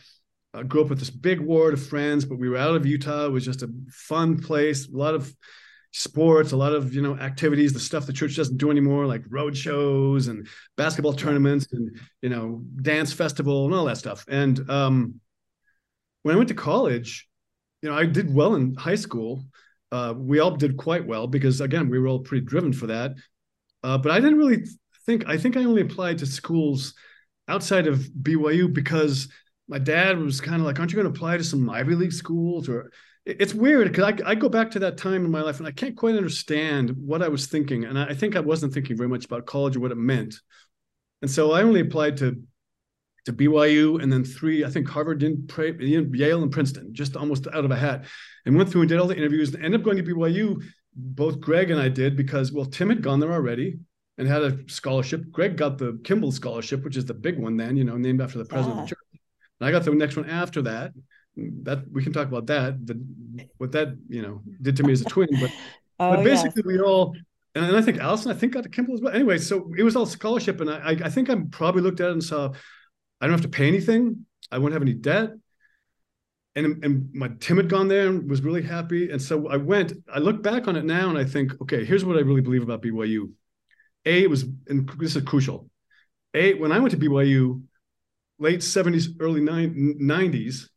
I 0.53 0.63
grew 0.63 0.83
up 0.83 0.89
with 0.89 0.99
this 0.99 1.11
big 1.11 1.41
ward 1.41 1.75
of 1.75 1.87
friends, 1.87 2.25
but 2.25 2.39
we 2.39 2.49
were 2.49 2.57
out 2.57 2.75
of 2.75 2.87
Utah. 2.87 3.27
It 3.27 3.33
was 3.33 3.45
just 3.45 3.63
a 3.63 3.71
fun 3.91 4.41
place. 4.41 4.89
A 4.89 4.97
lot 4.97 5.15
of 5.15 5.33
sports, 5.95 6.51
a 6.51 6.57
lot 6.57 6.73
of 6.73 6.93
you 6.93 7.01
know 7.01 7.17
activities, 7.17 7.73
the 7.73 7.79
stuff 7.79 8.05
the 8.05 8.13
church 8.13 8.37
doesn't 8.37 8.59
do 8.59 8.71
anymore, 8.71 9.07
like 9.07 9.23
road 9.29 9.57
shows 9.57 10.27
and 10.27 10.47
basketball 10.77 11.13
tournaments 11.13 11.69
and 11.73 11.97
you 12.21 12.29
know 12.29 12.63
dance 12.83 13.13
festival 13.13 13.65
and 13.65 13.75
all 13.75 13.85
that 13.85 13.97
stuff. 13.97 14.25
And 14.29 14.69
um, 14.69 15.21
when 16.23 16.35
I 16.35 16.39
went 16.39 16.49
to 16.49 16.55
college, 16.55 17.29
you 17.81 17.89
know, 17.89 17.97
I 17.97 18.07
did 18.07 18.35
well 18.35 18.57
in 18.57 18.75
high 18.75 18.97
school. 18.97 19.45
Uh, 19.93 20.13
we 20.17 20.41
all 20.41 20.51
did 20.51 20.77
quite 20.77 21.07
well 21.07 21.29
because 21.29 21.61
again, 21.61 21.89
we 21.89 21.99
were 22.01 22.09
all 22.09 22.19
pretty 22.19 22.45
driven 22.45 22.73
for 22.73 22.89
that. 22.89 23.13
Uh, 23.85 23.97
but 23.97 24.11
I 24.11 24.19
didn't 24.19 24.39
really 24.39 24.65
think. 25.07 25.29
I 25.29 25.39
think 25.39 25.57
I 25.57 25.65
only 25.65 25.83
applied 25.83 26.19
to 26.19 26.27
schools 26.27 26.95
outside 27.47 27.87
of 27.87 27.99
BYU 28.21 28.73
because 28.73 29.29
my 29.69 29.79
dad 29.79 30.19
was 30.19 30.41
kind 30.41 30.61
of 30.61 30.67
like, 30.67 30.81
"Aren't 30.81 30.91
you 30.91 30.97
going 30.97 31.13
to 31.13 31.17
apply 31.17 31.37
to 31.37 31.45
some 31.45 31.71
Ivy 31.71 31.95
League 31.95 32.13
schools?" 32.13 32.69
Or 32.69 32.91
it's 33.27 33.55
weird 33.55 33.89
because 33.89 34.13
I, 34.13 34.31
I 34.31 34.35
go 34.35 34.49
back 34.49 34.71
to 34.73 34.79
that 34.81 34.99
time 34.99 35.25
in 35.25 35.31
my 35.31 35.41
life 35.41 35.59
and 35.59 35.67
I 35.67 35.73
can't 35.73 35.97
quite 35.97 36.15
understand 36.15 36.91
what 36.91 37.23
I 37.23 37.29
was 37.29 37.47
thinking. 37.47 37.85
And 37.85 37.99
I 37.99 38.13
think 38.13 38.37
I 38.37 38.41
wasn't 38.41 38.75
thinking 38.75 38.97
very 38.97 39.09
much 39.09 39.25
about 39.25 39.47
college 39.47 39.77
or 39.77 39.81
what 39.81 39.93
it 39.93 39.97
meant. 39.97 40.35
And 41.23 41.31
so 41.31 41.53
I 41.53 41.63
only 41.63 41.81
applied 41.81 42.19
to 42.19 42.43
to 43.25 43.33
BYU 43.33 44.03
and 44.03 44.13
then 44.13 44.23
three, 44.23 44.67
I 44.67 44.69
think 44.69 44.87
Harvard, 44.87 45.19
didn't 45.19 45.49
pray, 45.49 45.75
Yale, 45.79 46.43
and 46.43 46.53
Princeton, 46.53 46.93
just 46.93 47.17
almost 47.17 47.47
out 47.47 47.65
of 47.65 47.71
a 47.71 47.77
hat. 47.77 48.05
And 48.45 48.55
went 48.55 48.69
through 48.69 48.83
and 48.83 48.89
did 48.91 49.01
all 49.01 49.07
the 49.07 49.17
interviews 49.17 49.55
and 49.55 49.65
ended 49.65 49.81
up 49.81 49.85
going 49.85 49.97
to 49.97 50.03
BYU. 50.03 50.63
Both 50.95 51.41
Greg 51.41 51.71
and 51.71 51.81
I 51.81 51.89
did 51.89 52.19
because, 52.19 52.53
well, 52.53 52.67
Tim 52.67 52.91
had 52.91 53.01
gone 53.01 53.21
there 53.21 53.33
already 53.33 53.79
and 54.19 54.29
had 54.29 54.43
a 54.43 54.59
scholarship. 54.69 55.31
Greg 55.31 55.57
got 55.57 55.79
the 55.79 55.99
Kimball 56.05 56.33
Scholarship, 56.33 56.85
which 56.85 56.99
is 56.99 57.07
the 57.07 57.15
big 57.15 57.39
one 57.39 57.57
then, 57.57 57.79
you 57.79 57.85
know, 57.85 57.97
named 57.97 58.21
after 58.21 58.37
the 58.37 58.45
president 58.45 58.81
of 58.81 58.85
the 58.85 58.91
church. 58.91 59.21
And 59.61 59.69
I 59.69 59.73
got 59.73 59.85
the 59.85 59.95
next 59.95 60.17
one 60.17 60.29
after 60.29 60.61
that 60.63 60.93
that 61.37 61.85
we 61.91 62.03
can 62.03 62.13
talk 62.13 62.29
about 62.29 62.47
that 62.47 62.87
the, 62.87 63.01
what 63.59 63.73
that 63.73 63.97
you 64.09 64.23
know 64.23 64.41
did 64.63 64.77
to 64.77 64.83
me 64.83 64.93
as 64.93 65.01
a 65.01 65.05
twin 65.05 65.29
but 65.41 65.51
oh, 66.01 66.17
but 66.17 66.25
basically 66.25 66.63
yes. 66.65 66.67
we 66.67 66.81
all 66.81 67.15
and 67.57 67.77
I 67.77 67.83
think 67.83 67.99
Allison 67.99 68.31
I 68.31 68.35
think 68.35 68.53
got 68.53 68.65
to 68.65 68.69
Kimball 68.69 68.95
as 68.95 69.01
well. 69.01 69.15
Anyway 69.15 69.39
so 69.39 69.73
it 69.77 69.83
was 69.83 69.97
all 69.97 70.07
scholarship 70.07 70.61
and 70.61 70.71
I 70.71 70.97
I 71.05 71.11
think 71.11 71.31
I 71.31 71.37
probably 71.51 71.83
looked 71.83 72.01
at 72.01 72.09
it 72.09 72.13
and 72.13 72.23
saw 72.23 72.53
I 73.21 73.27
don't 73.27 73.33
have 73.33 73.43
to 73.43 73.49
pay 73.49 73.67
anything 73.67 74.27
I 74.51 74.59
won't 74.59 74.73
have 74.73 74.83
any 74.83 74.95
debt 74.95 75.31
and 76.55 76.85
and 76.85 77.13
my 77.13 77.31
Tim 77.41 77.57
had 77.57 77.69
gone 77.69 77.89
there 77.89 78.09
and 78.09 78.31
was 78.31 78.43
really 78.43 78.63
happy 78.63 79.11
and 79.11 79.21
so 79.21 79.49
I 79.49 79.57
went 79.57 79.93
I 80.13 80.21
look 80.21 80.43
back 80.43 80.69
on 80.69 80.77
it 80.77 80.85
now 80.85 81.09
and 81.09 81.19
I 81.19 81.25
think 81.25 81.61
okay 81.63 81.85
here's 81.85 82.05
what 82.05 82.17
I 82.17 82.21
really 82.21 82.43
believe 82.43 82.63
about 82.63 82.83
BYU 82.83 83.33
a 84.07 84.23
it 84.23 84.31
was 84.31 84.45
and 84.69 84.89
this 84.99 85.17
is 85.17 85.23
crucial. 85.25 85.69
A 86.35 86.55
when 86.55 86.73
I 86.73 86.79
went 86.79 86.93
to 86.93 86.97
BYU 86.97 87.63
late 88.39 88.61
70s 88.61 89.09
early 89.21 89.41
90s 89.41 90.69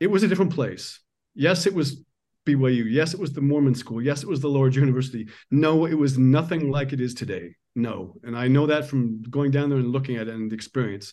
it 0.00 0.08
was 0.08 0.22
a 0.22 0.28
different 0.28 0.54
place. 0.54 1.00
Yes, 1.34 1.66
it 1.66 1.74
was 1.74 2.02
BYU. 2.46 2.84
Yes, 2.90 3.14
it 3.14 3.20
was 3.20 3.32
the 3.32 3.40
Mormon 3.40 3.74
school. 3.74 4.02
Yes, 4.02 4.22
it 4.22 4.28
was 4.28 4.40
the 4.40 4.48
Lord's 4.48 4.76
University. 4.76 5.28
No, 5.50 5.86
it 5.86 5.94
was 5.94 6.18
nothing 6.18 6.70
like 6.70 6.92
it 6.92 7.00
is 7.00 7.14
today. 7.14 7.54
No. 7.74 8.14
And 8.22 8.36
I 8.36 8.48
know 8.48 8.66
that 8.66 8.86
from 8.86 9.22
going 9.22 9.50
down 9.50 9.70
there 9.70 9.78
and 9.78 9.90
looking 9.90 10.16
at 10.16 10.28
it 10.28 10.34
and 10.34 10.50
the 10.50 10.54
experience. 10.54 11.12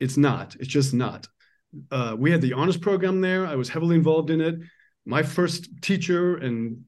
It's 0.00 0.16
not. 0.16 0.56
It's 0.56 0.68
just 0.68 0.92
not. 0.92 1.26
Uh, 1.90 2.16
we 2.18 2.30
had 2.30 2.42
the 2.42 2.52
honors 2.52 2.76
program 2.76 3.20
there. 3.20 3.46
I 3.46 3.54
was 3.54 3.68
heavily 3.68 3.96
involved 3.96 4.30
in 4.30 4.40
it. 4.40 4.56
My 5.04 5.22
first 5.22 5.82
teacher 5.82 6.36
and 6.36 6.82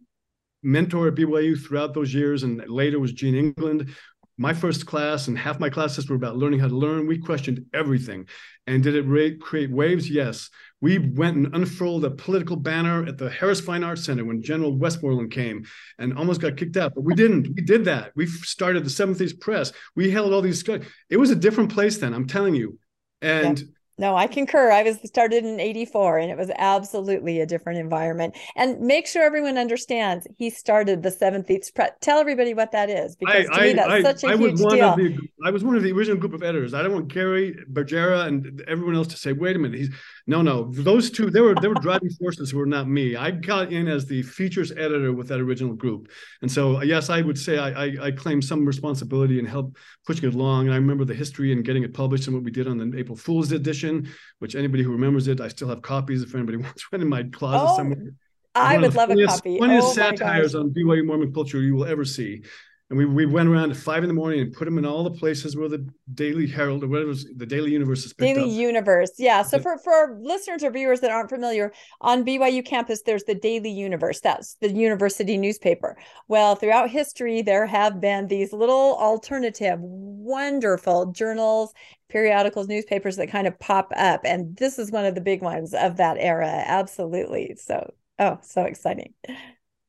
mentor 0.63 1.09
at 1.09 1.15
BYU 1.15 1.59
throughout 1.59 1.95
those 1.95 2.13
years, 2.13 2.43
and 2.43 2.63
later 2.69 2.99
was 2.99 3.13
Gene 3.13 3.35
England. 3.35 3.95
My 4.37 4.53
first 4.53 4.87
class 4.87 5.29
and 5.29 5.39
half 5.39 5.59
my 5.59 5.71
classes 5.71 6.09
were 6.09 6.17
about 6.17 6.37
learning 6.37 6.61
how 6.61 6.69
to 6.69 6.77
learn. 6.77 7.07
We 7.07 7.19
questioned 7.19 7.65
everything. 7.73 8.27
And 8.67 8.83
did 8.83 8.95
it 8.95 9.41
create 9.41 9.71
waves? 9.71 10.11
Yes. 10.11 10.51
We 10.81 10.99
went 10.99 11.37
and 11.37 11.55
unfurled 11.55 12.05
a 12.05 12.11
political 12.11 12.57
banner 12.57 13.05
at 13.05 13.19
the 13.19 13.31
Harris 13.31 13.61
Fine 13.61 13.83
Arts 13.83 14.05
Center 14.05 14.25
when 14.25 14.43
General 14.43 14.77
Westmoreland 14.77 15.33
came 15.33 15.65
and 15.99 16.17
almost 16.17 16.41
got 16.41 16.57
kicked 16.57 16.77
out. 16.77 16.95
But 16.95 17.05
we 17.05 17.15
didn't. 17.15 17.49
We 17.55 17.63
did 17.63 17.85
that. 17.87 18.13
We 18.15 18.27
started 18.27 18.85
the 18.85 18.91
Seventh 18.91 19.21
East 19.21 19.41
Press. 19.41 19.73
We 19.97 20.11
held 20.11 20.33
all 20.33 20.43
these. 20.43 20.63
It 21.11 21.17
was 21.17 21.31
a 21.31 21.37
different 21.37 21.73
place 21.73 21.99
then. 21.99 22.15
I'm 22.15 22.27
telling 22.27 22.55
you. 22.55 22.79
And. 23.21 23.63
No, 24.01 24.15
I 24.15 24.29
concur. 24.29 24.71
I 24.71 24.85
was 24.85 24.97
started 25.05 25.45
in 25.45 25.59
84 25.59 26.19
and 26.19 26.31
it 26.31 26.39
was 26.39 26.53
absolutely 26.57 27.41
a 27.41 27.47
different 27.47 27.81
environment. 27.81 28.37
And 28.55 28.81
make 28.81 29.09
sure 29.09 29.25
everyone 29.25 29.59
understands 29.59 30.25
he 30.39 30.51
started 30.51 31.03
the 31.03 31.11
seventh 31.11 31.51
East 31.51 31.75
Press. 31.75 31.91
Tell 32.01 32.21
everybody 32.21 32.55
what 32.55 32.71
that 32.71 32.91
is 32.91 33.17
because 33.17 33.49
I, 33.51 33.55
to 33.55 33.61
I, 33.61 33.67
me 33.67 33.73
that's 33.73 33.91
I, 33.91 34.03
such 34.03 34.23
a 34.23 34.39
huge 34.39 34.59
deal. 34.59 34.95
The, 34.95 35.19
I 35.45 35.51
was 35.51 35.65
one 35.65 35.75
of 35.75 35.83
the 35.83 35.91
original 35.91 36.17
group 36.17 36.33
of 36.33 36.45
editors. 36.45 36.75
I 36.75 36.83
don't 36.83 36.93
want 36.93 37.09
Gary 37.09 37.57
Bergera 37.73 38.27
and 38.29 38.63
everyone 38.69 38.95
else 38.95 39.09
to 39.09 39.17
say, 39.17 39.33
wait 39.33 39.57
a 39.57 39.59
minute, 39.59 39.77
he's 39.81 39.91
no, 40.29 40.43
no. 40.43 40.71
Those 40.71 41.11
two, 41.11 41.31
they 41.31 41.41
were 41.41 41.55
they 41.57 41.69
were 41.69 41.75
driving 41.75 42.11
forces 42.11 42.51
who 42.51 42.59
were 42.59 42.67
not 42.67 42.89
me. 42.89 43.17
I 43.17 43.33
got 43.33 43.73
in 43.73 43.89
as 43.89 44.07
the 44.07 44.23
features 44.23 44.71
editor 44.71 45.13
with 45.13 45.27
that 45.29 45.41
original 45.41 45.75
group. 45.75 46.09
And 46.43 46.53
so 46.53 46.83
yes, 46.83 47.11
I 47.11 47.23
would 47.23 47.39
say 47.39 47.59
I 47.59 47.87
I, 47.87 47.97
I 48.03 48.11
claim 48.13 48.41
some 48.41 48.65
responsibility 48.65 49.39
and 49.41 49.49
help 49.49 49.77
pushing 50.07 50.29
it 50.29 50.35
along. 50.35 50.67
And 50.67 50.75
I 50.75 50.77
remember 50.77 51.05
the 51.05 51.15
history 51.15 51.53
and 51.53 51.65
getting 51.65 51.83
it 51.83 51.95
published 51.95 52.27
and 52.27 52.37
what 52.37 52.45
we 52.45 52.51
did 52.51 52.69
on 52.69 52.79
the 52.79 52.97
April 52.99 53.17
Fool's 53.17 53.51
edition 53.53 54.09
which 54.39 54.55
anybody 54.55 54.83
who 54.83 54.93
remembers 54.93 55.29
it, 55.29 55.41
I 55.41 55.49
still 55.49 55.69
have 55.69 55.83
copies 55.83 56.23
if 56.23 56.35
anybody 56.35 56.57
wants 56.67 56.91
one 56.93 57.01
in 57.01 57.09
my 57.09 57.25
closet 57.25 57.73
oh, 57.73 57.77
somewhere. 57.77 58.13
I 58.55 58.77
would 58.77 58.95
love 58.95 59.09
funniest, 59.09 59.39
a 59.39 59.43
copy. 59.43 59.59
One 59.59 59.71
of 59.71 59.85
Funniest 59.85 59.99
oh 59.99 60.11
satires 60.11 60.55
on 60.55 60.71
BYU 60.71 61.05
Mormon 61.07 61.33
culture 61.33 61.61
you 61.61 61.75
will 61.75 61.85
ever 61.85 62.05
see. 62.05 62.43
And 62.91 62.99
we, 62.99 63.05
we 63.05 63.27
went 63.27 63.51
around 63.51 63.71
at 63.71 63.77
five 63.77 64.03
in 64.03 64.09
the 64.09 64.15
morning 64.15 64.41
and 64.41 64.51
put 64.51 64.65
them 64.65 64.79
in 64.79 64.87
all 64.87 65.05
the 65.05 65.11
places 65.11 65.57
where 65.57 65.69
the 65.69 65.87
Daily 66.15 66.47
Herald 66.47 66.83
or 66.83 66.89
whatever 66.89 67.09
was, 67.09 67.27
the 67.37 67.45
Daily 67.45 67.71
Universe 67.71 68.07
is 68.07 68.15
Daily 68.15 68.43
up. 68.45 68.49
Universe, 68.49 69.11
yeah. 69.19 69.43
So 69.43 69.59
for 69.59 69.77
for 69.77 70.19
listeners 70.23 70.65
or 70.65 70.71
viewers 70.71 71.01
that 71.01 71.11
aren't 71.11 71.29
familiar, 71.29 71.71
on 72.01 72.25
BYU 72.25 72.65
campus 72.65 73.03
there's 73.03 73.25
the 73.25 73.35
Daily 73.35 73.71
Universe. 73.71 74.21
That's 74.21 74.55
the 74.63 74.71
university 74.71 75.37
newspaper. 75.37 75.99
Well, 76.29 76.55
throughout 76.55 76.89
history 76.89 77.43
there 77.43 77.67
have 77.67 78.01
been 78.01 78.27
these 78.27 78.55
little 78.55 78.97
alternative, 78.97 79.79
wonderful 79.81 81.13
journals, 81.13 81.75
periodicals, 82.09 82.69
newspapers 82.69 83.17
that 83.17 83.29
kind 83.31 83.47
of 83.47 83.59
pop 83.59 83.93
up, 83.97 84.23
and 84.25 84.57
this 84.57 84.79
is 84.79 84.91
one 84.91 85.05
of 85.05 85.15
the 85.15 85.21
big 85.21 85.43
ones 85.43 85.75
of 85.75 85.99
that 85.99 86.17
era. 86.19 86.49
Absolutely. 86.49 87.55
So, 87.61 87.93
oh, 88.19 88.39
so 88.41 88.63
exciting. 88.63 89.13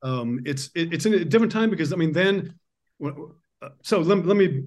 Um, 0.03 0.41
it's 0.45 0.69
it, 0.75 0.93
it's 0.93 1.05
in 1.05 1.13
a 1.13 1.23
different 1.23 1.53
time 1.53 1.69
because 1.69 1.93
I 1.93 1.95
mean 1.95 2.11
then 2.11 2.55
Uh, 3.03 3.69
so 3.83 3.99
let, 3.99 4.25
let 4.25 4.37
me 4.37 4.63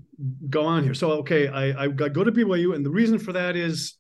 go 0.51 0.65
on 0.65 0.85
here. 0.85 0.95
So, 0.95 1.13
okay, 1.13 1.49
I, 1.49 1.85
I 1.85 1.89
go 1.89 2.25
to 2.25 2.33
BYU, 2.33 2.75
and 2.75 2.85
the 2.85 2.91
reason 2.91 3.19
for 3.19 3.33
that 3.33 3.57
is 3.57 3.97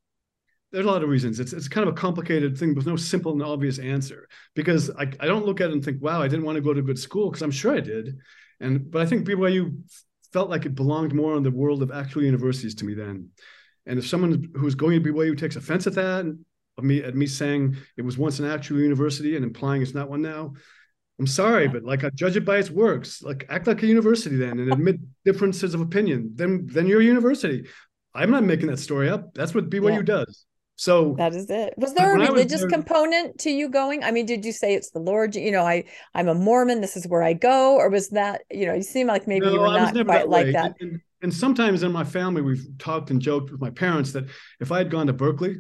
there's 0.71 0.87
a 0.87 0.89
lot 0.89 1.03
of 1.03 1.09
reasons. 1.09 1.39
It's, 1.39 1.53
it's 1.53 1.69
kind 1.69 1.87
of 1.87 1.95
a 1.95 1.97
complicated 1.97 2.57
thing 2.59 2.75
with 2.75 2.87
no 2.87 2.97
simple 2.97 3.33
and 3.33 3.43
obvious 3.43 3.79
answer 3.79 4.29
because 4.55 4.91
I, 4.91 5.03
I 5.21 5.27
don't 5.27 5.45
look 5.45 5.61
at 5.61 5.69
it 5.69 5.75
and 5.75 5.85
think, 5.85 6.03
wow, 6.03 6.23
I 6.23 6.29
didn't 6.29 6.47
want 6.47 6.57
to 6.57 6.63
go 6.63 6.73
to 6.73 6.81
a 6.81 6.85
good 6.85 6.99
school 6.99 7.31
because 7.31 7.43
I'm 7.43 7.51
sure 7.51 7.75
I 7.75 7.81
did. 7.81 8.17
And, 8.61 8.91
but 8.91 9.03
I 9.03 9.07
think 9.07 9.27
BYU 9.27 9.77
felt 10.33 10.49
like 10.49 10.65
it 10.65 10.75
belonged 10.75 11.15
more 11.15 11.37
in 11.37 11.43
the 11.43 11.51
world 11.51 11.83
of 11.83 11.91
actual 11.91 12.23
universities 12.23 12.75
to 12.77 12.87
me 12.87 12.95
then. 12.95 13.29
And 13.85 13.99
if 13.99 14.07
someone 14.07 14.51
who's 14.57 14.75
going 14.75 15.03
to 15.03 15.13
BYU 15.13 15.37
takes 15.37 15.57
offense 15.57 15.87
at 15.87 15.95
that, 15.95 16.25
of 16.79 16.85
me 16.85 17.03
at 17.03 17.15
me 17.15 17.27
saying 17.27 17.77
it 17.99 18.03
was 18.03 18.17
once 18.17 18.39
an 18.39 18.47
actual 18.47 18.79
university 18.79 19.37
and 19.37 19.45
implying 19.45 19.83
it's 19.83 19.93
not 19.93 20.09
one 20.09 20.23
now, 20.23 20.55
I'm 21.19 21.27
sorry, 21.27 21.69
but 21.69 21.85
like 21.85 22.05
I 22.05 22.11
judge 22.11 22.37
it 22.37 22.45
by 22.45 22.59
its 22.59 22.71
works. 22.71 23.23
Like 23.23 23.47
act 23.49 23.67
like 23.67 23.83
a 23.83 23.87
university 23.87 24.37
then 24.37 24.59
and 24.59 24.73
admit 24.73 24.97
differences 25.25 25.75
of 25.75 25.81
opinion. 25.81 26.33
Then 26.35 26.67
then 26.67 26.87
you're 26.87 27.01
a 27.01 27.05
university. 27.05 27.69
I'm 28.15 28.31
not 28.31 28.45
making 28.45 28.69
that 28.69 28.79
story 28.79 29.09
up. 29.09 29.33
That's 29.35 29.55
what 29.55 29.71
BYU 29.71 29.97
yeah. 29.97 30.03
does. 30.03 30.47
So 30.77 31.15
that 31.19 31.35
is 31.35 31.49
it. 31.51 31.75
Was 31.77 31.95
there 31.95 32.17
a 32.17 32.19
religious 32.19 32.63
was, 32.63 32.73
component 32.73 33.39
to 33.41 33.51
you 33.51 33.69
going? 33.69 34.03
I 34.03 34.11
mean, 34.11 34.27
did 34.27 34.45
you 34.45 34.53
say 34.53 34.75
it's 34.75 34.91
the 34.91 34.99
Lord? 34.99 35.37
You 35.37 35.53
know, 35.53 35.65
I 35.65 35.85
I'm 36.15 36.29
a 36.29 36.35
Mormon. 36.35 36.81
This 36.81 36.97
is 36.97 37.07
where 37.07 37.23
I 37.23 37.35
go, 37.35 37.77
or 37.77 37.89
was 37.89 38.09
that 38.11 38.43
you 38.51 38.67
know? 38.67 38.75
You 38.75 38.83
seem 38.83 39.07
like 39.07 39.29
maybe 39.29 39.47
no, 39.47 39.53
you 39.53 39.61
were 39.61 39.67
not 39.67 39.93
quite 39.93 40.07
that 40.07 40.29
like 40.29 40.53
that. 40.53 40.75
And, 40.81 41.01
and 41.21 41.33
sometimes 41.33 41.83
in 41.83 41.93
my 41.93 42.05
family, 42.05 42.43
we've 42.43 42.67
talked 42.79 43.11
and 43.11 43.21
joked 43.21 43.53
with 43.53 43.61
my 43.61 43.71
parents 43.71 44.13
that 44.13 44.25
if 44.61 44.73
I 44.73 44.79
had 44.79 44.91
gone 44.91 45.07
to 45.07 45.13
Berkeley 45.13 45.57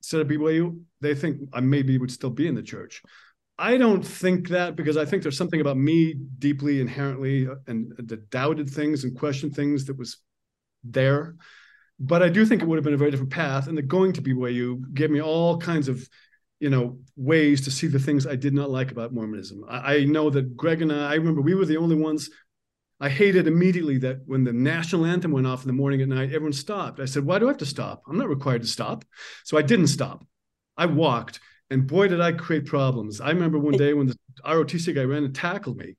instead 0.00 0.22
of 0.22 0.28
BYU, 0.28 0.80
they 1.00 1.14
think 1.14 1.40
I 1.52 1.60
maybe 1.60 1.98
would 1.98 2.10
still 2.10 2.30
be 2.30 2.48
in 2.48 2.54
the 2.54 2.62
church. 2.62 3.02
I 3.58 3.76
don't 3.76 4.06
think 4.06 4.48
that 4.48 4.76
because 4.76 4.96
I 4.96 5.04
think 5.04 5.22
there's 5.22 5.36
something 5.36 5.60
about 5.60 5.76
me 5.76 6.14
deeply 6.38 6.80
inherently 6.80 7.48
uh, 7.48 7.56
and 7.66 7.92
that 7.98 8.30
doubted 8.30 8.70
things 8.70 9.02
and 9.02 9.18
questioned 9.18 9.54
things 9.54 9.86
that 9.86 9.98
was 9.98 10.18
there. 10.84 11.34
But 11.98 12.22
I 12.22 12.28
do 12.28 12.46
think 12.46 12.62
it 12.62 12.68
would 12.68 12.76
have 12.76 12.84
been 12.84 12.94
a 12.94 12.98
very 12.98 13.10
different 13.10 13.32
path. 13.32 13.66
And 13.66 13.76
the 13.76 13.82
going 13.82 14.12
to 14.12 14.22
BYU 14.22 14.94
gave 14.94 15.10
me 15.10 15.20
all 15.20 15.58
kinds 15.58 15.88
of, 15.88 16.08
you 16.60 16.70
know, 16.70 16.98
ways 17.16 17.62
to 17.62 17.72
see 17.72 17.88
the 17.88 17.98
things 17.98 18.26
I 18.26 18.36
did 18.36 18.54
not 18.54 18.70
like 18.70 18.92
about 18.92 19.12
Mormonism. 19.12 19.64
I, 19.68 19.96
I 19.96 20.04
know 20.04 20.30
that 20.30 20.56
Greg 20.56 20.80
and 20.80 20.92
I, 20.92 21.12
I 21.12 21.14
remember 21.14 21.40
we 21.40 21.56
were 21.56 21.66
the 21.66 21.78
only 21.78 21.96
ones 21.96 22.30
I 23.00 23.08
hated 23.08 23.48
immediately 23.48 23.98
that 23.98 24.20
when 24.26 24.44
the 24.44 24.52
national 24.52 25.04
anthem 25.04 25.32
went 25.32 25.46
off 25.48 25.62
in 25.62 25.68
the 25.68 25.72
morning 25.72 26.00
at 26.00 26.08
night, 26.08 26.32
everyone 26.32 26.52
stopped. 26.52 27.00
I 27.00 27.06
said, 27.06 27.24
Why 27.24 27.40
do 27.40 27.46
I 27.46 27.50
have 27.50 27.58
to 27.58 27.66
stop? 27.66 28.02
I'm 28.08 28.18
not 28.18 28.28
required 28.28 28.62
to 28.62 28.68
stop. 28.68 29.04
So 29.44 29.58
I 29.58 29.62
didn't 29.62 29.88
stop. 29.88 30.24
I 30.76 30.86
walked 30.86 31.40
and 31.70 31.86
boy, 31.86 32.08
did 32.08 32.20
I 32.20 32.32
create 32.32 32.66
problems. 32.66 33.20
I 33.20 33.30
remember 33.30 33.58
one 33.58 33.76
day 33.76 33.92
when 33.94 34.06
the 34.06 34.16
ROTC 34.44 34.94
guy 34.94 35.04
ran 35.04 35.24
and 35.24 35.34
tackled 35.34 35.76
me. 35.76 35.96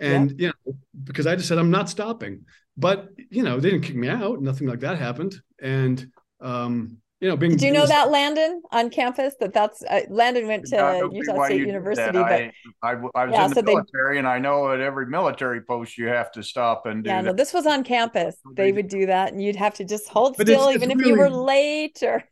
And, 0.00 0.32
yeah. 0.32 0.36
you 0.38 0.46
know, 0.66 0.74
because 1.04 1.26
I 1.26 1.36
just 1.36 1.48
said, 1.48 1.58
I'm 1.58 1.70
not 1.70 1.88
stopping. 1.88 2.44
But, 2.76 3.08
you 3.30 3.42
know, 3.42 3.58
they 3.58 3.70
didn't 3.70 3.84
kick 3.84 3.96
me 3.96 4.08
out. 4.08 4.42
Nothing 4.42 4.66
like 4.68 4.80
that 4.80 4.98
happened. 4.98 5.40
And, 5.62 6.10
um, 6.40 6.98
you 7.20 7.28
know, 7.28 7.36
being. 7.36 7.52
Did 7.52 7.62
you 7.62 7.72
know 7.72 7.86
that 7.86 8.10
Landon 8.10 8.62
on 8.72 8.90
campus? 8.90 9.34
That 9.40 9.54
that's 9.54 9.82
uh, 9.82 10.02
Landon 10.10 10.46
went 10.46 10.66
to 10.66 11.08
Utah 11.10 11.46
State 11.46 11.66
University, 11.66 12.12
but 12.12 12.30
I, 12.30 12.52
I, 12.82 12.90
I 12.90 12.94
was 12.94 13.32
yeah, 13.32 13.44
in 13.46 13.50
the 13.50 13.54
so 13.54 13.62
military, 13.62 14.16
they, 14.16 14.18
and 14.18 14.28
I 14.28 14.38
know 14.38 14.70
at 14.70 14.80
every 14.80 15.06
military 15.06 15.62
post 15.62 15.96
you 15.96 16.08
have 16.08 16.30
to 16.32 16.42
stop 16.42 16.84
and 16.84 17.02
do. 17.02 17.08
Yeah, 17.08 17.22
that. 17.22 17.28
no, 17.28 17.32
this 17.32 17.54
was 17.54 17.66
on 17.66 17.84
campus. 17.84 18.36
They 18.52 18.70
would 18.70 18.88
do 18.88 19.06
that, 19.06 19.32
and 19.32 19.42
you'd 19.42 19.56
have 19.56 19.72
to 19.74 19.84
just 19.84 20.08
hold 20.08 20.36
but 20.36 20.46
still, 20.46 20.68
it's, 20.68 20.76
even 20.76 20.90
it's 20.90 21.00
if 21.00 21.06
really, 21.06 21.12
you 21.12 21.18
were 21.18 21.30
late 21.30 22.02
or 22.02 22.22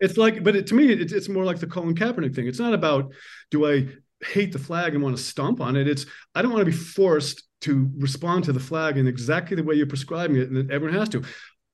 it's 0.00 0.16
like, 0.16 0.42
but 0.42 0.56
it, 0.56 0.66
to 0.68 0.74
me, 0.74 0.92
it's, 0.92 1.12
it's 1.12 1.28
more 1.28 1.44
like 1.44 1.58
the 1.58 1.66
Colin 1.66 1.94
Kaepernick 1.94 2.34
thing. 2.34 2.46
It's 2.46 2.58
not 2.58 2.74
about 2.74 3.12
do 3.50 3.70
I 3.70 3.88
hate 4.24 4.52
the 4.52 4.58
flag 4.58 4.94
and 4.94 5.02
want 5.02 5.16
to 5.16 5.22
stomp 5.22 5.60
on 5.60 5.76
it. 5.76 5.88
It's 5.88 6.06
I 6.34 6.42
don't 6.42 6.52
want 6.52 6.64
to 6.64 6.70
be 6.70 6.76
forced 6.76 7.44
to 7.62 7.90
respond 7.96 8.44
to 8.44 8.52
the 8.52 8.60
flag 8.60 8.98
in 8.98 9.06
exactly 9.06 9.56
the 9.56 9.62
way 9.62 9.74
you're 9.74 9.86
prescribing 9.86 10.36
it, 10.36 10.48
and 10.48 10.56
that 10.56 10.70
everyone 10.70 10.98
has 10.98 11.08
to. 11.10 11.22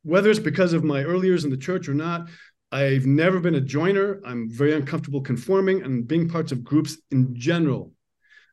Whether 0.03 0.31
it's 0.31 0.39
because 0.39 0.73
of 0.73 0.85
my 0.85 1.03
early 1.03 1.29
years 1.29 1.45
in 1.45 1.51
the 1.51 1.57
church 1.57 1.89
or 1.89 1.95
not, 1.95 2.29
I've 2.71 3.07
never 3.07 3.41
been 3.41 3.55
a 3.55 3.61
joiner. 3.61 4.21
I'm 4.25 4.51
very 4.51 4.75
uncomfortable 4.75 5.23
conforming 5.23 5.83
and 5.83 6.07
being 6.07 6.29
parts 6.29 6.53
of 6.53 6.63
groups 6.63 6.99
in 7.11 7.35
general. 7.35 7.93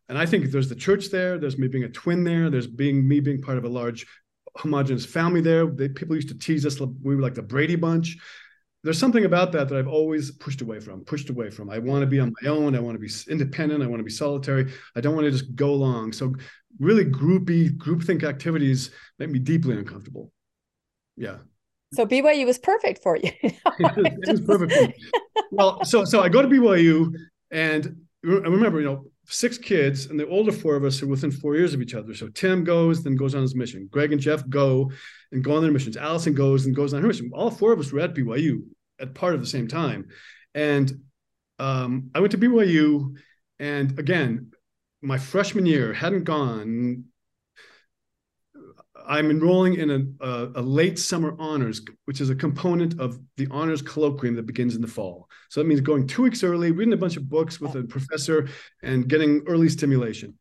And 0.08 0.18
I 0.18 0.26
think 0.26 0.52
there's 0.52 0.70
the 0.70 0.76
church 0.76 1.10
there. 1.10 1.38
There's 1.38 1.58
me 1.58 1.68
being 1.68 1.84
a 1.84 1.90
twin 1.90 2.24
there. 2.24 2.50
There's 2.50 2.68
being 2.68 3.08
me 3.08 3.20
being 3.20 3.42
part 3.42 3.58
of 3.58 3.66
a 3.66 3.70
large 3.70 4.06
homogenous 4.56 5.06
family 5.06 5.42
there. 5.42 5.66
They, 5.66 5.90
people 5.90 6.16
used 6.16 6.30
to 6.30 6.38
tease 6.38 6.66
us. 6.66 6.80
We 6.80 7.16
were 7.16 7.22
like 7.22 7.34
the 7.34 7.42
Brady 7.42 7.76
Bunch 7.76 8.18
there's 8.86 9.00
something 9.00 9.26
about 9.26 9.52
that 9.54 9.68
that 9.68 9.80
I've 9.80 9.88
always 9.88 10.30
pushed 10.30 10.62
away 10.62 10.80
from, 10.80 11.04
pushed 11.04 11.32
away 11.32 11.50
from. 11.50 11.72
I 11.72 11.80
want 11.80 12.02
to 12.02 12.06
be 12.06 12.20
on 12.20 12.32
my 12.40 12.50
own. 12.50 12.76
I 12.76 12.80
want 12.80 12.96
to 12.96 13.00
be 13.00 13.12
independent. 13.32 13.82
I 13.82 13.88
want 13.88 14.00
to 14.00 14.04
be 14.04 14.12
solitary. 14.12 14.72
I 14.96 15.02
don't 15.02 15.16
want 15.16 15.26
to 15.26 15.32
just 15.32 15.56
go 15.56 15.72
along. 15.72 16.14
So 16.14 16.36
really 16.80 17.04
groupy, 17.04 17.76
groupthink 17.78 18.24
activities 18.24 18.92
make 19.18 19.32
me 19.32 19.40
deeply 19.40 19.76
uncomfortable. 19.76 20.32
Yeah. 21.18 21.38
So 21.94 22.06
BYU 22.06 22.46
was 22.46 22.60
perfect 22.60 23.02
for 23.02 23.18
you. 23.18 23.32
it 23.42 24.30
was 24.30 24.42
perfect. 24.42 25.02
well, 25.52 25.84
so 25.84 26.06
so 26.06 26.22
I 26.22 26.30
go 26.30 26.44
to 26.44 26.48
BYU 26.48 27.12
and 27.50 28.06
remember, 28.22 28.82
you 28.82 28.86
know, 28.86 29.06
six 29.26 29.58
kids, 29.58 30.06
and 30.06 30.20
the 30.20 30.28
older 30.28 30.52
four 30.52 30.76
of 30.76 30.84
us 30.84 31.02
are 31.02 31.08
within 31.08 31.32
four 31.32 31.56
years 31.56 31.74
of 31.74 31.82
each 31.82 31.96
other. 31.96 32.14
So 32.14 32.28
Tim 32.28 32.64
goes, 32.64 33.04
then 33.04 33.16
goes 33.16 33.34
on 33.34 33.42
his 33.42 33.56
mission. 33.56 33.90
Greg 33.92 34.12
and 34.12 34.22
Geoff 34.22 34.48
go 34.48 34.92
and 35.32 35.44
go 35.44 35.56
on 35.56 35.64
their 35.64 35.72
missions. 35.72 35.98
Allison 35.98 36.36
goes 36.36 36.68
and 36.68 36.76
goes 36.76 36.94
on 36.94 37.02
her 37.02 37.08
mission. 37.08 37.32
All 37.34 37.50
four 37.50 37.74
of 37.74 37.80
us 37.80 37.92
were 37.92 38.02
at 38.02 38.14
BYU 38.14 38.62
at 39.00 39.14
part 39.14 39.34
of 39.36 39.42
the 39.42 39.48
same 39.48 39.68
time. 39.68 40.10
And 40.54 40.92
um, 41.60 42.12
I 42.14 42.20
went 42.20 42.32
to 42.32 42.38
BYU, 42.38 43.16
and 43.60 43.98
again, 44.00 44.52
my 45.02 45.18
freshman 45.18 45.66
year 45.66 45.94
hadn't 45.94 46.24
gone. 46.24 47.06
I'm 49.08 49.30
enrolling 49.30 49.76
in 49.76 49.92
a, 49.92 50.26
a, 50.26 50.52
a, 50.56 50.62
late 50.62 50.98
summer 50.98 51.36
honors, 51.38 51.82
which 52.06 52.22
is 52.22 52.32
a 52.32 52.36
component 52.36 53.00
of 53.00 53.20
the 53.38 53.48
honors 53.52 53.84
colloquium 53.84 54.36
that 54.36 54.48
begins 54.48 54.76
in 54.76 54.82
the 54.82 54.88
fall. 54.88 55.30
So 55.50 55.60
that 55.60 55.68
means 55.68 55.82
going 55.82 56.08
two 56.08 56.24
weeks 56.24 56.44
early, 56.44 56.72
reading 56.72 56.94
a 56.94 56.98
bunch 56.98 57.16
of 57.16 57.30
books 57.30 57.62
with 57.62 57.76
a 57.76 57.84
professor, 57.84 58.50
and 58.82 59.08
getting 59.08 59.44
early 59.46 59.70
stimulation. 59.70 60.40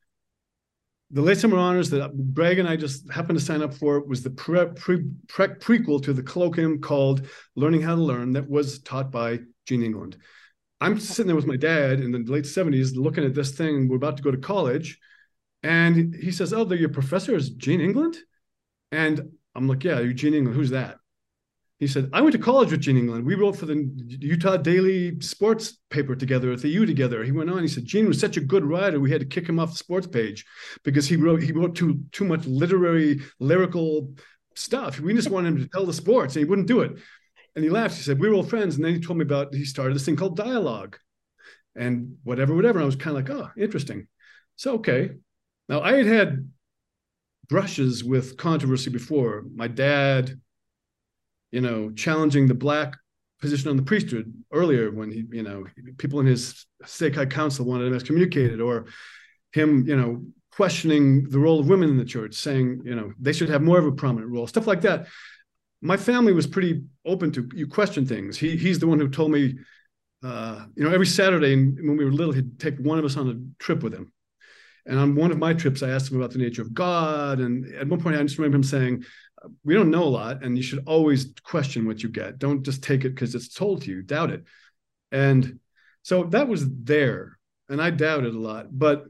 The 1.14 1.22
late 1.22 1.38
summer 1.38 1.58
honors 1.58 1.90
that 1.90 2.34
Greg 2.34 2.58
and 2.58 2.68
I 2.68 2.74
just 2.74 3.08
happened 3.08 3.38
to 3.38 3.44
sign 3.44 3.62
up 3.62 3.72
for 3.72 4.00
was 4.00 4.24
the 4.24 4.30
pre, 4.30 4.66
pre, 4.74 5.04
pre, 5.28 5.46
prequel 5.46 6.02
to 6.02 6.12
the 6.12 6.24
colloquium 6.24 6.82
called 6.82 7.28
Learning 7.54 7.80
How 7.80 7.94
to 7.94 8.02
Learn 8.02 8.32
that 8.32 8.50
was 8.50 8.80
taught 8.80 9.12
by 9.12 9.38
Gene 9.64 9.84
England. 9.84 10.16
I'm 10.80 10.98
sitting 10.98 11.28
there 11.28 11.36
with 11.36 11.46
my 11.46 11.56
dad 11.56 12.00
in 12.00 12.10
the 12.10 12.18
late 12.18 12.46
70s 12.46 12.96
looking 12.96 13.24
at 13.24 13.32
this 13.32 13.52
thing. 13.52 13.88
We're 13.88 13.94
about 13.94 14.16
to 14.16 14.24
go 14.24 14.32
to 14.32 14.38
college. 14.38 14.98
And 15.62 16.16
he 16.16 16.32
says, 16.32 16.52
Oh, 16.52 16.68
your 16.72 16.88
professor 16.88 17.36
is 17.36 17.50
Gene 17.50 17.80
England? 17.80 18.16
And 18.90 19.30
I'm 19.54 19.68
like, 19.68 19.84
yeah, 19.84 20.00
Eugene 20.00 20.34
England, 20.34 20.56
who's 20.56 20.70
that? 20.70 20.96
He 21.80 21.88
said, 21.88 22.08
I 22.12 22.20
went 22.20 22.32
to 22.32 22.38
college 22.38 22.70
with 22.70 22.80
Gene 22.80 22.96
England. 22.96 23.26
We 23.26 23.34
wrote 23.34 23.56
for 23.56 23.66
the 23.66 23.90
Utah 24.20 24.56
Daily 24.56 25.20
Sports 25.20 25.78
paper 25.90 26.14
together 26.14 26.52
at 26.52 26.62
the 26.62 26.68
U 26.68 26.86
together. 26.86 27.24
He 27.24 27.32
went 27.32 27.50
on. 27.50 27.62
He 27.62 27.68
said, 27.68 27.84
Gene 27.84 28.06
was 28.06 28.20
such 28.20 28.36
a 28.36 28.40
good 28.40 28.64
writer. 28.64 29.00
We 29.00 29.10
had 29.10 29.20
to 29.20 29.26
kick 29.26 29.48
him 29.48 29.58
off 29.58 29.72
the 29.72 29.78
sports 29.78 30.06
page 30.06 30.44
because 30.84 31.06
he 31.06 31.16
wrote 31.16 31.42
he 31.42 31.52
wrote 31.52 31.74
too 31.74 32.00
too 32.12 32.24
much 32.24 32.46
literary 32.46 33.20
lyrical 33.40 34.14
stuff. 34.54 35.00
We 35.00 35.14
just 35.14 35.30
wanted 35.30 35.48
him 35.48 35.58
to 35.58 35.68
tell 35.68 35.84
the 35.84 35.92
sports, 35.92 36.36
and 36.36 36.44
he 36.44 36.48
wouldn't 36.48 36.68
do 36.68 36.80
it. 36.80 36.92
And 37.56 37.64
he 37.64 37.70
laughed. 37.70 37.96
He 37.96 38.02
said, 38.02 38.20
"We 38.20 38.28
were 38.28 38.36
all 38.36 38.44
friends." 38.44 38.76
And 38.76 38.84
then 38.84 38.94
he 38.94 39.00
told 39.00 39.18
me 39.18 39.24
about 39.24 39.54
he 39.54 39.64
started 39.64 39.94
this 39.94 40.04
thing 40.04 40.16
called 40.16 40.36
dialogue, 40.36 40.96
and 41.74 42.16
whatever, 42.22 42.54
whatever. 42.54 42.78
And 42.78 42.84
I 42.84 42.86
was 42.86 42.96
kind 42.96 43.16
of 43.16 43.28
like, 43.28 43.36
"Oh, 43.36 43.50
interesting." 43.60 44.06
So 44.56 44.74
okay. 44.74 45.10
Now 45.68 45.80
I 45.80 45.94
had 45.94 46.06
had 46.06 46.50
brushes 47.48 48.04
with 48.04 48.36
controversy 48.36 48.90
before. 48.90 49.44
My 49.54 49.68
dad, 49.68 50.40
you 51.54 51.60
know, 51.60 51.92
challenging 51.92 52.48
the 52.48 52.54
black 52.54 52.96
position 53.40 53.70
on 53.70 53.76
the 53.76 53.82
priesthood 53.82 54.34
earlier 54.52 54.90
when 54.90 55.12
he, 55.12 55.24
you 55.30 55.44
know, 55.44 55.64
people 55.98 56.18
in 56.18 56.26
his 56.26 56.66
high 56.82 57.26
council 57.26 57.64
wanted 57.64 57.86
him 57.86 57.94
excommunicated, 57.94 58.60
or 58.60 58.86
him, 59.52 59.86
you 59.86 59.94
know, 59.94 60.24
questioning 60.50 61.28
the 61.30 61.38
role 61.38 61.60
of 61.60 61.68
women 61.68 61.88
in 61.88 61.96
the 61.96 62.04
church, 62.04 62.34
saying, 62.34 62.82
you 62.84 62.96
know, 62.96 63.12
they 63.20 63.32
should 63.32 63.48
have 63.48 63.62
more 63.62 63.78
of 63.78 63.86
a 63.86 63.92
prominent 63.92 64.32
role, 64.32 64.48
stuff 64.48 64.66
like 64.66 64.80
that. 64.80 65.06
My 65.80 65.96
family 65.96 66.32
was 66.32 66.48
pretty 66.48 66.82
open 67.06 67.30
to 67.32 67.48
you 67.54 67.68
question 67.68 68.04
things. 68.04 68.36
He 68.36 68.56
he's 68.56 68.80
the 68.80 68.88
one 68.88 68.98
who 68.98 69.08
told 69.08 69.30
me, 69.30 69.54
uh, 70.24 70.66
you 70.74 70.82
know, 70.82 70.92
every 70.92 71.06
Saturday 71.06 71.54
when 71.54 71.96
we 71.96 72.04
were 72.04 72.10
little, 72.10 72.32
he'd 72.32 72.58
take 72.58 72.78
one 72.78 72.98
of 72.98 73.04
us 73.04 73.16
on 73.16 73.28
a 73.28 73.62
trip 73.62 73.84
with 73.84 73.94
him 73.94 74.12
and 74.86 74.98
on 74.98 75.14
one 75.14 75.30
of 75.30 75.38
my 75.38 75.54
trips, 75.54 75.82
I 75.82 75.90
asked 75.90 76.10
him 76.10 76.18
about 76.18 76.32
the 76.32 76.38
nature 76.38 76.62
of 76.62 76.74
God. 76.74 77.40
And 77.40 77.74
at 77.74 77.88
one 77.88 78.00
point, 78.00 78.16
I 78.16 78.22
just 78.22 78.38
remember 78.38 78.56
him 78.56 78.64
saying, 78.64 79.04
We 79.64 79.74
don't 79.74 79.90
know 79.90 80.04
a 80.04 80.04
lot, 80.04 80.42
and 80.42 80.56
you 80.56 80.62
should 80.62 80.84
always 80.86 81.32
question 81.42 81.86
what 81.86 82.02
you 82.02 82.08
get. 82.08 82.38
Don't 82.38 82.62
just 82.62 82.82
take 82.82 83.04
it 83.04 83.10
because 83.10 83.34
it's 83.34 83.52
told 83.52 83.82
to 83.82 83.90
you, 83.90 84.02
doubt 84.02 84.30
it. 84.30 84.44
And 85.12 85.60
so 86.02 86.24
that 86.24 86.48
was 86.48 86.66
there. 86.68 87.38
And 87.68 87.80
I 87.80 87.90
doubted 87.90 88.34
a 88.34 88.38
lot. 88.38 88.66
But 88.70 89.04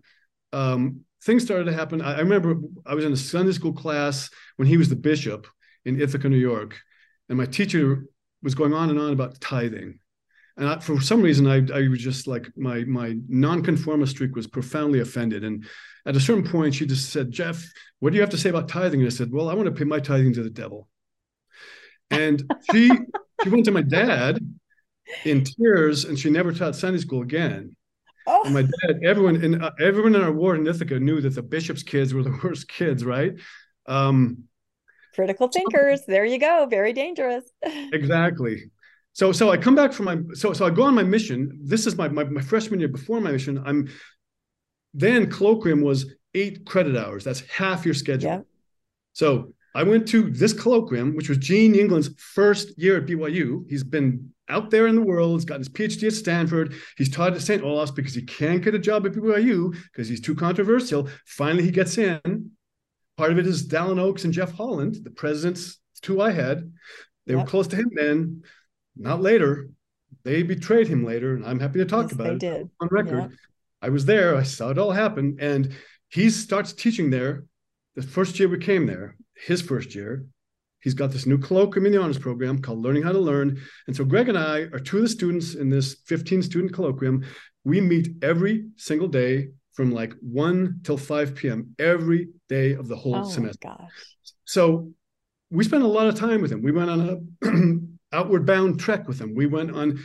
um, 0.53 1.01
things 1.25 1.43
started 1.43 1.65
to 1.65 1.73
happen. 1.73 2.01
I, 2.01 2.17
I 2.17 2.21
remember 2.21 2.57
I 2.87 2.95
was 2.95 3.05
in 3.05 3.13
a 3.13 3.17
Sunday 3.17 3.53
school 3.53 3.73
class 3.73 4.31
when 4.57 4.69
he 4.69 4.77
was 4.77 4.89
the 4.89 4.97
bishop 4.97 5.47
in 5.85 6.01
Ithaca, 6.01 6.29
New 6.29 6.37
York. 6.37 6.79
And 7.29 7.39
my 7.39 7.47
teacher 7.47 8.05
was 8.43 8.55
going 8.55 8.75
on 8.75 8.91
and 8.91 8.99
on 8.99 9.13
about 9.13 9.41
tithing 9.41 9.99
and 10.57 10.69
I, 10.69 10.79
for 10.79 11.01
some 11.01 11.23
reason 11.23 11.47
I, 11.47 11.67
I 11.77 11.89
was 11.89 12.01
just 12.01 12.27
like 12.27 12.47
my 12.57 12.85
my 12.85 13.17
nonconformist 13.29 14.13
streak 14.13 14.37
was 14.37 14.47
profoundly 14.47 15.01
offended 15.01 15.45
and 15.45 15.67
at 16.07 16.17
a 16.17 16.21
certain 16.21 16.47
point 16.47 16.75
she 16.75 16.87
just 16.87 17.11
said 17.11 17.31
Geoff 17.31 17.65
what 18.01 18.11
do 18.11 18.17
you 18.17 18.21
have 18.21 18.31
to 18.31 18.39
say 18.39 18.51
about 18.51 18.69
tithing? 18.69 19.01
And 19.01 19.07
i 19.07 19.11
said 19.11 19.31
well 19.33 19.49
i 19.49 19.55
want 19.55 19.67
to 19.67 19.73
pay 19.73 19.85
my 19.85 20.01
tithing 20.01 20.35
to 20.35 20.43
the 20.43 20.51
devil. 20.51 20.89
And 22.11 22.43
she 22.71 22.91
she 23.43 23.49
went 23.49 23.65
to 23.65 23.71
my 23.71 23.83
dad 23.83 24.39
in 25.25 25.45
tears 25.45 26.05
and 26.05 26.19
she 26.19 26.31
never 26.31 26.53
taught 26.53 26.77
sunday 26.77 27.01
school 27.01 27.23
again. 27.23 27.77
Oh. 28.27 28.43
and 28.45 28.55
my 28.55 28.63
dad 28.63 29.01
everyone 29.05 29.45
in 29.45 29.63
uh, 29.63 29.71
everyone 29.79 30.15
in 30.15 30.23
our 30.23 30.33
ward 30.33 30.59
in 30.59 30.67
ithaca 30.67 30.99
knew 30.99 31.21
that 31.21 31.35
the 31.35 31.43
bishop's 31.43 31.83
kids 31.83 32.15
were 32.15 32.23
the 32.23 32.39
worst 32.45 32.69
kids 32.69 33.05
right? 33.05 33.33
Um, 33.87 34.45
critical 35.15 35.49
thinkers. 35.49 36.03
There 36.07 36.25
you 36.25 36.39
go. 36.39 36.67
Very 36.69 36.93
dangerous. 36.93 37.45
Exactly. 37.93 38.71
So 39.13 39.31
so 39.31 39.51
I 39.51 39.57
come 39.57 39.77
back 39.77 39.93
from 39.93 40.07
my 40.07 40.19
so 40.35 40.53
so 40.53 40.67
I 40.67 40.71
go 40.71 40.83
on 40.83 40.95
my 40.95 41.05
mission. 41.05 41.61
This 41.63 41.87
is 41.87 41.97
my 41.97 42.09
my, 42.09 42.25
my 42.25 42.41
freshman 42.41 42.81
year 42.81 42.89
before 42.89 43.21
my 43.21 43.31
mission. 43.31 43.63
I'm 43.65 43.89
then 44.95 45.31
colloquium 45.31 45.83
was 45.83 46.15
eight 46.35 46.65
credit 46.65 46.97
hours. 46.97 47.25
That's 47.25 47.41
half 47.43 47.85
your 47.85 47.95
schedule. 47.95 48.31
Yeah. 48.31 48.41
So 49.13 49.53
I 49.75 49.83
went 49.83 50.09
to 50.09 50.31
this 50.31 50.55
colloquium, 50.55 51.17
which 51.17 51.29
was 51.29 51.39
Gene 51.39 51.75
England's 51.75 52.11
first 52.17 52.79
year 52.79 52.97
at 52.97 53.07
BYU. 53.07 53.69
He's 53.69 53.85
been 53.85 54.33
out 54.49 54.71
there 54.71 54.87
in 54.87 54.95
the 54.95 55.03
world. 55.03 55.41
He's 55.41 55.45
got 55.45 55.59
his 55.59 55.69
PhD 55.69 56.07
at 56.07 56.13
Stanford. 56.13 56.75
He's 56.97 57.09
taught 57.09 57.35
at 57.35 57.41
St. 57.41 57.63
Olaf's 57.63 57.91
because 57.91 58.15
he 58.15 58.23
can't 58.23 58.63
get 58.63 58.75
a 58.75 58.79
job 58.79 59.07
at 59.07 59.13
BYU 59.13 59.77
because 59.93 60.09
he's 60.09 60.21
too 60.21 60.35
controversial. 60.35 61.09
Finally, 61.27 61.65
he 61.65 61.71
gets 61.71 61.99
in. 61.99 62.51
Part 63.17 63.33
of 63.33 63.39
it 63.39 63.47
is 63.47 63.69
Dallin 63.69 64.01
Oaks 64.01 64.25
and 64.25 64.33
Jeff 64.33 64.53
Holland, 64.53 64.97
the 65.03 65.11
presidents, 65.11 65.79
two 66.03 66.21
I 66.21 66.33
had. 66.33 66.73
They 67.27 67.35
yep. 67.35 67.45
were 67.45 67.51
close 67.51 67.69
to 67.69 67.77
him 67.77 67.91
then 67.95 68.43
not 68.97 69.21
later. 69.21 69.69
They 70.25 70.43
betrayed 70.43 70.89
him 70.89 71.05
later, 71.05 71.35
and 71.35 71.45
I'm 71.45 71.61
happy 71.61 71.79
to 71.81 71.85
talk 71.85 72.05
yes, 72.05 72.13
about 72.13 72.27
it 72.35 72.39
did. 72.39 72.71
on 72.81 72.89
record. 72.91 73.31
Yeah. 73.31 73.37
I 73.85 73.91
was 73.91 74.07
there. 74.07 74.35
I 74.35 74.45
saw 74.45 74.71
it 74.71 74.79
all 74.79 74.93
happen, 74.93 75.37
and 75.39 75.75
he 76.09 76.31
starts 76.31 76.73
teaching 76.73 77.11
there. 77.11 77.45
The 77.97 78.03
first 78.03 78.39
year 78.39 78.49
we 78.49 78.59
came 78.59 78.87
there, 78.87 79.15
his 79.35 79.61
first 79.61 79.95
year, 79.95 80.25
he's 80.81 80.95
got 80.95 81.11
this 81.11 81.27
new 81.27 81.37
colloquium 81.37 81.85
in 81.85 81.93
the 81.93 82.01
honors 82.01 82.19
program 82.19 82.63
called 82.63 82.79
Learning 82.79 83.03
How 83.03 83.13
to 83.13 83.19
Learn. 83.19 83.61
And 83.87 83.95
so 83.95 84.05
Greg 84.07 84.31
and 84.31 84.39
I 84.39 84.61
are 84.73 84.79
two 84.79 84.97
of 84.97 85.03
the 85.03 85.09
students 85.11 85.55
in 85.55 85.69
this 85.69 85.97
15 86.07 86.43
student 86.43 86.73
colloquium. 86.73 87.27
We 87.65 87.83
meet 87.83 88.09
every 88.23 88.69
single 88.77 89.09
day 89.09 89.49
from 89.75 89.93
like 89.93 90.15
1 90.23 90.81
till 90.83 90.97
5 90.97 91.35
p.m. 91.35 91.75
every 91.79 92.29
day 92.49 92.73
of 92.73 92.89
the 92.89 92.97
whole 92.97 93.17
oh 93.17 93.29
semester. 93.29 93.69
So 94.47 94.93
we 95.51 95.63
spent 95.63 95.83
a 95.83 95.89
lot 95.89 96.07
of 96.07 96.15
time 96.15 96.41
with 96.41 96.53
him. 96.53 96.63
We 96.63 96.73
went 96.73 96.89
on 96.89 97.01
a 97.43 98.17
outward 98.17 98.47
bound 98.47 98.81
trek 98.81 99.07
with 99.07 99.21
him. 99.21 99.35
We 99.35 99.45
went 99.45 99.73
on 99.73 100.03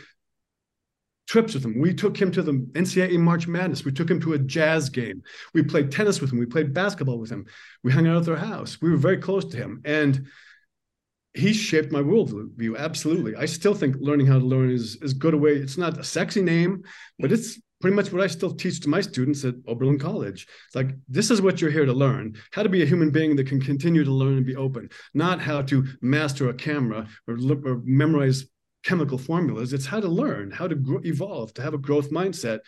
trips 1.29 1.53
with 1.53 1.63
him. 1.63 1.79
We 1.79 1.93
took 1.93 2.19
him 2.19 2.31
to 2.31 2.41
the 2.41 2.53
NCAA 2.73 3.19
March 3.19 3.47
Madness. 3.47 3.85
We 3.85 3.91
took 3.91 4.09
him 4.09 4.19
to 4.21 4.33
a 4.33 4.39
jazz 4.39 4.89
game. 4.89 5.21
We 5.53 5.61
played 5.61 5.91
tennis 5.91 6.19
with 6.19 6.33
him. 6.33 6.39
We 6.39 6.47
played 6.47 6.73
basketball 6.73 7.19
with 7.19 7.29
him. 7.29 7.45
We 7.83 7.91
hung 7.91 8.07
out 8.07 8.17
at 8.17 8.25
their 8.25 8.35
house. 8.35 8.81
We 8.81 8.89
were 8.89 8.97
very 8.97 9.17
close 9.17 9.45
to 9.45 9.57
him. 9.57 9.81
And 9.85 10.27
he 11.35 11.53
shaped 11.53 11.91
my 11.91 12.01
worldview. 12.01 12.75
Absolutely. 12.75 13.35
I 13.35 13.45
still 13.45 13.75
think 13.75 13.97
learning 13.99 14.25
how 14.25 14.39
to 14.39 14.45
learn 14.45 14.71
is, 14.71 14.97
is 15.03 15.13
good 15.13 15.35
a 15.35 15.37
way. 15.37 15.51
It's 15.51 15.77
not 15.77 15.99
a 15.99 16.03
sexy 16.03 16.41
name, 16.41 16.81
but 17.19 17.31
it's 17.31 17.59
pretty 17.79 17.95
much 17.95 18.11
what 18.11 18.23
I 18.23 18.27
still 18.27 18.51
teach 18.51 18.81
to 18.81 18.89
my 18.89 18.99
students 18.99 19.45
at 19.45 19.53
Oberlin 19.67 19.99
College. 19.99 20.47
It's 20.65 20.75
like, 20.75 20.89
this 21.07 21.29
is 21.29 21.43
what 21.43 21.61
you're 21.61 21.69
here 21.69 21.85
to 21.85 21.93
learn 21.93 22.35
how 22.51 22.63
to 22.63 22.69
be 22.69 22.81
a 22.81 22.87
human 22.87 23.11
being 23.11 23.35
that 23.35 23.47
can 23.47 23.61
continue 23.61 24.03
to 24.03 24.11
learn 24.11 24.37
and 24.37 24.45
be 24.45 24.55
open, 24.55 24.89
not 25.13 25.39
how 25.39 25.61
to 25.61 25.85
master 26.01 26.49
a 26.49 26.53
camera 26.55 27.07
or, 27.27 27.37
or 27.65 27.81
memorize 27.85 28.45
chemical 28.83 29.17
formulas. 29.17 29.73
It's 29.73 29.85
how 29.85 29.99
to 29.99 30.07
learn, 30.07 30.51
how 30.51 30.67
to 30.67 30.75
grow, 30.75 31.01
evolve, 31.03 31.53
to 31.55 31.61
have 31.61 31.73
a 31.73 31.77
growth 31.77 32.11
mindset. 32.11 32.59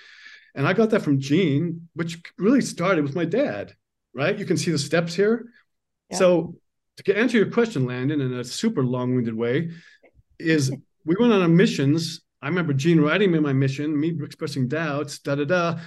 And 0.56 0.68
I 0.68 0.74
got 0.74 0.90
that 0.90 1.02
from 1.02 1.20
Gene, 1.20 1.88
which 1.94 2.22
really 2.38 2.62
started 2.62 3.04
with 3.04 3.16
my 3.16 3.26
dad, 3.26 3.74
right? 4.14 4.38
You 4.38 4.46
can 4.46 4.58
see 4.58 4.72
the 4.72 4.80
steps 4.80 5.16
here. 5.16 5.48
Yeah. 6.10 6.18
So, 6.18 6.56
to 7.06 7.18
answer 7.18 7.38
your 7.38 7.50
question, 7.50 7.86
Landon, 7.86 8.20
in 8.22 8.34
a 8.34 8.44
super 8.44 8.84
long 8.84 9.16
winded 9.16 9.34
way, 9.34 9.72
is 10.40 10.72
we 11.06 11.16
went 11.20 11.34
on 11.34 11.42
a 11.42 11.48
missions 11.48 12.22
I 12.42 12.48
remember 12.48 12.74
Gene 12.74 13.00
writing 13.00 13.32
me 13.32 13.40
my 13.40 13.54
mission, 13.54 13.98
me 14.00 14.18
expressing 14.24 14.68
doubts, 14.68 15.20
da 15.20 15.36
da 15.36 15.46
da. 15.46 15.80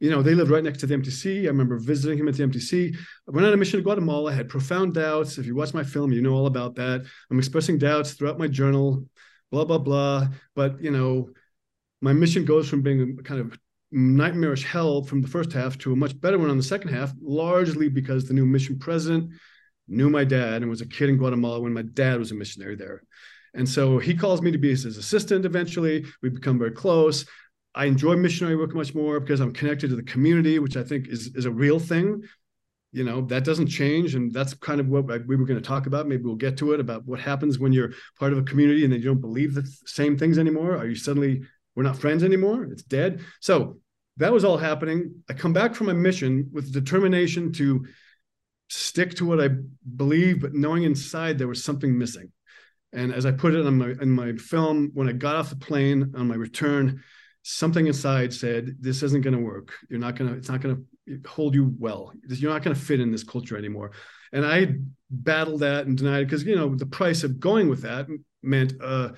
You 0.00 0.10
know, 0.10 0.22
they 0.22 0.34
lived 0.34 0.50
right 0.50 0.64
next 0.64 0.80
to 0.80 0.86
the 0.86 0.96
MTC. 0.96 1.44
I 1.44 1.48
remember 1.48 1.78
visiting 1.78 2.18
him 2.18 2.26
at 2.26 2.34
the 2.34 2.44
MTC. 2.44 2.96
I 2.96 3.30
went 3.30 3.46
on 3.46 3.52
a 3.52 3.56
mission 3.56 3.78
to 3.78 3.84
Guatemala. 3.84 4.32
I 4.32 4.34
had 4.34 4.48
profound 4.48 4.94
doubts. 4.94 5.36
If 5.38 5.46
you 5.46 5.54
watch 5.54 5.74
my 5.74 5.84
film, 5.84 6.10
you 6.10 6.22
know 6.22 6.34
all 6.34 6.46
about 6.46 6.74
that. 6.76 7.02
I'm 7.30 7.38
expressing 7.38 7.78
doubts 7.78 8.14
throughout 8.14 8.38
my 8.38 8.48
journal, 8.48 9.04
blah, 9.50 9.64
blah, 9.64 9.78
blah. 9.78 10.28
But, 10.54 10.82
you 10.82 10.90
know, 10.90 11.30
my 12.00 12.12
mission 12.12 12.44
goes 12.44 12.68
from 12.68 12.82
being 12.82 13.16
a 13.18 13.22
kind 13.22 13.40
of 13.40 13.58
nightmarish 13.92 14.64
hell 14.64 15.02
from 15.02 15.20
the 15.20 15.28
first 15.28 15.52
half 15.52 15.76
to 15.78 15.92
a 15.92 15.96
much 15.96 16.18
better 16.20 16.38
one 16.38 16.50
on 16.50 16.56
the 16.56 16.62
second 16.62 16.90
half, 16.90 17.12
largely 17.20 17.88
because 17.88 18.26
the 18.26 18.34
new 18.34 18.46
mission 18.46 18.78
president 18.78 19.30
knew 19.88 20.08
my 20.08 20.24
dad 20.24 20.62
and 20.62 20.70
was 20.70 20.80
a 20.80 20.86
kid 20.86 21.08
in 21.08 21.16
Guatemala 21.16 21.60
when 21.60 21.72
my 21.72 21.82
dad 21.82 22.18
was 22.18 22.30
a 22.30 22.34
missionary 22.34 22.76
there. 22.76 23.02
And 23.54 23.68
so 23.68 23.98
he 23.98 24.14
calls 24.14 24.40
me 24.40 24.52
to 24.52 24.58
be 24.58 24.70
his 24.70 24.84
assistant 24.84 25.44
eventually. 25.44 26.04
We 26.22 26.28
become 26.28 26.58
very 26.58 26.70
close. 26.70 27.26
I 27.74 27.86
enjoy 27.86 28.16
missionary 28.16 28.56
work 28.56 28.74
much 28.74 28.94
more 28.94 29.18
because 29.18 29.40
I'm 29.40 29.52
connected 29.52 29.90
to 29.90 29.96
the 29.96 30.02
community, 30.04 30.58
which 30.60 30.76
I 30.76 30.84
think 30.84 31.08
is, 31.08 31.34
is 31.34 31.44
a 31.44 31.50
real 31.50 31.78
thing. 31.78 32.22
You 32.92 33.04
know, 33.04 33.20
that 33.22 33.44
doesn't 33.44 33.68
change. 33.68 34.14
And 34.14 34.32
that's 34.32 34.54
kind 34.54 34.80
of 34.80 34.88
what 34.88 35.06
we 35.26 35.36
were 35.36 35.44
going 35.44 35.60
to 35.60 35.66
talk 35.66 35.86
about. 35.86 36.08
Maybe 36.08 36.24
we'll 36.24 36.34
get 36.34 36.56
to 36.58 36.72
it 36.72 36.80
about 36.80 37.06
what 37.06 37.20
happens 37.20 37.58
when 37.58 37.72
you're 37.72 37.92
part 38.18 38.32
of 38.32 38.38
a 38.38 38.42
community 38.42 38.84
and 38.84 38.92
then 38.92 39.00
you 39.00 39.06
don't 39.06 39.20
believe 39.20 39.54
the 39.54 39.70
same 39.86 40.18
things 40.18 40.38
anymore. 40.38 40.76
Are 40.76 40.86
you 40.86 40.96
suddenly, 40.96 41.42
we're 41.74 41.84
not 41.84 41.98
friends 41.98 42.24
anymore? 42.24 42.64
It's 42.64 42.82
dead. 42.82 43.20
So 43.40 43.78
that 44.16 44.32
was 44.32 44.44
all 44.44 44.58
happening. 44.58 45.22
I 45.28 45.34
come 45.34 45.52
back 45.52 45.74
from 45.74 45.86
my 45.86 45.92
mission 45.92 46.50
with 46.52 46.72
determination 46.72 47.52
to 47.54 47.86
stick 48.68 49.14
to 49.16 49.24
what 49.24 49.40
I 49.40 49.50
believe, 49.96 50.40
but 50.40 50.54
knowing 50.54 50.82
inside 50.82 51.38
there 51.38 51.48
was 51.48 51.64
something 51.64 51.96
missing. 51.96 52.32
And 52.92 53.14
as 53.14 53.24
I 53.24 53.32
put 53.32 53.54
it 53.54 53.64
in 53.64 53.78
my 53.78 53.90
in 54.00 54.10
my 54.10 54.32
film, 54.32 54.90
when 54.94 55.08
I 55.08 55.12
got 55.12 55.36
off 55.36 55.50
the 55.50 55.56
plane 55.56 56.12
on 56.16 56.26
my 56.26 56.34
return, 56.34 57.02
something 57.42 57.86
inside 57.86 58.32
said, 58.32 58.76
"This 58.80 59.02
isn't 59.02 59.22
going 59.22 59.36
to 59.36 59.42
work. 59.42 59.72
You're 59.88 60.00
not 60.00 60.16
going 60.16 60.30
to. 60.30 60.36
It's 60.36 60.48
not 60.48 60.60
going 60.60 60.76
to 60.76 60.82
hold 61.26 61.54
you 61.54 61.74
well. 61.78 62.12
You're 62.28 62.52
not 62.52 62.62
going 62.62 62.74
to 62.74 62.80
fit 62.80 63.00
in 63.00 63.10
this 63.10 63.24
culture 63.24 63.56
anymore." 63.56 63.92
And 64.32 64.44
I 64.46 64.74
battled 65.10 65.60
that 65.60 65.86
and 65.86 65.96
denied 65.96 66.22
it 66.22 66.26
because 66.26 66.44
you 66.44 66.56
know 66.56 66.74
the 66.74 66.86
price 66.86 67.24
of 67.24 67.40
going 67.40 67.68
with 67.68 67.82
that 67.82 68.06
meant 68.42 68.74
a 68.80 69.14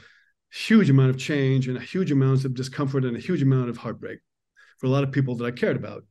huge 0.51 0.91
amount 0.91 1.11
of 1.11 1.19
change 1.19 1.69
and 1.69 1.77
a 1.77 1.81
huge 1.81 2.11
amount 2.13 2.45
of 2.45 2.55
discomfort 2.55 3.05
and 3.05 3.17
a 3.17 3.21
huge 3.21 3.43
amount 3.43 3.71
of 3.71 3.77
heartbreak 3.77 4.21
for 4.79 4.87
a 4.87 4.91
lot 4.91 5.05
of 5.05 5.13
people 5.13 5.37
that 5.37 5.45
I 5.45 5.51
cared 5.51 5.77
about, 5.77 6.05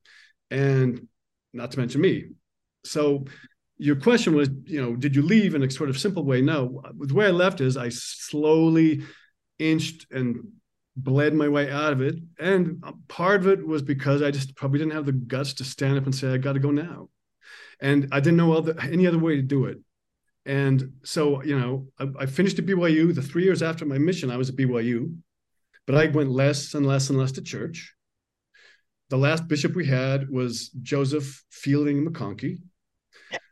and 0.50 1.08
not 1.54 1.72
to 1.72 1.80
mention 1.80 2.02
me. 2.02 2.30
So 2.84 3.26
your 3.78 3.96
question 3.96 4.36
was, 4.36 4.50
you 4.66 4.82
know, 4.82 4.96
did 4.96 5.16
you 5.16 5.24
leave 5.24 5.56
in 5.56 5.64
a 5.64 5.70
sort 5.70 5.90
of 5.90 6.00
simple 6.00 6.24
way? 6.24 6.42
No. 6.42 6.82
The 7.00 7.14
way 7.14 7.26
I 7.26 7.32
left 7.32 7.62
is 7.62 7.78
I 7.78 7.90
slowly 7.90 9.02
inched 9.60 10.06
and 10.12 10.52
bled 10.96 11.34
my 11.34 11.48
way 11.48 11.72
out 11.72 11.94
of 11.94 12.02
it. 12.02 12.16
And 12.40 12.84
part 13.08 13.42
of 13.42 13.48
it 13.48 13.66
was 13.66 13.82
because 13.82 14.22
I 14.22 14.32
just 14.32 14.56
probably 14.56 14.80
didn't 14.80 14.94
have 14.94 15.06
the 15.06 15.12
guts 15.12 15.54
to 15.56 15.64
stand 15.64 15.98
up 15.98 16.06
and 16.06 16.14
say, 16.14 16.34
I 16.34 16.38
got 16.38 16.54
to 16.54 16.60
go 16.60 16.72
now. 16.72 17.10
And 17.80 18.08
I 18.12 18.20
didn't 18.20 18.38
know 18.38 18.54
other, 18.54 18.76
any 18.82 19.08
other 19.08 19.20
way 19.20 19.36
to 19.36 19.42
do 19.42 19.66
it. 19.66 19.80
And 20.46 20.94
so, 21.04 21.44
you 21.44 21.58
know, 21.58 21.88
I, 22.00 22.24
I 22.24 22.26
finished 22.26 22.60
at 22.60 22.66
BYU. 22.66 23.14
The 23.14 23.22
three 23.22 23.44
years 23.44 23.62
after 23.62 23.86
my 23.86 23.98
mission, 23.98 24.32
I 24.32 24.38
was 24.38 24.50
at 24.50 24.56
BYU, 24.56 25.16
but 25.86 25.96
I 25.96 26.08
went 26.08 26.32
less 26.32 26.74
and 26.74 26.86
less 26.86 27.10
and 27.10 27.18
less 27.18 27.32
to 27.34 27.42
church. 27.42 27.94
The 29.10 29.18
last 29.18 29.48
bishop 29.48 29.76
we 29.76 29.86
had 29.86 30.30
was 30.30 30.70
Joseph 30.82 31.44
Fielding 31.50 32.06
McConkie, 32.06 32.60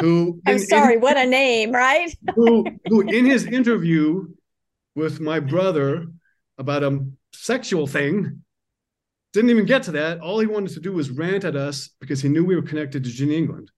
who 0.00 0.40
I'm 0.46 0.56
in, 0.56 0.58
sorry, 0.58 0.94
in, 0.94 1.00
what 1.00 1.16
a 1.16 1.24
name, 1.24 1.72
right? 1.72 2.14
who, 2.34 2.66
who 2.86 3.02
in 3.02 3.24
his 3.24 3.46
interview 3.46 4.26
with 4.96 5.20
my 5.20 5.38
brother 5.38 6.06
about 6.58 6.82
a 6.82 7.06
sexual 7.32 7.86
thing 7.86 8.42
didn't 9.32 9.50
even 9.50 9.66
get 9.66 9.82
to 9.84 9.92
that. 9.92 10.20
All 10.20 10.40
he 10.40 10.46
wanted 10.46 10.72
to 10.72 10.80
do 10.80 10.92
was 10.92 11.10
rant 11.10 11.44
at 11.44 11.54
us 11.54 11.90
because 12.00 12.22
he 12.22 12.28
knew 12.28 12.44
we 12.44 12.56
were 12.56 12.62
connected 12.62 13.04
to 13.04 13.10
Gene 13.10 13.30
England. 13.30 13.70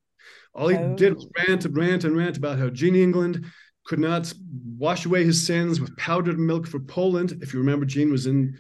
All 0.55 0.69
he 0.69 0.77
oh. 0.77 0.95
did 0.95 1.14
was 1.14 1.29
rant 1.37 1.64
and 1.64 1.77
rant 1.77 2.05
and 2.05 2.16
rant 2.16 2.37
about 2.37 2.59
how 2.59 2.69
Gene 2.69 2.95
England 2.95 3.45
could 3.85 3.99
not 3.99 4.33
wash 4.79 5.05
away 5.05 5.25
his 5.25 5.45
sins 5.45 5.81
with 5.81 5.97
powdered 5.97 6.39
milk 6.39 6.66
for 6.69 6.79
Poland. 6.79 7.39
If 7.43 7.53
you 7.53 7.59
remember, 7.59 7.85
Gene 7.85 8.12
was 8.12 8.27
in 8.27 8.57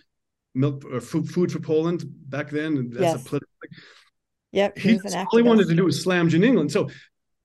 milk 0.54 0.84
uh, 0.84 0.96
or 0.96 1.00
food, 1.00 1.52
for 1.52 1.60
Poland 1.60 2.04
back 2.28 2.50
then. 2.50 2.76
And 2.76 2.92
that's 2.92 3.02
yes. 3.02 3.22
a 3.22 3.24
political 3.24 3.48
Yep. 4.50 4.78
He, 4.78 4.98
all 4.98 5.36
he 5.36 5.42
wanted 5.42 5.68
to 5.68 5.74
do 5.74 5.84
was 5.84 6.02
slam 6.02 6.28
Gene 6.28 6.42
England. 6.42 6.72
So, 6.72 6.88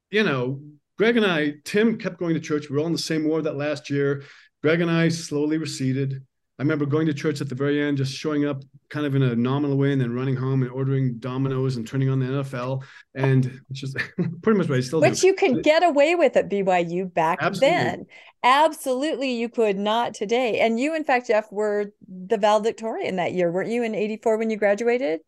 you 0.09 0.23
know, 0.23 0.61
Greg 0.97 1.17
and 1.17 1.25
I, 1.25 1.55
Tim 1.65 1.97
kept 1.97 2.17
going 2.17 2.33
to 2.33 2.39
church. 2.39 2.69
We 2.69 2.75
were 2.75 2.79
all 2.79 2.87
in 2.87 2.93
the 2.93 2.97
same 2.97 3.25
ward 3.25 3.43
that 3.43 3.57
last 3.57 3.89
year. 3.89 4.23
Greg 4.63 4.81
and 4.81 4.89
I 4.89 5.09
slowly 5.09 5.57
receded. 5.57 6.23
I 6.57 6.61
remember 6.61 6.85
going 6.85 7.07
to 7.07 7.13
church 7.13 7.41
at 7.41 7.49
the 7.49 7.55
very 7.55 7.81
end, 7.81 7.97
just 7.97 8.13
showing 8.13 8.45
up 8.45 8.63
kind 8.89 9.05
of 9.05 9.15
in 9.15 9.23
a 9.23 9.35
nominal 9.35 9.75
way 9.75 9.91
and 9.91 9.99
then 9.99 10.13
running 10.13 10.35
home 10.35 10.61
and 10.61 10.71
ordering 10.71 11.17
Domino's 11.17 11.75
and 11.75 11.85
turning 11.85 12.09
on 12.09 12.19
the 12.19 12.27
NFL. 12.27 12.83
And 13.15 13.59
which 13.67 13.83
is 13.83 13.95
pretty 14.41 14.57
much 14.57 14.69
what 14.69 14.77
I 14.77 14.81
still 14.81 15.01
which 15.01 15.21
do. 15.21 15.27
you 15.27 15.33
could 15.33 15.63
get 15.63 15.83
away 15.83 16.15
with 16.15 16.37
at 16.37 16.49
BYU 16.49 17.11
back 17.11 17.39
Absolutely. 17.41 17.77
then. 17.77 18.05
Absolutely, 18.43 19.33
you 19.33 19.49
could 19.49 19.77
not 19.77 20.13
today. 20.13 20.59
And 20.59 20.79
you, 20.79 20.95
in 20.95 21.03
fact, 21.03 21.27
Geoff, 21.27 21.51
were 21.51 21.91
the 22.07 22.37
valedictorian 22.37 23.15
that 23.15 23.33
year, 23.33 23.51
weren't 23.51 23.69
you 23.69 23.83
in 23.83 23.95
84 23.95 24.37
when 24.37 24.49
you 24.49 24.57
graduated? 24.57 25.21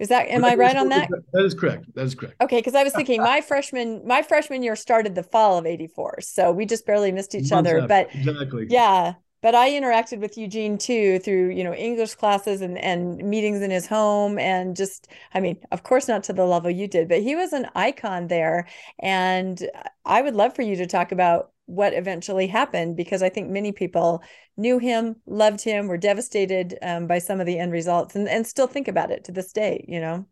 Is 0.00 0.08
that 0.08 0.28
am 0.28 0.46
I 0.46 0.54
right 0.54 0.74
on 0.76 0.88
that? 0.88 1.10
That 1.34 1.44
is 1.44 1.52
correct. 1.52 1.94
That 1.94 2.06
is 2.06 2.14
correct. 2.14 2.36
Okay, 2.40 2.56
because 2.56 2.74
I 2.74 2.82
was 2.82 2.94
thinking 2.94 3.20
my 3.22 3.42
freshman 3.42 4.06
my 4.06 4.22
freshman 4.22 4.62
year 4.62 4.74
started 4.74 5.14
the 5.14 5.22
fall 5.22 5.58
of 5.58 5.66
'84, 5.66 6.22
so 6.22 6.52
we 6.52 6.64
just 6.64 6.86
barely 6.86 7.12
missed 7.12 7.34
each 7.34 7.50
Months 7.50 7.52
other. 7.52 7.76
After. 7.80 7.88
But 7.88 8.14
exactly, 8.14 8.66
yeah. 8.70 9.14
But 9.42 9.54
I 9.54 9.70
interacted 9.70 10.20
with 10.20 10.36
Eugene 10.36 10.76
too 10.76 11.18
through 11.18 11.50
you 11.50 11.64
know 11.64 11.74
English 11.74 12.14
classes 12.14 12.60
and 12.60 12.76
and 12.78 13.16
meetings 13.18 13.62
in 13.62 13.70
his 13.70 13.86
home, 13.86 14.38
and 14.38 14.76
just 14.76 15.08
I 15.34 15.40
mean, 15.40 15.58
of 15.72 15.82
course, 15.82 16.08
not 16.08 16.24
to 16.24 16.32
the 16.32 16.44
level 16.44 16.70
you 16.70 16.86
did, 16.86 17.08
but 17.08 17.22
he 17.22 17.34
was 17.34 17.52
an 17.52 17.66
icon 17.74 18.28
there, 18.28 18.68
and 18.98 19.66
I 20.04 20.22
would 20.22 20.34
love 20.34 20.54
for 20.54 20.62
you 20.62 20.76
to 20.76 20.86
talk 20.86 21.12
about 21.12 21.52
what 21.66 21.94
eventually 21.94 22.48
happened 22.48 22.96
because 22.96 23.22
I 23.22 23.28
think 23.28 23.48
many 23.48 23.70
people 23.70 24.22
knew 24.56 24.78
him, 24.78 25.16
loved 25.26 25.62
him, 25.62 25.86
were 25.86 25.96
devastated 25.96 26.76
um, 26.82 27.06
by 27.06 27.18
some 27.18 27.40
of 27.40 27.46
the 27.46 27.58
end 27.58 27.72
results, 27.72 28.16
and, 28.16 28.28
and 28.28 28.46
still 28.46 28.66
think 28.66 28.88
about 28.88 29.10
it 29.10 29.24
to 29.24 29.32
this 29.32 29.52
day. 29.52 29.84
You 29.88 30.00
know. 30.00 30.26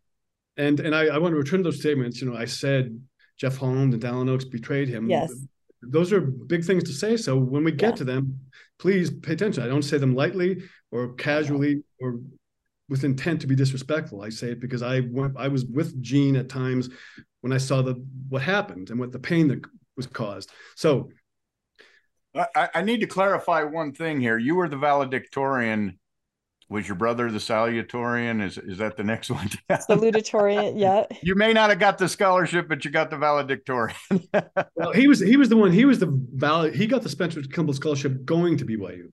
And 0.57 0.79
and 0.79 0.93
I, 0.93 1.05
I 1.05 1.17
want 1.17 1.33
to 1.33 1.37
return 1.37 1.63
those 1.63 1.79
statements. 1.79 2.21
You 2.21 2.29
know, 2.29 2.37
I 2.37 2.45
said 2.45 3.01
Jeff 3.37 3.57
Holland 3.57 3.93
and 3.93 4.03
Dallin 4.03 4.29
Oaks 4.29 4.45
betrayed 4.45 4.89
him. 4.89 5.09
Yes. 5.09 5.33
Those 5.81 6.11
are 6.11 6.21
big 6.21 6.65
things 6.65 6.83
to 6.85 6.93
say. 6.93 7.17
So 7.17 7.37
when 7.37 7.63
we 7.63 7.71
get 7.71 7.91
yeah. 7.91 7.95
to 7.95 8.03
them, 8.03 8.39
please 8.79 9.09
pay 9.11 9.33
attention. 9.33 9.63
I 9.63 9.67
don't 9.67 9.83
say 9.83 9.97
them 9.97 10.15
lightly 10.15 10.63
or 10.91 11.13
casually 11.13 11.83
or 12.01 12.19
with 12.89 13.03
intent 13.03 13.41
to 13.41 13.47
be 13.47 13.55
disrespectful. 13.55 14.21
I 14.21 14.29
say 14.29 14.51
it 14.51 14.59
because 14.59 14.81
I 14.81 15.01
went, 15.01 15.35
I 15.37 15.47
was 15.47 15.65
with 15.65 16.01
Gene 16.01 16.35
at 16.35 16.49
times 16.49 16.89
when 17.41 17.53
I 17.53 17.57
saw 17.57 17.81
the 17.81 18.03
what 18.27 18.41
happened 18.41 18.89
and 18.89 18.99
what 18.99 19.11
the 19.11 19.19
pain 19.19 19.47
that 19.49 19.63
was 19.95 20.07
caused. 20.07 20.51
So 20.75 21.09
I, 22.35 22.69
I 22.75 22.81
need 22.81 22.99
to 23.01 23.07
clarify 23.07 23.63
one 23.63 23.93
thing 23.93 24.19
here. 24.19 24.37
You 24.37 24.55
were 24.55 24.69
the 24.69 24.77
valedictorian. 24.77 25.99
Was 26.69 26.87
your 26.87 26.97
brother 26.97 27.31
the 27.31 27.39
salutatorian? 27.39 28.43
Is 28.45 28.59
is 28.59 28.77
that 28.77 28.95
the 28.95 29.03
next 29.03 29.31
one? 29.31 29.49
salutatorian, 29.71 30.79
yeah. 30.79 31.05
You 31.23 31.33
may 31.33 31.51
not 31.51 31.71
have 31.71 31.79
got 31.79 31.97
the 31.97 32.07
scholarship, 32.07 32.69
but 32.69 32.85
you 32.85 32.91
got 32.91 33.09
the 33.09 33.17
valedictorian. 33.17 33.97
well, 34.75 34.93
he 34.93 35.07
was 35.07 35.19
he 35.19 35.35
was 35.35 35.49
the 35.49 35.57
one. 35.57 35.71
He 35.71 35.85
was 35.85 35.97
the 35.97 36.09
valid. 36.33 36.75
He 36.75 36.85
got 36.85 37.01
the 37.01 37.09
Spencer 37.09 37.41
Kimball 37.41 37.73
scholarship 37.73 38.23
going 38.23 38.57
to 38.57 38.65
BYU. 38.65 39.11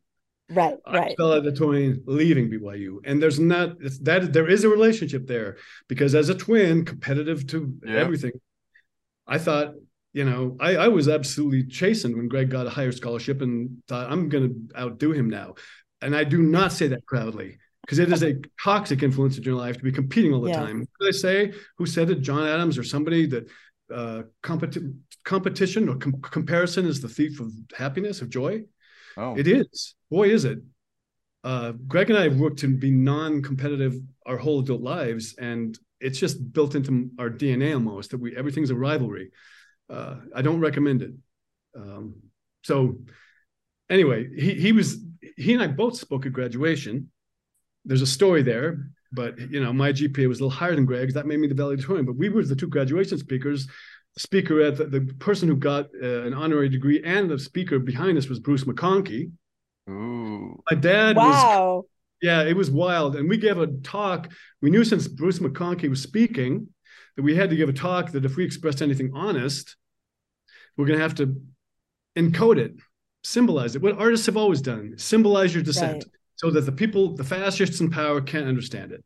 Right, 0.51 0.77
right. 0.87 1.15
Valedictorian 1.19 2.05
leaving 2.07 2.51
BYU, 2.51 2.99
and 3.05 3.23
there's 3.23 3.41
not 3.41 3.79
that 4.03 4.33
there 4.33 4.49
is 4.49 4.65
a 4.65 4.69
relationship 4.69 5.27
there 5.27 5.57
because 5.89 6.15
as 6.15 6.29
a 6.29 6.35
twin, 6.35 6.85
competitive 6.85 7.47
to 7.49 7.75
yeah. 7.85 7.97
everything. 7.97 8.33
I 9.27 9.39
thought 9.39 9.75
you 10.17 10.25
know, 10.25 10.57
I, 10.61 10.77
I 10.77 10.89
was 10.89 11.09
absolutely 11.09 11.65
chastened 11.65 12.17
when 12.17 12.29
Greg 12.29 12.49
got 12.49 12.67
a 12.67 12.71
higher 12.71 12.91
scholarship 12.91 13.43
and 13.43 13.83
thought 13.87 14.11
I'm 14.11 14.31
going 14.31 14.49
to 14.49 14.81
outdo 14.81 15.13
him 15.13 15.29
now. 15.29 15.57
And 16.07 16.17
I 16.17 16.25
do 16.25 16.41
not 16.41 16.73
say 16.73 16.87
that 16.89 17.05
proudly 17.07 17.59
because 17.83 17.99
it 17.99 18.11
is 18.11 18.23
a 18.23 18.37
toxic 18.63 19.03
influence 19.03 19.37
in 19.37 19.45
your 19.45 19.57
life 19.57 19.77
to 19.77 19.85
be 19.85 19.93
competing 19.93 20.33
all 20.33 20.41
the 20.41 20.51
yeah. 20.51 20.61
time. 20.61 20.79
Who 20.79 21.05
did 21.05 21.15
I 21.15 21.19
say? 21.19 21.53
Who 21.77 21.87
said 21.87 22.11
it? 22.11 22.23
John 22.23 22.47
Adams 22.47 22.79
or 22.79 22.85
somebody 22.85 23.27
that 23.27 23.49
uh, 23.93 24.23
competi- 24.43 24.97
competition 25.25 25.89
or 25.89 25.97
com- 25.97 26.21
comparison 26.23 26.87
is 26.87 27.01
the 27.01 27.09
thief 27.09 27.41
of 27.41 27.53
happiness, 27.77 28.23
of 28.23 28.31
joy? 28.31 28.63
Oh. 29.19 29.37
It 29.37 29.47
is. 29.47 29.95
Boy, 30.11 30.31
is 30.31 30.45
it. 30.45 30.61
Uh, 31.45 31.73
Greg 31.87 32.11
and 32.11 32.19
I 32.19 32.25
have 32.25 32.41
worked 32.41 32.61
to 32.61 32.69
be 32.69 32.91
non-competitive 32.91 33.95
our 34.25 34.37
whole 34.37 34.61
adult 34.61 34.81
lives, 34.81 35.37
and 35.39 35.79
it's 36.01 36.19
just 36.19 36.53
built 36.53 36.75
into 36.75 37.11
our 37.19 37.31
DNA 37.31 37.75
almost 37.75 38.11
that 38.11 38.19
we 38.19 38.37
everything's 38.37 38.71
a 38.71 38.75
rivalry 38.75 39.31
uh, 39.89 40.17
I 40.35 40.43
don't 40.43 40.61
recommend 40.61 41.03
it. 41.03 41.13
Um, 41.77 42.17
so 42.65 42.99
anyway, 43.89 44.29
he 44.35 44.55
he 44.55 44.73
was 44.73 44.99
he 45.37 45.53
and 45.55 45.63
I 45.63 45.67
both 45.67 45.97
spoke 45.97 46.27
at 46.27 46.33
graduation. 46.33 47.11
There's 47.85 48.03
a 48.03 48.07
story 48.07 48.43
there, 48.43 48.91
but 49.13 49.39
you 49.39 49.63
know 49.63 49.73
my 49.73 49.93
GPA 49.93 50.29
was 50.29 50.41
a 50.41 50.45
little 50.45 50.59
higher 50.59 50.75
than 50.75 50.87
Greg's. 50.87 51.15
That 51.15 51.27
made 51.27 51.39
me 51.39 51.49
the 51.49 51.55
valedictorian. 51.55 52.07
But 52.07 52.17
we 52.17 52.29
were 52.29 52.45
the 52.45 52.57
two 52.57 52.69
graduation 52.69 53.19
speakers. 53.19 53.67
The 54.15 54.21
speaker 54.21 54.61
at 54.63 54.77
the, 54.79 54.87
the 54.87 55.01
person 55.19 55.49
who 55.49 55.57
got 55.57 55.87
uh, 56.03 56.23
an 56.23 56.35
honorary 56.35 56.71
degree 56.71 57.03
and 57.05 57.31
the 57.31 57.39
speaker 57.39 57.79
behind 57.79 58.17
us 58.17 58.29
was 58.29 58.41
Bruce 58.41 58.65
McConkie. 58.65 59.31
Ooh. 59.89 60.61
My 60.71 60.77
dad 60.77 61.17
wow. 61.17 61.77
was 61.77 61.85
yeah, 62.23 62.43
it 62.43 62.57
was 62.57 62.71
wild. 62.71 63.17
And 63.17 63.29
we 63.29 63.37
gave 63.37 63.59
a 63.59 63.67
talk. 63.67 64.33
We 64.63 64.71
knew 64.71 64.85
since 64.85 65.07
Bruce 65.07 65.39
McConkie 65.39 65.91
was 65.91 66.03
speaking 66.03 66.69
that 67.17 67.23
we 67.23 67.37
had 67.37 67.51
to 67.51 67.57
give 67.57 67.69
a 67.69 67.75
talk 67.75 68.13
that 68.13 68.25
if 68.25 68.37
we 68.37 68.45
expressed 68.45 68.83
anything 68.83 69.13
honest, 69.15 69.77
we're 70.77 70.87
going 70.87 70.99
to 70.99 71.03
have 71.03 71.15
to 71.17 71.41
encode 72.17 72.59
it, 72.59 72.75
symbolize 73.27 73.75
it. 73.75 73.83
What 73.83 73.99
artists 73.99 74.27
have 74.27 74.37
always 74.37 74.61
done: 74.61 74.95
symbolize 74.97 75.55
your 75.55 75.63
dissent, 75.63 76.05
right. 76.05 76.05
so 76.37 76.51
that 76.51 76.63
the 76.63 76.73
people, 76.73 77.15
the 77.15 77.25
fascists 77.25 77.81
in 77.81 77.91
power, 77.91 78.21
can't 78.21 78.47
understand 78.47 78.93
it. 78.93 79.05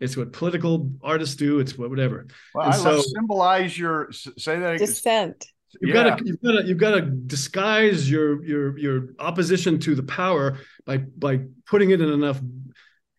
It's 0.00 0.16
what 0.16 0.32
political 0.32 0.92
artists 1.02 1.36
do. 1.36 1.58
It's 1.58 1.76
what 1.76 1.90
whatever. 1.90 2.26
Well, 2.54 2.66
and 2.66 2.74
I 2.74 2.76
so, 2.76 3.00
symbolize 3.00 3.78
your 3.78 4.12
say 4.12 4.58
that 4.58 4.78
dissent. 4.78 5.46
You've 5.80 5.94
yeah. 5.94 6.04
got 6.04 6.18
to 6.18 6.24
you've 6.24 6.42
got 6.42 6.52
to 6.52 6.66
you've 6.66 6.78
got 6.78 6.90
to 6.92 7.00
disguise 7.02 8.10
your 8.10 8.42
your 8.44 8.78
your 8.78 9.08
opposition 9.18 9.78
to 9.80 9.94
the 9.94 10.02
power 10.02 10.58
by 10.84 10.98
by 10.98 11.40
putting 11.66 11.90
it 11.90 12.00
in 12.00 12.08
enough 12.08 12.40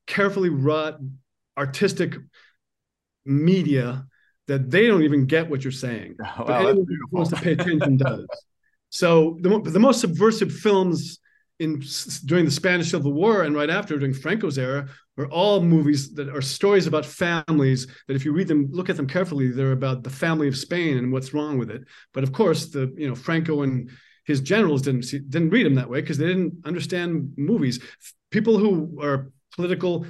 carefully 0.05 0.49
wrought 0.49 0.99
artistic 1.57 2.15
media 3.25 4.05
that 4.47 4.71
they 4.71 4.87
don't 4.87 5.03
even 5.03 5.25
get 5.25 5.49
what 5.49 5.63
you're 5.63 5.71
saying. 5.71 6.15
Oh, 6.39 6.45
but 6.45 6.61
anyone 6.61 6.85
who 6.87 7.17
wants 7.17 7.31
to 7.31 7.35
pay 7.35 7.53
attention 7.53 7.97
does. 7.97 8.25
So 8.97 9.37
the, 9.41 9.59
the 9.59 9.79
most 9.79 10.01
subversive 10.01 10.51
films 10.51 11.19
in 11.59 11.83
during 12.25 12.45
the 12.45 12.51
Spanish 12.51 12.89
Civil 12.89 13.13
War 13.13 13.43
and 13.43 13.55
right 13.55 13.69
after 13.69 13.97
during 13.99 14.13
Franco's 14.13 14.57
era 14.57 14.87
are 15.19 15.27
all 15.27 15.61
movies 15.61 16.13
that 16.15 16.29
are 16.29 16.41
stories 16.41 16.87
about 16.87 17.05
families 17.05 17.85
that 18.07 18.15
if 18.15 18.25
you 18.25 18.31
read 18.31 18.47
them 18.47 18.69
look 18.71 18.89
at 18.89 18.97
them 18.97 19.07
carefully 19.07 19.49
they're 19.51 19.71
about 19.71 20.03
the 20.03 20.09
family 20.09 20.47
of 20.47 20.57
Spain 20.57 20.97
and 20.97 21.11
what's 21.11 21.31
wrong 21.31 21.59
with 21.59 21.69
it. 21.69 21.83
But 22.11 22.23
of 22.23 22.33
course 22.33 22.67
the 22.69 22.91
you 22.97 23.07
know 23.07 23.13
Franco 23.13 23.61
and 23.61 23.91
his 24.25 24.41
generals 24.41 24.81
didn't 24.81 25.03
see, 25.03 25.19
didn't 25.19 25.51
read 25.51 25.67
them 25.67 25.75
that 25.75 25.89
way 25.89 26.01
because 26.01 26.17
they 26.17 26.27
didn't 26.27 26.55
understand 26.65 27.33
movies. 27.37 27.79
People 28.31 28.57
who 28.57 28.99
are 29.01 29.31
political 29.55 30.07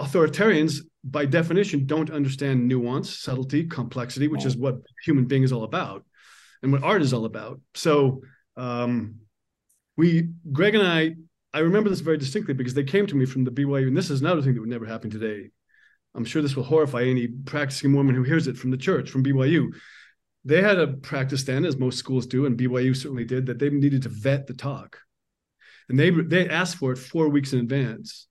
authoritarians 0.00 0.78
by 1.04 1.26
definition 1.26 1.84
don't 1.84 2.10
understand 2.10 2.66
nuance 2.66 3.10
subtlety 3.10 3.64
complexity 3.64 4.26
which 4.28 4.46
is 4.46 4.56
what 4.56 4.76
human 5.04 5.26
being 5.26 5.42
is 5.42 5.52
all 5.52 5.64
about 5.64 6.04
and 6.62 6.72
what 6.72 6.82
art 6.82 7.02
is 7.02 7.12
all 7.12 7.24
about 7.24 7.60
so 7.74 8.20
um, 8.56 9.16
we 9.96 10.28
Greg 10.52 10.74
and 10.74 10.86
I 10.86 11.14
I 11.54 11.60
remember 11.60 11.90
this 11.90 12.00
very 12.00 12.16
distinctly 12.16 12.54
because 12.54 12.74
they 12.74 12.84
came 12.84 13.06
to 13.06 13.16
me 13.16 13.26
from 13.26 13.44
the 13.44 13.50
BYU, 13.50 13.88
and 13.88 13.96
this 13.96 14.10
is 14.10 14.20
another 14.20 14.40
thing 14.40 14.54
that 14.54 14.60
would 14.60 14.68
never 14.68 14.86
happen 14.86 15.10
today. 15.10 15.50
I'm 16.14 16.24
sure 16.24 16.42
this 16.42 16.56
will 16.56 16.62
horrify 16.62 17.02
any 17.02 17.26
practicing 17.26 17.90
Mormon 17.90 18.14
who 18.14 18.22
hears 18.22 18.46
it 18.46 18.56
from 18.56 18.70
the 18.70 18.76
church, 18.76 19.10
from 19.10 19.24
BYU. 19.24 19.68
They 20.44 20.62
had 20.62 20.78
a 20.78 20.88
practice 20.88 21.44
then, 21.44 21.64
as 21.64 21.76
most 21.76 21.98
schools 21.98 22.26
do, 22.26 22.46
and 22.46 22.58
BYU 22.58 22.96
certainly 22.96 23.24
did, 23.24 23.46
that 23.46 23.58
they 23.58 23.70
needed 23.70 24.02
to 24.02 24.08
vet 24.08 24.46
the 24.46 24.54
talk. 24.54 24.98
And 25.88 25.98
they 25.98 26.10
they 26.10 26.48
asked 26.48 26.76
for 26.76 26.92
it 26.92 26.98
four 26.98 27.28
weeks 27.28 27.52
in 27.52 27.60
advance. 27.60 28.28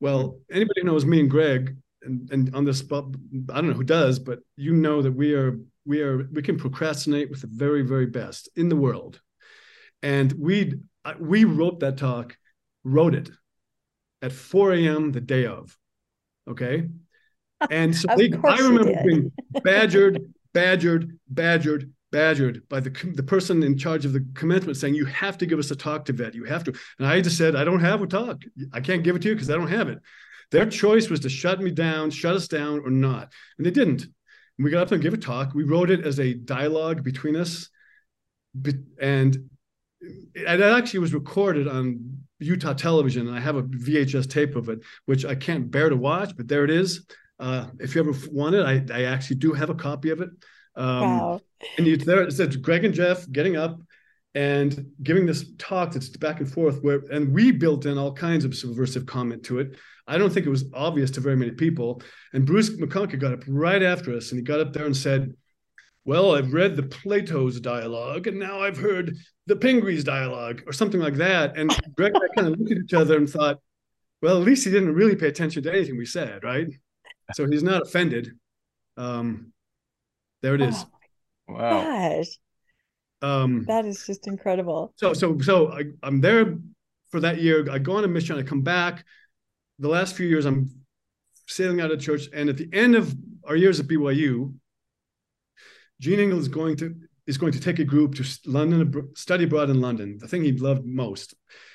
Well, 0.00 0.38
anybody 0.50 0.80
who 0.80 0.86
knows 0.86 1.04
me 1.04 1.20
and 1.20 1.30
Greg, 1.30 1.76
and, 2.02 2.30
and 2.30 2.54
on 2.54 2.64
this 2.64 2.82
I 2.82 2.86
don't 2.86 3.68
know 3.68 3.72
who 3.72 3.84
does, 3.84 4.18
but 4.18 4.40
you 4.56 4.74
know 4.74 5.02
that 5.02 5.12
we 5.12 5.34
are 5.34 5.58
we 5.84 6.02
are 6.02 6.28
we 6.32 6.42
can 6.42 6.58
procrastinate 6.58 7.30
with 7.30 7.40
the 7.40 7.48
very, 7.50 7.82
very 7.82 8.06
best 8.06 8.48
in 8.56 8.68
the 8.68 8.76
world. 8.76 9.20
And 10.02 10.32
we 10.32 10.74
uh, 11.04 11.14
we 11.18 11.44
wrote 11.44 11.80
that 11.80 11.96
talk 11.96 12.36
wrote 12.84 13.14
it 13.14 13.30
at 14.22 14.32
4 14.32 14.72
a.m. 14.74 15.12
the 15.12 15.20
day 15.20 15.46
of. 15.46 15.76
Okay. 16.48 16.88
And 17.70 17.94
so 17.94 18.08
they, 18.16 18.32
I 18.42 18.56
remember 18.56 19.02
being 19.04 19.30
badgered, 19.64 20.32
badgered, 20.54 21.18
badgered, 21.28 21.92
badgered 22.10 22.66
by 22.70 22.80
the, 22.80 22.88
the 23.14 23.22
person 23.22 23.62
in 23.62 23.76
charge 23.76 24.06
of 24.06 24.14
the 24.14 24.26
commencement 24.32 24.78
saying, 24.78 24.94
You 24.94 25.04
have 25.04 25.36
to 25.36 25.44
give 25.44 25.58
us 25.58 25.70
a 25.70 25.76
talk 25.76 26.06
to 26.06 26.14
vet. 26.14 26.34
You 26.34 26.44
have 26.44 26.64
to. 26.64 26.72
And 26.98 27.06
I 27.06 27.20
just 27.20 27.36
said, 27.36 27.56
I 27.56 27.64
don't 27.64 27.80
have 27.80 28.00
a 28.00 28.06
talk. 28.06 28.40
I 28.72 28.80
can't 28.80 29.04
give 29.04 29.14
it 29.14 29.20
to 29.22 29.28
you 29.28 29.34
because 29.34 29.50
I 29.50 29.56
don't 29.58 29.68
have 29.68 29.90
it. 29.90 29.98
Their 30.50 30.70
choice 30.70 31.10
was 31.10 31.20
to 31.20 31.28
shut 31.28 31.60
me 31.60 31.70
down, 31.70 32.10
shut 32.10 32.34
us 32.34 32.48
down, 32.48 32.80
or 32.80 32.90
not. 32.90 33.30
And 33.58 33.66
they 33.66 33.70
didn't. 33.70 34.06
We 34.62 34.70
got 34.70 34.82
up 34.82 34.88
there 34.88 34.96
and 34.96 35.02
gave 35.02 35.14
a 35.14 35.18
talk. 35.18 35.54
We 35.54 35.64
wrote 35.64 35.90
it 35.90 36.04
as 36.04 36.18
a 36.20 36.34
dialogue 36.34 37.02
between 37.02 37.36
us. 37.36 37.68
And 39.00 39.50
it 40.34 40.60
actually 40.60 41.00
was 41.00 41.14
recorded 41.14 41.68
on 41.68 42.18
Utah 42.38 42.72
television, 42.72 43.28
and 43.28 43.36
I 43.36 43.40
have 43.40 43.56
a 43.56 43.62
VHS 43.62 44.28
tape 44.28 44.56
of 44.56 44.68
it, 44.68 44.80
which 45.04 45.24
I 45.24 45.34
can't 45.34 45.70
bear 45.70 45.88
to 45.88 45.96
watch, 45.96 46.36
but 46.36 46.48
there 46.48 46.64
it 46.64 46.70
is. 46.70 47.06
Uh, 47.38 47.66
if 47.78 47.94
you 47.94 48.00
ever 48.00 48.12
want 48.30 48.54
it, 48.54 48.64
I, 48.64 48.84
I 48.94 49.04
actually 49.04 49.36
do 49.36 49.52
have 49.52 49.70
a 49.70 49.74
copy 49.74 50.10
of 50.10 50.20
it. 50.20 50.30
Um, 50.74 51.18
wow. 51.18 51.40
And 51.76 51.86
you, 51.86 51.96
there 51.96 52.22
it 52.22 52.32
says 52.32 52.56
Greg 52.56 52.84
and 52.84 52.94
Geoff 52.94 53.30
getting 53.30 53.56
up 53.56 53.80
and 54.34 54.92
giving 55.02 55.26
this 55.26 55.44
talk 55.58 55.92
that's 55.92 56.08
back 56.08 56.40
and 56.40 56.50
forth, 56.50 56.80
where 56.82 57.02
and 57.10 57.32
we 57.32 57.50
built 57.50 57.86
in 57.86 57.98
all 57.98 58.12
kinds 58.12 58.44
of 58.44 58.54
subversive 58.54 59.06
comment 59.06 59.42
to 59.44 59.58
it. 59.58 59.76
I 60.06 60.18
don't 60.18 60.32
think 60.32 60.46
it 60.46 60.50
was 60.50 60.64
obvious 60.74 61.10
to 61.12 61.20
very 61.20 61.36
many 61.36 61.52
people. 61.52 62.02
And 62.32 62.46
Bruce 62.46 62.70
McConkie 62.70 63.20
got 63.20 63.32
up 63.32 63.44
right 63.46 63.82
after 63.82 64.14
us, 64.14 64.30
and 64.30 64.38
he 64.38 64.44
got 64.44 64.60
up 64.60 64.72
there 64.72 64.86
and 64.86 64.96
said, 64.96 65.34
well, 66.04 66.34
I've 66.34 66.52
read 66.52 66.76
the 66.76 66.82
Plato's 66.84 67.60
dialogue, 67.60 68.26
and 68.26 68.38
now 68.38 68.60
I've 68.60 68.78
heard 68.78 69.16
the 69.46 69.56
Pingree's 69.56 70.04
dialogue, 70.04 70.62
or 70.66 70.72
something 70.72 71.00
like 71.00 71.14
that. 71.14 71.56
And 71.56 71.70
Greg 71.96 72.12
and 72.14 72.24
I 72.24 72.34
kind 72.34 72.52
of 72.52 72.58
looked 72.58 72.72
at 72.72 72.78
each 72.78 72.94
other 72.94 73.16
and 73.16 73.28
thought, 73.28 73.58
well, 74.22 74.36
at 74.36 74.44
least 74.44 74.64
he 74.64 74.70
didn't 74.70 74.94
really 74.94 75.16
pay 75.16 75.28
attention 75.28 75.62
to 75.62 75.72
anything 75.72 75.96
we 75.96 76.06
said, 76.06 76.42
right? 76.44 76.68
So 77.34 77.46
he's 77.48 77.62
not 77.62 77.82
offended. 77.82 78.32
Um, 78.96 79.52
there 80.42 80.54
it 80.54 80.60
is. 80.62 80.84
Oh, 81.48 81.54
wow. 81.54 81.82
Gosh. 81.82 82.26
Um, 83.22 83.64
that 83.66 83.84
is 83.84 84.06
just 84.06 84.26
incredible. 84.26 84.92
So, 84.96 85.12
so, 85.12 85.38
so 85.40 85.72
I, 85.72 85.84
I'm 86.02 86.20
there 86.20 86.56
for 87.10 87.20
that 87.20 87.40
year. 87.40 87.70
I 87.70 87.78
go 87.78 87.96
on 87.96 88.04
a 88.04 88.08
mission. 88.08 88.38
I 88.38 88.42
come 88.42 88.62
back. 88.62 89.04
The 89.78 89.88
last 89.88 90.14
few 90.14 90.26
years, 90.26 90.44
I'm 90.44 90.70
sailing 91.46 91.80
out 91.80 91.90
of 91.90 92.00
church, 92.00 92.28
and 92.32 92.48
at 92.48 92.56
the 92.56 92.68
end 92.72 92.94
of 92.94 93.14
our 93.44 93.56
years 93.56 93.80
at 93.80 93.86
BYU, 93.86 94.54
Gene 96.00 96.20
England 96.20 96.40
is 96.40 96.48
going 96.48 96.76
to 96.76 96.94
is 97.26 97.38
going 97.38 97.52
to 97.52 97.60
take 97.60 97.78
a 97.78 97.84
group 97.84 98.14
to 98.16 98.24
London 98.46 99.10
study 99.14 99.44
abroad 99.44 99.70
in 99.70 99.80
London. 99.80 100.18
The 100.18 100.28
thing 100.28 100.42
he 100.42 100.52
loved 100.52 100.84
most. 100.84 101.34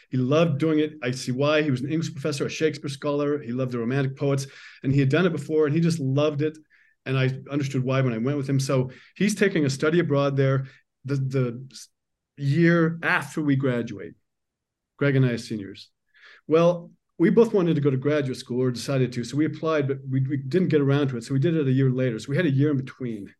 He 0.09 0.17
loved 0.17 0.59
doing 0.59 0.79
it. 0.79 0.93
I 1.03 1.11
see 1.11 1.31
why. 1.31 1.61
He 1.61 1.71
was 1.71 1.81
an 1.81 1.91
English 1.91 2.13
professor, 2.13 2.45
a 2.45 2.49
Shakespeare 2.49 2.89
scholar. 2.89 3.41
He 3.41 3.51
loved 3.51 3.71
the 3.71 3.79
Romantic 3.79 4.15
poets, 4.15 4.47
and 4.83 4.93
he 4.93 4.99
had 4.99 5.09
done 5.09 5.25
it 5.25 5.31
before, 5.31 5.65
and 5.65 5.75
he 5.75 5.81
just 5.81 5.99
loved 5.99 6.41
it. 6.41 6.57
And 7.05 7.17
I 7.17 7.31
understood 7.51 7.83
why 7.83 8.01
when 8.01 8.13
I 8.13 8.17
went 8.17 8.37
with 8.37 8.49
him. 8.49 8.59
So 8.59 8.91
he's 9.15 9.35
taking 9.35 9.65
a 9.65 9.69
study 9.69 9.99
abroad 9.99 10.35
there. 10.35 10.65
The 11.05 11.15
the 11.15 11.67
year 12.37 12.99
after 13.03 13.41
we 13.41 13.55
graduate, 13.55 14.13
Greg 14.97 15.15
and 15.15 15.25
I 15.25 15.29
as 15.29 15.47
seniors. 15.47 15.89
Well, 16.47 16.91
we 17.17 17.29
both 17.29 17.53
wanted 17.53 17.75
to 17.75 17.81
go 17.81 17.89
to 17.89 17.97
graduate 17.97 18.37
school 18.37 18.61
or 18.61 18.71
decided 18.71 19.13
to, 19.13 19.23
so 19.23 19.37
we 19.37 19.45
applied, 19.45 19.87
but 19.87 19.99
we, 20.09 20.21
we 20.21 20.37
didn't 20.37 20.67
get 20.67 20.81
around 20.81 21.09
to 21.09 21.17
it. 21.17 21.23
So 21.23 21.33
we 21.33 21.39
did 21.39 21.55
it 21.55 21.67
a 21.67 21.71
year 21.71 21.89
later. 21.89 22.19
So 22.19 22.29
we 22.29 22.35
had 22.35 22.45
a 22.45 22.51
year 22.51 22.71
in 22.71 22.77
between. 22.77 23.33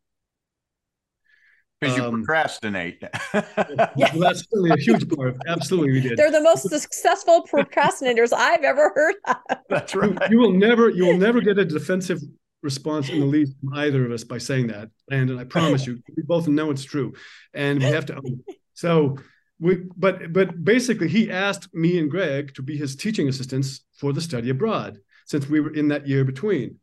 Because 1.82 1.98
you 1.98 2.06
um, 2.06 2.14
procrastinate. 2.14 3.04
yeah. 3.34 3.90
Well, 3.98 4.20
that's 4.20 4.46
certainly 4.50 4.72
a 4.72 4.78
huge 4.78 5.10
part. 5.10 5.36
Absolutely, 5.46 5.92
we 5.92 6.02
did. 6.02 6.18
They're 6.18 6.32
the 6.32 6.42
most 6.42 6.70
successful 6.70 7.46
procrastinators 7.52 8.32
I've 8.32 8.64
ever 8.64 8.94
heard 8.96 9.16
of. 9.28 9.58
That's 9.70 9.94
right. 9.94 10.12
You, 10.12 10.20
you, 10.30 10.38
will 10.40 10.54
never, 10.54 10.90
you 10.90 11.06
will 11.06 11.18
never 11.18 11.42
get 11.42 11.60
a 11.60 11.66
defensive 11.66 12.22
response 12.66 13.10
in 13.10 13.22
the 13.22 13.26
least 13.26 13.54
from 13.60 13.74
either 13.76 14.06
of 14.06 14.12
us 14.12 14.26
by 14.26 14.40
saying 14.40 14.68
that. 14.68 14.90
And, 15.10 15.30
and 15.30 15.40
I 15.40 15.46
promise 15.46 15.88
you, 15.88 16.00
we 16.18 16.24
both 16.24 16.48
know 16.50 16.72
it's 16.72 16.84
true, 16.84 17.14
and 17.54 17.80
we 17.80 17.86
have 17.86 18.06
to. 18.08 18.16
own 18.16 18.44
it. 18.48 18.56
So 18.74 19.18
we, 19.60 19.84
but 19.96 20.34
but 20.34 20.66
basically, 20.66 21.08
he 21.08 21.32
asked 21.32 21.74
me 21.74 21.98
and 21.98 22.12
Greg 22.12 22.54
to 22.56 22.62
be 22.62 22.76
his 22.76 22.98
teaching 22.98 23.30
assistants 23.30 23.82
for 24.00 24.12
the 24.12 24.20
study 24.20 24.50
abroad, 24.50 25.00
since 25.26 25.48
we 25.48 25.62
were 25.62 25.74
in 25.74 25.88
that 25.90 26.08
year 26.08 26.26
between 26.26 26.80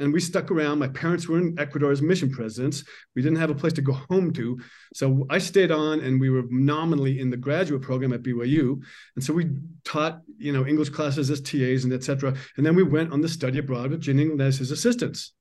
and 0.00 0.12
we 0.12 0.18
stuck 0.18 0.50
around. 0.50 0.78
My 0.78 0.88
parents 0.88 1.28
were 1.28 1.38
in 1.38 1.54
Ecuador 1.58 1.92
as 1.92 2.00
mission 2.00 2.30
presidents. 2.30 2.82
We 3.14 3.22
didn't 3.22 3.38
have 3.38 3.50
a 3.50 3.54
place 3.54 3.74
to 3.74 3.82
go 3.82 3.92
home 3.92 4.32
to. 4.32 4.58
So 4.94 5.26
I 5.28 5.38
stayed 5.38 5.70
on 5.70 6.00
and 6.00 6.18
we 6.18 6.30
were 6.30 6.44
nominally 6.48 7.20
in 7.20 7.30
the 7.30 7.36
graduate 7.36 7.82
program 7.82 8.12
at 8.14 8.22
BYU. 8.22 8.82
And 9.14 9.22
so 9.22 9.34
we 9.34 9.50
taught, 9.84 10.22
you 10.38 10.52
know, 10.52 10.66
English 10.66 10.88
classes 10.88 11.30
as 11.30 11.42
TAs 11.42 11.84
and 11.84 11.92
etc. 11.92 12.34
And 12.56 12.64
then 12.64 12.74
we 12.74 12.82
went 12.82 13.12
on 13.12 13.20
the 13.20 13.28
study 13.28 13.58
abroad 13.58 13.90
with 13.90 14.00
Gene 14.00 14.18
England 14.18 14.40
as 14.40 14.58
his 14.58 14.70
assistants. 14.70 15.32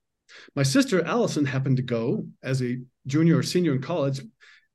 My 0.55 0.63
sister 0.63 1.03
Allison 1.03 1.45
happened 1.45 1.77
to 1.77 1.83
go 1.83 2.27
as 2.43 2.61
a 2.61 2.77
junior 3.07 3.37
or 3.37 3.43
senior 3.43 3.73
in 3.73 3.81
college 3.81 4.21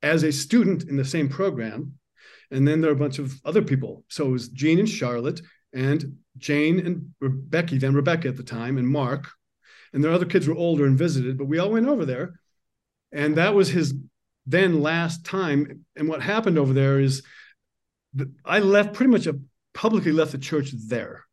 as 0.02 0.24
a 0.24 0.32
student 0.32 0.84
in 0.84 0.96
the 0.96 1.04
same 1.04 1.28
program. 1.28 1.92
And 2.50 2.66
then 2.66 2.80
there 2.80 2.90
are 2.90 2.94
a 2.94 2.98
bunch 2.98 3.18
of 3.18 3.38
other 3.44 3.62
people. 3.62 4.04
So 4.08 4.26
it 4.26 4.32
was 4.32 4.48
Gene 4.48 4.78
and 4.78 4.88
Charlotte 4.88 5.40
and 5.72 6.16
Jane 6.38 6.84
and 6.84 7.14
Rebecca, 7.20 7.78
then 7.78 7.94
Rebecca 7.94 8.28
at 8.28 8.36
the 8.36 8.42
time, 8.42 8.78
and 8.78 8.88
Mark, 8.88 9.28
and 9.94 10.02
their 10.02 10.12
other 10.12 10.26
kids 10.26 10.46
were 10.46 10.56
older 10.56 10.84
and 10.84 10.98
visited, 10.98 11.38
but 11.38 11.46
we 11.46 11.58
all 11.58 11.70
went 11.70 11.86
over 11.86 12.04
there. 12.04 12.40
And 13.12 13.36
that 13.36 13.54
was 13.54 13.70
his 13.70 13.94
then 14.44 14.82
last 14.82 15.24
time. 15.24 15.86
And 15.96 16.08
what 16.08 16.20
happened 16.20 16.58
over 16.58 16.72
there 16.72 16.98
is 16.98 17.22
I 18.44 18.58
left 18.58 18.92
pretty 18.92 19.12
much 19.12 19.26
a 19.26 19.38
publicly 19.72 20.12
left 20.12 20.32
the 20.32 20.38
church 20.38 20.72
there 20.72 21.24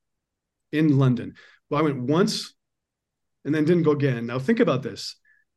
in 0.72 0.98
London. 0.98 1.34
Well, 1.70 1.82
I 1.82 1.84
went 1.84 2.04
once 2.04 2.54
and 3.44 3.54
then 3.54 3.66
didn't 3.66 3.84
go 3.84 3.92
again. 3.92 4.28
Now 4.28 4.38
think 4.38 4.60
about 4.60 4.84
this. 4.84 5.16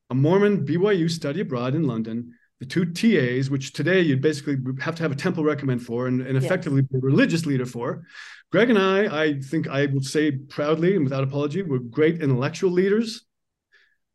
A 0.08 0.14
Mormon 0.14 0.66
BYU 0.66 1.10
study 1.10 1.40
abroad 1.40 1.74
in 1.74 1.86
London, 1.86 2.32
the 2.64 2.70
two 2.70 2.86
TAs, 2.86 3.50
which 3.50 3.72
today 3.72 4.00
you'd 4.00 4.22
basically 4.22 4.56
have 4.80 4.94
to 4.96 5.02
have 5.02 5.12
a 5.12 5.16
temple 5.16 5.44
recommend 5.44 5.82
for 5.82 6.06
and, 6.06 6.20
and 6.22 6.36
effectively 6.36 6.82
yes. 6.82 6.88
be 6.90 6.98
a 6.98 7.00
religious 7.00 7.46
leader 7.46 7.66
for, 7.66 8.04
Greg 8.50 8.70
and 8.70 8.78
I, 8.78 9.24
I 9.24 9.40
think 9.40 9.68
I 9.68 9.86
would 9.86 10.04
say 10.04 10.30
proudly 10.30 10.94
and 10.94 11.04
without 11.04 11.24
apology, 11.24 11.62
were 11.62 11.78
great 11.78 12.22
intellectual 12.22 12.70
leaders. 12.70 13.24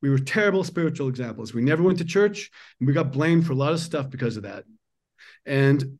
We 0.02 0.10
were 0.10 0.18
terrible 0.18 0.64
spiritual 0.64 1.10
examples. 1.10 1.54
We 1.54 1.62
never 1.62 1.84
went 1.84 1.98
to 1.98 2.06
church 2.06 2.50
and 2.80 2.88
we 2.88 2.94
got 2.94 3.12
blamed 3.12 3.46
for 3.46 3.54
a 3.54 3.58
lot 3.58 3.74
of 3.74 3.80
stuff 3.80 4.10
because 4.10 4.38
of 4.38 4.44
that. 4.44 4.64
And, 5.46 6.00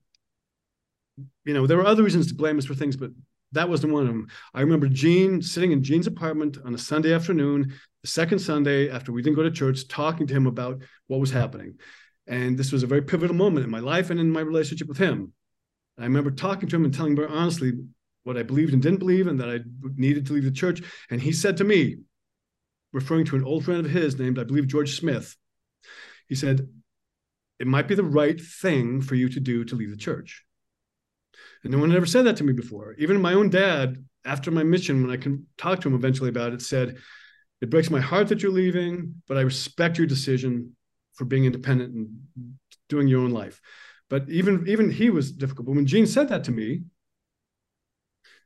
you 1.44 1.54
know, 1.54 1.68
there 1.68 1.78
were 1.78 1.86
other 1.86 2.04
reasons 2.04 2.28
to 2.28 2.36
blame 2.36 2.58
us 2.58 2.66
for 2.66 2.76
things, 2.76 2.96
but 2.96 3.12
that 3.52 3.68
wasn't 3.68 3.94
one 3.94 4.04
of 4.04 4.08
them. 4.08 4.28
I 4.54 4.62
remember 4.62 4.88
Gene 4.88 5.42
sitting 5.42 5.72
in 5.72 5.84
Gene's 5.84 6.08
apartment 6.08 6.58
on 6.64 6.74
a 6.74 6.78
Sunday 6.78 7.14
afternoon, 7.14 7.74
the 8.02 8.08
second 8.08 8.40
Sunday 8.40 8.90
after 8.90 9.12
we 9.12 9.22
didn't 9.22 9.36
go 9.36 9.44
to 9.44 9.52
church, 9.52 9.88
talking 9.88 10.28
to 10.28 10.34
him 10.34 10.48
about 10.48 10.82
what 11.08 11.20
was 11.20 11.32
happening. 11.32 11.76
And 12.30 12.58
this 12.58 12.72
was 12.72 12.84
a 12.84 12.88
very 12.88 13.02
pivotal 13.02 13.36
moment 13.36 13.66
in 13.66 13.72
my 13.72 13.80
life 13.80 14.12
and 14.12 14.20
in 14.20 14.32
my 14.32 14.42
relationship 14.42 14.88
with 14.88 15.00
him. 15.00 15.34
I 15.98 16.04
remember 16.04 16.32
talking 16.32 16.70
to 16.70 16.76
him 16.76 16.86
and 16.86 16.94
telling 16.94 17.12
him 17.12 17.18
very 17.18 17.28
honestly 17.30 17.74
what 18.24 18.38
I 18.38 18.44
believed 18.44 18.72
and 18.72 18.82
didn't 18.82 19.00
believe, 19.00 19.28
and 19.28 19.40
that 19.40 19.50
I 19.50 19.60
needed 19.98 20.28
to 20.28 20.34
leave 20.34 20.44
the 20.44 20.52
church. 20.52 20.82
And 21.10 21.20
he 21.20 21.34
said 21.34 21.58
to 21.58 21.64
me, 21.64 21.98
referring 22.94 23.26
to 23.26 23.36
an 23.36 23.44
old 23.44 23.66
friend 23.66 23.86
of 23.86 23.92
his 23.92 24.18
named, 24.18 24.40
I 24.40 24.44
believe, 24.44 24.68
George 24.68 24.98
Smith, 24.98 25.36
he 26.28 26.36
said, 26.36 26.70
It 27.60 27.68
might 27.68 27.88
be 27.88 27.96
the 27.96 28.04
right 28.04 28.40
thing 28.40 29.02
for 29.02 29.16
you 29.16 29.28
to 29.30 29.40
do 29.40 29.66
to 29.66 29.76
leave 29.76 29.90
the 29.90 29.98
church. 29.98 30.46
And 31.64 31.74
no 31.74 31.80
one 31.80 31.90
had 31.90 31.98
ever 31.98 32.06
said 32.06 32.26
that 32.26 32.38
to 32.38 32.44
me 32.44 32.54
before. 32.54 32.94
Even 33.00 33.22
my 33.22 33.34
own 33.34 33.50
dad, 33.50 34.06
after 34.24 34.52
my 34.52 34.64
mission, 34.64 35.02
when 35.02 35.12
I 35.12 35.18
can 35.18 35.48
talk 35.58 35.82
to 35.82 35.88
him 35.88 35.96
eventually 35.96 36.30
about 36.30 36.54
it, 36.54 36.62
said, 36.62 36.98
It 37.62 37.70
breaks 37.70 37.90
my 37.90 38.00
heart 38.00 38.28
that 38.28 38.44
you're 38.44 38.52
leaving, 38.52 39.22
but 39.28 39.38
I 39.38 39.42
respect 39.42 39.98
your 39.98 40.08
decision 40.08 40.76
for 41.20 41.26
being 41.26 41.44
independent 41.44 41.94
and 41.94 42.56
doing 42.88 43.10
your 43.10 43.20
own 43.20 43.32
life. 43.32 43.60
But 44.10 44.30
even 44.30 44.66
even 44.68 44.90
he 44.90 45.10
was 45.10 45.34
difficult. 45.34 45.68
But 45.68 45.76
when 45.76 45.86
Gene 45.86 46.08
said 46.08 46.30
that 46.30 46.46
to 46.46 46.52
me, 46.52 46.84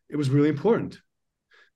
it 0.10 0.16
was 0.16 0.32
really 0.32 0.50
important 0.50 1.00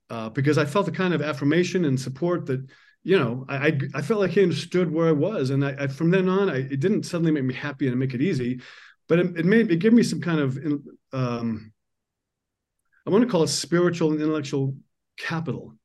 uh, 0.10 0.30
because 0.30 0.58
I 0.58 0.66
felt 0.66 0.88
the 0.88 0.91
kind 0.91 1.14
of 1.14 1.22
affirmation 1.22 1.86
and 1.86 2.02
support 2.02 2.48
that 2.48 2.66
you 3.04 3.18
know 3.18 3.45
I 3.48 3.68
I, 3.68 3.80
I 3.93 4.02
felt 4.02 4.20
like 4.20 4.32
he 4.32 4.41
understood 4.41 4.91
where 4.91 5.08
I 5.08 5.12
was, 5.14 5.52
and 5.52 5.64
I, 5.64 5.76
I 5.84 5.88
from 5.88 6.10
then 6.10 6.28
on 6.28 6.50
I, 6.50 6.58
it 6.58 6.80
didn't 6.80 7.04
suddenly 7.04 7.32
make 7.32 7.43
me 7.43 7.54
happy 7.54 7.88
and 7.88 7.98
make 8.00 8.16
it 8.16 8.22
easy, 8.22 8.60
but 9.08 9.20
it, 9.20 9.38
it 9.38 9.45
made 9.45 9.72
it 9.72 9.78
gave 9.78 9.93
me 9.93 10.04
some 10.04 10.20
kind 10.20 10.39
of 10.39 10.58
um, 11.14 11.72
I 13.06 13.12
want 13.12 13.24
to 13.24 13.30
call 13.30 13.43
it 13.43 13.50
spiritual 13.50 14.12
and 14.12 14.20
intellectual 14.20 14.76
capital 15.16 15.76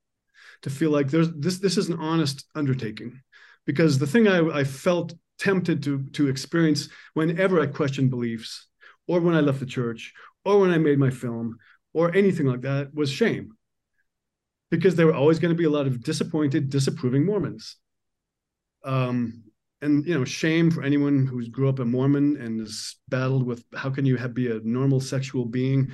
to 0.62 0.70
feel 0.70 0.90
like 0.90 1.10
there's 1.10 1.30
this 1.32 1.58
this 1.58 1.76
is 1.76 1.90
an 1.90 1.98
honest 1.98 2.46
undertaking 2.54 3.20
because 3.66 3.98
the 3.98 4.06
thing 4.06 4.28
I, 4.28 4.60
I 4.60 4.64
felt 4.64 5.14
tempted 5.38 5.82
to 5.82 6.04
to 6.12 6.28
experience 6.28 6.88
whenever 7.14 7.60
I 7.60 7.66
questioned 7.66 8.10
beliefs 8.10 8.68
or 9.08 9.20
when 9.20 9.34
I 9.34 9.40
left 9.40 9.60
the 9.60 9.66
church 9.66 10.12
or 10.44 10.60
when 10.60 10.70
I 10.70 10.78
made 10.78 10.98
my 10.98 11.10
film 11.10 11.58
or 11.92 12.14
anything 12.14 12.46
like 12.46 12.62
that 12.62 12.94
was 12.94 13.10
shame. 13.10 13.52
Because 14.70 14.94
there 14.94 15.06
were 15.06 15.14
always 15.14 15.38
going 15.38 15.54
to 15.54 15.58
be 15.58 15.64
a 15.64 15.70
lot 15.70 15.86
of 15.86 16.02
disappointed 16.02 16.70
disapproving 16.70 17.26
Mormons. 17.26 17.76
Um, 18.84 19.44
and 19.82 20.06
you 20.06 20.14
know 20.14 20.24
shame 20.24 20.70
for 20.70 20.82
anyone 20.82 21.26
who's 21.26 21.48
grew 21.48 21.68
up 21.68 21.80
a 21.80 21.84
Mormon 21.84 22.36
and 22.40 22.60
has 22.60 22.96
battled 23.08 23.44
with 23.44 23.64
how 23.74 23.90
can 23.90 24.06
you 24.06 24.16
have 24.16 24.32
be 24.32 24.50
a 24.50 24.60
normal 24.60 25.00
sexual 25.00 25.44
being 25.44 25.92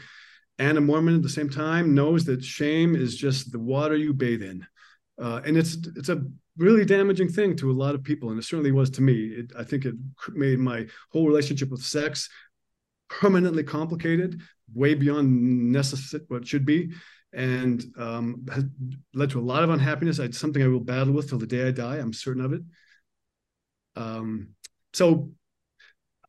and 0.59 0.79
a 0.79 0.81
Mormon 0.81 1.16
at 1.16 1.23
the 1.23 1.29
same 1.29 1.49
time 1.49 1.95
knows 1.95 2.25
that 2.27 2.45
shame 2.45 2.95
is 2.95 3.16
just 3.16 3.51
the 3.51 3.59
water 3.59 3.97
you 3.97 4.12
bathe 4.12 4.43
in 4.43 4.66
uh, 5.21 5.41
and 5.45 5.57
it's 5.57 5.77
it's 5.97 6.09
a 6.09 6.23
really 6.57 6.85
damaging 6.85 7.29
thing 7.29 7.57
to 7.57 7.71
a 7.71 7.73
lot 7.73 7.95
of 7.95 8.03
people, 8.03 8.31
and 8.31 8.39
it 8.39 8.45
certainly 8.45 8.73
was 8.73 8.91
to 8.91 9.03
me. 9.03 9.14
It, 9.27 9.53
I 9.59 9.64
think 9.64 9.85
it 9.85 9.95
made 10.33 10.59
my 10.59 10.87
whole 11.12 11.27
relationship 11.27 11.71
with 11.71 11.83
sex 11.83 12.29
permanently 13.09 13.64
complicated, 13.64 14.41
way 14.75 14.95
beyond 14.95 15.73
necessary 15.73 16.25
what 16.29 16.47
should 16.47 16.64
be, 16.64 16.93
and 17.33 17.85
um, 17.97 18.47
led 19.14 19.31
to 19.31 19.41
a 19.41 19.43
lot 19.43 19.64
of 19.64 19.71
unhappiness. 19.71 20.19
It's 20.19 20.39
something 20.39 20.62
I 20.62 20.69
will 20.69 20.81
battle 20.81 21.12
with 21.12 21.29
till 21.29 21.39
the 21.39 21.47
day 21.47 21.66
I 21.66 21.71
die. 21.71 21.97
I'm 21.97 22.12
certain 22.12 22.45
of 22.45 22.53
it. 22.53 22.62
Um, 23.97 24.51
so 24.93 25.31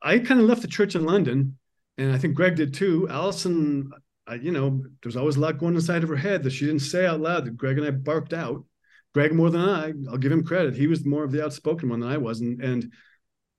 I 0.02 0.20
kind 0.20 0.40
of 0.40 0.48
left 0.48 0.62
the 0.62 0.68
church 0.68 0.96
in 0.96 1.06
London, 1.06 1.58
and 1.98 2.12
I 2.12 2.18
think 2.18 2.36
Greg 2.36 2.56
did 2.56 2.74
too. 2.74 3.08
Allison, 3.10 3.92
I, 4.26 4.36
you 4.36 4.52
know, 4.52 4.84
there's 5.04 5.18
always 5.18 5.36
a 5.36 5.40
lot 5.40 5.58
going 5.58 5.76
inside 5.76 6.04
of 6.04 6.10
her 6.10 6.16
head 6.16 6.44
that 6.44 6.52
she 6.52 6.66
didn't 6.66 6.82
say 6.82 7.06
out 7.06 7.20
loud 7.20 7.46
that 7.46 7.58
Greg 7.58 7.78
and 7.78 7.86
I 7.86 7.92
barked 7.92 8.34
out. 8.34 8.64
Greg 9.14 9.34
more 9.34 9.49
than 9.49 9.62
I. 9.62 9.93
I'll 10.10 10.18
give 10.18 10.32
him 10.32 10.43
credit. 10.43 10.76
He 10.76 10.88
was 10.88 11.05
more 11.05 11.24
of 11.24 11.32
the 11.32 11.43
outspoken 11.43 11.89
one 11.89 11.99
than 11.99 12.10
I 12.10 12.18
was, 12.18 12.41
and 12.41 12.62
and 12.62 12.93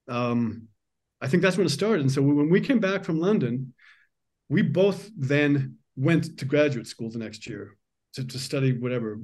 um, 0.09 0.68
I 1.20 1.28
think 1.28 1.42
that's 1.42 1.57
when 1.57 1.66
it 1.66 1.70
started. 1.70 2.03
And 2.03 2.12
so 2.12 2.22
when 2.22 2.51
we 2.51 2.61
came 2.61 2.78
back 2.78 3.05
from 3.05 3.20
London, 3.20 3.74
we 4.48 4.62
both 4.62 5.11
then 5.16 5.76
went 5.96 6.38
to 6.38 6.44
graduate 6.44 6.86
school 6.86 7.11
the 7.11 7.18
next 7.18 7.46
year 7.46 7.76
to, 8.14 8.24
to 8.24 8.38
study 8.38 8.78
whatever 8.78 9.18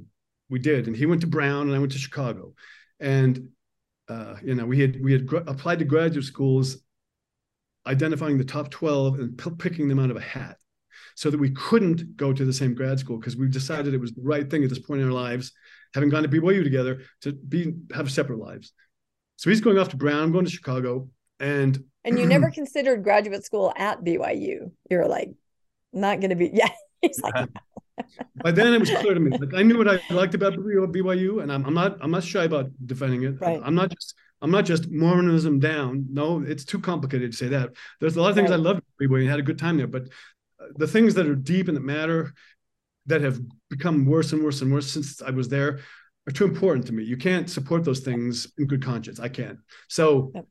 we 0.49 0.59
did. 0.59 0.87
And 0.87 0.95
he 0.95 1.05
went 1.05 1.21
to 1.21 1.27
Brown, 1.27 1.67
and 1.67 1.75
I 1.75 1.79
went 1.79 1.91
to 1.93 1.97
Chicago, 1.97 2.53
and 2.99 3.49
uh, 4.09 4.35
you 4.43 4.55
know 4.55 4.65
we 4.65 4.79
had 4.81 5.01
we 5.01 5.13
had 5.13 5.25
gr- 5.25 5.37
applied 5.47 5.79
to 5.79 5.85
graduate 5.85 6.25
schools, 6.25 6.77
identifying 7.85 8.37
the 8.37 8.43
top 8.43 8.69
twelve 8.69 9.19
and 9.19 9.37
p- 9.37 9.51
picking 9.57 9.87
them 9.87 9.99
out 9.99 10.11
of 10.11 10.17
a 10.17 10.21
hat 10.21 10.57
so 11.15 11.31
that 11.31 11.39
we 11.39 11.49
couldn't 11.51 12.15
go 12.15 12.31
to 12.31 12.45
the 12.45 12.53
same 12.53 12.75
grad 12.75 12.99
school 12.99 13.17
because 13.17 13.35
we 13.35 13.47
decided 13.47 13.93
it 13.93 13.99
was 13.99 14.13
the 14.13 14.21
right 14.21 14.49
thing 14.51 14.63
at 14.63 14.69
this 14.69 14.79
point 14.79 15.01
in 15.01 15.07
our 15.07 15.13
lives 15.13 15.51
having 15.93 16.09
gone 16.09 16.23
to 16.23 16.29
BYU 16.29 16.63
together, 16.63 17.01
to 17.21 17.33
be 17.33 17.73
have 17.93 18.11
separate 18.11 18.39
lives. 18.39 18.73
So 19.37 19.49
he's 19.49 19.61
going 19.61 19.77
off 19.77 19.89
to 19.89 19.97
Brown. 19.97 20.23
I'm 20.23 20.31
going 20.31 20.45
to 20.45 20.51
Chicago, 20.51 21.09
and 21.39 21.83
and 22.03 22.19
you 22.19 22.25
never 22.25 22.49
considered 22.51 23.03
graduate 23.03 23.43
school 23.45 23.73
at 23.75 24.03
BYU. 24.03 24.71
You're 24.89 25.07
like, 25.07 25.31
not 25.93 26.19
going 26.19 26.31
to 26.31 26.35
be. 26.35 26.49
Yeah, 26.53 26.69
he's 27.01 27.19
like. 27.21 27.33
Yeah. 27.35 27.45
By 28.43 28.51
then, 28.51 28.73
it 28.75 28.79
was 28.79 28.91
clear 28.91 29.15
to 29.15 29.19
me. 29.19 29.35
Like 29.35 29.55
I 29.55 29.63
knew 29.63 29.77
what 29.77 29.87
I 29.87 29.99
liked 30.11 30.35
about 30.35 30.53
BYU, 30.53 31.41
and 31.41 31.51
I'm, 31.51 31.65
I'm 31.65 31.73
not 31.73 31.97
I'm 31.99 32.11
not 32.11 32.23
shy 32.23 32.43
about 32.43 32.69
defending 32.85 33.23
it. 33.23 33.41
Right. 33.41 33.59
I'm 33.63 33.73
not 33.73 33.89
just 33.89 34.13
I'm 34.41 34.51
not 34.51 34.65
just 34.65 34.89
Mormonism 34.91 35.59
down. 35.59 36.05
No, 36.11 36.43
it's 36.45 36.63
too 36.63 36.79
complicated 36.79 37.31
to 37.31 37.37
say 37.37 37.47
that. 37.49 37.71
There's 37.99 38.15
a 38.15 38.21
lot 38.21 38.29
of 38.29 38.35
things 38.35 38.51
right. 38.51 38.59
I 38.59 38.61
loved 38.61 38.81
BYU 39.01 39.21
and 39.21 39.29
had 39.29 39.39
a 39.39 39.43
good 39.43 39.57
time 39.57 39.77
there, 39.77 39.87
but 39.87 40.03
uh, 40.61 40.67
the 40.75 40.87
things 40.87 41.15
that 41.15 41.27
are 41.27 41.35
deep 41.35 41.67
and 41.67 41.77
that 41.77 41.83
matter 41.83 42.33
that 43.07 43.21
have 43.21 43.39
become 43.69 44.05
worse 44.05 44.33
and 44.33 44.43
worse 44.43 44.61
and 44.61 44.71
worse 44.71 44.91
since 44.91 45.21
I 45.21 45.31
was 45.31 45.49
there 45.49 45.79
are 46.27 46.31
too 46.31 46.45
important 46.45 46.85
to 46.87 46.93
me. 46.93 47.03
You 47.03 47.17
can't 47.17 47.49
support 47.49 47.83
those 47.83 48.01
things 48.01 48.51
in 48.57 48.67
good 48.67 48.83
conscience. 48.83 49.19
I 49.19 49.29
can't. 49.29 49.59
So 49.87 50.31
yep. 50.35 50.45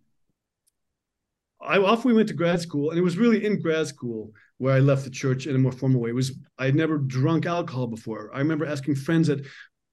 I 1.61 1.79
off 1.79 2.05
we 2.05 2.15
went 2.15 2.29
to 2.29 2.35
grad 2.35 2.61
school, 2.61 2.91
and 2.91 2.99
it 2.99 3.03
was 3.03 3.19
really 3.19 3.45
in 3.45 3.61
grad 3.61 3.87
school 3.87 4.33
where 4.59 4.75
I 4.75 4.79
left 4.79 5.05
the 5.05 5.11
church 5.11 5.47
in 5.47 5.55
a 5.55 5.59
more 5.59 5.73
formal 5.73 6.01
way. 6.01 6.11
It 6.11 6.15
was 6.15 6.33
I 6.59 6.67
had 6.67 6.75
never 6.75 6.99
drunk 6.99 7.47
alcohol 7.47 7.87
before. 7.87 8.31
I 8.35 8.39
remember 8.39 8.67
asking 8.67 8.97
friends 8.97 9.29
at 9.29 9.41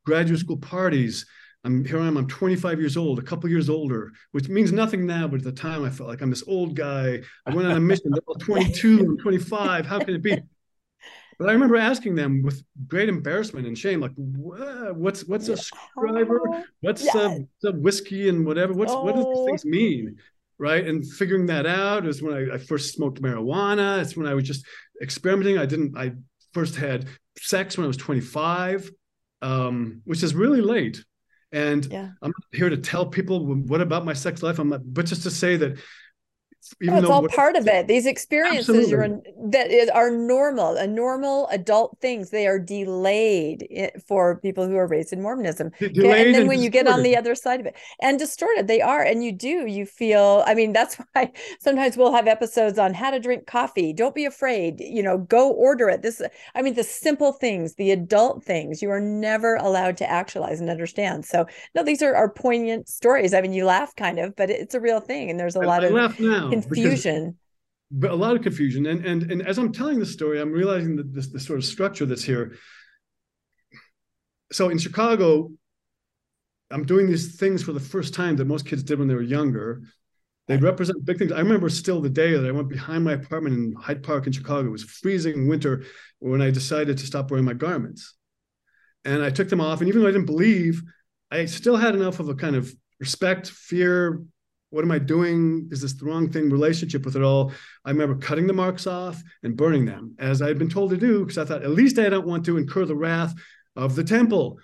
graduate 0.05 0.39
school 0.39 0.57
parties. 0.57 1.25
I'm 1.65 1.85
here 1.85 1.99
I 1.99 2.07
am, 2.07 2.17
I'm 2.17 2.27
25 2.27 2.79
years 2.79 2.97
old, 2.97 3.19
a 3.19 3.21
couple 3.21 3.49
years 3.49 3.69
older, 3.69 4.11
which 4.31 4.49
means 4.49 4.73
nothing 4.73 5.05
now, 5.05 5.29
but 5.29 5.37
at 5.37 5.45
the 5.45 5.51
time 5.53 5.85
I 5.85 5.89
felt 5.89 6.09
like 6.09 6.21
I'm 6.21 6.29
this 6.29 6.43
old 6.45 6.75
guy. 6.75 7.21
I 7.45 7.55
went 7.55 7.67
on 7.67 7.77
a 7.77 7.79
mission, 7.79 8.11
they're 8.11 8.21
all 8.27 8.35
22 8.39 8.99
and 8.99 9.19
25. 9.19 9.85
How 9.85 9.99
can 9.99 10.15
it 10.15 10.21
be? 10.21 10.37
But 11.43 11.49
I 11.49 11.53
remember 11.55 11.75
asking 11.75 12.15
them 12.15 12.41
with 12.41 12.63
great 12.87 13.09
embarrassment 13.09 13.67
and 13.67 13.77
shame, 13.77 13.99
like, 13.99 14.13
"What's 14.15 15.25
what's 15.25 15.49
a 15.49 15.57
screwdriver? 15.57 16.39
What's 16.79 17.03
yes. 17.03 17.15
a, 17.15 17.67
a, 17.67 17.71
whiskey 17.73 18.29
and 18.29 18.45
whatever? 18.45 18.71
What's 18.71 18.93
oh. 18.93 19.03
what 19.03 19.17
do 19.17 19.25
these 19.25 19.27
oh. 19.27 19.45
things 19.47 19.65
mean?" 19.65 20.15
Right, 20.57 20.87
and 20.87 21.05
figuring 21.05 21.47
that 21.47 21.65
out 21.65 22.07
is 22.07 22.23
when 22.23 22.33
I, 22.33 22.55
I 22.55 22.57
first 22.59 22.93
smoked 22.93 23.21
marijuana. 23.21 24.01
It's 24.01 24.15
when 24.15 24.25
I 24.25 24.33
was 24.35 24.45
just 24.45 24.65
experimenting. 25.01 25.57
I 25.57 25.65
didn't. 25.65 25.97
I 25.97 26.13
first 26.53 26.77
had 26.77 27.09
sex 27.37 27.77
when 27.77 27.83
I 27.83 27.87
was 27.87 27.97
25, 27.97 28.89
um, 29.41 30.01
which 30.05 30.23
is 30.23 30.33
really 30.33 30.61
late. 30.61 31.03
And 31.51 31.85
yeah. 31.87 32.11
I'm 32.21 32.29
not 32.29 32.57
here 32.57 32.69
to 32.69 32.77
tell 32.77 33.05
people 33.05 33.45
what 33.45 33.81
about 33.81 34.05
my 34.05 34.13
sex 34.13 34.41
life. 34.41 34.59
I'm 34.59 34.69
not, 34.69 34.79
but 34.85 35.07
just 35.07 35.23
to 35.23 35.29
say 35.29 35.57
that 35.57 35.77
even 36.81 36.97
it's 36.99 37.09
all 37.09 37.27
part 37.27 37.55
of 37.55 37.67
it. 37.67 37.87
These 37.87 38.05
experiences 38.05 38.91
are, 38.93 39.07
that 39.49 39.71
is, 39.71 39.89
are 39.89 40.09
normal, 40.09 40.75
a 40.75 40.87
normal 40.87 41.47
adult 41.49 41.97
things. 41.99 42.29
They 42.29 42.47
are 42.47 42.59
delayed 42.59 43.67
eh, 43.71 43.89
for 44.07 44.37
people 44.37 44.67
who 44.67 44.75
are 44.77 44.87
raised 44.87 45.11
in 45.13 45.21
Mormonism. 45.21 45.71
And 45.79 45.95
then 45.95 46.35
and 46.35 46.47
when 46.47 46.59
distorted. 46.59 46.61
you 46.61 46.69
get 46.69 46.87
on 46.87 47.03
the 47.03 47.17
other 47.17 47.35
side 47.35 47.59
of 47.59 47.65
it 47.65 47.75
and 48.01 48.17
distorted, 48.17 48.67
they 48.67 48.81
are. 48.81 49.01
And 49.01 49.23
you 49.23 49.31
do, 49.31 49.65
you 49.65 49.85
feel, 49.85 50.43
I 50.45 50.53
mean, 50.53 50.73
that's 50.73 50.95
why 51.13 51.31
sometimes 51.59 51.97
we'll 51.97 52.13
have 52.13 52.27
episodes 52.27 52.79
on 52.79 52.93
how 52.93 53.11
to 53.11 53.19
drink 53.19 53.45
coffee. 53.45 53.91
Don't 53.91 54.15
be 54.15 54.25
afraid, 54.25 54.79
you 54.79 55.03
know, 55.03 55.17
go 55.17 55.51
order 55.51 55.89
it. 55.89 56.01
This, 56.01 56.21
I 56.55 56.61
mean, 56.61 56.75
the 56.75 56.83
simple 56.83 57.33
things, 57.33 57.75
the 57.75 57.91
adult 57.91 58.43
things 58.43 58.81
you 58.81 58.89
are 58.89 59.01
never 59.01 59.55
allowed 59.55 59.97
to 59.97 60.09
actualize 60.09 60.61
and 60.61 60.69
understand. 60.69 61.25
So 61.25 61.45
no, 61.75 61.83
these 61.83 62.01
are, 62.01 62.15
are 62.15 62.29
poignant 62.29 62.87
stories. 62.87 63.33
I 63.33 63.41
mean, 63.41 63.53
you 63.53 63.65
laugh 63.65 63.95
kind 63.95 64.19
of, 64.19 64.35
but 64.35 64.49
it's 64.49 64.75
a 64.75 64.79
real 64.79 64.99
thing. 64.99 65.29
And 65.29 65.39
there's 65.39 65.55
a 65.55 65.59
lot 65.59 65.83
I 65.83 65.87
of 65.87 65.93
laugh 65.93 66.19
now 66.19 66.52
confusion. 66.61 67.37
But 67.91 68.11
a 68.11 68.15
lot 68.15 68.35
of 68.35 68.41
confusion. 68.41 68.85
And 68.85 69.05
and 69.05 69.31
and 69.31 69.41
as 69.47 69.57
i'm 69.57 69.71
telling 69.71 69.99
the 69.99 70.05
story 70.05 70.41
i'm 70.41 70.51
realizing 70.51 70.95
that 70.95 71.13
this 71.13 71.27
the 71.27 71.39
sort 71.39 71.59
of 71.59 71.65
structure 71.65 72.05
that's 72.05 72.23
here. 72.23 72.55
So 74.51 74.69
in 74.69 74.77
chicago 74.77 75.51
i'm 76.71 76.85
doing 76.85 77.07
these 77.07 77.35
things 77.35 77.61
for 77.61 77.71
the 77.71 77.79
first 77.79 78.13
time 78.13 78.35
that 78.37 78.45
most 78.45 78.65
kids 78.65 78.83
did 78.83 78.99
when 78.99 79.07
they 79.07 79.15
were 79.15 79.21
younger. 79.21 79.83
They 80.47 80.57
represent 80.57 81.05
big 81.05 81.19
things. 81.19 81.31
I 81.31 81.39
remember 81.39 81.69
still 81.69 82.01
the 82.01 82.09
day 82.09 82.35
that 82.35 82.45
i 82.45 82.51
went 82.51 82.69
behind 82.69 83.03
my 83.03 83.13
apartment 83.13 83.55
in 83.55 83.75
hyde 83.79 84.03
park 84.03 84.27
in 84.27 84.33
chicago. 84.33 84.67
It 84.67 84.71
was 84.71 84.83
freezing 84.83 85.47
winter 85.47 85.83
when 86.19 86.41
i 86.41 86.51
decided 86.51 86.97
to 86.97 87.05
stop 87.05 87.29
wearing 87.29 87.45
my 87.45 87.53
garments. 87.53 88.15
And 89.05 89.23
i 89.23 89.29
took 89.29 89.49
them 89.49 89.61
off. 89.61 89.81
And 89.81 89.87
even 89.87 90.01
though 90.01 90.07
i 90.07 90.11
didn't 90.11 90.25
believe 90.25 90.81
i 91.31 91.45
still 91.45 91.77
had 91.77 91.95
enough 91.95 92.19
of 92.19 92.29
a 92.29 92.35
kind 92.35 92.55
of 92.55 92.73
respect 92.99 93.49
fear 93.49 94.23
what 94.73 94.83
am 94.83 94.91
I 94.91 94.97
doing? 94.97 95.69
Is 95.71 95.81
this 95.81 95.93
the 95.93 96.05
wrong 96.05 96.29
thing? 96.29 96.49
Relationship 96.49 97.05
with 97.05 97.15
it 97.15 97.21
all. 97.21 97.51
I 97.85 97.91
remember 97.91 98.15
cutting 98.15 98.47
the 98.47 98.53
marks 98.53 98.87
off 98.87 99.21
and 99.43 99.55
burning 99.55 99.85
them 99.85 100.15
as 100.17 100.41
I 100.41 100.47
had 100.47 100.57
been 100.57 100.69
told 100.69 100.89
to 100.89 100.97
do 100.97 101.19
because 101.19 101.37
I 101.37 101.45
thought 101.45 101.61
at 101.61 101.69
least 101.69 101.99
I 101.99 102.09
don't 102.09 102.25
want 102.25 102.43
to 102.45 102.57
incur 102.57 102.85
the 102.85 102.95
wrath 102.95 103.35
of 103.75 103.95
the 103.95 104.03
temple. 104.03 104.57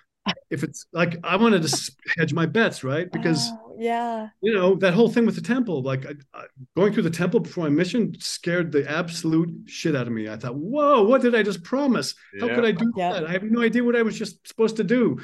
If 0.49 0.63
it's 0.63 0.87
like 0.93 1.17
I 1.23 1.35
wanted 1.35 1.61
to 1.61 1.91
hedge 2.17 2.33
my 2.33 2.47
bets, 2.47 2.83
right? 2.83 3.07
Because 3.19 3.51
oh, 3.51 3.75
yeah, 3.77 4.29
you 4.41 4.51
know 4.51 4.75
that 4.75 4.95
whole 4.95 5.09
thing 5.09 5.27
with 5.27 5.35
the 5.35 5.41
temple, 5.41 5.83
like 5.83 6.07
I, 6.07 6.13
I, 6.33 6.45
going 6.75 6.91
through 6.91 7.03
the 7.03 7.11
temple 7.11 7.41
before 7.41 7.65
my 7.65 7.69
mission, 7.69 8.15
scared 8.19 8.71
the 8.71 8.89
absolute 8.89 9.69
shit 9.69 9.95
out 9.95 10.07
of 10.07 10.13
me. 10.13 10.27
I 10.27 10.37
thought, 10.37 10.55
whoa, 10.55 11.03
what 11.03 11.21
did 11.21 11.35
I 11.35 11.43
just 11.43 11.63
promise? 11.63 12.15
Yeah. 12.33 12.47
How 12.47 12.55
could 12.55 12.65
I 12.65 12.71
do 12.71 12.91
yeah. 12.97 13.13
that? 13.13 13.27
I 13.27 13.31
have 13.31 13.43
no 13.43 13.61
idea 13.61 13.83
what 13.83 13.95
I 13.95 14.01
was 14.01 14.17
just 14.17 14.47
supposed 14.47 14.77
to 14.77 14.83
do. 14.83 15.19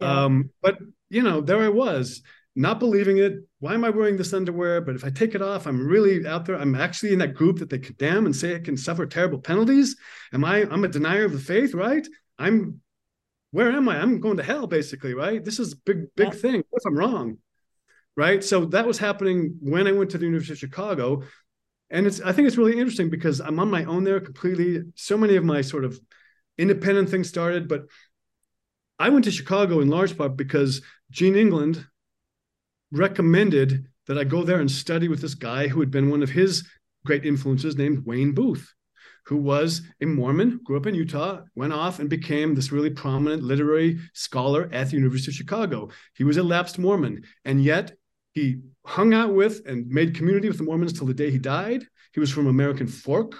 Yeah. 0.00 0.24
Um, 0.24 0.50
but 0.62 0.78
you 1.10 1.22
know, 1.22 1.42
there 1.42 1.62
I 1.62 1.68
was 1.68 2.22
not 2.56 2.80
believing 2.80 3.18
it. 3.18 3.34
Why 3.60 3.74
am 3.74 3.84
I 3.84 3.90
wearing 3.90 4.16
this 4.16 4.32
underwear? 4.32 4.80
But 4.80 4.96
if 4.96 5.04
I 5.04 5.10
take 5.10 5.34
it 5.34 5.42
off, 5.42 5.66
I'm 5.66 5.86
really 5.86 6.26
out 6.26 6.44
there. 6.44 6.56
I'm 6.56 6.74
actually 6.74 7.12
in 7.12 7.20
that 7.20 7.34
group 7.34 7.58
that 7.58 7.70
they 7.70 7.78
condemn 7.78 8.26
and 8.26 8.34
say 8.34 8.50
it 8.50 8.64
can 8.64 8.76
suffer 8.76 9.06
terrible 9.06 9.38
penalties. 9.38 9.96
Am 10.32 10.44
I? 10.44 10.62
I'm 10.62 10.84
a 10.84 10.88
denier 10.88 11.24
of 11.24 11.32
the 11.32 11.38
faith, 11.38 11.74
right? 11.74 12.06
I'm. 12.38 12.80
Where 13.52 13.70
am 13.70 13.88
I? 13.88 14.00
I'm 14.00 14.20
going 14.20 14.36
to 14.36 14.44
hell, 14.44 14.68
basically, 14.68 15.12
right? 15.12 15.44
This 15.44 15.58
is 15.58 15.72
a 15.72 15.76
big, 15.84 16.14
big 16.14 16.28
yeah. 16.28 16.38
thing. 16.38 16.62
What 16.70 16.82
if 16.82 16.86
I'm 16.86 16.96
wrong? 16.96 17.38
Right. 18.16 18.44
So 18.44 18.66
that 18.66 18.86
was 18.86 18.98
happening 18.98 19.56
when 19.60 19.86
I 19.86 19.92
went 19.92 20.10
to 20.10 20.18
the 20.18 20.26
University 20.26 20.52
of 20.52 20.58
Chicago. 20.58 21.22
And 21.88 22.06
it's 22.06 22.20
I 22.20 22.32
think 22.32 22.46
it's 22.46 22.56
really 22.56 22.78
interesting 22.78 23.10
because 23.10 23.40
I'm 23.40 23.58
on 23.58 23.70
my 23.70 23.84
own 23.84 24.04
there 24.04 24.20
completely. 24.20 24.82
So 24.94 25.16
many 25.16 25.36
of 25.36 25.44
my 25.44 25.60
sort 25.60 25.84
of 25.84 25.98
independent 26.58 27.08
things 27.08 27.28
started, 27.28 27.68
but 27.68 27.86
I 28.98 29.08
went 29.08 29.24
to 29.24 29.30
Chicago 29.30 29.80
in 29.80 29.88
large 29.88 30.16
part 30.16 30.36
because 30.36 30.82
Gene 31.10 31.34
England 31.34 31.84
recommended 32.92 33.86
that 34.06 34.18
I 34.18 34.24
go 34.24 34.42
there 34.42 34.60
and 34.60 34.70
study 34.70 35.08
with 35.08 35.20
this 35.20 35.34
guy 35.34 35.68
who 35.68 35.80
had 35.80 35.90
been 35.90 36.10
one 36.10 36.22
of 36.22 36.30
his 36.30 36.66
great 37.04 37.24
influences 37.24 37.76
named 37.76 38.04
Wayne 38.04 38.32
Booth, 38.32 38.72
who 39.26 39.36
was 39.36 39.82
a 40.00 40.06
Mormon, 40.06 40.60
grew 40.64 40.76
up 40.76 40.86
in 40.86 40.94
Utah, 40.94 41.42
went 41.54 41.72
off 41.72 41.98
and 41.98 42.10
became 42.10 42.54
this 42.54 42.72
really 42.72 42.90
prominent 42.90 43.42
literary 43.42 43.98
scholar 44.12 44.68
at 44.72 44.90
the 44.90 44.96
University 44.96 45.30
of 45.30 45.36
Chicago. 45.36 45.90
He 46.14 46.24
was 46.24 46.36
a 46.36 46.42
lapsed 46.42 46.78
Mormon, 46.78 47.22
and 47.44 47.62
yet 47.62 47.92
he 48.32 48.60
hung 48.84 49.14
out 49.14 49.34
with 49.34 49.62
and 49.66 49.86
made 49.88 50.14
community 50.14 50.48
with 50.48 50.58
the 50.58 50.64
Mormons 50.64 50.92
till 50.92 51.06
the 51.06 51.14
day 51.14 51.30
he 51.30 51.38
died. 51.38 51.84
He 52.12 52.20
was 52.20 52.30
from 52.30 52.46
American 52.46 52.86
Fork. 52.86 53.36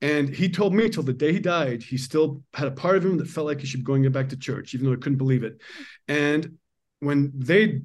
And 0.00 0.28
he 0.28 0.48
told 0.48 0.74
me 0.74 0.88
till 0.88 1.02
the 1.02 1.12
day 1.12 1.32
he 1.32 1.40
died, 1.40 1.82
he 1.82 1.98
still 1.98 2.42
had 2.54 2.68
a 2.68 2.72
part 2.72 2.96
of 2.96 3.04
him 3.04 3.18
that 3.18 3.26
felt 3.26 3.48
like 3.48 3.60
he 3.60 3.66
should 3.66 3.80
be 3.80 3.84
going 3.84 4.10
back 4.12 4.28
to 4.28 4.36
church, 4.36 4.74
even 4.74 4.86
though 4.86 4.92
I 4.92 4.96
couldn't 4.96 5.18
believe 5.18 5.42
it. 5.42 5.60
And 6.06 6.58
when 7.00 7.32
they 7.34 7.82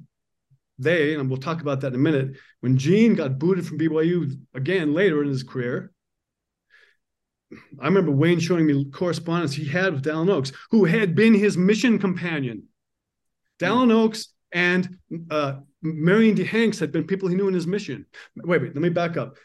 they, 0.79 1.15
and 1.15 1.29
we'll 1.29 1.39
talk 1.39 1.61
about 1.61 1.81
that 1.81 1.87
in 1.87 1.95
a 1.95 1.97
minute, 1.97 2.35
when 2.61 2.77
Gene 2.77 3.15
got 3.15 3.39
booted 3.39 3.65
from 3.65 3.79
BYU 3.79 4.31
again 4.53 4.93
later 4.93 5.21
in 5.21 5.29
his 5.29 5.43
career, 5.43 5.91
I 7.79 7.85
remember 7.85 8.11
Wayne 8.11 8.39
showing 8.39 8.65
me 8.65 8.85
correspondence 8.85 9.53
he 9.53 9.65
had 9.65 9.93
with 9.93 10.03
Dallin 10.03 10.29
Oaks, 10.29 10.51
who 10.71 10.85
had 10.85 11.15
been 11.15 11.33
his 11.33 11.57
mission 11.57 11.99
companion. 11.99 12.63
Dallin 13.59 13.91
Oaks 13.91 14.33
and 14.51 14.97
uh, 15.29 15.55
Marion 15.81 16.35
D. 16.35 16.43
Hanks 16.43 16.79
had 16.79 16.91
been 16.91 17.05
people 17.05 17.29
he 17.29 17.35
knew 17.35 17.47
in 17.47 17.53
his 17.53 17.67
mission. 17.67 18.05
Wait, 18.35 18.61
wait, 18.61 18.73
let 18.73 18.81
me 18.81 18.89
back 18.89 19.17
up. 19.17 19.37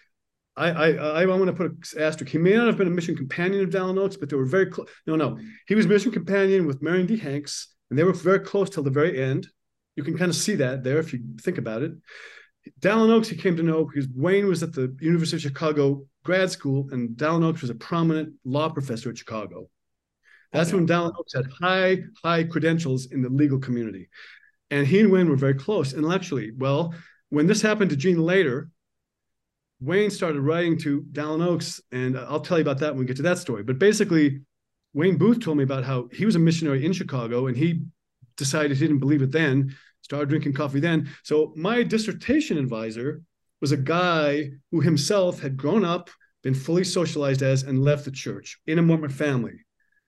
I, 0.57 0.71
I, 0.71 1.23
I 1.23 1.27
want 1.27 1.47
to 1.47 1.53
put 1.53 1.67
an 1.67 2.03
asterisk. 2.03 2.33
He 2.33 2.39
may 2.39 2.57
not 2.57 2.67
have 2.67 2.77
been 2.77 2.89
a 2.89 2.91
mission 2.91 3.17
companion 3.17 3.63
of 3.63 3.71
Dallin 3.71 3.99
Oaks, 3.99 4.17
but 4.17 4.29
they 4.29 4.37
were 4.37 4.45
very 4.45 4.67
close. 4.67 4.89
No, 5.07 5.15
no. 5.15 5.39
He 5.69 5.75
was 5.75 5.87
mission 5.87 6.11
companion 6.11 6.67
with 6.67 6.83
Marion 6.83 7.07
D. 7.07 7.17
Hanks, 7.17 7.75
and 7.91 7.99
they 7.99 8.05
were 8.05 8.13
very 8.13 8.41
close 8.41 8.69
till 8.69 8.83
the 8.83 8.91
very 8.91 9.23
end. 9.23 9.47
You 9.99 10.05
can 10.05 10.17
kind 10.17 10.31
of 10.31 10.37
see 10.37 10.55
that 10.55 10.85
there 10.85 11.01
if 11.01 11.13
you 11.13 11.19
think 11.41 11.59
about 11.59 11.83
it. 11.83 11.91
Dallin 12.79 13.11
Oaks, 13.11 13.29
he 13.29 13.37
came 13.37 13.57
to 13.57 13.65
know 13.65 13.85
because 13.85 14.09
Wayne 14.15 14.47
was 14.47 14.63
at 14.63 14.73
the 14.73 14.97
University 15.01 15.39
of 15.39 15.43
Chicago 15.43 16.07
grad 16.23 16.53
school, 16.53 16.89
and 16.93 17.17
Dallin 17.17 17.43
Oaks 17.43 17.63
was 17.63 17.71
a 17.71 17.75
prominent 17.75 18.35
law 18.45 18.69
professor 18.69 19.11
at 19.11 19.19
Chicago. 19.19 19.69
That's 20.53 20.69
okay. 20.69 20.77
when 20.77 20.87
Dallin 20.87 21.13
Oaks 21.19 21.35
had 21.35 21.47
high, 21.61 22.05
high 22.23 22.45
credentials 22.45 23.07
in 23.07 23.23
the 23.23 23.29
legal 23.29 23.59
community. 23.59 24.09
And 24.71 24.87
he 24.87 25.01
and 25.01 25.11
Wayne 25.11 25.29
were 25.29 25.35
very 25.35 25.55
close 25.55 25.93
intellectually. 25.93 26.53
Well, 26.57 26.95
when 27.31 27.49
this 27.49 27.61
happened 27.61 27.91
to 27.91 27.97
Gene 27.97 28.23
later, 28.23 28.71
Wayne 29.81 30.11
started 30.11 30.43
writing 30.43 30.79
to 30.79 31.03
Dallin 31.11 31.45
Oaks, 31.45 31.81
and 31.91 32.17
I'll 32.17 32.39
tell 32.39 32.59
you 32.59 32.63
about 32.63 32.79
that 32.79 32.93
when 32.93 33.01
we 33.01 33.07
get 33.07 33.17
to 33.17 33.23
that 33.23 33.39
story. 33.39 33.65
But 33.65 33.81
basically, 33.81 34.43
Wayne 34.95 35.19
Booth 35.19 35.41
told 35.41 35.57
me 35.57 35.65
about 35.65 35.83
how 35.83 36.09
he 36.13 36.25
was 36.25 36.37
a 36.37 36.39
missionary 36.39 36.87
in 36.87 36.93
Chicago 36.93 37.49
and 37.49 37.57
he 37.57 37.83
decided 38.39 38.77
he 38.77 38.87
didn't 38.87 39.01
believe 39.01 39.21
it 39.21 39.33
then 39.33 39.75
started 40.09 40.31
drinking 40.31 40.55
coffee 40.55 40.81
then. 40.81 41.11
So 41.23 41.53
my 41.55 41.83
dissertation 41.83 42.57
advisor 42.57 43.21
was 43.61 43.73
a 43.73 43.77
guy 43.77 44.51
who 44.71 44.81
himself 44.81 45.39
had 45.39 45.55
grown 45.55 45.85
up, 45.85 46.09
been 46.43 46.55
fully 46.55 46.85
socialized 46.85 47.43
as, 47.43 47.65
and 47.65 47.85
left 47.85 48.07
the 48.07 48.11
church 48.11 48.59
in 48.67 48.79
a 48.79 48.83
Mormon 48.83 49.11
family. 49.11 49.53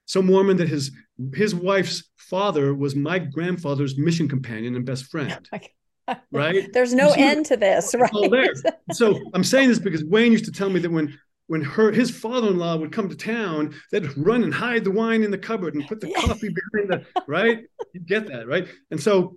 So 0.07 0.23
Mormon 0.23 0.57
that 0.57 0.69
his 0.69 0.91
his 1.35 1.55
wife's 1.55 2.09
father 2.17 2.75
was 2.75 2.97
my 2.97 3.19
grandfather's 3.19 3.99
mission 3.99 4.27
companion 4.27 4.75
and 4.75 4.87
best 4.87 5.05
friend. 5.05 5.47
right? 6.33 6.67
There's 6.73 6.95
no 6.95 7.11
so, 7.11 7.15
end 7.19 7.45
to 7.47 7.59
this, 7.59 7.95
right? 7.95 8.31
There. 8.31 8.55
So 8.93 9.21
I'm 9.35 9.45
saying 9.45 9.69
this 9.69 9.79
because 9.79 10.03
Wayne 10.05 10.33
used 10.33 10.47
to 10.47 10.53
tell 10.53 10.71
me 10.71 10.81
that 10.81 10.91
when 10.91 11.19
when 11.49 11.61
her 11.63 11.93
his 11.93 12.11
father-in-law 12.11 12.77
would 12.77 12.93
come 12.93 13.09
to 13.09 13.17
town, 13.17 13.75
they'd 13.93 14.17
run 14.17 14.45
and 14.45 14.55
hide 14.55 14.85
the 14.85 14.91
wine 14.91 15.25
in 15.25 15.31
the 15.31 15.39
cupboard 15.39 15.75
and 15.75 15.87
put 15.87 16.01
the 16.01 16.11
coffee 16.13 16.49
behind 16.49 16.91
the 16.91 17.23
right. 17.27 17.59
You 17.93 18.01
get 18.01 18.29
that, 18.29 18.47
right? 18.47 18.67
And 18.91 19.01
so 19.01 19.37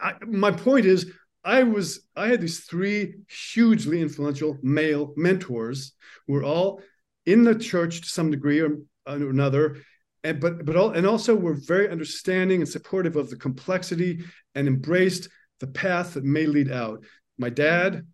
I, 0.00 0.14
my 0.26 0.50
point 0.50 0.86
is, 0.86 1.12
I 1.44 1.62
was 1.62 2.06
I 2.14 2.28
had 2.28 2.40
these 2.40 2.60
three 2.60 3.14
hugely 3.28 4.00
influential 4.00 4.58
male 4.62 5.14
mentors 5.16 5.92
who 6.26 6.34
were 6.34 6.44
all 6.44 6.82
in 7.26 7.44
the 7.44 7.54
church 7.54 8.02
to 8.02 8.08
some 8.08 8.30
degree 8.30 8.60
or, 8.60 8.78
or 9.06 9.14
another, 9.14 9.78
and 10.22 10.40
but 10.40 10.64
but 10.64 10.76
all 10.76 10.90
and 10.90 11.06
also 11.06 11.34
were 11.34 11.54
very 11.54 11.88
understanding 11.88 12.60
and 12.60 12.68
supportive 12.68 13.16
of 13.16 13.30
the 13.30 13.36
complexity 13.36 14.24
and 14.54 14.68
embraced 14.68 15.28
the 15.60 15.66
path 15.66 16.14
that 16.14 16.24
may 16.24 16.46
lead 16.46 16.70
out. 16.70 17.04
My 17.38 17.48
dad, 17.50 18.06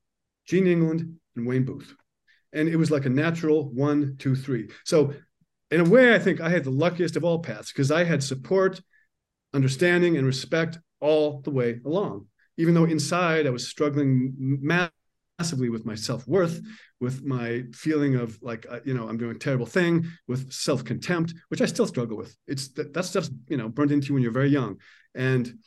Gene 0.47 0.69
England, 0.69 1.17
and 1.35 1.47
Wayne 1.47 1.65
Booth, 1.65 1.95
and 2.53 2.69
it 2.69 2.77
was 2.77 2.93
like 2.93 3.07
a 3.07 3.11
natural 3.11 3.69
one, 3.71 4.17
two, 4.19 4.37
three. 4.37 4.71
So, 4.85 5.15
in 5.73 5.81
a 5.81 5.89
way, 5.89 6.15
I 6.15 6.21
think 6.21 6.41
I 6.41 6.49
had 6.49 6.63
the 6.63 6.71
luckiest 6.71 7.17
of 7.17 7.25
all 7.25 7.41
paths 7.41 7.73
because 7.73 7.91
I 7.91 8.05
had 8.05 8.23
support, 8.23 8.81
understanding, 9.53 10.17
and 10.17 10.25
respect 10.25 10.79
all 11.07 11.41
the 11.41 11.51
way 11.51 11.81
along. 11.85 12.27
Even 12.59 12.75
though 12.75 12.85
inside 12.85 13.47
I 13.47 13.51
was 13.51 13.69
struggling 13.69 14.35
massively 15.39 15.69
with 15.69 15.87
my 15.87 15.95
self 15.95 16.27
worth, 16.27 16.61
with 17.01 17.23
my 17.25 17.63
feeling 17.73 18.17
of 18.17 18.39
like 18.43 18.67
uh, 18.69 18.81
you 18.85 18.95
know 18.95 19.09
I'm 19.09 19.19
doing 19.19 19.37
a 19.37 19.39
terrible 19.39 19.67
thing, 19.67 20.07
with 20.27 20.53
self 20.53 20.85
contempt, 20.85 21.35
which 21.49 21.63
I 21.63 21.67
still 21.67 21.87
struggle 21.87 22.17
with. 22.17 22.37
It's 22.47 22.69
that, 22.75 22.93
that 22.95 23.05
stuff's 23.05 23.31
you 23.49 23.57
know 23.57 23.69
burned 23.69 23.93
into 23.93 24.09
you 24.09 24.15
when 24.15 24.23
you're 24.23 24.33
very 24.33 24.49
young, 24.49 24.79
and 25.15 25.59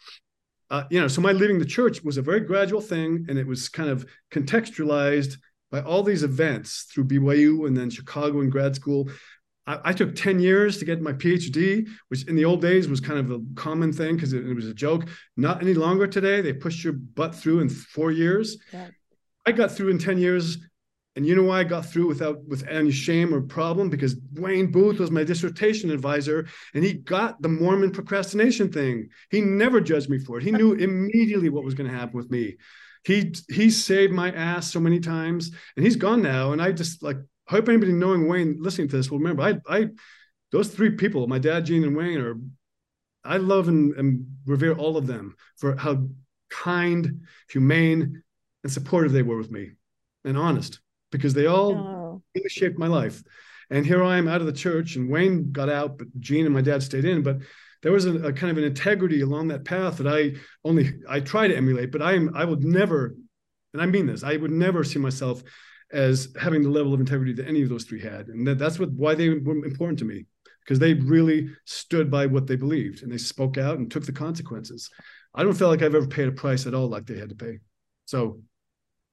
uh, 0.70 0.84
you 0.90 1.00
know 1.00 1.08
so 1.08 1.22
my 1.22 1.32
leaving 1.32 1.60
the 1.60 1.66
church 1.78 2.04
was 2.04 2.18
a 2.18 2.22
very 2.22 2.42
gradual 2.42 2.82
thing, 2.82 3.26
and 3.30 3.38
it 3.38 3.48
was 3.48 3.70
kind 3.70 3.90
of 3.90 4.06
contextualized 4.32 5.38
by 5.72 5.82
all 5.82 6.04
these 6.04 6.24
events 6.24 6.88
through 6.92 7.06
BYU 7.06 7.68
and 7.68 7.78
then 7.78 7.92
Chicago 7.92 8.42
and 8.42 8.52
grad 8.52 8.76
school 8.76 9.10
I, 9.70 9.80
I, 9.86 9.94
took 9.94 10.16
10 10.16 10.40
years 10.40 10.80
to 10.80 10.86
get 10.86 11.00
my 11.00 11.14
PhD, 11.14 11.88
which 12.08 12.28
in 12.28 12.36
the 12.36 12.46
old 12.46 12.60
days 12.60 12.88
was 12.88 13.00
kind 13.00 13.20
of 13.20 13.30
a 13.30 13.40
common 13.54 13.94
thing 13.94 14.16
because 14.16 14.34
it, 14.34 14.46
it, 14.46 14.54
was 14.56 14.66
a 14.66 14.74
joke. 14.74 15.08
Not 15.38 15.62
any 15.62 15.76
longer 15.76 16.08
today. 16.08 16.42
They 16.42 16.54
push 16.54 16.84
your 16.84 16.94
butt 16.94 17.36
through 17.36 17.60
in 17.60 17.70
four 17.70 18.12
years. 18.12 18.58
Yeah. 18.74 18.88
I 19.46 19.52
got 19.52 19.72
through 19.72 19.90
in 19.90 20.00
10 20.00 20.18
years. 20.18 20.58
And 21.16 21.26
you 21.26 21.36
know 21.36 21.44
why 21.44 21.60
I 21.60 21.64
got 21.66 21.86
through 21.86 22.08
without 22.08 22.44
with 22.48 22.68
any 22.68 22.92
shame 22.92 23.34
or 23.34 23.42
problem? 23.42 23.90
Because 23.90 24.16
Wayne 24.34 24.72
Booth 24.72 25.00
was 25.00 25.12
my 25.12 25.24
dissertation 25.24 25.92
advisor 25.92 26.48
and 26.74 26.84
he 26.84 26.94
got 26.94 27.42
the 27.42 27.50
Mormon 27.50 27.92
procrastination 27.92 28.72
thing. 28.72 29.10
He 29.30 29.42
never 29.42 29.82
judged 29.82 30.10
me 30.10 30.18
for 30.18 30.38
it. 30.38 30.44
He 30.44 30.52
knew 30.52 30.74
immediately 30.74 31.50
what 31.50 31.66
was 31.66 31.74
going 31.74 31.90
to 31.90 31.96
happen 31.96 32.16
with 32.16 32.32
me. 32.32 32.58
He 33.04 33.34
he 33.50 33.70
saved 33.70 34.14
my 34.14 34.32
ass 34.32 34.72
so 34.72 34.80
many 34.80 35.00
times 35.00 35.52
and 35.76 35.86
he's 35.86 35.96
gone 35.96 36.22
now. 36.22 36.54
And 36.54 36.62
I 36.62 36.72
just 36.72 37.04
like 37.04 37.18
hope 37.50 37.68
anybody 37.68 37.92
knowing 37.92 38.28
Wayne 38.28 38.58
listening 38.60 38.88
to 38.90 38.98
this 38.98 39.10
will 39.10 39.20
remember 39.20 39.42
I 39.42 39.56
I 39.68 39.90
those 40.52 40.70
three 40.70 40.92
people, 40.92 41.28
my 41.28 41.40
dad, 41.40 41.66
Gene, 41.66 41.84
and 41.84 41.96
Wayne, 41.96 42.20
are 42.20 42.40
I 43.24 43.38
love 43.38 43.68
and, 43.68 43.94
and 43.96 44.26
revere 44.46 44.74
all 44.74 44.98
of 44.98 45.08
them 45.08 45.36
for 45.58 45.76
how 45.76 46.08
kind, 46.50 47.22
humane, 47.52 48.24
and 48.64 48.72
supportive 48.72 49.12
they 49.12 49.22
were 49.22 49.38
with 49.38 49.52
me, 49.52 49.72
and 50.24 50.38
honest, 50.38 50.80
because 51.12 51.34
they 51.34 51.46
all 51.46 51.74
oh. 51.74 52.24
really 52.34 52.50
shaped 52.50 52.80
my 52.80 52.88
life. 52.88 53.24
And 53.70 53.86
here 53.86 54.04
I 54.04 54.18
am 54.18 54.28
out 54.28 54.42
of 54.42 54.48
the 54.48 54.54
church, 54.54 54.96
and 54.96 55.10
Wayne 55.10 55.52
got 55.52 55.70
out, 55.70 56.00
but 56.00 56.08
Gene 56.20 56.46
and 56.46 56.54
my 56.54 56.62
dad 56.62 56.82
stayed 56.82 57.06
in. 57.06 57.22
But 57.22 57.40
there 57.84 57.92
was 57.92 58.06
a, 58.06 58.16
a 58.16 58.34
kind 58.34 58.50
of 58.50 58.58
an 58.58 58.64
integrity 58.64 59.22
along 59.22 59.50
that 59.50 59.66
path 59.66 59.98
that 59.98 60.08
I 60.08 60.40
only 60.64 60.94
I 61.08 61.20
try 61.20 61.48
to 61.48 61.56
emulate, 61.56 61.92
but 61.92 62.02
I 62.02 62.14
am 62.14 62.32
I 62.36 62.46
would 62.46 62.64
never, 62.64 63.16
and 63.74 63.82
I 63.82 63.86
mean 63.86 64.08
this, 64.08 64.24
I 64.24 64.38
would 64.38 64.52
never 64.52 64.84
see 64.84 65.00
myself 65.00 65.44
as 65.92 66.30
having 66.40 66.62
the 66.62 66.70
level 66.70 66.94
of 66.94 67.00
integrity 67.00 67.34
that 67.34 67.48
any 67.48 67.64
of 67.64 67.70
those 67.70 67.84
three 67.84 68.02
had. 68.02 68.28
And 68.28 68.46
that, 68.48 68.58
that's 68.58 68.80
what 68.80 68.92
why 68.92 69.16
they 69.16 69.30
were 69.30 69.66
important 69.66 70.00
to 70.00 70.06
me 70.06 70.26
because 70.64 70.80
they 70.80 70.94
really 70.94 71.50
stood 71.66 72.12
by 72.12 72.28
what 72.28 72.48
they 72.48 72.56
believed 72.56 73.02
and 73.02 73.12
they 73.12 73.18
spoke 73.18 73.58
out 73.58 73.78
and 73.78 73.90
took 73.90 74.06
the 74.06 74.12
consequences. 74.12 74.90
I 75.34 75.44
don't 75.44 75.56
feel 75.56 75.68
like 75.68 75.82
I've 75.82 75.96
ever 75.96 76.08
paid 76.08 76.28
a 76.28 76.32
price 76.32 76.68
at 76.68 76.74
all 76.74 76.88
like 76.88 77.06
they 77.06 77.18
had 77.18 77.30
to 77.30 77.36
pay. 77.36 77.60
So 78.06 78.42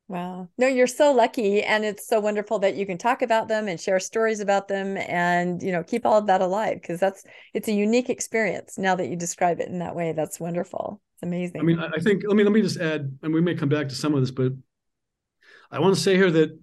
Wow. 0.09 0.49
No, 0.57 0.69
you're 0.69 0.87
so 0.87 1.13
lucky 1.13 1.65
and 1.65 1.85
it's 1.85 2.07
so 2.07 2.21
wonderful 2.21 2.61
that 2.61 2.77
you 2.77 2.87
can 2.87 2.97
talk 2.97 3.23
about 3.23 3.49
them 3.49 3.67
and 3.67 3.81
share 3.81 3.99
stories 3.99 4.39
about 4.39 4.69
them 4.69 4.97
and, 4.97 5.61
you 5.61 5.73
know, 5.73 5.83
keep 5.83 6.07
all 6.07 6.19
of 6.19 6.29
that 6.29 6.41
alive 6.41 6.81
because 6.81 7.01
that's 7.01 7.25
it's 7.55 7.67
a 7.67 7.73
unique 7.73 8.09
experience 8.09 8.79
now 8.79 8.95
that 8.95 9.09
you 9.09 9.17
describe 9.17 9.59
it 9.59 9.69
in 9.69 9.81
that 9.81 9.97
way. 9.97 10.13
That's 10.13 10.39
wonderful. 10.39 11.01
It's 11.15 11.25
amazing. 11.25 11.61
I 11.61 11.65
mean, 11.65 11.81
I 11.81 11.99
think 11.99 12.23
let 12.25 12.37
me 12.37 12.45
let 12.45 12.53
me 12.53 12.63
just 12.63 12.79
add 12.79 13.19
and 13.23 13.35
we 13.35 13.41
may 13.41 13.57
come 13.57 13.69
back 13.69 13.89
to 13.89 13.97
some 13.97 14.15
of 14.15 14.21
this, 14.21 14.31
but 14.31 14.53
I 15.71 15.81
want 15.81 15.95
to 15.95 16.01
say 16.01 16.17
here 16.17 16.31
that 16.31 16.59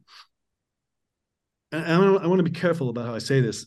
I 1.71 1.97
want, 1.97 2.17
to, 2.17 2.23
I 2.23 2.27
want 2.27 2.39
to 2.39 2.43
be 2.43 2.51
careful 2.51 2.89
about 2.89 3.05
how 3.05 3.15
I 3.15 3.19
say 3.19 3.41
this. 3.41 3.65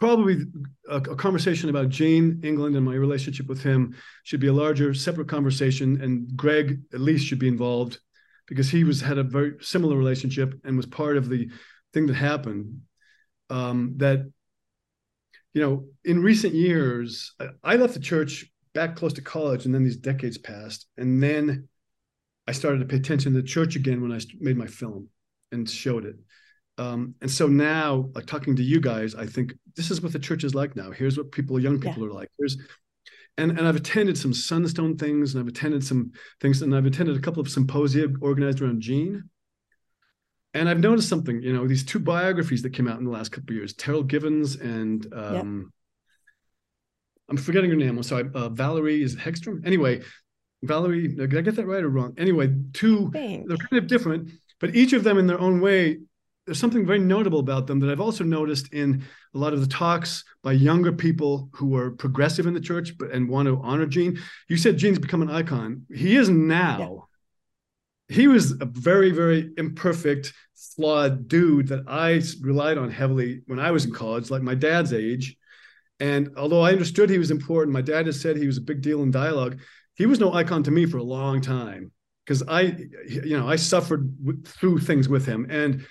probably 0.00 0.46
a, 0.88 0.96
a, 0.96 1.16
conversation 1.16 1.68
about 1.68 1.90
Gene 1.90 2.40
England 2.42 2.74
and 2.74 2.84
my 2.84 2.94
relationship 2.94 3.46
with 3.46 3.62
him 3.62 3.94
should 4.24 4.40
be 4.40 4.46
a 4.46 4.52
larger, 4.52 4.94
separate 4.94 5.28
conversation, 5.28 6.00
and 6.00 6.34
Greg 6.36 6.80
at 6.92 7.00
least 7.00 7.26
should 7.26 7.38
be 7.38 7.48
involved 7.48 8.00
because 8.46 8.70
he 8.70 8.82
was 8.82 9.02
had 9.02 9.18
a 9.18 9.22
very 9.22 9.52
similar 9.60 9.96
relationship 9.96 10.54
and 10.64 10.76
was 10.76 10.86
part 10.86 11.18
of 11.18 11.28
the 11.28 11.50
thing 11.92 12.06
that 12.06 12.14
happened. 12.14 12.80
Um, 13.50 13.94
that 13.98 14.30
you 15.52 15.60
know, 15.60 15.84
in 16.04 16.22
recent 16.22 16.54
years, 16.54 17.34
I, 17.38 17.48
I 17.62 17.76
left 17.76 17.94
the 17.94 18.00
church 18.00 18.46
back 18.74 18.96
close 18.96 19.12
to 19.14 19.22
college, 19.22 19.64
and 19.64 19.74
then 19.74 19.84
these 19.84 19.96
decades 19.96 20.38
passed, 20.38 20.86
and 20.96 21.22
then 21.22 21.68
I 22.46 22.52
started 22.52 22.78
to 22.80 22.84
pay 22.84 22.96
attention 22.96 23.32
to 23.32 23.40
the 23.40 23.46
church 23.46 23.76
again 23.76 24.02
when 24.02 24.12
I 24.12 24.20
made 24.40 24.56
my 24.56 24.66
film 24.66 25.08
and 25.52 25.68
showed 25.68 26.04
it. 26.04 26.16
Um, 26.78 27.14
and 27.20 27.30
so 27.30 27.46
now, 27.46 28.08
like 28.14 28.26
talking 28.26 28.56
to 28.56 28.62
you 28.62 28.80
guys, 28.80 29.14
I 29.14 29.26
think 29.26 29.52
this 29.76 29.90
is 29.90 30.00
what 30.00 30.12
the 30.12 30.18
church 30.18 30.44
is 30.44 30.54
like 30.54 30.74
now. 30.74 30.90
Here's 30.90 31.18
what 31.18 31.30
people, 31.30 31.60
young 31.60 31.78
people, 31.78 32.02
yeah. 32.02 32.08
are 32.08 32.12
like. 32.12 32.30
Here's, 32.38 32.56
and 33.36 33.52
and 33.52 33.68
I've 33.68 33.76
attended 33.76 34.16
some 34.16 34.32
Sunstone 34.32 34.96
things, 34.96 35.34
and 35.34 35.42
I've 35.42 35.48
attended 35.48 35.84
some 35.84 36.12
things, 36.40 36.62
and 36.62 36.74
I've 36.74 36.86
attended 36.86 37.16
a 37.16 37.20
couple 37.20 37.40
of 37.40 37.50
symposia 37.50 38.08
organized 38.20 38.60
around 38.60 38.80
Gene. 38.80 39.28
And 40.54 40.68
I've 40.68 40.80
noticed 40.80 41.08
something. 41.08 41.40
You 41.42 41.52
know, 41.52 41.68
these 41.68 41.84
two 41.84 42.00
biographies 42.00 42.62
that 42.62 42.70
came 42.70 42.88
out 42.88 42.98
in 42.98 43.04
the 43.04 43.10
last 43.10 43.30
couple 43.30 43.50
of 43.50 43.56
years, 43.56 43.74
Terryl 43.74 44.06
Givens 44.06 44.56
and 44.56 45.06
um, 45.14 45.72
I'm 47.30 47.36
forgetting 47.36 47.70
her 47.70 47.76
name. 47.76 47.96
I'm 47.96 48.02
sorry, 48.02 48.28
uh, 48.34 48.48
Valerie 48.48 49.02
is 49.02 49.16
Hextrom. 49.16 49.64
Anyway, 49.64 50.02
Valerie, 50.62 51.08
did 51.08 51.36
I 51.36 51.40
get 51.40 51.56
that 51.56 51.66
right 51.66 51.82
or 51.82 51.88
wrong? 51.88 52.14
Anyway, 52.18 52.52
two 52.72 53.10
they're 53.46 53.56
kind 53.56 53.82
of 53.82 53.86
different, 53.86 54.30
but 54.58 54.74
each 54.74 54.92
of 54.92 55.04
them 55.04 55.16
in 55.16 55.26
their 55.26 55.40
own 55.40 55.60
way 55.60 55.98
there's 56.50 56.58
something 56.58 56.84
very 56.84 56.98
notable 56.98 57.38
about 57.38 57.68
them 57.68 57.78
that 57.78 57.90
I've 57.90 58.00
also 58.00 58.24
noticed 58.24 58.72
in 58.72 59.04
a 59.34 59.38
lot 59.38 59.52
of 59.52 59.60
the 59.60 59.68
talks 59.68 60.24
by 60.42 60.50
younger 60.50 60.90
people 60.90 61.48
who 61.52 61.76
are 61.76 61.92
progressive 61.92 62.46
in 62.46 62.54
the 62.54 62.60
church 62.60 62.98
but 62.98 63.12
and 63.12 63.28
want 63.28 63.46
to 63.46 63.60
honor 63.62 63.86
Gene. 63.86 64.18
You 64.48 64.56
said 64.56 64.76
Gene's 64.76 64.98
become 64.98 65.22
an 65.22 65.30
icon. 65.30 65.86
He 65.94 66.16
is 66.16 66.28
now. 66.28 67.06
Yeah. 68.08 68.16
He 68.16 68.26
was 68.26 68.60
a 68.60 68.64
very, 68.64 69.12
very 69.12 69.50
imperfect, 69.56 70.32
flawed 70.74 71.28
dude 71.28 71.68
that 71.68 71.84
I 71.86 72.20
relied 72.40 72.78
on 72.78 72.90
heavily 72.90 73.42
when 73.46 73.60
I 73.60 73.70
was 73.70 73.84
in 73.84 73.92
college, 73.92 74.30
like 74.30 74.42
my 74.42 74.56
dad's 74.56 74.92
age. 74.92 75.36
And 76.00 76.30
although 76.36 76.62
I 76.62 76.72
understood 76.72 77.10
he 77.10 77.18
was 77.18 77.30
important, 77.30 77.72
my 77.74 77.82
dad 77.82 78.06
has 78.06 78.20
said 78.20 78.36
he 78.36 78.46
was 78.46 78.56
a 78.56 78.62
big 78.62 78.80
deal 78.80 79.02
in 79.02 79.10
dialogue. 79.10 79.60
He 79.94 80.06
was 80.06 80.18
no 80.18 80.32
icon 80.32 80.62
to 80.64 80.70
me 80.70 80.86
for 80.86 80.96
a 80.96 81.02
long 81.02 81.40
time 81.40 81.92
because 82.24 82.42
I, 82.48 82.76
you 83.06 83.38
know, 83.38 83.46
I 83.46 83.56
suffered 83.56 84.10
through 84.46 84.78
things 84.78 85.08
with 85.08 85.26
him. 85.26 85.46
And 85.50 85.86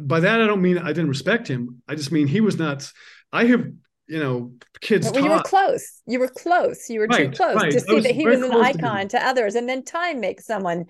by 0.00 0.20
that 0.20 0.40
I 0.40 0.46
don't 0.46 0.62
mean 0.62 0.78
I 0.78 0.88
didn't 0.88 1.08
respect 1.08 1.48
him. 1.48 1.82
I 1.88 1.94
just 1.94 2.12
mean 2.12 2.26
he 2.26 2.40
was 2.40 2.56
not. 2.58 2.90
I 3.32 3.44
have 3.46 3.66
you 4.08 4.20
know 4.20 4.52
kids. 4.80 5.10
Well, 5.10 5.24
you 5.24 5.30
were 5.30 5.42
close. 5.42 6.00
You 6.06 6.20
were 6.20 6.28
close. 6.28 6.88
You 6.88 7.00
were 7.00 7.06
right, 7.06 7.30
too 7.30 7.36
close 7.36 7.56
right. 7.56 7.72
to 7.72 7.80
see 7.80 8.00
that 8.00 8.14
he 8.14 8.26
was 8.26 8.42
an 8.42 8.52
icon 8.52 9.08
to, 9.08 9.18
to, 9.18 9.26
others, 9.26 9.54
and 9.54 9.68
then 9.68 9.84
time 9.84 10.20
makes 10.20 10.46
someone 10.46 10.86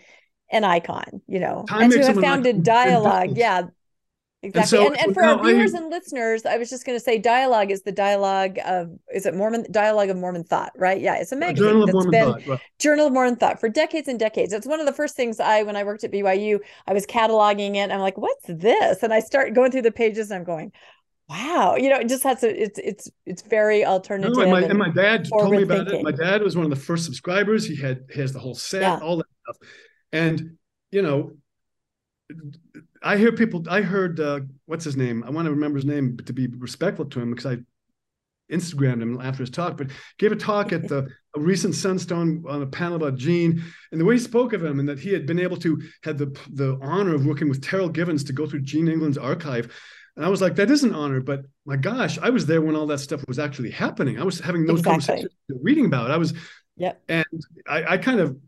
an 0.50 0.64
icon. 0.64 1.22
You 1.26 1.40
know, 1.40 1.64
time 1.68 1.82
and 1.82 1.92
to 1.92 2.04
have 2.04 2.20
founded 2.20 2.62
dialogue. 2.62 3.36
Yeah, 3.36 3.68
Exactly. 4.46 4.78
And, 4.78 4.86
so, 4.86 4.92
and, 4.92 5.06
and 5.06 5.14
for 5.14 5.24
our 5.24 5.42
viewers 5.42 5.74
I, 5.74 5.78
and 5.78 5.90
listeners, 5.90 6.46
I 6.46 6.56
was 6.56 6.70
just 6.70 6.86
going 6.86 6.96
to 6.96 7.02
say 7.02 7.18
dialogue 7.18 7.70
is 7.70 7.82
the 7.82 7.92
dialogue 7.92 8.58
of, 8.64 8.90
is 9.12 9.26
it 9.26 9.34
Mormon, 9.34 9.66
dialogue 9.70 10.08
of 10.08 10.16
Mormon 10.16 10.44
thought, 10.44 10.72
right? 10.76 11.00
Yeah. 11.00 11.16
It's 11.16 11.32
a 11.32 11.36
magazine 11.36 11.68
Journal 11.68 11.84
of 11.84 11.92
Mormon 11.92 12.10
been 12.10 12.24
thought, 12.24 12.46
right. 12.46 12.60
Journal 12.78 13.06
of 13.08 13.12
Mormon 13.12 13.36
Thought 13.36 13.60
for 13.60 13.68
decades 13.68 14.08
and 14.08 14.18
decades. 14.18 14.52
It's 14.52 14.66
one 14.66 14.80
of 14.80 14.86
the 14.86 14.92
first 14.92 15.16
things 15.16 15.40
I, 15.40 15.62
when 15.62 15.76
I 15.76 15.84
worked 15.84 16.04
at 16.04 16.12
BYU, 16.12 16.60
I 16.86 16.92
was 16.92 17.06
cataloging 17.06 17.76
it. 17.76 17.90
I'm 17.90 18.00
like, 18.00 18.16
what's 18.16 18.46
this? 18.46 19.02
And 19.02 19.12
I 19.12 19.20
start 19.20 19.54
going 19.54 19.72
through 19.72 19.82
the 19.82 19.90
pages 19.90 20.30
and 20.30 20.38
I'm 20.38 20.44
going, 20.44 20.72
wow, 21.28 21.74
you 21.76 21.88
know, 21.88 21.98
it 21.98 22.08
just 22.08 22.22
has 22.22 22.40
to, 22.40 22.48
it's, 22.48 22.78
it's, 22.78 23.10
it's 23.24 23.42
very 23.42 23.84
alternative. 23.84 24.36
No, 24.36 24.42
and, 24.42 24.52
my, 24.52 24.62
and, 24.62 24.70
and, 24.70 24.78
my 24.78 24.90
dad 24.90 25.28
told 25.28 25.50
me 25.50 25.62
about 25.62 25.88
thinking. 25.88 26.00
it. 26.00 26.04
My 26.04 26.12
dad 26.12 26.42
was 26.42 26.56
one 26.56 26.64
of 26.64 26.70
the 26.70 26.76
first 26.76 27.04
subscribers. 27.04 27.66
He 27.66 27.74
had, 27.74 28.04
he 28.12 28.20
has 28.20 28.32
the 28.32 28.38
whole 28.38 28.54
set, 28.54 28.82
yeah. 28.82 28.98
all 29.02 29.16
that 29.16 29.26
stuff. 29.44 29.56
And, 30.12 30.56
you 30.92 31.02
know, 31.02 31.32
I 33.06 33.16
hear 33.16 33.32
people. 33.32 33.64
I 33.68 33.82
heard 33.82 34.18
uh, 34.18 34.40
what's 34.66 34.84
his 34.84 34.96
name. 34.96 35.22
I 35.24 35.30
want 35.30 35.46
to 35.46 35.52
remember 35.52 35.78
his 35.78 35.84
name 35.84 36.16
to 36.26 36.32
be 36.32 36.48
respectful 36.48 37.04
to 37.06 37.20
him 37.20 37.30
because 37.30 37.46
I 37.46 37.58
Instagrammed 38.52 39.02
him 39.02 39.20
after 39.20 39.42
his 39.42 39.50
talk. 39.50 39.76
But 39.76 39.90
gave 40.18 40.32
a 40.32 40.36
talk 40.36 40.72
at 40.72 40.88
the 40.88 41.08
a 41.36 41.40
recent 41.40 41.74
Sunstone 41.74 42.44
on 42.48 42.62
a 42.62 42.66
panel 42.66 42.96
about 42.96 43.16
Gene 43.16 43.62
and 43.92 44.00
the 44.00 44.04
way 44.04 44.14
he 44.14 44.20
spoke 44.20 44.52
of 44.52 44.64
him, 44.64 44.80
and 44.80 44.88
that 44.88 44.98
he 44.98 45.12
had 45.12 45.26
been 45.26 45.38
able 45.38 45.56
to 45.58 45.80
had 46.02 46.18
the 46.18 46.26
the 46.52 46.78
honor 46.82 47.14
of 47.14 47.26
working 47.26 47.48
with 47.48 47.60
Terryl 47.60 47.92
Givens 47.92 48.24
to 48.24 48.32
go 48.32 48.46
through 48.46 48.62
Gene 48.62 48.88
England's 48.88 49.18
archive. 49.18 49.72
And 50.16 50.24
I 50.24 50.28
was 50.28 50.40
like, 50.40 50.56
that 50.56 50.70
is 50.70 50.82
an 50.82 50.94
honor, 50.94 51.20
but 51.20 51.42
my 51.66 51.76
gosh, 51.76 52.18
I 52.18 52.30
was 52.30 52.46
there 52.46 52.62
when 52.62 52.74
all 52.74 52.86
that 52.86 53.00
stuff 53.00 53.22
was 53.28 53.38
actually 53.38 53.70
happening. 53.70 54.18
I 54.18 54.24
was 54.24 54.40
having 54.40 54.64
those 54.64 54.78
exactly. 54.78 55.06
conversations, 55.06 55.34
reading 55.62 55.84
about. 55.84 56.08
It. 56.08 56.14
I 56.14 56.16
was, 56.16 56.32
yeah, 56.76 56.94
and 57.06 57.26
I, 57.68 57.84
I 57.84 57.98
kind 57.98 58.20
of 58.20 58.38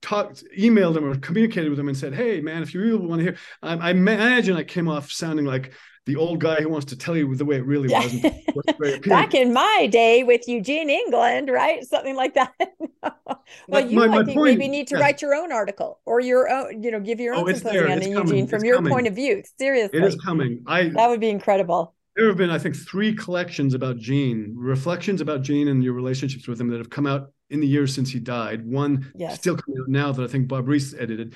talked, 0.00 0.44
emailed 0.56 0.96
him 0.96 1.04
or 1.04 1.16
communicated 1.16 1.70
with 1.70 1.78
him 1.78 1.88
and 1.88 1.96
said, 1.96 2.14
"Hey, 2.14 2.40
man, 2.40 2.62
if 2.62 2.74
you 2.74 2.80
really 2.80 3.06
want 3.06 3.20
to 3.20 3.24
hear," 3.24 3.36
I, 3.62 3.74
I 3.76 3.90
imagine 3.90 4.56
I 4.56 4.64
came 4.64 4.88
off 4.88 5.10
sounding 5.10 5.46
like 5.46 5.72
the 6.06 6.16
old 6.16 6.38
guy 6.38 6.56
who 6.62 6.68
wants 6.68 6.86
to 6.86 6.96
tell 6.96 7.16
you 7.16 7.34
the 7.34 7.44
way 7.44 7.56
it 7.56 7.66
really 7.66 7.88
was. 7.88 9.02
Back 9.06 9.34
in 9.34 9.52
my 9.52 9.88
day 9.90 10.22
with 10.22 10.46
Eugene 10.46 10.88
England, 10.88 11.50
right? 11.50 11.84
Something 11.84 12.14
like 12.14 12.34
that. 12.34 12.54
well, 13.68 13.90
you, 13.90 13.98
my, 13.98 14.06
my 14.06 14.24
think, 14.24 14.38
point, 14.38 14.58
maybe 14.58 14.68
need 14.68 14.86
to 14.88 14.96
write 14.96 15.20
your 15.20 15.34
own 15.34 15.52
article 15.52 16.00
or 16.06 16.20
your 16.20 16.48
own, 16.48 16.82
you 16.82 16.92
know, 16.92 17.00
give 17.00 17.18
your 17.18 17.34
own 17.34 17.48
oh, 17.48 17.52
symposium 17.52 17.90
on 17.90 18.02
Eugene 18.02 18.46
from 18.46 18.56
it's 18.56 18.64
your 18.64 18.76
coming. 18.76 18.92
point 18.92 19.06
of 19.08 19.14
view. 19.14 19.42
Seriously, 19.58 19.98
it 19.98 20.04
is 20.04 20.14
coming. 20.16 20.62
I 20.66 20.90
that 20.90 21.08
would 21.08 21.20
be 21.20 21.28
incredible. 21.28 21.94
There 22.14 22.28
have 22.28 22.38
been, 22.38 22.50
I 22.50 22.58
think, 22.58 22.76
three 22.76 23.14
collections 23.14 23.74
about 23.74 23.98
Gene, 23.98 24.54
reflections 24.56 25.20
about 25.20 25.42
Gene 25.42 25.68
and 25.68 25.84
your 25.84 25.92
relationships 25.92 26.48
with 26.48 26.58
him 26.58 26.68
that 26.68 26.78
have 26.78 26.88
come 26.88 27.06
out 27.06 27.32
in 27.50 27.60
the 27.60 27.66
years 27.66 27.94
since 27.94 28.10
he 28.10 28.18
died. 28.18 28.66
One 28.66 29.12
yes. 29.14 29.38
still 29.38 29.56
coming 29.56 29.80
out 29.80 29.88
now 29.88 30.12
that 30.12 30.22
I 30.22 30.26
think 30.26 30.48
Bob 30.48 30.68
Rees 30.68 30.94
edited. 30.94 31.34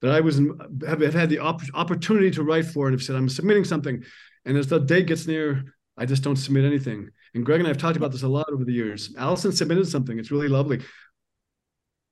That 0.00 0.10
I 0.10 0.20
was 0.20 0.40
have, 0.86 1.00
have 1.00 1.14
had 1.14 1.30
the 1.30 1.38
op- 1.38 1.62
opportunity 1.74 2.30
to 2.32 2.42
write 2.42 2.66
for 2.66 2.86
and 2.86 2.94
have 2.94 3.02
said 3.02 3.14
I'm 3.14 3.28
submitting 3.28 3.64
something, 3.64 4.02
and 4.44 4.56
as 4.56 4.66
the 4.66 4.80
date 4.80 5.06
gets 5.06 5.28
near, 5.28 5.76
I 5.96 6.06
just 6.06 6.24
don't 6.24 6.36
submit 6.36 6.64
anything. 6.64 7.08
And 7.34 7.46
Greg 7.46 7.60
and 7.60 7.68
I 7.68 7.70
have 7.70 7.78
talked 7.78 7.96
about 7.96 8.10
this 8.10 8.24
a 8.24 8.28
lot 8.28 8.50
over 8.52 8.64
the 8.64 8.72
years. 8.72 9.14
Allison 9.16 9.52
submitted 9.52 9.86
something; 9.86 10.18
it's 10.18 10.32
really 10.32 10.48
lovely. 10.48 10.82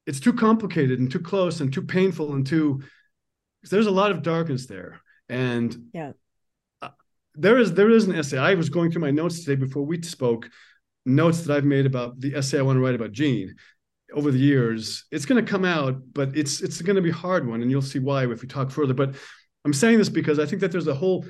It's 0.06 0.20
too 0.20 0.32
complicated 0.32 1.01
and 1.01 1.10
too 1.10 1.18
close 1.18 1.60
and 1.60 1.72
too 1.72 1.82
painful 1.82 2.32
and 2.32 2.47
too. 2.47 2.82
There's 3.68 3.86
a 3.86 3.90
lot 3.90 4.12
of 4.12 4.22
darkness 4.22 4.66
there, 4.66 5.01
and 5.28 5.76
yeah 5.92 6.12
there 7.34 7.59
is 7.59 7.74
there 7.74 7.90
is 7.90 8.06
an 8.06 8.14
essay. 8.14 8.38
I 8.38 8.55
was 8.55 8.68
going 8.68 8.90
through 8.90 9.02
my 9.02 9.10
notes 9.10 9.44
today 9.44 9.56
before 9.56 9.84
we 9.84 10.02
spoke, 10.02 10.51
notes 11.06 11.43
that 11.43 11.56
I've 11.56 11.64
made 11.64 11.86
about 11.86 12.20
the 12.20 12.35
essay 12.35 12.59
I 12.59 12.62
want 12.62 12.77
to 12.77 12.81
write 12.81 12.94
about 12.94 13.12
Gene 13.12 13.55
over 14.14 14.31
the 14.31 14.39
years. 14.39 15.05
It's 15.10 15.27
going 15.27 15.44
to 15.44 15.51
come 15.51 15.64
out, 15.64 16.01
but 16.12 16.36
it's 16.36 16.60
it's 16.60 16.82
going 16.82 16.97
to 16.97 17.02
be 17.02 17.10
a 17.10 17.14
hard 17.14 17.47
one, 17.47 17.62
and 17.62 17.70
you'll 17.70 17.82
see 17.82 17.98
why 17.98 18.24
if 18.24 18.43
we 18.43 18.48
talk 18.48 18.70
further. 18.70 18.94
But 18.94 19.14
I'm 19.64 19.72
saying 19.72 19.98
this 19.98 20.09
because 20.09 20.39
I 20.39 20.47
think 20.47 20.60
that 20.60 20.72
there's 20.72 20.89
a 20.89 20.94
whole. 20.94 21.24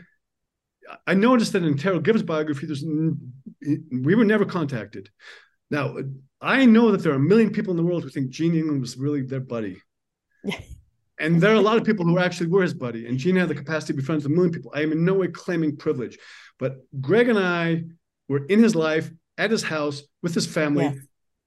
I 1.06 1.14
noticed 1.14 1.52
that 1.52 1.62
in 1.62 1.74
Terryl 1.74 2.02
Gibbs' 2.02 2.22
biography, 2.22 2.66
there's 2.66 2.84
we 2.84 4.14
were 4.14 4.24
never 4.24 4.44
contacted. 4.44 5.08
Now 5.70 5.96
I 6.40 6.64
know 6.64 6.90
that 6.90 7.02
there 7.02 7.12
are 7.12 7.16
a 7.16 7.20
million 7.20 7.50
people 7.50 7.70
in 7.70 7.76
the 7.76 7.84
world 7.84 8.02
who 8.02 8.08
think 8.08 8.30
Gene 8.30 8.54
England 8.54 8.80
was 8.80 8.96
really 8.96 9.22
their 9.22 9.40
buddy. 9.40 9.76
And 11.20 11.38
there 11.38 11.52
are 11.52 11.56
a 11.56 11.60
lot 11.60 11.76
of 11.76 11.84
people 11.84 12.06
who 12.06 12.18
actually 12.18 12.46
were 12.46 12.62
his 12.62 12.72
buddy. 12.72 13.06
And 13.06 13.18
Gene 13.18 13.36
had 13.36 13.50
the 13.50 13.54
capacity 13.54 13.92
to 13.92 13.98
be 13.98 14.02
friends 14.02 14.24
with 14.24 14.32
a 14.32 14.34
million 14.34 14.52
people. 14.52 14.72
I 14.74 14.80
am 14.80 14.90
in 14.90 15.04
no 15.04 15.12
way 15.12 15.28
claiming 15.28 15.76
privilege. 15.76 16.18
But 16.58 16.78
Greg 16.98 17.28
and 17.28 17.38
I 17.38 17.84
were 18.26 18.46
in 18.46 18.62
his 18.62 18.74
life, 18.74 19.10
at 19.40 19.50
his 19.50 19.62
house, 19.62 20.02
with 20.22 20.34
his 20.34 20.46
family, 20.46 20.84
yes. 20.84 20.96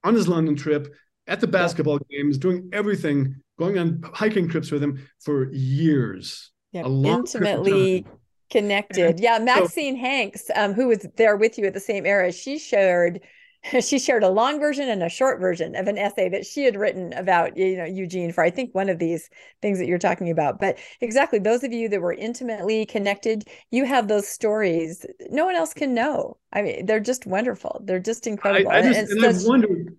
on 0.03 0.15
his 0.15 0.27
London 0.27 0.55
trip, 0.55 0.93
at 1.27 1.39
the 1.39 1.47
basketball 1.47 1.99
games, 2.09 2.39
doing 2.39 2.69
everything, 2.73 3.35
going 3.59 3.77
on 3.77 4.01
hiking 4.13 4.49
trips 4.49 4.71
with 4.71 4.83
him 4.83 5.07
for 5.23 5.51
years. 5.53 6.51
Yeah, 6.71 6.85
intimately 6.85 8.05
connected. 8.49 9.19
Yeah, 9.19 9.37
Maxine 9.37 9.95
so, 9.95 10.01
Hanks, 10.01 10.49
um, 10.55 10.73
who 10.73 10.87
was 10.87 11.05
there 11.17 11.37
with 11.37 11.59
you 11.59 11.65
at 11.65 11.75
the 11.75 11.79
same 11.79 12.07
era, 12.07 12.31
she 12.31 12.57
shared 12.57 13.21
she 13.81 13.99
shared 13.99 14.23
a 14.23 14.29
long 14.29 14.59
version 14.59 14.89
and 14.89 15.03
a 15.03 15.09
short 15.09 15.39
version 15.39 15.75
of 15.75 15.87
an 15.87 15.97
essay 15.97 16.29
that 16.29 16.45
she 16.45 16.63
had 16.63 16.75
written 16.75 17.13
about 17.13 17.55
you 17.57 17.77
know 17.77 17.85
Eugene 17.85 18.31
for 18.31 18.43
I 18.43 18.49
think 18.49 18.73
one 18.75 18.89
of 18.89 18.99
these 18.99 19.29
things 19.61 19.79
that 19.79 19.87
you're 19.87 19.97
talking 19.97 20.29
about. 20.29 20.59
But 20.59 20.77
exactly 21.01 21.39
those 21.39 21.63
of 21.63 21.71
you 21.71 21.89
that 21.89 22.01
were 22.01 22.13
intimately 22.13 22.85
connected 22.85 23.45
you 23.71 23.85
have 23.85 24.07
those 24.07 24.27
stories. 24.27 25.05
No 25.29 25.45
one 25.45 25.55
else 25.55 25.73
can 25.73 25.93
know. 25.93 26.37
I 26.51 26.61
mean 26.61 26.85
they're 26.85 26.99
just 26.99 27.25
wonderful. 27.25 27.81
They're 27.85 27.99
just 27.99 28.27
incredible 28.27 28.71
I, 28.71 28.79
I 28.79 28.81
just, 28.81 29.11
and, 29.11 29.23
and 29.23 29.25
I've 29.25 29.43
wondered 29.45 29.97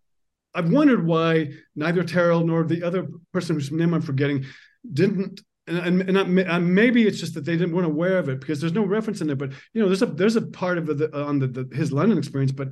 I've 0.55 0.71
wondered 0.71 1.07
why 1.07 1.53
neither 1.75 2.05
Terryl 2.05 2.45
nor 2.45 2.65
the 2.65 2.83
other 2.83 3.09
person 3.33 3.57
whose 3.57 3.73
name 3.73 3.95
I'm 3.95 4.03
forgetting 4.03 4.45
didn't 4.93 5.41
and, 5.67 6.03
and, 6.03 6.39
and, 6.39 6.75
maybe 6.75 7.07
it's 7.07 7.19
just 7.19 7.33
that 7.35 7.47
they 7.47 7.57
didn't 7.57 7.75
weren't 7.75 7.87
aware 7.87 8.19
of 8.19 8.29
it 8.29 8.39
because 8.39 8.61
there's 8.61 8.75
no 8.75 8.85
reference 8.85 9.23
in 9.23 9.27
there. 9.27 9.37
But 9.37 9.53
you 9.73 9.81
know, 9.81 9.89
there's 9.89 10.03
a 10.03 10.07
there's 10.07 10.37
a 10.37 10.43
part 10.43 10.77
of 10.77 10.87
the 10.87 11.11
uh, 11.11 11.25
on 11.25 11.39
the, 11.39 11.47
the 11.47 11.75
his 11.75 11.91
London 11.91 12.19
experience, 12.19 12.53
but 12.53 12.69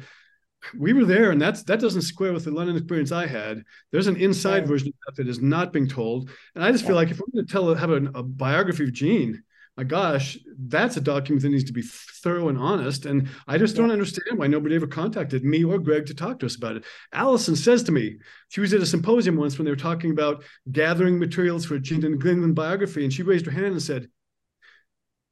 we 0.79 0.93
were 0.93 1.05
there, 1.05 1.31
and 1.31 1.41
that's 1.41 1.63
that 1.65 1.81
doesn't 1.81 2.03
square 2.03 2.33
with 2.33 2.45
the 2.45 2.51
London 2.51 2.77
experience 2.77 3.13
I 3.13 3.27
had. 3.27 3.65
There's 3.91 4.07
an 4.07 4.17
inside 4.17 4.67
version 4.67 4.89
of 4.89 4.95
that 5.07 5.23
that 5.23 5.29
is 5.29 5.41
not 5.41 5.73
being 5.73 5.89
told, 5.89 6.31
and 6.55 6.65
I 6.65 6.73
just 6.73 6.87
feel 6.87 6.97
like 6.97 7.11
if 7.11 7.19
we're 7.19 7.33
going 7.33 7.47
to 7.47 7.53
tell 7.53 7.75
have 7.75 7.91
a, 7.91 8.05
a, 8.15 8.23
biography 8.23 8.85
of 8.85 8.93
Gene, 8.93 9.43
my 9.77 9.85
gosh, 9.85 10.39
that's 10.59 10.97
a 10.97 11.01
document 11.01 11.43
that 11.43 11.49
needs 11.49 11.65
to 11.65 11.73
be 11.73 11.83
thorough 11.83 12.49
and 12.49 12.59
honest. 12.59 13.07
And 13.07 13.29
I 13.49 13.57
just 13.57 13.75
don't 13.75 13.91
understand 13.91 14.39
why 14.39 14.47
nobody 14.47 14.75
ever 14.75 14.87
contacted 14.87 15.45
me 15.45 15.65
or 15.65 15.79
Greg 15.79 16.07
to 16.07 16.15
talk 16.15 16.39
to 16.41 16.47
us 16.47 16.57
about 16.57 16.77
it. 16.77 16.85
Allison 17.13 17.57
says 17.57 17.83
to 17.85 17.93
me, 17.93 18.19
she 18.49 18.61
was 18.61 18.75
at 18.75 18.83
a 18.83 18.87
symposium 18.87 19.37
once 19.37 19.57
when 19.57 19.65
they 19.65 19.71
were 19.71 19.77
talking 19.77 20.11
about 20.11 20.45
gathering 20.71 21.19
materials 21.19 21.65
for 21.65 21.77
a 21.77 21.81
Gene 21.81 22.05
England 22.05 22.55
biography, 22.55 23.03
and 23.03 23.13
she 23.13 23.23
raised 23.23 23.47
her 23.47 23.53
hand 23.53 23.67
and 23.67 23.83
said, 23.83 24.09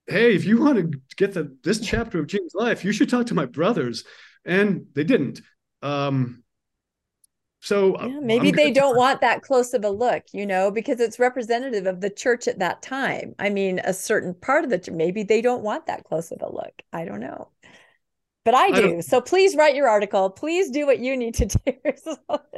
Hey, 0.06 0.34
if 0.34 0.44
you 0.44 0.58
want 0.58 0.78
to 0.78 0.98
get 1.16 1.34
the, 1.34 1.56
this 1.62 1.78
chapter 1.78 2.18
of 2.18 2.26
Gene's 2.26 2.54
life, 2.54 2.84
you 2.84 2.90
should 2.90 3.08
talk 3.08 3.26
to 3.26 3.34
my 3.34 3.46
brothers. 3.46 4.04
And 4.44 4.86
they 4.94 5.04
didn't. 5.04 5.40
Um, 5.82 6.42
so 7.60 7.94
uh, 7.94 8.06
yeah, 8.06 8.20
maybe 8.20 8.50
they 8.50 8.70
don't 8.70 8.96
want 8.96 9.20
that 9.20 9.42
close 9.42 9.74
of 9.74 9.84
a 9.84 9.90
look, 9.90 10.24
you 10.32 10.46
know, 10.46 10.70
because 10.70 10.98
it's 10.98 11.18
representative 11.18 11.86
of 11.86 12.00
the 12.00 12.08
church 12.08 12.48
at 12.48 12.58
that 12.60 12.80
time. 12.80 13.34
I 13.38 13.50
mean, 13.50 13.80
a 13.84 13.92
certain 13.92 14.34
part 14.34 14.64
of 14.64 14.70
the 14.70 14.90
maybe 14.90 15.22
they 15.22 15.42
don't 15.42 15.62
want 15.62 15.86
that 15.86 16.04
close 16.04 16.32
of 16.32 16.40
a 16.40 16.50
look. 16.50 16.72
I 16.92 17.04
don't 17.04 17.20
know. 17.20 17.48
But 18.44 18.54
I 18.54 18.70
do. 18.70 18.96
I 18.98 19.00
so 19.00 19.20
please 19.20 19.56
write 19.56 19.74
your 19.74 19.88
article. 19.88 20.30
Please 20.30 20.70
do 20.70 20.86
what 20.86 21.00
you 21.00 21.16
need 21.16 21.34
to 21.34 21.46
do. 21.46 21.72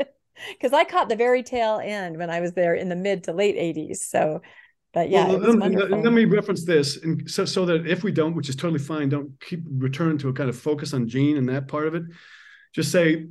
Because 0.50 0.72
I 0.72 0.82
caught 0.82 1.08
the 1.08 1.14
very 1.14 1.44
tail 1.44 1.80
end 1.80 2.16
when 2.16 2.28
I 2.28 2.40
was 2.40 2.52
there 2.52 2.74
in 2.74 2.88
the 2.88 2.96
mid 2.96 3.24
to 3.24 3.32
late 3.32 3.54
80s. 3.54 3.98
So 3.98 4.42
but 4.92 5.08
yeah, 5.08 5.26
well, 5.26 5.56
let, 5.56 5.90
let, 5.90 6.12
me 6.12 6.24
reference 6.26 6.64
this, 6.64 6.98
and 6.98 7.30
so 7.30 7.44
so 7.44 7.64
that 7.66 7.86
if 7.86 8.02
we 8.04 8.12
don't, 8.12 8.34
which 8.34 8.48
is 8.48 8.56
totally 8.56 8.78
fine, 8.78 9.08
don't 9.08 9.40
keep 9.40 9.60
return 9.66 10.18
to 10.18 10.28
a 10.28 10.32
kind 10.32 10.50
of 10.50 10.58
focus 10.58 10.92
on 10.92 11.08
Gene 11.08 11.36
and 11.38 11.48
that 11.48 11.68
part 11.68 11.86
of 11.86 11.94
it. 11.94 12.04
Just 12.74 12.92
say 12.92 13.26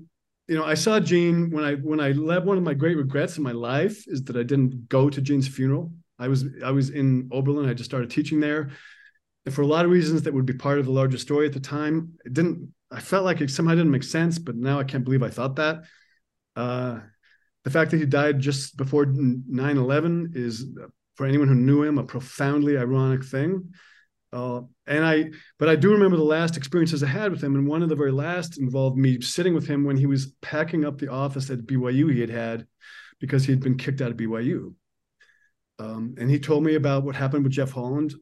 you 0.51 0.57
know, 0.57 0.65
I 0.65 0.73
saw 0.73 0.99
Gene 0.99 1.49
when 1.49 1.63
I 1.63 1.75
when 1.75 2.01
I 2.01 2.11
left. 2.11 2.45
One 2.45 2.57
of 2.57 2.63
my 2.63 2.73
great 2.73 2.97
regrets 2.97 3.37
in 3.37 3.43
my 3.43 3.53
life 3.53 4.03
is 4.07 4.23
that 4.25 4.35
I 4.35 4.43
didn't 4.43 4.89
go 4.89 5.09
to 5.09 5.21
Gene's 5.21 5.47
funeral. 5.47 5.93
I 6.19 6.27
was 6.27 6.43
I 6.65 6.71
was 6.71 6.89
in 6.89 7.29
Oberlin. 7.31 7.69
I 7.69 7.73
just 7.73 7.89
started 7.89 8.09
teaching 8.09 8.41
there, 8.41 8.71
and 9.45 9.55
for 9.55 9.61
a 9.61 9.67
lot 9.67 9.85
of 9.85 9.91
reasons 9.91 10.23
that 10.23 10.33
would 10.33 10.45
be 10.45 10.53
part 10.53 10.77
of 10.77 10.85
the 10.85 10.91
larger 10.91 11.17
story 11.17 11.47
at 11.47 11.53
the 11.53 11.61
time, 11.61 12.15
it 12.25 12.33
didn't. 12.33 12.73
I 12.91 12.99
felt 12.99 13.23
like 13.23 13.39
it 13.39 13.49
somehow 13.49 13.75
didn't 13.75 13.91
make 13.91 14.03
sense, 14.03 14.39
but 14.39 14.57
now 14.57 14.77
I 14.77 14.83
can't 14.83 15.05
believe 15.05 15.23
I 15.23 15.29
thought 15.29 15.55
that. 15.55 15.83
Uh, 16.57 16.99
the 17.63 17.69
fact 17.69 17.91
that 17.91 17.97
he 17.97 18.05
died 18.05 18.39
just 18.39 18.75
before 18.75 19.05
9-11 19.05 20.35
is, 20.35 20.65
for 21.21 21.27
anyone 21.27 21.47
who 21.47 21.53
knew 21.53 21.83
him, 21.83 21.99
a 21.99 22.03
profoundly 22.03 22.75
ironic 22.79 23.23
thing. 23.23 23.75
Uh, 24.33 24.61
and 24.87 25.05
I, 25.05 25.29
but 25.59 25.69
I 25.69 25.75
do 25.75 25.91
remember 25.91 26.17
the 26.17 26.23
last 26.23 26.57
experiences 26.57 27.03
I 27.03 27.09
had 27.09 27.31
with 27.31 27.43
him, 27.43 27.53
and 27.53 27.67
one 27.67 27.83
of 27.83 27.89
the 27.89 27.95
very 27.95 28.11
last 28.11 28.57
involved 28.57 28.97
me 28.97 29.21
sitting 29.21 29.53
with 29.53 29.67
him 29.67 29.83
when 29.83 29.97
he 29.97 30.07
was 30.07 30.33
packing 30.41 30.83
up 30.83 30.97
the 30.97 31.11
office 31.11 31.51
at 31.51 31.67
BYU 31.67 32.11
he 32.11 32.21
had 32.21 32.31
had 32.31 32.65
because 33.19 33.45
he 33.45 33.51
had 33.51 33.59
been 33.59 33.77
kicked 33.77 34.01
out 34.01 34.09
of 34.09 34.17
BYU. 34.17 34.73
Um, 35.77 36.15
and 36.17 36.27
he 36.27 36.39
told 36.39 36.63
me 36.63 36.73
about 36.73 37.03
what 37.03 37.15
happened 37.15 37.43
with 37.43 37.53
Jeff 37.53 37.69
Holland 37.69 38.15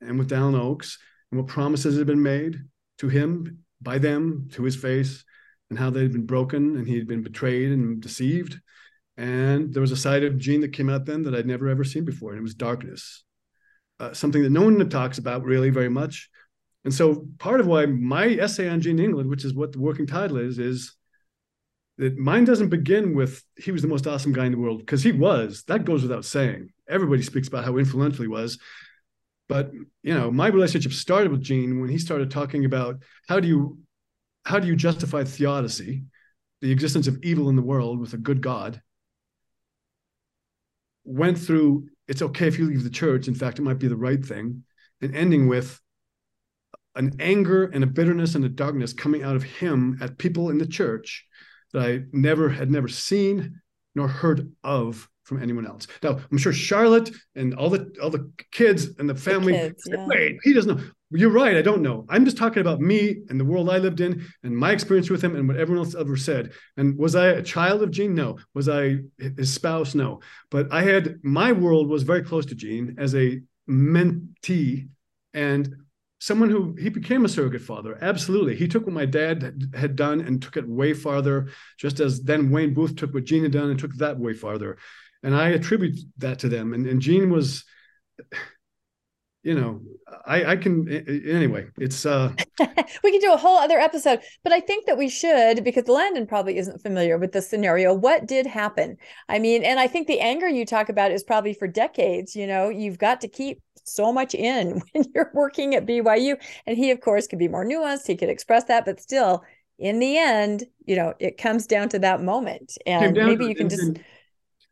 and 0.00 0.16
with 0.16 0.30
Dallin 0.30 0.56
Oaks 0.56 0.96
and 1.32 1.40
what 1.40 1.48
promises 1.48 1.98
had 1.98 2.06
been 2.06 2.22
made 2.22 2.60
to 2.98 3.08
him 3.08 3.64
by 3.82 3.98
them 3.98 4.48
to 4.52 4.62
his 4.62 4.76
face 4.76 5.24
and 5.70 5.78
how 5.78 5.90
they 5.90 6.02
had 6.02 6.12
been 6.12 6.24
broken 6.24 6.76
and 6.76 6.86
he 6.86 6.96
had 6.96 7.08
been 7.08 7.24
betrayed 7.24 7.72
and 7.72 8.00
deceived. 8.00 8.60
And 9.16 9.72
there 9.72 9.80
was 9.80 9.92
a 9.92 9.96
side 9.96 10.24
of 10.24 10.38
Gene 10.38 10.60
that 10.62 10.72
came 10.72 10.90
out 10.90 11.04
then 11.06 11.22
that 11.22 11.34
I'd 11.34 11.46
never 11.46 11.68
ever 11.68 11.84
seen 11.84 12.04
before, 12.04 12.30
and 12.30 12.38
it 12.38 12.42
was 12.42 12.54
darkness 12.54 13.24
uh, 14.00 14.12
something 14.12 14.42
that 14.42 14.50
no 14.50 14.62
one 14.62 14.88
talks 14.88 15.18
about 15.18 15.44
really 15.44 15.70
very 15.70 15.88
much. 15.88 16.28
And 16.84 16.92
so 16.92 17.26
part 17.38 17.60
of 17.60 17.66
why 17.66 17.86
my 17.86 18.26
essay 18.26 18.68
on 18.68 18.80
Gene 18.80 18.98
England, 18.98 19.30
which 19.30 19.44
is 19.44 19.54
what 19.54 19.72
the 19.72 19.80
working 19.80 20.06
title 20.06 20.36
is, 20.36 20.58
is 20.58 20.94
that 21.96 22.18
mine 22.18 22.44
doesn't 22.44 22.68
begin 22.68 23.14
with 23.14 23.42
he 23.56 23.70
was 23.70 23.82
the 23.82 23.88
most 23.88 24.06
awesome 24.06 24.32
guy 24.32 24.46
in 24.46 24.52
the 24.52 24.58
world 24.58 24.80
because 24.80 25.02
he 25.02 25.12
was. 25.12 25.64
That 25.68 25.84
goes 25.84 26.02
without 26.02 26.24
saying. 26.24 26.70
Everybody 26.88 27.22
speaks 27.22 27.48
about 27.48 27.64
how 27.64 27.78
influential 27.78 28.22
he 28.22 28.28
was. 28.28 28.58
But 29.48 29.70
you 30.02 30.14
know, 30.14 30.30
my 30.30 30.48
relationship 30.48 30.92
started 30.92 31.30
with 31.30 31.42
Gene 31.42 31.80
when 31.80 31.88
he 31.88 31.98
started 31.98 32.30
talking 32.30 32.64
about 32.64 32.96
how 33.28 33.40
do 33.40 33.48
you 33.48 33.78
how 34.44 34.58
do 34.58 34.66
you 34.66 34.76
justify 34.76 35.24
theodicy, 35.24 36.04
the 36.60 36.72
existence 36.72 37.06
of 37.06 37.22
evil 37.22 37.48
in 37.48 37.56
the 37.56 37.62
world 37.62 38.00
with 38.00 38.12
a 38.12 38.18
good 38.18 38.42
God. 38.42 38.82
Went 41.04 41.38
through 41.38 41.88
it's 42.06 42.22
okay 42.22 42.46
if 42.46 42.58
you 42.58 42.66
leave 42.66 42.84
the 42.84 42.90
church. 42.90 43.28
In 43.28 43.34
fact, 43.34 43.58
it 43.58 43.62
might 43.62 43.78
be 43.78 43.88
the 43.88 43.96
right 43.96 44.24
thing. 44.24 44.64
And 45.00 45.14
ending 45.14 45.48
with 45.48 45.80
an 46.94 47.16
anger 47.18 47.64
and 47.64 47.82
a 47.82 47.86
bitterness 47.86 48.34
and 48.34 48.44
a 48.44 48.48
darkness 48.48 48.92
coming 48.92 49.22
out 49.22 49.36
of 49.36 49.42
him 49.42 49.98
at 50.00 50.18
people 50.18 50.50
in 50.50 50.58
the 50.58 50.66
church 50.66 51.26
that 51.72 51.82
I 51.82 52.00
never 52.12 52.48
had 52.48 52.70
never 52.70 52.88
seen 52.88 53.60
nor 53.94 54.08
heard 54.08 54.52
of 54.62 55.08
from 55.24 55.42
anyone 55.42 55.66
else. 55.66 55.86
Now, 56.02 56.20
I'm 56.30 56.38
sure 56.38 56.52
Charlotte 56.52 57.10
and 57.34 57.54
all 57.54 57.70
the 57.70 57.90
all 58.02 58.10
the 58.10 58.30
kids 58.52 58.88
and 58.98 59.08
the 59.08 59.14
family. 59.14 59.52
The 59.52 59.58
kids, 59.58 59.88
yeah. 59.90 60.06
Wait, 60.06 60.36
he 60.42 60.52
doesn't 60.52 60.76
know. 60.76 60.84
You're 61.16 61.30
right. 61.30 61.56
I 61.56 61.62
don't 61.62 61.82
know. 61.82 62.04
I'm 62.08 62.24
just 62.24 62.36
talking 62.36 62.60
about 62.60 62.80
me 62.80 63.22
and 63.28 63.38
the 63.38 63.44
world 63.44 63.70
I 63.70 63.78
lived 63.78 64.00
in 64.00 64.26
and 64.42 64.56
my 64.56 64.72
experience 64.72 65.08
with 65.08 65.22
him 65.22 65.36
and 65.36 65.46
what 65.46 65.56
everyone 65.56 65.84
else 65.84 65.94
ever 65.94 66.16
said. 66.16 66.52
And 66.76 66.98
was 66.98 67.14
I 67.14 67.28
a 67.28 67.42
child 67.42 67.82
of 67.82 67.92
Gene? 67.92 68.14
No. 68.14 68.38
Was 68.52 68.68
I 68.68 68.98
his 69.18 69.52
spouse? 69.52 69.94
No. 69.94 70.20
But 70.50 70.72
I 70.72 70.82
had 70.82 71.20
my 71.22 71.52
world 71.52 71.88
was 71.88 72.02
very 72.02 72.22
close 72.22 72.46
to 72.46 72.54
Gene 72.54 72.96
as 72.98 73.14
a 73.14 73.40
mentee 73.68 74.88
and 75.32 75.76
someone 76.18 76.50
who 76.50 76.74
he 76.80 76.88
became 76.88 77.24
a 77.24 77.28
surrogate 77.28 77.62
father. 77.62 77.96
Absolutely. 78.00 78.56
He 78.56 78.66
took 78.66 78.84
what 78.84 78.94
my 78.94 79.06
dad 79.06 79.70
had 79.74 79.94
done 79.94 80.20
and 80.20 80.42
took 80.42 80.56
it 80.56 80.68
way 80.68 80.94
farther, 80.94 81.48
just 81.78 82.00
as 82.00 82.22
then 82.22 82.50
Wayne 82.50 82.74
Booth 82.74 82.96
took 82.96 83.14
what 83.14 83.24
Gene 83.24 83.42
had 83.42 83.52
done 83.52 83.70
and 83.70 83.78
took 83.78 83.94
that 83.96 84.18
way 84.18 84.32
farther. 84.32 84.78
And 85.22 85.34
I 85.34 85.50
attribute 85.50 85.98
that 86.18 86.40
to 86.40 86.48
them. 86.48 86.72
And, 86.72 86.86
and 86.86 87.00
Gene 87.00 87.30
was 87.30 87.64
you 89.44 89.54
know 89.54 89.80
i 90.26 90.52
i 90.52 90.56
can 90.56 90.88
anyway 91.28 91.66
it's 91.78 92.04
uh 92.06 92.32
we 93.04 93.12
can 93.12 93.20
do 93.20 93.32
a 93.32 93.36
whole 93.36 93.58
other 93.58 93.78
episode 93.78 94.20
but 94.42 94.52
i 94.52 94.58
think 94.58 94.86
that 94.86 94.98
we 94.98 95.08
should 95.08 95.62
because 95.62 95.86
landon 95.86 96.26
probably 96.26 96.56
isn't 96.56 96.82
familiar 96.82 97.18
with 97.18 97.32
the 97.32 97.42
scenario 97.42 97.92
what 97.94 98.26
did 98.26 98.46
happen? 98.46 98.96
I 99.28 99.38
mean 99.38 99.62
and 99.62 99.78
i 99.78 99.86
think 99.86 100.06
the 100.08 100.20
anger 100.20 100.48
you 100.48 100.64
talk 100.64 100.88
about 100.88 101.12
is 101.12 101.22
probably 101.22 101.52
for 101.54 101.68
decades 101.68 102.34
you 102.34 102.46
know 102.46 102.70
you've 102.70 102.98
got 102.98 103.20
to 103.20 103.28
keep 103.28 103.60
so 103.84 104.12
much 104.12 104.34
in 104.34 104.82
when 104.92 105.04
you're 105.14 105.30
working 105.34 105.74
at 105.74 105.86
byu 105.86 106.36
and 106.66 106.76
he 106.76 106.90
of 106.90 107.00
course 107.00 107.26
could 107.26 107.38
be 107.38 107.48
more 107.48 107.64
nuanced 107.64 108.06
he 108.06 108.16
could 108.16 108.30
express 108.30 108.64
that 108.64 108.84
but 108.86 109.00
still 109.00 109.44
in 109.78 109.98
the 109.98 110.16
end 110.16 110.64
you 110.86 110.96
know 110.96 111.12
it 111.18 111.36
comes 111.36 111.66
down 111.66 111.88
to 111.90 111.98
that 111.98 112.22
moment 112.22 112.78
and 112.86 113.14
maybe 113.14 113.44
you 113.44 113.54
can 113.54 113.68
just 113.68 113.98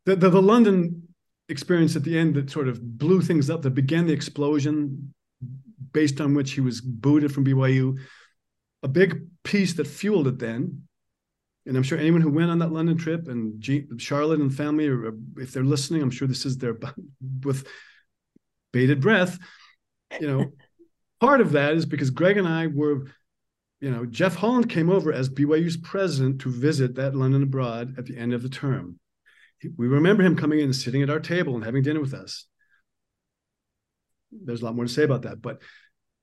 the, 0.07 0.17
the, 0.17 0.31
the 0.31 0.43
london 0.43 1.09
experience 1.53 1.95
at 1.95 2.03
the 2.03 2.19
end 2.19 2.35
that 2.35 2.51
sort 2.51 2.67
of 2.67 2.99
blew 2.99 3.21
things 3.23 3.49
up, 3.49 3.63
that 3.63 3.71
began 3.71 4.07
the 4.07 4.13
explosion 4.13 5.15
based 5.93 6.21
on 6.21 6.35
which 6.35 6.53
he 6.53 6.61
was 6.61 6.81
booted 6.81 7.33
from 7.33 7.45
BYU. 7.45 7.99
A 8.83 8.89
big 8.89 9.27
piece 9.45 9.75
that 9.75 9.87
fueled 9.87 10.27
it 10.27 10.39
then, 10.39 10.83
and 11.67 11.77
I'm 11.77 11.85
sure 11.85 11.99
anyone 11.99 12.23
who 12.23 12.31
went 12.31 12.51
on 12.51 12.59
that 12.59 12.73
London 12.73 12.97
trip 12.97 13.29
and 13.29 13.61
G- 13.61 13.87
Charlotte 13.99 14.41
and 14.41 14.53
family, 14.53 14.89
or 14.89 15.13
if 15.37 15.53
they're 15.53 15.63
listening, 15.63 16.03
I'm 16.03 16.11
sure 16.11 16.27
this 16.27 16.45
is 16.45 16.59
their 16.59 16.77
with 17.45 17.67
bated 18.73 19.01
breath. 19.01 19.39
You 20.21 20.27
know, 20.27 20.53
part 21.21 21.41
of 21.41 21.53
that 21.53 21.75
is 21.75 21.87
because 21.87 22.11
Greg 22.11 22.39
and 22.39 22.49
I 22.49 22.67
were, 22.67 23.07
you 23.81 23.91
know, 23.91 24.05
Jeff 24.07 24.35
Holland 24.35 24.69
came 24.71 24.91
over 24.91 25.13
as 25.13 25.29
BYU's 25.29 25.77
president 25.77 26.41
to 26.41 26.51
visit 26.51 26.97
that 26.97 27.15
London 27.15 27.45
abroad 27.45 27.95
at 27.99 28.07
the 28.07 28.17
end 28.17 28.33
of 28.33 28.43
the 28.43 28.49
term 28.49 28.99
we 29.77 29.89
remember 29.89 30.23
him 30.23 30.37
coming 30.37 30.59
in 30.59 30.67
and 30.67 30.77
sitting 30.77 31.03
at 31.03 31.11
our 31.11 31.21
table 31.21 31.55
and 31.55 31.65
having 31.65 31.83
dinner 31.83 32.01
with 32.01 32.15
us. 32.15 32.47
There's 34.31 34.63
a 34.63 34.65
lot 34.65 34.75
more 34.75 34.87
to 34.87 34.93
say 34.93 35.05
about 35.05 35.23
that, 35.23 35.43
but 35.43 35.63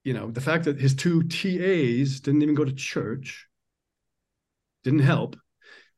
you 0.04 0.14
know, 0.14 0.32
the 0.32 0.42
fact 0.42 0.66
that 0.66 0.80
his 0.80 0.96
two 0.96 1.24
TAs 1.24 2.22
didn't 2.22 2.42
even 2.42 2.56
go 2.56 2.66
to 2.66 2.74
church 2.74 3.46
didn't 4.84 5.00
help. 5.00 5.36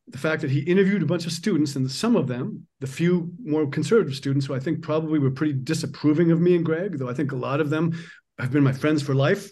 The 0.07 0.17
fact 0.17 0.41
that 0.41 0.51
he 0.51 0.59
interviewed 0.59 1.03
a 1.03 1.05
bunch 1.05 1.25
of 1.25 1.31
students, 1.31 1.75
and 1.75 1.89
some 1.89 2.15
of 2.15 2.27
them, 2.27 2.67
the 2.79 2.87
few 2.87 3.31
more 3.41 3.67
conservative 3.67 4.15
students 4.15 4.45
who 4.45 4.55
I 4.55 4.59
think 4.59 4.81
probably 4.81 5.19
were 5.19 5.31
pretty 5.31 5.53
disapproving 5.53 6.31
of 6.31 6.41
me 6.41 6.55
and 6.55 6.65
Greg, 6.65 6.97
though 6.97 7.09
I 7.09 7.13
think 7.13 7.31
a 7.31 7.37
lot 7.37 7.61
of 7.61 7.69
them 7.69 7.93
have 8.39 8.51
been 8.51 8.63
my 8.63 8.73
friends 8.73 9.01
for 9.01 9.13
life. 9.13 9.51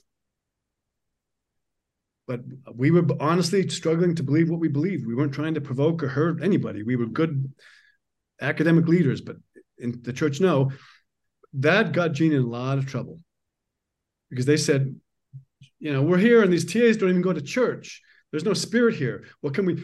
But 2.27 2.41
we 2.75 2.91
were 2.91 3.05
honestly 3.19 3.67
struggling 3.69 4.15
to 4.15 4.23
believe 4.23 4.49
what 4.49 4.59
we 4.59 4.67
believed. 4.67 5.07
We 5.07 5.15
weren't 5.15 5.33
trying 5.33 5.53
to 5.53 5.61
provoke 5.61 6.03
or 6.03 6.09
hurt 6.09 6.43
anybody. 6.43 6.83
We 6.83 6.95
were 6.95 7.05
good 7.05 7.51
academic 8.41 8.87
leaders, 8.87 9.21
but 9.21 9.37
in 9.77 10.01
the 10.01 10.13
church, 10.13 10.39
no. 10.39 10.71
That 11.53 11.93
got 11.93 12.11
Gene 12.13 12.33
in 12.33 12.43
a 12.43 12.47
lot 12.47 12.77
of 12.77 12.85
trouble 12.85 13.19
because 14.29 14.45
they 14.45 14.57
said, 14.57 14.95
you 15.79 15.93
know, 15.93 16.01
we're 16.01 16.17
here 16.17 16.43
and 16.43 16.51
these 16.51 16.65
TAs 16.65 16.97
don't 16.97 17.09
even 17.09 17.21
go 17.21 17.33
to 17.33 17.41
church. 17.41 18.01
There's 18.31 18.45
no 18.45 18.53
spirit 18.53 18.95
here. 18.95 19.25
What 19.41 19.53
can 19.53 19.65
we? 19.65 19.83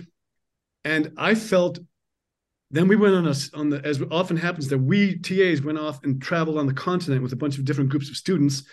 And 0.83 1.13
I 1.17 1.33
felt 1.33 1.79
then 2.71 2.87
we 2.87 2.95
went 2.95 3.15
on 3.15 3.27
a 3.27 3.35
on 3.53 3.69
the 3.69 3.83
as 3.83 4.01
often 4.11 4.37
happens 4.37 4.67
that 4.67 4.77
we 4.77 5.17
TAs 5.17 5.61
went 5.61 5.79
off 5.79 6.03
and 6.03 6.21
traveled 6.21 6.57
on 6.57 6.67
the 6.67 6.73
continent 6.73 7.23
with 7.23 7.33
a 7.33 7.37
bunch 7.37 7.57
of 7.57 7.65
different 7.65 7.89
groups 7.89 8.09
of 8.09 8.17
students, 8.17 8.63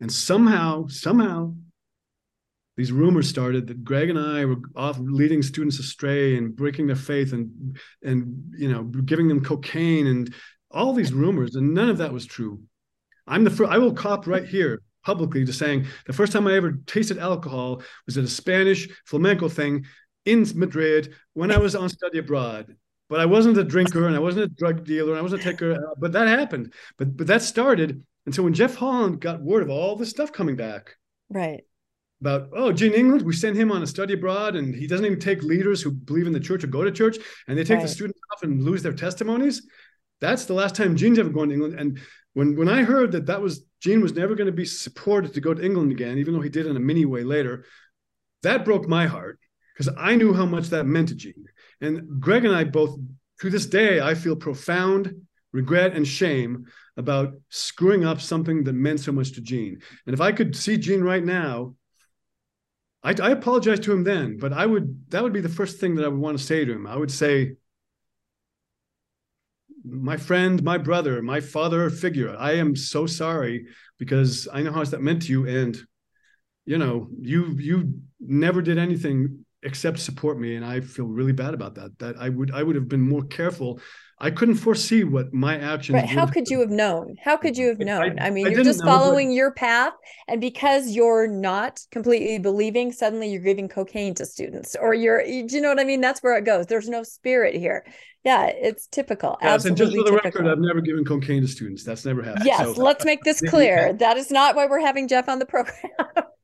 and 0.00 0.12
somehow 0.12 0.86
somehow 0.88 1.54
these 2.78 2.92
rumors 2.92 3.28
started 3.28 3.66
that 3.66 3.82
Greg 3.84 4.08
and 4.08 4.18
I 4.18 4.44
were 4.44 4.60
off 4.76 4.98
leading 5.00 5.42
students 5.42 5.80
astray 5.80 6.36
and 6.36 6.54
breaking 6.54 6.86
their 6.86 6.96
faith 6.96 7.32
and 7.32 7.76
and 8.04 8.54
you 8.56 8.70
know 8.70 8.84
giving 8.84 9.26
them 9.26 9.44
cocaine 9.44 10.06
and 10.06 10.32
all 10.70 10.92
these 10.92 11.12
rumors 11.12 11.56
and 11.56 11.74
none 11.74 11.90
of 11.90 11.98
that 11.98 12.12
was 12.12 12.24
true. 12.24 12.62
I'm 13.26 13.42
the 13.42 13.50
first, 13.50 13.70
I 13.70 13.78
will 13.78 13.92
cop 13.92 14.28
right 14.28 14.46
here 14.46 14.80
publicly 15.04 15.44
to 15.44 15.52
saying 15.52 15.86
the 16.06 16.12
first 16.12 16.32
time 16.32 16.46
I 16.46 16.54
ever 16.54 16.78
tasted 16.86 17.18
alcohol 17.18 17.82
was 18.06 18.16
at 18.16 18.24
a 18.24 18.28
Spanish 18.28 18.88
flamenco 19.06 19.48
thing 19.48 19.84
in 20.24 20.46
Madrid 20.54 21.14
when 21.34 21.50
I 21.50 21.58
was 21.58 21.74
on 21.74 21.88
study 21.88 22.18
abroad. 22.18 22.76
But 23.08 23.18
I 23.18 23.26
wasn't 23.26 23.58
a 23.58 23.64
drinker 23.64 24.06
and 24.06 24.14
I 24.14 24.20
wasn't 24.20 24.44
a 24.44 24.54
drug 24.54 24.84
dealer 24.84 25.10
and 25.10 25.18
I 25.18 25.22
wasn't 25.22 25.40
a 25.40 25.44
taker. 25.44 25.72
Uh, 25.72 25.94
but 25.98 26.12
that 26.12 26.28
happened. 26.28 26.74
But 26.96 27.16
but 27.16 27.26
that 27.26 27.42
started. 27.42 28.04
And 28.24 28.34
so 28.34 28.44
when 28.44 28.54
Jeff 28.54 28.76
Holland 28.76 29.20
got 29.20 29.42
word 29.42 29.62
of 29.62 29.70
all 29.70 29.96
this 29.96 30.10
stuff 30.10 30.30
coming 30.30 30.54
back, 30.54 30.94
right, 31.28 31.64
about 32.20 32.48
oh 32.52 32.72
Gene 32.72 32.94
England, 32.94 33.22
we 33.22 33.32
send 33.32 33.56
him 33.56 33.70
on 33.70 33.82
a 33.82 33.86
study 33.86 34.14
abroad, 34.14 34.56
and 34.56 34.74
he 34.74 34.86
doesn't 34.86 35.06
even 35.06 35.20
take 35.20 35.42
leaders 35.42 35.82
who 35.82 35.90
believe 35.90 36.26
in 36.26 36.32
the 36.32 36.40
church 36.40 36.64
or 36.64 36.68
go 36.68 36.84
to 36.84 36.90
church, 36.90 37.16
and 37.46 37.56
they 37.56 37.64
take 37.64 37.78
right. 37.78 37.82
the 37.82 37.88
students 37.88 38.20
off 38.32 38.42
and 38.42 38.62
lose 38.62 38.82
their 38.82 38.92
testimonies. 38.92 39.62
That's 40.20 40.46
the 40.46 40.54
last 40.54 40.74
time 40.74 40.96
Gene's 40.96 41.18
ever 41.18 41.30
gone 41.30 41.48
to 41.48 41.54
England. 41.54 41.78
And 41.78 42.00
when 42.34 42.56
when 42.56 42.68
I 42.68 42.82
heard 42.82 43.12
that 43.12 43.26
that 43.26 43.40
was 43.40 43.64
Gene 43.80 44.00
was 44.00 44.14
never 44.14 44.34
going 44.34 44.46
to 44.46 44.52
be 44.52 44.64
supported 44.64 45.34
to 45.34 45.40
go 45.40 45.54
to 45.54 45.64
England 45.64 45.92
again, 45.92 46.18
even 46.18 46.34
though 46.34 46.40
he 46.40 46.48
did 46.48 46.66
in 46.66 46.76
a 46.76 46.80
mini 46.80 47.04
way 47.04 47.22
later, 47.22 47.64
that 48.42 48.64
broke 48.64 48.88
my 48.88 49.06
heart 49.06 49.38
because 49.76 49.94
I 49.96 50.16
knew 50.16 50.34
how 50.34 50.46
much 50.46 50.68
that 50.68 50.84
meant 50.84 51.08
to 51.08 51.14
Gene. 51.14 51.46
And 51.80 52.20
Greg 52.20 52.44
and 52.44 52.54
I 52.54 52.64
both, 52.64 52.98
to 53.40 53.50
this 53.50 53.66
day, 53.66 54.00
I 54.00 54.14
feel 54.14 54.34
profound 54.34 55.14
regret 55.52 55.94
and 55.94 56.06
shame 56.06 56.66
about 56.96 57.34
screwing 57.48 58.04
up 58.04 58.20
something 58.20 58.64
that 58.64 58.72
meant 58.72 59.00
so 59.00 59.12
much 59.12 59.32
to 59.32 59.40
Gene. 59.40 59.80
And 60.06 60.14
if 60.14 60.20
I 60.20 60.32
could 60.32 60.56
see 60.56 60.76
Gene 60.76 61.02
right 61.02 61.24
now, 61.24 61.76
I, 63.08 63.14
I 63.22 63.30
apologize 63.30 63.80
to 63.80 63.92
him 63.92 64.04
then, 64.04 64.36
but 64.36 64.52
I 64.52 64.66
would 64.66 65.10
that 65.10 65.22
would 65.22 65.32
be 65.32 65.40
the 65.40 65.48
first 65.48 65.80
thing 65.80 65.94
that 65.94 66.04
I 66.04 66.08
would 66.08 66.20
want 66.20 66.36
to 66.38 66.44
say 66.44 66.64
to 66.64 66.72
him. 66.72 66.86
I 66.86 66.96
would 66.96 67.10
say, 67.10 67.54
my 69.82 70.18
friend, 70.18 70.62
my 70.62 70.76
brother, 70.76 71.22
my 71.22 71.40
father 71.40 71.88
figure, 71.88 72.36
I 72.36 72.52
am 72.52 72.76
so 72.76 73.06
sorry 73.06 73.66
because 73.98 74.46
I 74.52 74.60
know 74.62 74.72
how 74.72 74.84
that 74.84 75.00
meant 75.00 75.22
to 75.22 75.32
you. 75.32 75.48
And 75.48 75.78
you 76.66 76.76
know, 76.76 77.08
you 77.18 77.56
you 77.58 77.94
never 78.20 78.60
did 78.60 78.76
anything 78.76 79.46
except 79.62 80.00
support 80.00 80.38
me. 80.38 80.56
And 80.56 80.64
I 80.64 80.80
feel 80.80 81.06
really 81.06 81.32
bad 81.32 81.54
about 81.54 81.76
that. 81.76 81.98
That 82.00 82.16
I 82.18 82.28
would 82.28 82.50
I 82.52 82.62
would 82.62 82.76
have 82.76 82.88
been 82.88 83.08
more 83.08 83.24
careful 83.24 83.80
I 84.20 84.30
couldn't 84.30 84.56
foresee 84.56 85.04
what 85.04 85.32
my 85.32 85.56
actions. 85.56 85.94
Right. 85.94 86.08
How 86.08 86.26
could 86.26 86.48
you 86.48 86.60
have 86.60 86.70
known? 86.70 87.16
How 87.22 87.36
could 87.36 87.56
you 87.56 87.68
have 87.68 87.78
known? 87.78 88.18
I, 88.18 88.26
I 88.26 88.30
mean, 88.30 88.46
I 88.46 88.50
you're 88.50 88.64
just 88.64 88.82
following 88.82 89.30
your 89.30 89.52
path, 89.52 89.92
and 90.26 90.40
because 90.40 90.90
you're 90.90 91.28
not 91.28 91.80
completely 91.92 92.38
believing, 92.38 92.90
suddenly 92.90 93.30
you're 93.30 93.42
giving 93.42 93.68
cocaine 93.68 94.14
to 94.14 94.26
students, 94.26 94.74
or 94.80 94.92
you're. 94.92 95.22
Do 95.24 95.46
you 95.48 95.60
know 95.60 95.68
what 95.68 95.78
I 95.78 95.84
mean? 95.84 96.00
That's 96.00 96.22
where 96.22 96.36
it 96.36 96.44
goes. 96.44 96.66
There's 96.66 96.88
no 96.88 97.04
spirit 97.04 97.54
here. 97.54 97.84
Yeah, 98.24 98.46
it's 98.46 98.88
typical. 98.88 99.38
Yes, 99.40 99.66
Absolutely 99.66 99.70
and 99.70 99.76
just 99.76 99.96
for 99.96 100.10
the 100.10 100.20
typical. 100.20 100.42
record, 100.42 100.52
I've 100.52 100.64
never 100.64 100.80
given 100.80 101.04
cocaine 101.04 101.42
to 101.42 101.48
students. 101.48 101.84
That's 101.84 102.04
never 102.04 102.22
happened. 102.22 102.46
Yes, 102.46 102.74
so. 102.74 102.82
let's 102.82 103.04
make 103.04 103.22
this 103.22 103.40
clear. 103.48 103.92
that 103.92 104.16
is 104.16 104.30
not 104.30 104.56
why 104.56 104.66
we're 104.66 104.80
having 104.80 105.06
Geoff 105.06 105.28
on 105.28 105.38
the 105.38 105.46
program. 105.46 105.76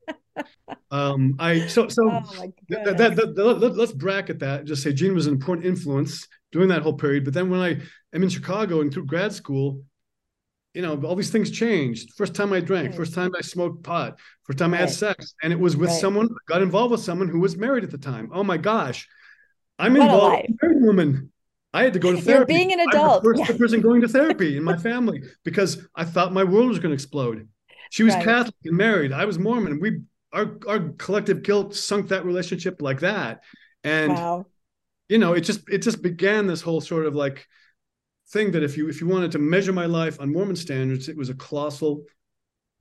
um, 0.91 1.35
I 1.39 1.67
so 1.67 1.87
so 1.87 2.09
oh 2.11 2.51
that, 2.69 2.97
that, 2.97 3.15
that, 3.15 3.37
let, 3.37 3.79
us 3.79 3.91
bracket 3.91 4.39
that. 4.39 4.65
Just 4.65 4.83
say 4.83 4.93
Gene 4.93 5.15
was 5.15 5.27
an 5.27 5.33
important 5.33 5.65
influence 5.65 6.27
during 6.51 6.69
that 6.69 6.81
whole 6.81 6.93
period. 6.93 7.25
But 7.25 7.33
then 7.33 7.49
when 7.49 7.59
I 7.59 7.81
am 8.13 8.23
in 8.23 8.29
Chicago 8.29 8.81
and 8.81 8.93
through 8.93 9.05
grad 9.05 9.33
school, 9.33 9.81
you 10.73 10.81
know, 10.81 11.01
all 11.03 11.15
these 11.15 11.31
things 11.31 11.51
changed. 11.51 12.13
First 12.15 12.35
time 12.35 12.53
I 12.53 12.59
drank, 12.59 12.89
right. 12.89 12.95
first 12.95 13.13
time 13.13 13.31
I 13.37 13.41
smoked 13.41 13.83
pot, 13.83 14.19
first 14.43 14.59
time 14.59 14.71
right. 14.71 14.79
I 14.79 14.81
had 14.81 14.89
sex, 14.89 15.33
and 15.41 15.53
it 15.53 15.59
was 15.59 15.77
with 15.77 15.89
right. 15.89 15.99
someone. 15.99 16.29
Got 16.47 16.61
involved 16.61 16.91
with 16.91 17.01
someone 17.01 17.29
who 17.29 17.39
was 17.39 17.57
married 17.57 17.83
at 17.83 17.91
the 17.91 17.97
time. 17.97 18.29
Oh 18.33 18.43
my 18.43 18.57
gosh, 18.57 19.07
I'm 19.79 19.93
what 19.93 20.01
involved 20.01 20.41
with 20.47 20.57
a 20.61 20.65
married 20.65 20.83
woman. 20.83 21.31
I 21.73 21.83
had 21.83 21.93
to 21.93 21.99
go 21.99 22.11
to 22.11 22.21
therapy. 22.21 22.53
You're 22.53 22.59
being 22.59 22.73
an 22.73 22.87
adult. 22.87 23.17
I'm 23.25 23.31
the 23.31 23.37
first 23.37 23.51
yeah. 23.51 23.57
person 23.57 23.81
going 23.81 24.01
to 24.01 24.07
therapy 24.07 24.57
in 24.57 24.63
my 24.63 24.77
family 24.89 25.23
because 25.43 25.85
I 25.95 26.05
thought 26.05 26.33
my 26.33 26.43
world 26.43 26.69
was 26.69 26.79
going 26.79 26.91
to 26.91 26.93
explode. 26.93 27.47
She 27.89 28.03
was 28.03 28.15
Catholic 28.15 28.55
and 28.65 28.77
married. 28.77 29.11
I 29.11 29.25
was 29.25 29.39
Mormon. 29.39 29.79
We 29.79 30.01
our 30.35 30.57
our 30.67 30.89
collective 30.97 31.41
guilt 31.41 31.73
sunk 31.73 32.09
that 32.09 32.25
relationship 32.25 32.81
like 32.81 32.99
that. 32.99 33.41
And 33.83 34.13
wow 34.13 34.45
you 35.09 35.17
know, 35.17 35.33
it 35.33 35.41
just 35.41 35.61
it 35.69 35.79
just 35.79 36.01
began 36.01 36.47
this 36.47 36.61
whole 36.61 36.81
sort 36.81 37.05
of 37.05 37.15
like 37.15 37.47
thing 38.29 38.51
that 38.51 38.63
if 38.63 38.77
you 38.77 38.89
if 38.89 39.01
you 39.01 39.07
wanted 39.07 39.31
to 39.33 39.39
measure 39.39 39.73
my 39.73 39.85
life 39.85 40.19
on 40.19 40.31
Mormon 40.31 40.55
standards, 40.55 41.09
it 41.09 41.17
was 41.17 41.29
a 41.29 41.35
colossal 41.35 42.03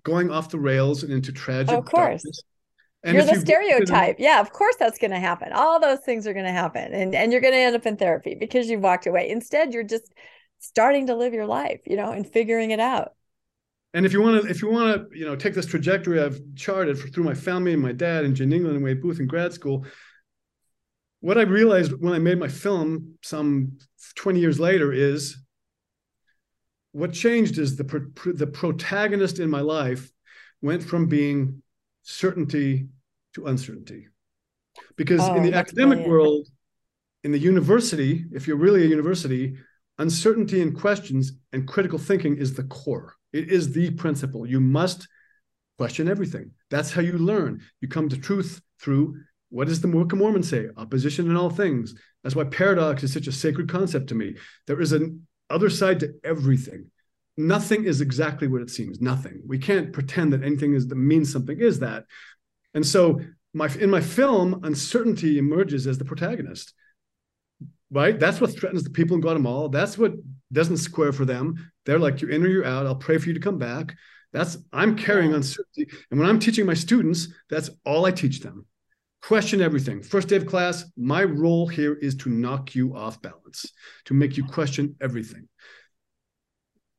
going 0.03 0.31
off 0.31 0.51
the 0.51 0.59
rails 0.59 1.03
and 1.03 1.13
into 1.13 1.33
tragic. 1.33 1.75
Of 1.75 1.85
course. 1.85 2.23
Darkness. 2.23 2.43
And 3.03 3.17
you're 3.17 3.27
the 3.27 3.35
you 3.35 3.41
stereotype. 3.41 4.17
yeah, 4.19 4.41
of 4.41 4.51
course 4.51 4.77
that's 4.79 4.99
going 4.99 5.11
to 5.11 5.21
happen. 5.21 5.53
All 5.53 5.79
those 5.79 6.01
things 6.01 6.27
are 6.27 6.33
going 6.33 6.47
to 6.47 6.53
happen, 6.53 6.95
and 6.95 7.15
and 7.15 7.31
you're 7.33 7.43
going 7.43 7.53
to 7.53 7.59
end 7.59 7.77
up 7.77 7.85
in 7.85 7.99
therapy 7.99 8.35
because 8.35 8.69
you 8.69 8.79
walked 8.79 9.07
away. 9.07 9.29
Instead, 9.29 9.75
you're 9.75 9.83
just 9.83 10.11
starting 10.59 11.09
to 11.09 11.15
live 11.15 11.35
your 11.35 11.45
life, 11.45 11.81
you 11.85 11.97
know, 11.97 12.13
and 12.13 12.27
figuring 12.27 12.71
it 12.71 12.81
out. 12.81 13.13
And 13.95 14.05
if 14.05 14.13
you 14.13 14.21
want 14.21 14.43
to, 14.43 14.51
if 14.51 14.61
you 14.61 14.69
want 14.69 15.11
to, 15.13 15.19
you 15.19 15.25
know, 15.25 15.37
take 15.37 15.55
this 15.55 15.67
trajectory 15.67 16.21
I've 16.21 16.41
charted 16.57 16.99
for, 16.99 17.07
through 17.09 17.23
my 17.23 17.35
family 17.35 17.73
and 17.73 17.81
my 17.81 17.93
dad 17.93 18.25
and 18.25 18.35
Gene 18.35 18.53
England 18.53 18.77
and 18.77 18.85
Wayne 18.85 19.01
Booth 19.01 19.21
in 19.21 19.29
grad 19.29 19.53
school, 19.53 19.87
what 21.21 21.39
I 21.39 21.43
realized 21.43 21.93
when 22.03 22.13
I 22.13 22.19
made 22.19 22.39
my 22.39 22.49
film 22.49 23.15
some 23.23 23.79
20 24.17 24.41
years 24.41 24.59
later 24.59 24.93
is 24.93 25.39
what 26.91 27.13
changed 27.13 27.59
is 27.59 27.77
the 27.77 27.85
the 28.35 28.47
protagonist 28.47 29.39
in 29.39 29.49
my 29.49 29.61
life 29.61 30.11
went 30.61 30.83
from 30.83 31.07
being 31.07 31.63
certainty 32.03 32.89
to 33.35 33.47
uncertainty. 33.47 34.09
Because 34.97 35.21
oh, 35.21 35.37
in 35.37 35.45
the 35.45 35.55
academic 35.55 35.99
brilliant. 35.99 36.11
world, 36.11 36.49
in 37.23 37.31
the 37.31 37.39
university, 37.39 38.25
if 38.33 38.49
you're 38.49 38.57
really 38.57 38.83
a 38.83 38.87
university, 38.87 39.57
uncertainty 39.99 40.63
and 40.63 40.79
questions 40.79 41.33
and 41.53 41.67
critical 41.69 41.99
thinking 41.99 42.37
is 42.37 42.55
the 42.55 42.65
core. 42.65 43.15
It 43.35 43.51
is 43.51 43.73
the 43.73 43.91
principle. 43.91 44.47
You 44.47 44.61
must 44.61 45.09
question 45.77 46.09
everything. 46.09 46.53
That's 46.71 46.93
how 46.93 47.03
you 47.03 47.19
learn. 47.19 47.61
You 47.81 47.89
come 47.89 48.09
to 48.09 48.17
truth 48.17 48.63
through 48.81 49.17
what 49.51 49.69
does 49.69 49.81
the 49.81 49.89
Book 49.89 50.13
of 50.13 50.19
Mormon 50.19 50.43
say? 50.43 50.69
Opposition 50.77 51.29
in 51.29 51.37
all 51.37 51.51
things. 51.51 51.95
That's 52.23 52.35
why 52.35 52.45
paradox 52.45 53.03
is 53.03 53.13
such 53.13 53.27
a 53.27 53.33
sacred 53.33 53.69
concept 53.69 54.09
to 54.09 54.15
me. 54.15 54.37
There 54.67 54.81
is 54.81 54.93
an 54.93 55.27
other 55.51 55.69
side 55.69 56.01
to 56.01 56.15
everything. 56.25 56.91
Nothing 57.37 57.85
is 57.85 58.01
exactly 58.01 58.49
what 58.49 58.63
it 58.63 58.71
seems. 58.71 59.01
Nothing. 59.01 59.43
We 59.47 59.59
can't 59.59 59.93
pretend 59.93 60.33
that 60.33 60.43
anything 60.43 60.75
is 60.75 60.87
that 60.89 60.97
means 60.97 61.33
something 61.33 61.59
is 61.59 61.81
that. 61.81 62.05
And 62.73 62.87
so 62.87 63.21
my 63.53 63.69
in 63.81 63.91
my 63.91 64.01
film, 64.01 64.61
uncertainty 64.65 65.39
emerges 65.39 65.87
as 65.87 65.99
the 65.99 66.05
protagonist. 66.05 66.73
Right? 67.95 68.19
That's 68.19 68.41
what 68.41 68.55
threatens 68.55 68.85
the 68.85 68.91
people 68.91 69.15
in 69.15 69.21
Guatemala. 69.21 69.71
That's 69.71 69.97
what 69.97 70.13
doesn't 70.53 70.79
square 70.79 71.13
for 71.13 71.25
them. 71.25 71.71
They're 71.87 71.99
like, 71.99 72.21
you're 72.21 72.31
in 72.31 72.45
or 72.45 72.49
you're 72.49 72.67
out. 72.67 72.87
I'll 72.87 72.97
pray 72.97 73.19
for 73.19 73.29
you 73.29 73.35
to 73.35 73.41
come 73.41 73.59
back. 73.59 73.97
That's 74.33 74.59
I'm 74.73 74.97
carrying 74.97 75.33
uncertainty. 75.33 75.87
And 76.11 76.19
when 76.19 76.29
I'm 76.29 76.41
teaching 76.41 76.67
my 76.67 76.75
students, 76.75 77.29
that's 77.49 77.71
all 77.87 78.05
I 78.05 78.11
teach 78.11 78.41
them 78.41 78.67
question 79.27 79.63
everything. 79.63 80.03
First 80.03 80.29
day 80.29 80.37
of 80.37 80.45
class, 80.45 80.85
my 80.99 81.25
role 81.25 81.67
here 81.67 81.95
is 81.95 82.15
to 82.17 82.29
knock 82.29 82.75
you 82.75 82.95
off 82.95 83.23
balance, 83.23 83.73
to 84.05 84.13
make 84.13 84.37
you 84.37 84.45
question 84.45 84.97
everything. 85.01 85.49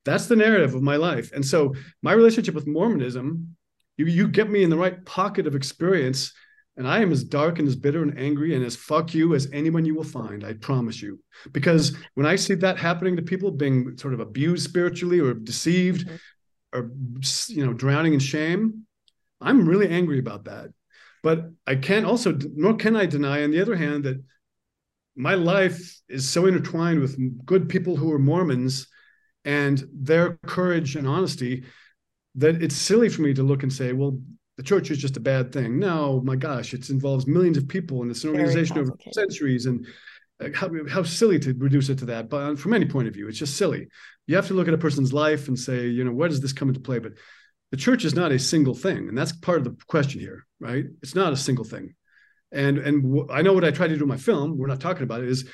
That's 0.05 0.25
the 0.25 0.35
narrative 0.35 0.73
of 0.73 0.81
my 0.81 0.95
life. 0.95 1.31
And 1.33 1.45
so 1.45 1.75
my 2.01 2.13
relationship 2.13 2.55
with 2.55 2.65
Mormonism, 2.65 3.55
you, 3.97 4.07
you 4.07 4.27
get 4.27 4.49
me 4.49 4.63
in 4.63 4.71
the 4.71 4.77
right 4.77 5.05
pocket 5.05 5.45
of 5.45 5.55
experience, 5.55 6.33
and 6.77 6.87
I 6.87 7.01
am 7.01 7.11
as 7.11 7.23
dark 7.23 7.59
and 7.59 7.67
as 7.67 7.75
bitter 7.75 8.03
and 8.03 8.17
angry 8.19 8.53
and 8.53 8.65
as 8.65 8.75
fuck 8.75 9.13
you 9.13 9.33
as 9.33 9.49
anyone 9.53 9.85
you 9.85 9.95
will 9.95 10.03
find, 10.03 10.43
I 10.43 10.53
promise 10.53 11.01
you. 11.01 11.19
Because 11.51 11.95
when 12.15 12.25
I 12.25 12.35
see 12.35 12.55
that 12.55 12.77
happening 12.77 13.15
to 13.15 13.21
people 13.21 13.51
being 13.51 13.97
sort 13.97 14.13
of 14.13 14.19
abused 14.19 14.67
spiritually 14.67 15.19
or 15.19 15.33
deceived 15.33 16.07
mm-hmm. 16.07 16.77
or 16.77 16.91
you 17.47 17.65
know 17.65 17.73
drowning 17.73 18.13
in 18.13 18.19
shame, 18.19 18.85
I'm 19.39 19.67
really 19.67 19.89
angry 19.89 20.19
about 20.19 20.45
that. 20.45 20.69
But 21.23 21.49
I 21.65 21.75
can't 21.75 22.05
also, 22.05 22.37
nor 22.53 22.75
can 22.75 22.95
I 22.95 23.05
deny, 23.05 23.43
on 23.43 23.51
the 23.51 23.61
other 23.61 23.75
hand, 23.75 24.03
that 24.03 24.21
my 25.15 25.33
life 25.33 25.99
is 26.09 26.27
so 26.27 26.45
intertwined 26.45 26.99
with 26.99 27.17
good 27.45 27.69
people 27.69 27.95
who 27.95 28.11
are 28.11 28.19
Mormons 28.19 28.87
and 29.43 29.83
their 29.93 30.37
courage 30.45 30.95
and 30.95 31.07
honesty 31.07 31.63
that 32.35 32.61
it's 32.61 32.75
silly 32.75 33.09
for 33.09 33.21
me 33.21 33.33
to 33.33 33.43
look 33.43 33.63
and 33.63 33.71
say, 33.71 33.93
well, 33.93 34.19
the 34.57 34.63
church 34.63 34.91
is 34.91 34.97
just 34.97 35.17
a 35.17 35.21
bad 35.21 35.51
thing. 35.51 35.79
No, 35.79 36.21
my 36.23 36.35
gosh, 36.35 36.73
it 36.73 36.89
involves 36.89 37.27
millions 37.27 37.57
of 37.57 37.67
people 37.67 38.01
and 38.01 38.11
it's 38.11 38.23
an 38.23 38.31
organization 38.31 38.77
over 38.77 38.93
centuries. 39.11 39.65
And 39.65 39.85
uh, 40.41 40.49
how, 40.53 40.69
how 40.89 41.03
silly 41.03 41.39
to 41.39 41.53
reduce 41.57 41.89
it 41.89 41.99
to 41.99 42.05
that. 42.05 42.29
But 42.29 42.57
from 42.57 42.73
any 42.73 42.85
point 42.85 43.07
of 43.07 43.13
view, 43.13 43.27
it's 43.27 43.37
just 43.39 43.57
silly. 43.57 43.87
You 44.27 44.35
have 44.35 44.47
to 44.47 44.53
look 44.53 44.67
at 44.67 44.73
a 44.73 44.77
person's 44.77 45.13
life 45.13 45.47
and 45.47 45.57
say, 45.57 45.87
you 45.87 46.03
know, 46.03 46.11
where 46.11 46.29
does 46.29 46.41
this 46.41 46.53
come 46.53 46.69
into 46.69 46.79
play? 46.79 46.99
But 46.99 47.13
the 47.71 47.77
church 47.77 48.05
is 48.05 48.15
not 48.15 48.31
a 48.31 48.39
single 48.39 48.73
thing 48.73 49.09
and 49.09 49.17
that's 49.17 49.33
part 49.33 49.57
of 49.57 49.65
the 49.65 49.75
question 49.87 50.21
here 50.21 50.45
right 50.61 50.85
it's 51.01 51.13
not 51.13 51.33
a 51.33 51.37
single 51.37 51.65
thing 51.65 51.93
and 52.51 52.77
and 52.77 53.03
w- 53.03 53.27
I 53.29 53.41
know 53.41 53.53
what 53.53 53.65
i 53.65 53.71
try 53.71 53.87
to 53.87 53.97
do 53.97 54.03
in 54.03 54.07
my 54.07 54.17
film 54.17 54.57
we're 54.57 54.67
not 54.67 54.79
talking 54.79 55.03
about 55.03 55.21
it 55.21 55.29
is 55.29 55.49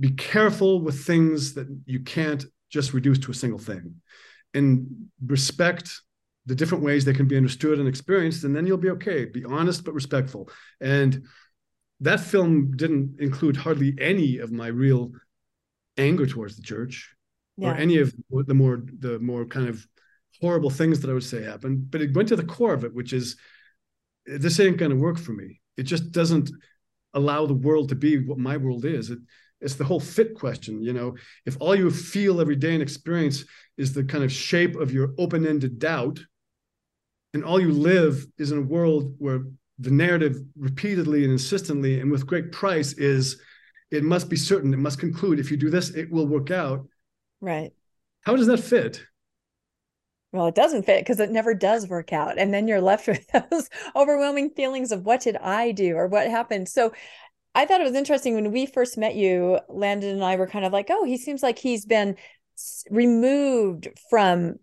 be 0.00 0.10
careful 0.10 0.80
with 0.80 1.04
things 1.04 1.54
that 1.54 1.68
you 1.86 2.00
can't 2.00 2.44
just 2.70 2.92
reduce 2.92 3.18
to 3.20 3.30
a 3.30 3.34
single 3.34 3.58
thing 3.58 3.96
and 4.54 5.08
respect 5.24 6.00
the 6.46 6.54
different 6.54 6.84
ways 6.84 7.04
they 7.04 7.14
can 7.14 7.28
be 7.28 7.36
understood 7.36 7.78
and 7.78 7.88
experienced 7.88 8.44
and 8.44 8.54
then 8.54 8.66
you'll 8.66 8.76
be 8.76 8.90
okay 8.90 9.24
be 9.24 9.44
honest 9.44 9.84
but 9.84 9.94
respectful 9.94 10.48
and 10.80 11.24
that 12.00 12.20
film 12.20 12.72
didn't 12.76 13.20
include 13.20 13.56
hardly 13.56 13.94
any 14.00 14.38
of 14.38 14.50
my 14.50 14.66
real 14.66 15.12
anger 15.96 16.26
towards 16.26 16.56
the 16.56 16.62
church 16.62 17.14
yeah. 17.56 17.70
or 17.70 17.74
any 17.74 17.98
of 17.98 18.12
the 18.30 18.54
more 18.54 18.82
the 18.98 19.18
more 19.20 19.44
kind 19.44 19.68
of 19.68 19.86
horrible 20.40 20.70
things 20.70 21.00
that 21.00 21.10
I 21.10 21.14
would 21.14 21.24
say 21.24 21.42
happened, 21.42 21.90
but 21.90 22.02
it 22.02 22.14
went 22.14 22.28
to 22.28 22.36
the 22.36 22.44
core 22.44 22.74
of 22.74 22.84
it, 22.84 22.92
which 22.92 23.12
is 23.12 23.36
this 24.26 24.58
ain't 24.60 24.76
going 24.76 24.90
to 24.90 24.96
work 24.96 25.18
for 25.18 25.32
me. 25.32 25.60
It 25.76 25.84
just 25.84 26.12
doesn't 26.12 26.50
allow 27.14 27.46
the 27.46 27.54
world 27.54 27.90
to 27.90 27.94
be 27.94 28.18
what 28.18 28.38
my 28.38 28.56
world 28.56 28.84
is. 28.84 29.10
It, 29.10 29.18
it's 29.60 29.76
the 29.76 29.84
whole 29.84 30.00
fit 30.00 30.34
question. 30.34 30.82
You 30.82 30.92
know, 30.92 31.14
if 31.46 31.56
all 31.60 31.76
you 31.76 31.90
feel 31.90 32.40
every 32.40 32.56
day 32.56 32.74
and 32.74 32.82
experience 32.82 33.44
is 33.76 33.92
the 33.92 34.02
kind 34.02 34.24
of 34.24 34.32
shape 34.32 34.74
of 34.74 34.92
your 34.92 35.14
open-ended 35.18 35.78
doubt, 35.78 36.20
and 37.34 37.44
all 37.44 37.60
you 37.60 37.72
live 37.72 38.26
is 38.38 38.52
in 38.52 38.58
a 38.58 38.62
world 38.62 39.14
where 39.18 39.42
the 39.78 39.90
narrative 39.90 40.36
repeatedly 40.56 41.24
and 41.24 41.32
insistently 41.32 42.00
and 42.00 42.10
with 42.10 42.26
great 42.26 42.52
price 42.52 42.92
is 42.94 43.40
it 43.90 44.04
must 44.04 44.28
be 44.28 44.36
certain, 44.36 44.72
it 44.72 44.78
must 44.78 44.98
conclude. 44.98 45.38
If 45.38 45.50
you 45.50 45.56
do 45.56 45.70
this, 45.70 45.90
it 45.90 46.10
will 46.10 46.26
work 46.26 46.50
out. 46.50 46.86
Right. 47.40 47.72
How 48.22 48.36
does 48.36 48.46
that 48.46 48.60
fit? 48.60 49.04
Well, 50.32 50.46
it 50.46 50.54
doesn't 50.54 50.84
fit 50.84 51.00
because 51.00 51.20
it 51.20 51.30
never 51.30 51.52
does 51.52 51.86
work 51.88 52.12
out. 52.12 52.38
And 52.38 52.54
then 52.54 52.66
you're 52.66 52.80
left 52.80 53.06
with 53.08 53.26
those 53.28 53.68
overwhelming 53.94 54.50
feelings 54.50 54.92
of 54.92 55.04
what 55.04 55.20
did 55.20 55.36
I 55.36 55.72
do 55.72 55.96
or 55.96 56.06
what 56.06 56.28
happened. 56.28 56.68
So 56.68 56.92
I 57.54 57.66
thought 57.66 57.82
it 57.82 57.84
was 57.84 57.94
interesting 57.94 58.34
when 58.34 58.50
we 58.50 58.64
first 58.64 58.96
met 58.96 59.14
you, 59.14 59.58
Landon 59.68 60.10
and 60.10 60.24
I 60.24 60.36
were 60.36 60.46
kind 60.46 60.64
of 60.64 60.72
like, 60.72 60.88
oh, 60.90 61.04
he 61.04 61.18
seems 61.18 61.42
like 61.42 61.58
he's 61.58 61.84
been 61.84 62.16
removed 62.90 63.88
from 64.08 64.58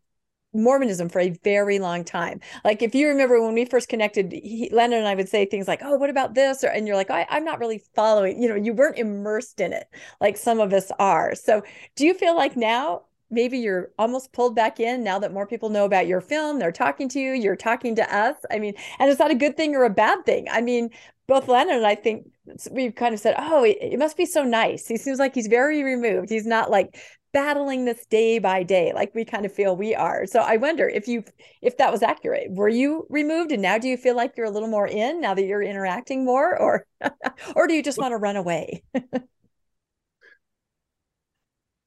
Mormonism 0.54 1.10
for 1.10 1.20
a 1.20 1.30
very 1.44 1.80
long 1.80 2.04
time. 2.04 2.40
Like 2.64 2.82
if 2.82 2.96
you 2.96 3.08
remember 3.08 3.42
when 3.42 3.54
we 3.54 3.66
first 3.66 3.90
connected, 3.90 4.32
he, 4.32 4.70
Landon 4.72 5.00
and 5.00 5.08
I 5.08 5.16
would 5.16 5.30
say 5.30 5.46
things 5.46 5.68
like, 5.68 5.82
"Oh, 5.84 5.96
what 5.96 6.10
about 6.10 6.34
this?" 6.34 6.64
Or, 6.64 6.68
and 6.68 6.88
you're 6.88 6.96
like, 6.96 7.12
I, 7.12 7.28
"I'm 7.30 7.46
not 7.46 7.60
really 7.60 7.84
following." 7.96 8.42
You 8.42 8.50
know, 8.50 8.56
you 8.56 8.74
weren't 8.74 8.98
immersed 8.98 9.62
in 9.62 9.74
it 9.74 9.88
like 10.22 10.38
some 10.38 10.60
of 10.60 10.74
us 10.74 10.92
are. 11.00 11.36
So, 11.36 11.62
do 11.96 12.06
you 12.06 12.14
feel 12.14 12.36
like 12.36 12.56
now 12.58 13.04
maybe 13.32 13.60
you're 13.60 13.92
almost 14.00 14.34
pulled 14.34 14.56
back 14.56 14.80
in 14.80 15.04
now 15.04 15.20
that 15.20 15.34
more 15.34 15.46
people 15.46 15.70
know 15.70 15.86
about 15.86 16.08
your 16.08 16.22
film? 16.22 16.58
They're 16.60 16.72
talking 16.72 17.10
to 17.10 17.20
you. 17.20 17.34
You're 17.34 17.56
talking 17.56 17.96
to 17.96 18.16
us. 18.16 18.36
I 18.52 18.60
mean, 18.60 18.74
and 19.00 19.10
it's 19.10 19.20
not 19.20 19.32
a 19.32 19.36
good 19.36 19.56
thing 19.56 19.76
or 19.76 19.84
a 19.86 19.90
bad 19.90 20.26
thing. 20.26 20.48
I 20.50 20.62
mean, 20.62 20.90
both 21.28 21.48
Landon 21.48 21.78
and 21.78 21.86
I 21.86 21.96
think 21.96 22.26
we've 22.72 22.96
kind 22.96 23.14
of 23.14 23.20
said, 23.20 23.36
"Oh, 23.38 23.64
it, 23.64 23.78
it 23.82 24.00
must 24.00 24.18
be 24.18 24.26
so 24.26 24.44
nice." 24.44 24.88
He 24.88 24.98
seems 24.98 25.20
like 25.20 25.36
he's 25.36 25.48
very 25.48 25.84
removed. 25.84 26.30
He's 26.30 26.48
not 26.48 26.72
like 26.72 26.98
battling 27.32 27.86
this 27.86 28.06
day 28.08 28.40
by 28.40 28.64
day 28.64 28.92
like 28.94 29.14
we 29.14 29.24
kind 29.24 29.46
of 29.46 29.54
feel 29.54 29.76
we 29.76 29.94
are. 29.94 30.26
So 30.26 30.40
i 30.40 30.58
wonder 30.58 30.88
if 30.88 31.08
you 31.08 31.24
if 31.62 31.78
that 31.78 31.92
was 31.92 32.02
accurate. 32.02 32.52
Were 32.52 32.70
you 32.70 33.06
removed 33.10 33.52
and 33.52 33.62
now 33.62 33.78
do 33.78 33.88
you 33.88 33.98
feel 33.98 34.16
like 34.16 34.36
you're 34.36 34.48
a 34.48 34.52
little 34.52 34.70
more 34.70 34.88
in 34.88 35.22
now 35.22 35.34
that 35.34 35.46
you're 35.46 35.62
interacting 35.62 36.26
more 36.26 36.58
or 36.60 36.86
or 37.56 37.68
do 37.68 37.74
you 37.74 37.84
just 37.84 37.98
want 37.98 38.12
to 38.12 38.18
run 38.18 38.36
away? 38.36 38.84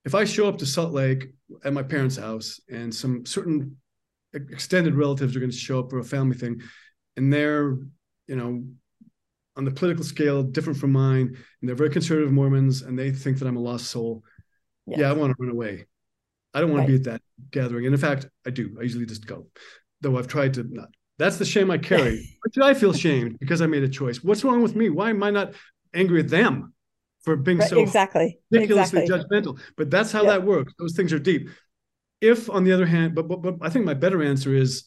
If 0.05 0.15
i 0.15 0.25
show 0.25 0.49
up 0.49 0.59
to 0.59 0.67
salt 0.67 0.93
lake 0.93 1.33
at 1.65 1.73
my 1.73 1.83
parents 1.83 2.17
house 2.17 2.61
and 2.69 2.95
some 2.95 3.25
certain 3.25 3.77
extended 4.35 4.95
relatives 4.95 5.37
are 5.37 5.41
going 5.41 5.51
to 5.51 5.57
show 5.57 5.81
up 5.81 5.91
for 5.91 5.99
a 5.99 6.05
family 6.05 6.37
thing 6.37 6.61
and 7.17 7.33
they're 7.33 7.77
you 8.27 8.37
know 8.37 8.65
on 9.57 9.65
the 9.65 9.71
political 9.71 10.05
scale 10.05 10.43
different 10.43 10.79
from 10.79 10.93
mine 10.93 11.37
and 11.61 11.69
they're 11.69 11.77
very 11.77 11.91
conservative 11.91 12.33
mormons 12.33 12.83
and 12.83 12.99
they 12.99 13.11
think 13.11 13.39
that 13.39 13.47
i'm 13.47 13.57
a 13.57 13.61
lost 13.61 13.87
soul 13.87 14.23
Yes. 14.87 15.01
Yeah, 15.01 15.11
I 15.11 15.13
want 15.13 15.37
to 15.37 15.43
run 15.43 15.53
away. 15.53 15.87
I 16.55 16.61
don't 16.61 16.71
want 16.71 16.81
right. 16.81 16.87
to 16.87 16.99
be 16.99 16.99
at 16.99 17.05
that 17.05 17.23
gathering. 17.51 17.87
And 17.87 17.95
in 17.95 18.01
fact, 18.01 18.27
I 18.47 18.51
do. 18.51 18.77
I 18.79 18.83
usually 18.83 19.07
just 19.07 19.27
go, 19.27 19.47
though 20.01 20.19
I've 20.19 20.29
tried 20.29 20.55
to 20.55 20.65
not. 20.69 20.89
That's 21.19 21.37
the 21.37 21.45
shame 21.45 21.71
I 21.71 21.79
carry. 21.79 22.39
did 22.53 22.63
I 22.63 22.75
feel 22.75 22.93
shamed 22.93 23.39
because 23.39 23.63
I 23.63 23.67
made 23.67 23.83
a 23.85 23.89
choice? 23.89 24.23
What's 24.23 24.45
wrong 24.45 24.63
with 24.63 24.75
me? 24.75 24.91
Why 24.91 25.11
am 25.11 25.23
I 25.23 25.31
not 25.31 25.55
angry 25.95 26.21
at 26.21 26.29
them 26.29 26.75
for 27.23 27.37
being 27.37 27.59
right, 27.59 27.69
so 27.69 27.81
exactly 27.81 28.41
ridiculously 28.51 29.03
exactly. 29.03 29.41
judgmental? 29.41 29.61
But 29.77 29.91
that's 29.91 30.13
how 30.13 30.25
that 30.25 30.45
works. 30.45 30.73
Those 30.79 30.95
things 30.95 31.13
are 31.13 31.19
deep. 31.19 31.49
If, 32.21 32.49
on 32.51 32.65
the 32.65 32.73
other 32.73 32.87
hand, 32.87 33.15
but, 33.15 33.29
but 33.29 33.43
but 33.43 33.57
I 33.61 33.69
think 33.69 33.85
my 33.85 33.95
better 33.95 34.23
answer 34.23 34.55
is, 34.55 34.85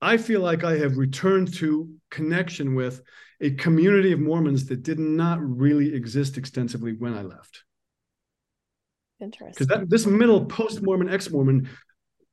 I 0.00 0.16
feel 0.16 0.40
like 0.40 0.64
I 0.64 0.76
have 0.78 0.96
returned 0.96 1.52
to 1.54 1.90
connection 2.10 2.74
with 2.74 3.02
a 3.40 3.50
community 3.52 4.12
of 4.12 4.20
Mormons 4.20 4.66
that 4.66 4.82
did 4.82 4.98
not 4.98 5.38
really 5.40 5.94
exist 5.94 6.36
extensively 6.36 6.92
when 6.92 7.14
I 7.14 7.22
left. 7.22 7.64
Interesting. 9.20 9.66
Because 9.66 9.88
this 9.88 10.06
middle 10.06 10.44
post-Mormon, 10.46 11.08
ex-Mormon, 11.08 11.68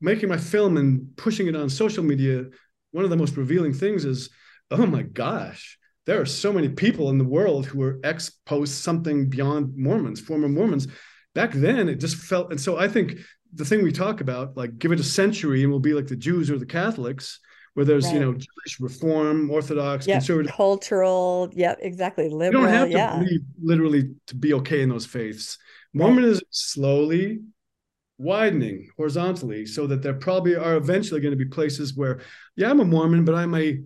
making 0.02 0.30
my 0.30 0.38
film 0.38 0.78
and 0.78 1.16
pushing 1.18 1.48
it 1.48 1.56
on 1.56 1.70
social 1.70 2.04
media, 2.04 2.46
one 2.92 3.04
of 3.04 3.10
the 3.10 3.18
most 3.18 3.38
revealing 3.38 3.74
things 3.74 4.06
is, 4.06 4.30
oh 4.72 4.86
my 4.86 5.02
gosh, 5.02 5.78
there 6.06 6.22
are 6.22 6.26
so 6.26 6.54
many 6.54 6.70
people 6.70 7.10
in 7.10 7.18
the 7.18 7.24
world 7.24 7.66
who 7.66 7.82
are 7.82 8.00
ex-post 8.04 8.84
something 8.84 9.30
beyond 9.30 9.76
Mormons, 9.76 10.22
former 10.22 10.48
Mormons. 10.48 10.88
Back 11.34 11.52
then, 11.54 11.90
it 11.90 11.96
just 11.96 12.18
felt, 12.18 12.52
and 12.52 12.62
so 12.62 12.78
I 12.78 12.88
think 12.88 13.18
the 13.54 13.66
thing 13.66 13.84
we 13.84 13.92
talk 13.92 14.22
about, 14.22 14.56
like 14.56 14.78
give 14.78 14.92
it 14.92 15.00
a 15.00 15.04
century 15.04 15.64
and 15.64 15.72
we'll 15.72 15.80
be 15.80 15.94
like 15.94 16.08
the 16.08 16.16
Jews 16.16 16.52
or 16.52 16.58
the 16.58 16.66
Catholics, 16.66 17.40
where 17.74 17.86
there's 17.86 18.06
right. 18.06 18.14
you 18.14 18.20
know 18.20 18.32
Jewish 18.32 18.80
Reform, 18.80 19.50
Orthodox, 19.50 20.08
yep. 20.08 20.20
conservative, 20.20 20.52
cultural, 20.54 21.50
yeah, 21.54 21.76
exactly, 21.80 22.30
liberal. 22.30 22.62
You 22.62 22.68
don't 22.68 22.76
have 22.76 22.88
to 22.90 22.94
yeah. 22.94 23.18
believe 23.18 23.42
literally 23.62 24.12
to 24.28 24.36
be 24.36 24.54
okay 24.54 24.82
in 24.82 24.90
those 24.90 25.06
faiths. 25.06 25.58
Mormonism 25.96 26.44
is 26.52 26.60
slowly 26.60 27.40
widening 28.18 28.90
horizontally 28.98 29.66
so 29.66 29.88
that 29.88 30.02
there 30.02 30.14
probably 30.14 30.56
are 30.56 30.76
eventually 30.76 31.22
going 31.22 31.32
to 31.32 31.38
be 31.38 31.46
places 31.46 31.96
where, 31.96 32.20
yeah, 32.56 32.70
I'm 32.70 32.82
a 32.82 32.86
Mormon, 32.86 33.26
but 33.26 33.36
I'm 33.36 33.56
a 33.56 33.80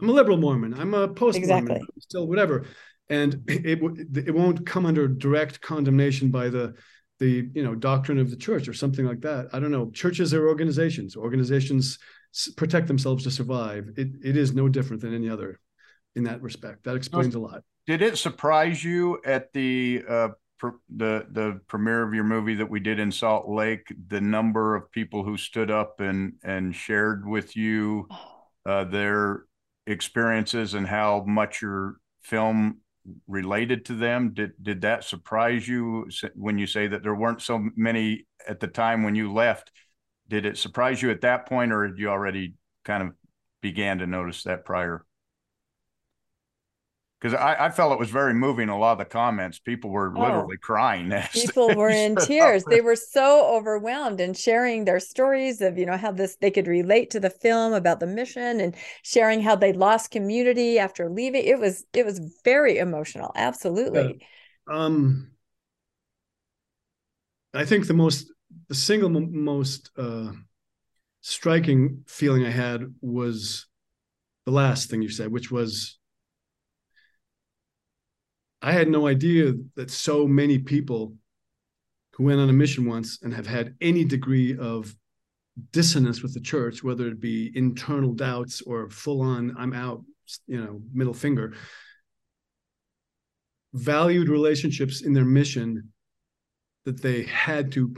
I'm 0.00 0.08
a 0.08 0.12
liberal 0.12 0.36
Mormon. 0.36 0.74
I'm 0.74 0.94
a 0.94 1.08
post 1.08 1.40
Mormon, 1.40 1.72
exactly. 1.72 1.88
still 1.98 2.28
whatever, 2.28 2.66
and 3.10 3.42
it 3.48 3.80
it 4.26 4.34
won't 4.34 4.64
come 4.64 4.86
under 4.86 5.08
direct 5.08 5.60
condemnation 5.60 6.30
by 6.30 6.48
the 6.48 6.74
the 7.18 7.48
you 7.52 7.64
know 7.64 7.74
doctrine 7.74 8.18
of 8.18 8.30
the 8.30 8.36
church 8.36 8.68
or 8.68 8.72
something 8.72 9.04
like 9.04 9.20
that. 9.22 9.48
I 9.52 9.58
don't 9.58 9.72
know. 9.72 9.90
Churches 9.90 10.32
are 10.34 10.46
organizations. 10.46 11.16
Organizations 11.16 11.98
protect 12.56 12.86
themselves 12.86 13.24
to 13.24 13.32
survive. 13.32 13.90
It 13.96 14.08
it 14.22 14.36
is 14.36 14.54
no 14.54 14.68
different 14.68 15.02
than 15.02 15.14
any 15.14 15.28
other 15.28 15.58
in 16.14 16.24
that 16.24 16.42
respect. 16.42 16.84
That 16.84 16.94
explains 16.94 17.34
a 17.34 17.40
lot. 17.40 17.64
Did 17.88 18.02
it 18.02 18.18
surprise 18.18 18.84
you 18.84 19.20
at 19.24 19.52
the 19.52 20.04
uh, 20.08 20.28
the 20.60 21.26
the 21.30 21.60
premiere 21.66 22.02
of 22.02 22.14
your 22.14 22.24
movie 22.24 22.54
that 22.56 22.68
we 22.68 22.80
did 22.80 22.98
in 22.98 23.12
Salt 23.12 23.48
Lake, 23.48 23.86
the 24.08 24.20
number 24.20 24.74
of 24.74 24.90
people 24.90 25.24
who 25.24 25.36
stood 25.36 25.70
up 25.70 26.00
and 26.00 26.34
and 26.42 26.74
shared 26.74 27.26
with 27.26 27.56
you 27.56 28.08
uh, 28.66 28.84
their 28.84 29.44
experiences 29.86 30.74
and 30.74 30.86
how 30.86 31.24
much 31.26 31.62
your 31.62 31.96
film 32.22 32.78
related 33.26 33.84
to 33.86 33.94
them 33.94 34.34
did 34.34 34.52
did 34.62 34.82
that 34.82 35.04
surprise 35.04 35.66
you? 35.66 36.08
When 36.34 36.58
you 36.58 36.66
say 36.66 36.88
that 36.88 37.02
there 37.02 37.14
weren't 37.14 37.42
so 37.42 37.68
many 37.76 38.26
at 38.46 38.60
the 38.60 38.68
time 38.68 39.02
when 39.02 39.14
you 39.14 39.32
left 39.32 39.70
did 40.28 40.44
it 40.44 40.58
surprise 40.58 41.00
you 41.02 41.10
at 41.10 41.22
that 41.22 41.46
point 41.46 41.72
or 41.72 41.88
did 41.88 41.98
you 41.98 42.08
already 42.08 42.54
kind 42.84 43.02
of 43.02 43.14
began 43.60 43.98
to 43.98 44.06
notice 44.06 44.44
that 44.44 44.64
prior 44.64 45.04
because 47.20 47.34
I, 47.34 47.66
I, 47.66 47.70
felt 47.70 47.92
it 47.92 47.98
was 47.98 48.10
very 48.10 48.32
moving. 48.32 48.68
A 48.68 48.78
lot 48.78 48.92
of 48.92 48.98
the 48.98 49.04
comments, 49.04 49.58
people 49.58 49.90
were 49.90 50.12
oh, 50.16 50.20
literally 50.20 50.56
crying. 50.56 51.12
People 51.32 51.74
were 51.74 51.88
in 51.88 52.14
tears. 52.14 52.62
They 52.64 52.80
were 52.80 52.94
so 52.94 53.56
overwhelmed 53.56 54.20
and 54.20 54.36
sharing 54.36 54.84
their 54.84 55.00
stories 55.00 55.60
of, 55.60 55.76
you 55.78 55.86
know, 55.86 55.96
how 55.96 56.12
this 56.12 56.36
they 56.40 56.50
could 56.50 56.68
relate 56.68 57.10
to 57.10 57.20
the 57.20 57.30
film 57.30 57.72
about 57.72 57.98
the 57.98 58.06
mission 58.06 58.60
and 58.60 58.76
sharing 59.02 59.42
how 59.42 59.56
they 59.56 59.72
lost 59.72 60.12
community 60.12 60.78
after 60.78 61.10
leaving. 61.10 61.44
It 61.44 61.58
was 61.58 61.84
it 61.92 62.04
was 62.04 62.20
very 62.44 62.78
emotional. 62.78 63.32
Absolutely. 63.34 64.24
um, 64.70 65.32
I 67.52 67.64
think 67.64 67.88
the 67.88 67.94
most 67.94 68.32
the 68.68 68.74
single 68.74 69.10
most 69.10 69.90
uh, 69.98 70.30
striking 71.20 72.04
feeling 72.06 72.46
I 72.46 72.50
had 72.50 72.94
was 73.00 73.66
the 74.46 74.52
last 74.52 74.88
thing 74.88 75.02
you 75.02 75.08
said, 75.08 75.32
which 75.32 75.50
was 75.50 75.97
I 78.60 78.72
had 78.72 78.88
no 78.88 79.06
idea 79.06 79.54
that 79.76 79.90
so 79.90 80.26
many 80.26 80.58
people 80.58 81.14
who 82.12 82.24
went 82.24 82.40
on 82.40 82.50
a 82.50 82.52
mission 82.52 82.84
once 82.84 83.20
and 83.22 83.32
have 83.32 83.46
had 83.46 83.74
any 83.80 84.04
degree 84.04 84.56
of 84.56 84.94
dissonance 85.72 86.22
with 86.22 86.34
the 86.34 86.40
church, 86.40 86.82
whether 86.82 87.06
it 87.06 87.20
be 87.20 87.52
internal 87.54 88.12
doubts 88.12 88.60
or 88.62 88.90
full 88.90 89.22
on, 89.22 89.54
I'm 89.56 89.72
out, 89.72 90.04
you 90.46 90.60
know, 90.60 90.80
middle 90.92 91.14
finger, 91.14 91.54
valued 93.72 94.28
relationships 94.28 95.02
in 95.02 95.12
their 95.12 95.24
mission 95.24 95.92
that 96.84 97.00
they 97.00 97.22
had 97.24 97.70
to 97.72 97.94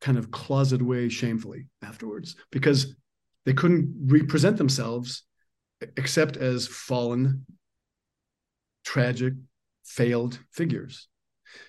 kind 0.00 0.18
of 0.18 0.30
closet 0.30 0.80
away 0.80 1.08
shamefully 1.08 1.66
afterwards 1.82 2.36
because 2.52 2.94
they 3.44 3.54
couldn't 3.54 3.92
represent 4.06 4.56
themselves 4.56 5.24
except 5.96 6.36
as 6.36 6.66
fallen, 6.66 7.44
tragic, 8.84 9.34
failed 9.86 10.38
figures. 10.52 11.08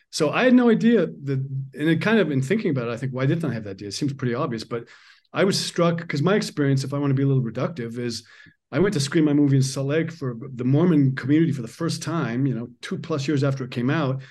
So 0.09 0.31
I 0.31 0.43
had 0.43 0.53
no 0.53 0.69
idea 0.69 1.05
that, 1.05 1.39
and 1.73 1.89
it 1.89 2.01
kind 2.01 2.19
of 2.19 2.31
in 2.31 2.41
thinking 2.41 2.71
about 2.71 2.87
it, 2.87 2.91
I 2.91 2.97
think, 2.97 3.13
why 3.13 3.25
didn't 3.25 3.49
I 3.49 3.53
have 3.53 3.65
that 3.65 3.71
idea? 3.71 3.89
It 3.89 3.93
seems 3.93 4.13
pretty 4.13 4.33
obvious, 4.33 4.63
but 4.63 4.87
I 5.33 5.43
was 5.43 5.59
struck 5.59 5.97
because 5.97 6.21
my 6.21 6.35
experience, 6.35 6.83
if 6.83 6.93
I 6.93 6.97
want 6.97 7.11
to 7.11 7.15
be 7.15 7.23
a 7.23 7.27
little 7.27 7.43
reductive, 7.43 7.97
is 7.97 8.25
I 8.71 8.79
went 8.79 8.93
to 8.93 8.99
screen 8.99 9.25
my 9.25 9.33
movie 9.33 9.57
in 9.57 9.63
Salt 9.63 9.87
Lake 9.87 10.11
for 10.11 10.37
the 10.55 10.63
Mormon 10.63 11.15
community 11.15 11.51
for 11.51 11.61
the 11.61 11.67
first 11.67 12.01
time, 12.01 12.45
you 12.45 12.53
know, 12.53 12.69
two 12.81 12.97
plus 12.97 13.27
years 13.27 13.43
after 13.43 13.63
it 13.63 13.71
came 13.71 13.89
out. 13.89 14.21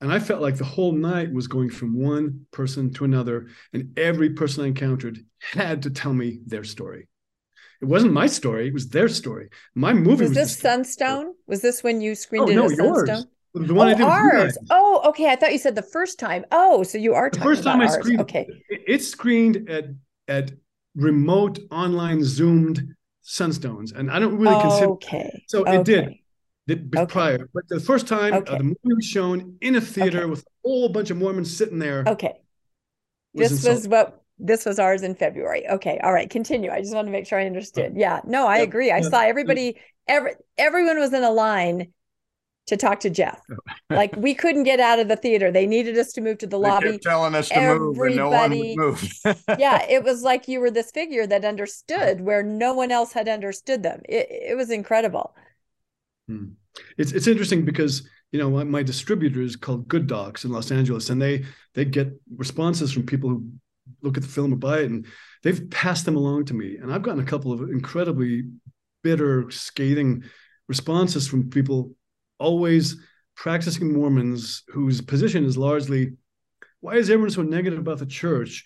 And 0.00 0.12
I 0.12 0.18
felt 0.18 0.42
like 0.42 0.56
the 0.56 0.64
whole 0.64 0.92
night 0.92 1.32
was 1.32 1.46
going 1.46 1.70
from 1.70 1.98
one 1.98 2.46
person 2.50 2.92
to 2.94 3.04
another, 3.04 3.46
and 3.72 3.96
every 3.98 4.30
person 4.30 4.64
I 4.64 4.66
encountered 4.66 5.24
had 5.38 5.82
to 5.82 5.90
tell 5.90 6.12
me 6.12 6.40
their 6.46 6.64
story. 6.64 7.08
It 7.84 7.88
wasn't 7.88 8.14
my 8.14 8.26
story; 8.26 8.68
it 8.68 8.72
was 8.72 8.88
their 8.88 9.08
story. 9.08 9.50
My 9.74 9.92
movie 9.92 10.22
was, 10.22 10.30
was 10.30 10.32
this 10.32 10.58
Sunstone. 10.58 11.34
Was 11.46 11.60
this 11.60 11.82
when 11.82 12.00
you 12.00 12.14
screened 12.14 12.46
oh, 12.48 12.50
it 12.50 12.54
no, 12.54 12.70
yours. 12.70 13.06
Sunstone? 13.06 13.30
The 13.52 13.74
one 13.74 13.88
oh, 13.88 13.90
I 13.90 13.94
did 13.94 14.06
ours. 14.06 14.58
Oh, 14.70 15.02
okay. 15.10 15.30
I 15.30 15.36
thought 15.36 15.52
you 15.52 15.58
said 15.58 15.74
the 15.74 15.82
first 15.82 16.18
time. 16.18 16.46
Oh, 16.50 16.82
so 16.82 16.96
you 16.96 17.12
are 17.12 17.28
the 17.28 17.36
talking 17.36 17.50
first 17.50 17.62
time 17.64 17.82
about 17.82 17.90
I 17.90 17.92
ours. 17.92 18.00
screened 18.02 18.20
Okay. 18.22 18.46
it, 18.70 18.80
it 18.88 19.02
screened 19.02 19.68
at 19.68 19.84
at 20.28 20.52
remote 20.96 21.58
online 21.70 22.24
zoomed 22.24 22.94
sunstones 23.22 23.92
and 23.94 24.10
i 24.10 24.18
don't 24.18 24.38
really 24.38 24.60
consider 24.60 24.92
Okay. 24.92 25.44
so 25.48 25.64
it 25.64 25.84
did 25.84 26.04
Okay. 26.04 26.22
the, 26.66 27.00
Okay. 27.00 27.12
prior 27.12 27.48
but 27.52 27.68
the 27.68 27.80
first 27.80 28.06
time 28.06 28.32
uh, 28.34 28.40
the 28.58 28.62
movie 28.62 28.94
was 28.96 29.04
shown 29.04 29.56
in 29.60 29.74
a 29.76 29.80
theater 29.80 30.20
Okay. 30.20 30.30
with 30.30 30.40
a 30.40 30.50
whole 30.64 30.88
bunch 30.88 31.10
of 31.10 31.16
mormons 31.16 31.54
sitting 31.54 31.78
there 31.80 32.04
Okay. 32.06 32.34
was 33.34 33.50
this 33.50 33.64
insulting. 33.64 33.74
was 33.74 33.88
what 33.88 34.23
this 34.38 34.64
was 34.64 34.78
ours 34.78 35.02
in 35.02 35.14
February. 35.14 35.68
Okay. 35.68 35.98
All 36.02 36.12
right. 36.12 36.28
Continue. 36.28 36.70
I 36.70 36.80
just 36.80 36.94
want 36.94 37.06
to 37.06 37.12
make 37.12 37.26
sure 37.26 37.38
I 37.38 37.46
understood. 37.46 37.92
Yeah. 37.96 38.20
No, 38.24 38.46
I 38.46 38.58
agree. 38.58 38.90
I 38.90 39.00
saw 39.00 39.20
everybody, 39.20 39.76
every 40.08 40.32
everyone 40.58 40.98
was 40.98 41.12
in 41.12 41.22
a 41.22 41.30
line 41.30 41.92
to 42.66 42.76
talk 42.76 43.00
to 43.00 43.10
Geoff. 43.10 43.40
Like 43.90 44.16
we 44.16 44.34
couldn't 44.34 44.64
get 44.64 44.80
out 44.80 44.98
of 44.98 45.06
the 45.08 45.16
theater. 45.16 45.52
They 45.52 45.66
needed 45.66 45.96
us 45.98 46.12
to 46.14 46.20
move 46.20 46.38
to 46.38 46.46
the 46.46 46.58
They 46.58 46.68
lobby. 46.68 46.98
telling 46.98 47.34
us 47.34 47.48
to 47.50 47.60
move, 47.78 47.96
and 47.98 48.16
no 48.16 48.30
one 48.30 48.50
would 48.50 48.58
Everybody- 48.58 48.76
move. 48.76 49.12
yeah, 49.58 49.84
it 49.88 50.02
was 50.02 50.22
like 50.22 50.48
you 50.48 50.58
were 50.58 50.70
this 50.70 50.90
figure 50.90 51.26
that 51.26 51.44
understood 51.44 52.20
where 52.22 52.42
no 52.42 52.72
one 52.74 52.90
else 52.90 53.12
had 53.12 53.28
understood 53.28 53.82
them. 53.82 54.00
It, 54.08 54.26
it 54.30 54.56
was 54.56 54.70
incredible. 54.70 55.36
Hmm. 56.26 56.54
it's 56.96 57.12
it's 57.12 57.26
interesting 57.26 57.64
because 57.66 58.08
you 58.32 58.38
know 58.38 58.50
my, 58.50 58.64
my 58.64 58.82
distributor 58.82 59.42
is 59.42 59.54
called 59.54 59.86
good 59.86 60.06
docs 60.06 60.44
in 60.46 60.50
los 60.50 60.70
angeles 60.72 61.10
and 61.10 61.20
they 61.20 61.44
they 61.74 61.84
get 61.84 62.08
responses 62.34 62.90
from 62.90 63.04
people 63.04 63.28
who 63.28 63.46
look 64.02 64.16
at 64.16 64.22
the 64.22 64.28
film 64.28 64.52
or 64.52 64.56
buy 64.56 64.80
it 64.80 64.90
and 64.90 65.06
they've 65.42 65.70
passed 65.70 66.04
them 66.04 66.16
along 66.16 66.44
to 66.46 66.54
me. 66.54 66.76
And 66.76 66.92
i've 66.92 67.02
gotten 67.02 67.22
a 67.22 67.26
couple 67.26 67.52
of 67.52 67.62
incredibly 67.62 68.44
bitter 69.02 69.50
scathing 69.50 70.24
responses 70.68 71.28
from 71.28 71.50
people 71.50 71.94
always 72.38 72.96
practicing 73.36 73.92
mormons 73.92 74.62
whose 74.68 75.00
position 75.00 75.44
is 75.44 75.58
largely 75.58 76.12
why 76.80 76.96
is 76.96 77.08
everyone 77.08 77.30
so 77.30 77.40
negative 77.40 77.78
about 77.78 77.98
the 77.98 78.04
church? 78.04 78.62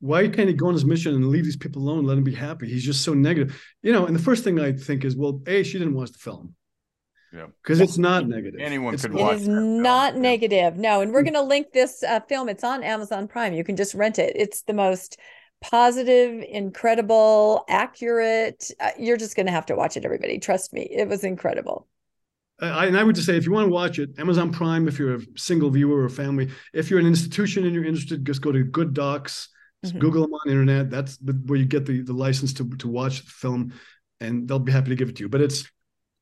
Why 0.00 0.28
can't 0.28 0.48
he 0.48 0.54
go 0.54 0.66
on 0.66 0.74
his 0.74 0.84
mission 0.84 1.14
and 1.14 1.28
leave 1.28 1.44
these 1.44 1.56
people 1.56 1.80
alone 1.80 2.04
let 2.04 2.18
him 2.18 2.24
be 2.24 2.34
happy? 2.34 2.68
He's 2.68 2.84
just 2.84 3.02
so 3.02 3.14
negative. 3.14 3.58
You 3.82 3.92
know 3.92 4.04
and 4.04 4.14
the 4.14 4.22
first 4.22 4.44
thing 4.44 4.60
i 4.60 4.72
think 4.72 5.04
is 5.04 5.16
well 5.16 5.40
a 5.46 5.62
she 5.62 5.78
didn't 5.78 5.94
watch 5.94 6.12
the 6.12 6.18
film 6.18 6.54
Yeah. 7.32 7.46
because 7.62 7.80
it's 7.80 7.98
not 7.98 8.28
negative. 8.28 8.60
Anyone 8.60 8.94
It's- 8.94 9.06
could 9.06 9.14
watch 9.18 9.36
is 9.36 9.46
that 9.46 9.52
film, 9.52 9.82
not 9.82 10.14
yeah. 10.14 10.20
negative. 10.20 10.76
No, 10.76 11.00
and 11.00 11.12
we're 11.12 11.22
going 11.22 11.34
to 11.34 11.42
link 11.42 11.72
this 11.72 12.02
uh, 12.02 12.20
film. 12.20 12.48
It's 12.48 12.64
on 12.64 12.82
Amazon 12.82 13.26
Prime. 13.28 13.54
You 13.54 13.64
can 13.64 13.76
just 13.76 13.94
rent 13.94 14.18
it. 14.18 14.34
It's 14.36 14.62
the 14.62 14.74
most 14.74 15.18
positive, 15.62 16.44
incredible, 16.48 17.64
accurate. 17.68 18.70
Uh, 18.80 18.90
you're 18.98 19.16
just 19.16 19.36
going 19.36 19.46
to 19.46 19.52
have 19.52 19.66
to 19.66 19.74
watch 19.76 19.96
it, 19.96 20.04
everybody. 20.04 20.38
Trust 20.38 20.72
me. 20.72 20.82
It 20.90 21.08
was 21.08 21.24
incredible. 21.24 21.86
I, 22.60 22.86
and 22.86 22.96
I 22.98 23.02
would 23.02 23.14
just 23.14 23.26
say 23.26 23.36
if 23.36 23.46
you 23.46 23.52
want 23.52 23.66
to 23.66 23.72
watch 23.72 23.98
it, 23.98 24.10
Amazon 24.18 24.52
Prime. 24.52 24.86
If 24.86 24.98
you're 24.98 25.16
a 25.16 25.20
single 25.36 25.70
viewer 25.70 26.04
or 26.04 26.08
family, 26.08 26.50
if 26.72 26.90
you're 26.90 27.00
an 27.00 27.06
institution 27.06 27.64
and 27.64 27.74
you're 27.74 27.84
interested, 27.84 28.24
just 28.24 28.42
go 28.42 28.52
to 28.52 28.62
Good 28.62 28.94
Docs. 28.94 29.48
Just 29.82 29.96
Mhm. 29.96 29.98
Google 30.00 30.22
them 30.22 30.34
on 30.34 30.40
the 30.44 30.52
internet. 30.52 30.90
That's 30.90 31.16
the, 31.16 31.32
where 31.46 31.58
you 31.58 31.64
get 31.64 31.86
the 31.86 32.02
the 32.02 32.12
license 32.12 32.52
to 32.54 32.68
to 32.76 32.88
watch 32.88 33.24
the 33.24 33.30
film, 33.30 33.72
and 34.20 34.46
they'll 34.46 34.60
be 34.60 34.70
happy 34.70 34.90
to 34.90 34.94
give 34.96 35.08
it 35.08 35.16
to 35.16 35.24
you. 35.24 35.28
But 35.28 35.40
it's 35.40 35.68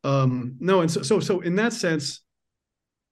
um 0.05 0.57
no, 0.61 0.81
and 0.81 0.91
so 0.91 1.03
so 1.03 1.21
so 1.21 1.41
in 1.41 1.57
that 1.57 1.73
sense, 1.73 2.23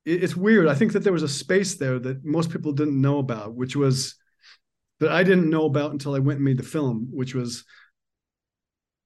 it, 0.05 0.23
it's 0.25 0.37
weird. 0.37 0.69
I 0.69 0.75
think 0.75 0.93
that 0.93 1.01
there 1.01 1.13
was 1.13 1.23
a 1.23 1.29
space 1.29 1.77
there 1.77 1.99
that 1.99 2.25
most 2.25 2.51
people 2.51 2.73
didn't 2.73 3.01
know 3.01 3.19
about, 3.19 3.55
which 3.55 3.77
was 3.77 4.15
that 5.01 5.13
I 5.13 5.23
didn't 5.23 5.51
know 5.51 5.67
about 5.67 5.93
until 5.93 6.15
I 6.15 6.19
went 6.19 6.39
and 6.39 6.45
made 6.45 6.59
the 6.59 6.63
film, 6.63 7.09
which 7.13 7.35
was 7.35 7.65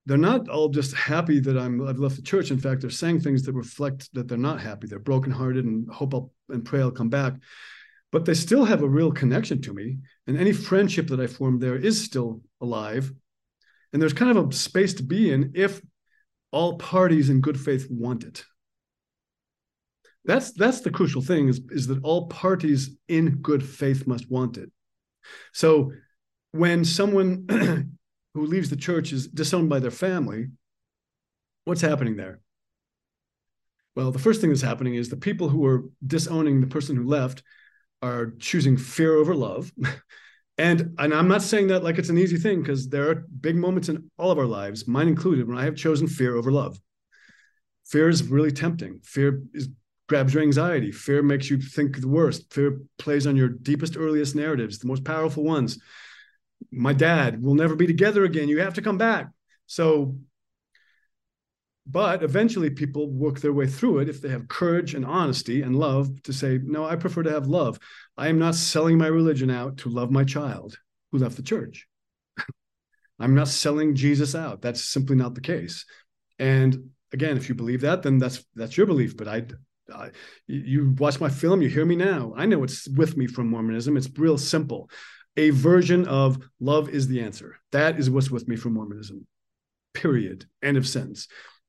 they're 0.07 0.17
not 0.19 0.49
all 0.49 0.69
just 0.69 0.95
happy 0.95 1.39
that 1.41 1.57
I'm 1.57 1.87
I've 1.87 1.99
left 1.99 2.17
the 2.17 2.23
church. 2.23 2.51
In 2.51 2.59
fact, 2.59 2.81
they're 2.81 2.91
saying 2.91 3.21
things 3.21 3.43
that 3.45 3.53
reflect 3.53 4.13
that 4.15 4.29
they're 4.29 4.39
not 4.39 4.61
happy. 4.61 4.87
They're 4.87 4.99
brokenhearted 4.99 5.65
and 5.65 5.91
hope 5.93 6.15
I'll 6.15 6.33
and 6.49 6.65
pray 6.65 6.81
I'll 6.81 6.91
come 6.91 7.09
back. 7.09 7.35
But 8.11 8.25
they 8.25 8.35
still 8.35 8.65
have 8.65 8.83
a 8.83 8.89
real 8.89 9.11
connection 9.11 9.63
to 9.63 9.73
me. 9.73 9.99
And 10.27 10.37
any 10.37 10.53
friendship 10.53 11.09
that 11.09 11.21
I 11.21 11.27
formed 11.27 11.61
there 11.61 11.77
is 11.77 12.03
still 12.03 12.43
alive. 12.61 13.11
And 13.93 14.03
there's 14.03 14.13
kind 14.13 14.37
of 14.37 14.49
a 14.49 14.53
space 14.53 14.95
to 14.95 15.03
be 15.03 15.31
in 15.33 15.53
if 15.55 15.81
all 16.53 16.79
parties 16.79 17.31
in 17.31 17.41
good 17.41 17.59
faith 17.59 17.89
want 17.91 18.25
it. 18.25 18.45
That's 20.25 20.53
that's 20.53 20.81
the 20.81 20.91
crucial 20.91 21.23
thing 21.23 21.49
is, 21.49 21.61
is 21.71 21.89
that 21.89 22.03
all 22.05 22.29
parties 22.29 22.97
in 23.09 23.39
good 23.43 23.67
faith 23.67 24.07
must 24.07 24.31
want 24.31 24.57
it. 24.57 24.71
So 25.53 25.93
when 26.53 26.85
someone 26.85 27.47
who 28.35 28.47
leaves 28.47 28.71
the 28.71 28.77
church 28.77 29.13
is 29.13 29.27
disowned 29.27 29.69
by 29.69 29.81
their 29.81 29.91
family, 29.91 30.49
what's 31.65 31.81
happening 31.81 32.17
there? 32.17 32.41
Well, 33.97 34.11
the 34.11 34.19
first 34.19 34.41
thing 34.41 34.51
that's 34.51 34.63
happening 34.63 34.95
is 34.95 35.09
the 35.09 35.17
people 35.17 35.49
who 35.49 35.67
are 35.67 35.85
disowning 36.07 36.61
the 36.61 36.67
person 36.67 36.97
who 36.97 37.05
left 37.05 37.43
are 38.01 38.33
choosing 38.39 38.77
fear 38.77 39.15
over 39.17 39.35
love. 39.35 39.73
And 40.59 40.95
and 40.99 41.15
I'm 41.15 41.29
not 41.29 41.43
saying 41.43 41.69
that 41.69 41.83
like 41.83 41.99
it's 41.99 42.09
an 42.09 42.19
easy 42.19 42.37
thing 42.37 42.63
because 42.63 42.89
there 42.89 43.09
are 43.11 43.27
big 43.41 43.57
moments 43.57 43.89
in 43.89 44.11
all 44.19 44.31
of 44.31 44.39
our 44.39 44.47
lives, 44.47 44.87
mine 44.87 45.09
included, 45.09 45.49
when 45.49 45.59
I 45.59 45.65
have 45.65 45.77
chosen 45.77 46.07
fear 46.07 46.37
over 46.37 46.53
love. 46.53 46.79
Fear 47.87 48.09
is 48.09 48.25
really 48.25 48.53
tempting. 48.53 49.01
Fear 49.03 49.43
is 49.55 49.69
grabs 50.09 50.35
your 50.35 50.43
anxiety. 50.43 50.93
Fear 50.93 51.23
makes 51.23 51.49
you 51.49 51.59
think 51.59 52.01
the 52.01 52.09
worst. 52.09 52.53
Fear 52.53 52.83
plays 52.99 53.27
on 53.27 53.37
your 53.37 53.49
deepest, 53.49 53.97
earliest 53.97 54.35
narratives, 54.35 54.79
the 54.79 54.87
most 54.87 55.05
powerful 55.05 55.43
ones. 55.43 55.79
My 56.71 56.93
dad, 56.93 57.43
we'll 57.43 57.55
never 57.55 57.75
be 57.75 57.87
together 57.87 58.25
again. 58.25 58.49
You 58.49 58.61
have 58.61 58.75
to 58.75 58.83
come 58.83 58.99
back. 58.99 59.31
So, 59.67 60.17
but 61.87 62.23
eventually 62.23 62.71
people 62.71 63.11
work 63.11 63.41
their 63.41 63.53
way 63.53 63.67
through 63.67 63.99
it 63.99 64.09
if 64.09 64.21
they 64.21 64.29
have 64.29 64.49
courage 64.49 64.95
and 64.95 65.05
honesty 65.05 65.63
and 65.63 65.77
love 65.77 66.23
to 66.23 66.33
say, 66.33 66.61
no, 66.63 66.85
I 66.85 66.97
prefer 66.97 67.23
to 67.25 67.33
have 67.33 67.47
love. 67.47 67.79
I 68.17 68.29
am 68.29 68.39
not 68.39 68.55
selling 68.55 68.99
my 68.99 69.09
religion 69.09 69.51
out 69.51 69.79
to 69.79 69.89
love 69.89 70.11
my 70.11 70.25
child 70.25 70.77
who 71.11 71.19
left 71.19 71.37
the 71.37 71.43
church. 71.43 71.89
I'm 73.19 73.35
not 73.35 73.49
selling 73.49 73.97
Jesus 73.97 74.35
out. 74.35 74.63
That's 74.63 74.85
simply 74.85 75.17
not 75.17 75.35
the 75.35 75.41
case. 75.41 75.85
And 76.39 76.91
again, 77.13 77.37
if 77.37 77.49
you 77.49 77.55
believe 77.55 77.81
that, 77.81 78.03
then 78.03 78.19
that's 78.19 78.45
that's 78.55 78.77
your 78.77 78.87
belief. 78.87 79.17
But 79.17 79.29
I, 79.29 79.43
I 79.93 80.11
you 80.47 80.95
watch 80.99 81.21
my 81.21 81.29
film, 81.29 81.63
you 81.63 81.69
hear 81.69 81.85
me 81.85 81.97
now. 81.97 82.33
I 82.37 82.47
know 82.47 82.63
it's 82.63 82.89
with 82.89 83.17
me 83.17 83.27
from 83.27 83.49
Mormonism. 83.49 83.97
It's 83.97 84.09
real 84.17 84.39
simple. 84.39 84.89
A 85.37 85.51
version 85.51 86.07
of 86.07 86.39
love 86.61 86.89
is 86.91 87.09
the 87.09 87.23
answer. 87.23 87.57
That 87.73 87.99
is 87.99 88.11
what's 88.11 88.31
with 88.31 88.47
me 88.47 88.57
from 88.57 88.75
Mormonism. 88.75 89.27
Period. 89.95 90.47
End 90.63 90.77
of 90.77 90.87
sentence. 90.87 91.27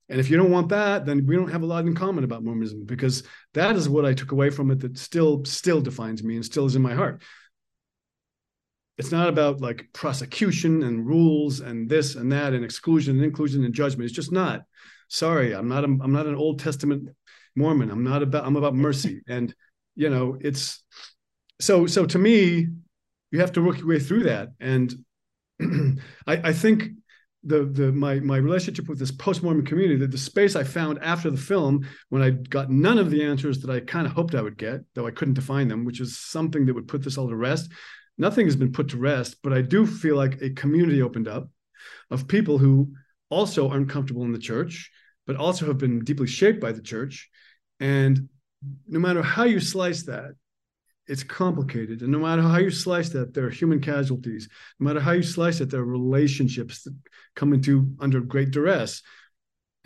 And 0.09 0.19
if 0.19 0.29
you 0.29 0.37
don't 0.37 0.51
want 0.51 0.69
that, 0.69 1.05
then 1.05 1.25
we 1.25 1.35
don't 1.35 1.51
have 1.51 1.63
a 1.63 1.67
lot 1.67 1.85
in 1.85 1.95
common 1.95 2.23
about 2.23 2.43
Mormonism 2.43 2.85
because 2.85 3.23
that 3.53 3.75
is 3.75 3.87
what 3.87 4.05
I 4.05 4.13
took 4.13 4.31
away 4.31 4.49
from 4.49 4.69
it 4.69 4.79
that 4.81 4.97
still 4.97 5.43
still 5.45 5.81
defines 5.81 6.23
me 6.23 6.35
and 6.35 6.45
still 6.45 6.65
is 6.65 6.75
in 6.75 6.81
my 6.81 6.93
heart. 6.93 7.21
It's 8.97 9.11
not 9.11 9.29
about 9.29 9.61
like 9.61 9.87
prosecution 9.93 10.83
and 10.83 11.05
rules 11.05 11.61
and 11.61 11.89
this 11.89 12.15
and 12.15 12.31
that 12.31 12.53
and 12.53 12.63
exclusion 12.63 13.15
and 13.15 13.25
inclusion 13.25 13.63
and 13.63 13.73
judgment. 13.73 14.05
It's 14.05 14.15
just 14.15 14.31
not. 14.31 14.61
Sorry, 15.07 15.53
I'm 15.53 15.67
not. 15.67 15.83
A, 15.83 15.87
I'm 15.87 16.11
not 16.11 16.27
an 16.27 16.35
Old 16.35 16.59
Testament 16.59 17.09
Mormon. 17.55 17.89
I'm 17.89 18.03
not 18.03 18.21
about. 18.21 18.45
I'm 18.45 18.55
about 18.55 18.75
mercy. 18.75 19.21
And 19.27 19.53
you 19.95 20.09
know, 20.09 20.37
it's 20.39 20.83
so. 21.59 21.87
So 21.87 22.05
to 22.05 22.19
me, 22.19 22.67
you 23.31 23.39
have 23.39 23.53
to 23.53 23.63
work 23.63 23.79
your 23.79 23.87
way 23.87 23.99
through 23.99 24.23
that. 24.23 24.49
And 24.59 24.93
I, 25.61 25.99
I 26.27 26.53
think 26.53 26.89
the 27.43 27.65
the 27.65 27.91
my 27.91 28.19
my 28.19 28.37
relationship 28.37 28.87
with 28.87 28.99
this 28.99 29.11
post 29.11 29.43
Mormon 29.43 29.65
community, 29.65 29.97
that 29.99 30.11
the 30.11 30.17
space 30.17 30.55
I 30.55 30.63
found 30.63 30.99
after 31.01 31.29
the 31.29 31.37
film, 31.37 31.87
when 32.09 32.21
I 32.21 32.31
got 32.31 32.69
none 32.69 32.97
of 32.97 33.11
the 33.11 33.23
answers 33.23 33.59
that 33.59 33.69
I 33.69 33.79
kind 33.81 34.07
of 34.07 34.13
hoped 34.13 34.35
I 34.35 34.41
would 34.41 34.57
get, 34.57 34.81
though 34.93 35.07
I 35.07 35.11
couldn't 35.11 35.33
define 35.35 35.67
them, 35.67 35.85
which 35.85 35.99
is 35.99 36.17
something 36.17 36.65
that 36.65 36.73
would 36.73 36.87
put 36.87 37.03
this 37.03 37.17
all 37.17 37.29
to 37.29 37.35
rest. 37.35 37.71
Nothing 38.17 38.45
has 38.45 38.55
been 38.55 38.71
put 38.71 38.89
to 38.89 38.97
rest, 38.97 39.37
but 39.43 39.53
I 39.53 39.61
do 39.61 39.85
feel 39.85 40.15
like 40.15 40.41
a 40.41 40.51
community 40.51 41.01
opened 41.01 41.27
up 41.27 41.49
of 42.11 42.27
people 42.27 42.57
who 42.57 42.93
also 43.29 43.69
aren't 43.69 43.89
comfortable 43.89 44.23
in 44.23 44.31
the 44.31 44.39
church, 44.39 44.91
but 45.25 45.35
also 45.35 45.65
have 45.65 45.79
been 45.79 46.03
deeply 46.03 46.27
shaped 46.27 46.61
by 46.61 46.71
the 46.71 46.81
church. 46.81 47.29
And 47.79 48.29
no 48.87 48.99
matter 48.99 49.23
how 49.23 49.43
you 49.43 49.59
slice 49.59 50.03
that, 50.03 50.35
it's 51.07 51.23
complicated. 51.23 52.01
And 52.01 52.11
no 52.11 52.19
matter 52.19 52.41
how 52.41 52.57
you 52.57 52.69
slice 52.69 53.09
that, 53.09 53.33
there 53.33 53.45
are 53.45 53.49
human 53.49 53.81
casualties. 53.81 54.47
No 54.79 54.85
matter 54.85 54.99
how 54.99 55.11
you 55.11 55.23
slice 55.23 55.59
it, 55.61 55.69
there 55.69 55.81
are 55.81 55.85
relationships 55.85 56.83
that 56.83 56.95
come 57.35 57.53
into 57.53 57.93
under 57.99 58.21
great 58.21 58.51
duress. 58.51 59.01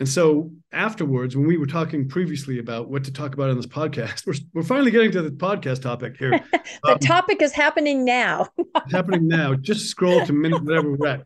And 0.00 0.08
so 0.08 0.52
afterwards, 0.70 1.36
when 1.36 1.48
we 1.48 1.56
were 1.56 1.66
talking 1.66 2.08
previously 2.08 2.60
about 2.60 2.88
what 2.88 3.02
to 3.04 3.12
talk 3.12 3.34
about 3.34 3.50
on 3.50 3.56
this 3.56 3.66
podcast, 3.66 4.26
we're, 4.26 4.34
we're 4.54 4.62
finally 4.62 4.92
getting 4.92 5.10
to 5.12 5.22
the 5.22 5.30
podcast 5.30 5.82
topic 5.82 6.16
here. 6.18 6.40
The 6.84 6.92
Um, 6.92 6.98
topic 6.98 7.42
is 7.42 7.52
happening 7.52 8.04
now. 8.04 8.46
It's 8.76 8.92
happening 8.92 9.26
now. 9.26 9.54
Just 9.54 9.86
scroll 9.88 10.24
to 10.24 10.32
minute 10.32 10.62
whatever 10.62 10.94
we're 10.94 11.08
at. 11.08 11.24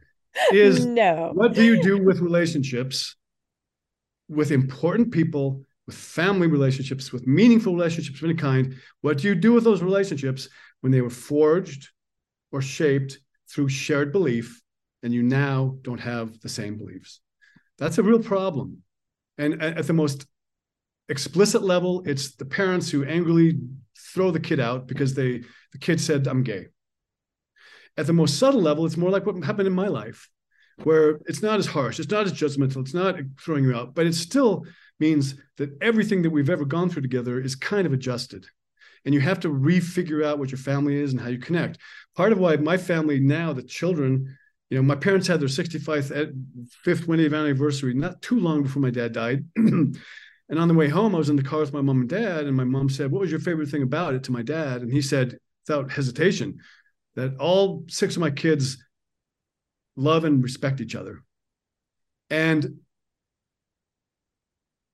Is 0.53 0.87
no. 0.87 1.33
what 1.35 1.53
do 1.53 1.63
you 1.63 1.83
do 1.83 2.03
with 2.03 2.21
relationships 2.21 3.17
with 4.31 4.51
important 4.51 5.13
people 5.13 5.67
with 5.87 5.97
family 5.97 6.47
relationships, 6.47 7.13
with 7.13 7.27
meaningful 7.27 7.75
relationships 7.75 8.19
of 8.19 8.25
any 8.25 8.35
kind. 8.35 8.77
What 9.01 9.19
do 9.19 9.29
you 9.29 9.35
do 9.35 9.53
with 9.53 9.65
those 9.65 9.83
relationships 9.83 10.49
when 10.81 10.93
they 10.93 11.01
were 11.01 11.11
forged 11.11 11.89
or 12.51 12.63
shaped 12.63 13.19
through 13.49 13.69
shared 13.69 14.13
belief 14.13 14.63
and 15.03 15.13
you 15.13 15.23
now 15.23 15.77
don't 15.83 16.01
have 16.01 16.41
the 16.41 16.49
same 16.49 16.79
beliefs? 16.79 17.21
That's 17.79 17.99
a 17.99 18.03
real 18.03 18.21
problem. 18.21 18.83
And 19.39 19.61
at 19.63 19.87
the 19.87 19.93
most 19.93 20.27
explicit 21.09 21.63
level, 21.63 22.03
it's 22.07 22.37
the 22.37 22.45
parents 22.45 22.91
who 22.91 23.05
angrily 23.05 23.59
throw 24.15 24.31
the 24.31 24.41
kid 24.41 24.61
out 24.61 24.87
because 24.87 25.15
they 25.15 25.43
the 25.73 25.79
kid 25.79 26.01
said, 26.01 26.27
I'm 26.27 26.43
gay. 26.43 26.67
At 27.97 28.07
the 28.07 28.13
most 28.13 28.39
subtle 28.39 28.63
level, 28.63 28.87
it's 28.87 28.97
more 28.97 29.11
like 29.11 29.27
what 29.27 29.43
happened 29.43 29.67
in 29.67 29.75
my 29.75 29.89
life, 29.89 30.29
where 30.85 31.19
it's 31.27 31.43
not 31.43 31.59
as 31.59 31.67
harsh, 31.67 31.99
it's 31.99 32.11
not 32.11 32.27
as 32.27 32.33
judgmental, 32.33 32.83
it's 32.83 32.95
not 32.95 33.17
throwing 33.41 33.65
you 33.65 33.75
out, 33.75 33.95
but 33.95 34.07
it's 34.07 34.19
still 34.19 34.65
means 35.03 35.35
that 35.59 35.77
everything 35.83 36.23
that 36.23 36.31
we've 36.31 36.49
ever 36.49 36.65
gone 36.65 36.89
through 36.89 37.03
together 37.03 37.41
is 37.41 37.55
kind 37.57 37.87
of 37.87 37.93
adjusted. 37.93 38.47
And 39.05 39.13
you 39.13 39.21
have 39.21 39.41
to 39.41 39.49
refigure 39.49 40.25
out 40.25 40.39
what 40.39 40.53
your 40.53 40.59
family 40.59 40.97
is 40.97 41.13
and 41.13 41.21
how 41.21 41.29
you 41.29 41.39
connect. 41.39 41.79
Part 42.17 42.33
of 42.33 42.39
why 42.39 42.57
my 42.57 42.77
family 42.77 43.19
now, 43.19 43.53
the 43.53 43.65
children, 43.65 44.37
you 44.71 44.77
know, 44.77 44.83
my 44.83 44.95
parents 44.95 45.27
had 45.27 45.41
their 45.41 45.49
65th, 45.49 46.17
eh, 46.17 46.31
fifth 46.85 47.09
wedding 47.09 47.35
anniversary 47.35 47.95
not 47.95 48.23
too 48.23 48.39
long 48.39 48.63
before 48.63 48.81
my 48.81 48.91
dad 48.91 49.13
died. 49.13 49.45
and 49.57 49.97
on 50.51 50.69
the 50.69 50.75
way 50.75 50.89
home, 50.89 51.15
I 51.15 51.19
was 51.19 51.31
in 51.31 51.37
the 51.37 51.43
car 51.43 51.61
with 51.61 51.73
my 51.73 51.81
mom 51.81 52.03
and 52.03 52.09
dad, 52.09 52.47
and 52.47 52.57
my 52.57 52.65
mom 52.65 52.89
said, 52.89 53.11
What 53.11 53.21
was 53.23 53.31
your 53.31 53.41
favorite 53.41 53.69
thing 53.71 53.83
about 53.83 54.15
it 54.15 54.23
to 54.25 54.33
my 54.33 54.43
dad? 54.43 54.83
And 54.83 54.93
he 54.93 55.03
said, 55.03 55.37
without 55.67 55.93
hesitation, 55.93 56.59
that 57.15 57.37
all 57.39 57.85
six 57.89 58.17
of 58.17 58.21
my 58.21 58.31
kids 58.31 58.79
love 59.97 60.25
and 60.25 60.43
respect 60.43 60.81
each 60.81 60.95
other. 60.95 61.23
And 62.31 62.79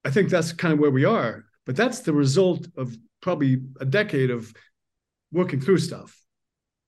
I 0.05 0.11
think 0.11 0.29
that's 0.29 0.53
kind 0.53 0.73
of 0.73 0.81
where 0.81 0.91
we 0.91 1.05
are. 1.05 1.45
But 1.67 1.77
that's 1.77 2.01
the 2.01 2.13
result 2.13 2.67
of 2.77 2.97
probably 3.21 3.61
a 3.81 3.85
decade 3.85 4.31
of 4.31 4.53
working 5.33 5.61
through 5.61 5.79
stuff, 5.79 6.19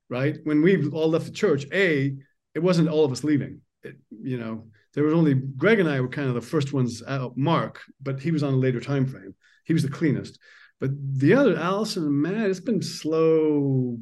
right? 0.08 0.38
When 0.44 0.62
we 0.62 0.88
all 0.88 1.08
left 1.08 1.26
the 1.26 1.32
church, 1.32 1.66
A, 1.72 2.16
it 2.54 2.60
wasn't 2.60 2.88
all 2.88 3.04
of 3.04 3.12
us 3.12 3.24
leaving. 3.24 3.60
It, 3.82 3.96
you 4.22 4.38
know, 4.38 4.66
there 4.94 5.04
was 5.04 5.14
only 5.14 5.34
Greg 5.34 5.80
and 5.80 5.88
I 5.88 6.00
were 6.00 6.08
kind 6.08 6.28
of 6.28 6.34
the 6.34 6.40
first 6.40 6.72
ones 6.72 7.02
out. 7.06 7.36
Mark, 7.36 7.82
but 8.02 8.20
he 8.20 8.30
was 8.30 8.42
on 8.42 8.54
a 8.54 8.56
later 8.56 8.80
time 8.80 9.06
frame. 9.06 9.34
He 9.64 9.72
was 9.72 9.82
the 9.82 9.90
cleanest. 9.90 10.38
But 10.80 10.90
the 10.94 11.34
other, 11.34 11.56
Allison 11.56 12.04
and 12.04 12.22
Matt, 12.22 12.48
it's 12.48 12.60
been 12.60 12.82
slow, 12.82 13.98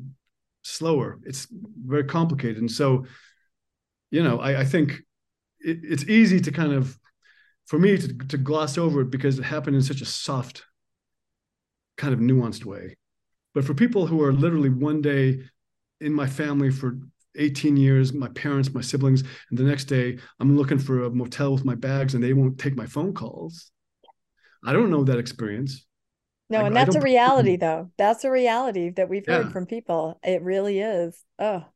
slower. 0.63 1.19
It's 1.25 1.49
very 1.85 2.05
complicated, 2.05 2.59
and 2.59 2.71
so, 2.71 3.05
you 4.11 4.23
know, 4.23 4.39
I, 4.39 4.61
I 4.61 4.65
think 4.65 4.93
it, 5.61 5.81
it's 5.83 6.05
easy 6.05 6.41
to 6.41 6.53
kind 6.53 6.73
of 6.73 6.98
for 7.69 7.79
me 7.79 7.99
to, 7.99 8.09
to 8.09 8.39
gloss 8.39 8.79
over 8.79 9.03
it 9.03 9.11
because 9.11 9.39
it 9.39 9.45
happened 9.45 9.77
in 9.77 9.83
such 9.83 10.01
a 10.01 10.07
soft, 10.07 10.65
kind 11.99 12.15
of 12.15 12.19
nuanced 12.19 12.65
way. 12.65 12.97
But 13.55 13.65
for 13.65 13.75
people 13.75 14.07
who 14.07 14.23
are 14.23 14.33
literally 14.33 14.71
one 14.71 15.03
day 15.03 15.43
in 16.01 16.15
my 16.15 16.27
family 16.27 16.71
for 16.71 16.99
18 17.37 17.77
years, 17.77 18.15
my 18.15 18.29
parents, 18.29 18.73
my 18.73 18.81
siblings, 18.81 19.23
and 19.51 19.59
the 19.59 19.65
next 19.65 19.85
day 19.85 20.19
I'm 20.41 20.57
looking 20.57 20.79
for 20.79 21.05
a 21.05 21.11
motel 21.11 21.53
with 21.53 21.67
my 21.67 21.75
bags 21.75 22.15
and 22.15 22.25
they 22.25 22.33
won't 22.33 22.59
take 22.59 22.75
my 22.75 22.87
phone 22.87 23.13
calls. 23.13 23.71
I 24.65 24.73
don't 24.73 24.91
know 24.91 25.05
that 25.05 25.19
experience. 25.19 25.85
No, 26.49 26.61
I, 26.61 26.67
and 26.69 26.75
that's 26.75 26.97
a 26.97 27.01
reality 27.01 27.57
though. 27.57 27.91
That's 27.99 28.25
a 28.25 28.31
reality 28.31 28.91
that 28.91 29.11
we've 29.11 29.27
heard 29.27 29.47
yeah. 29.47 29.53
from 29.53 29.67
people. 29.67 30.19
It 30.25 30.41
really 30.41 30.81
is. 30.81 31.23
Oh. 31.39 31.67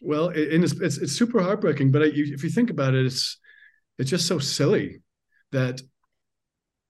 Well, 0.00 0.28
and 0.28 0.62
it's 0.62 0.74
it's, 0.74 0.98
it's 0.98 1.12
super 1.12 1.42
heartbreaking, 1.42 1.90
but 1.90 2.02
if 2.02 2.44
you 2.44 2.50
think 2.50 2.70
about 2.70 2.94
it, 2.94 3.04
it's 3.04 3.38
it's 3.98 4.10
just 4.10 4.28
so 4.28 4.38
silly 4.38 5.00
that 5.54 5.80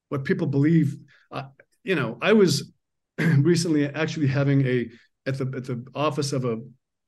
what 0.09 0.25
people 0.25 0.47
believe. 0.47 0.97
Uh, 1.31 1.45
you 1.83 1.95
know, 1.95 2.19
I 2.21 2.33
was 2.33 2.73
recently 3.19 3.87
actually 3.87 4.27
having 4.27 4.67
a 4.67 4.89
at 5.27 5.39
the 5.39 5.45
at 5.57 5.65
the 5.65 5.85
office 5.95 6.33
of 6.33 6.45
a 6.45 6.59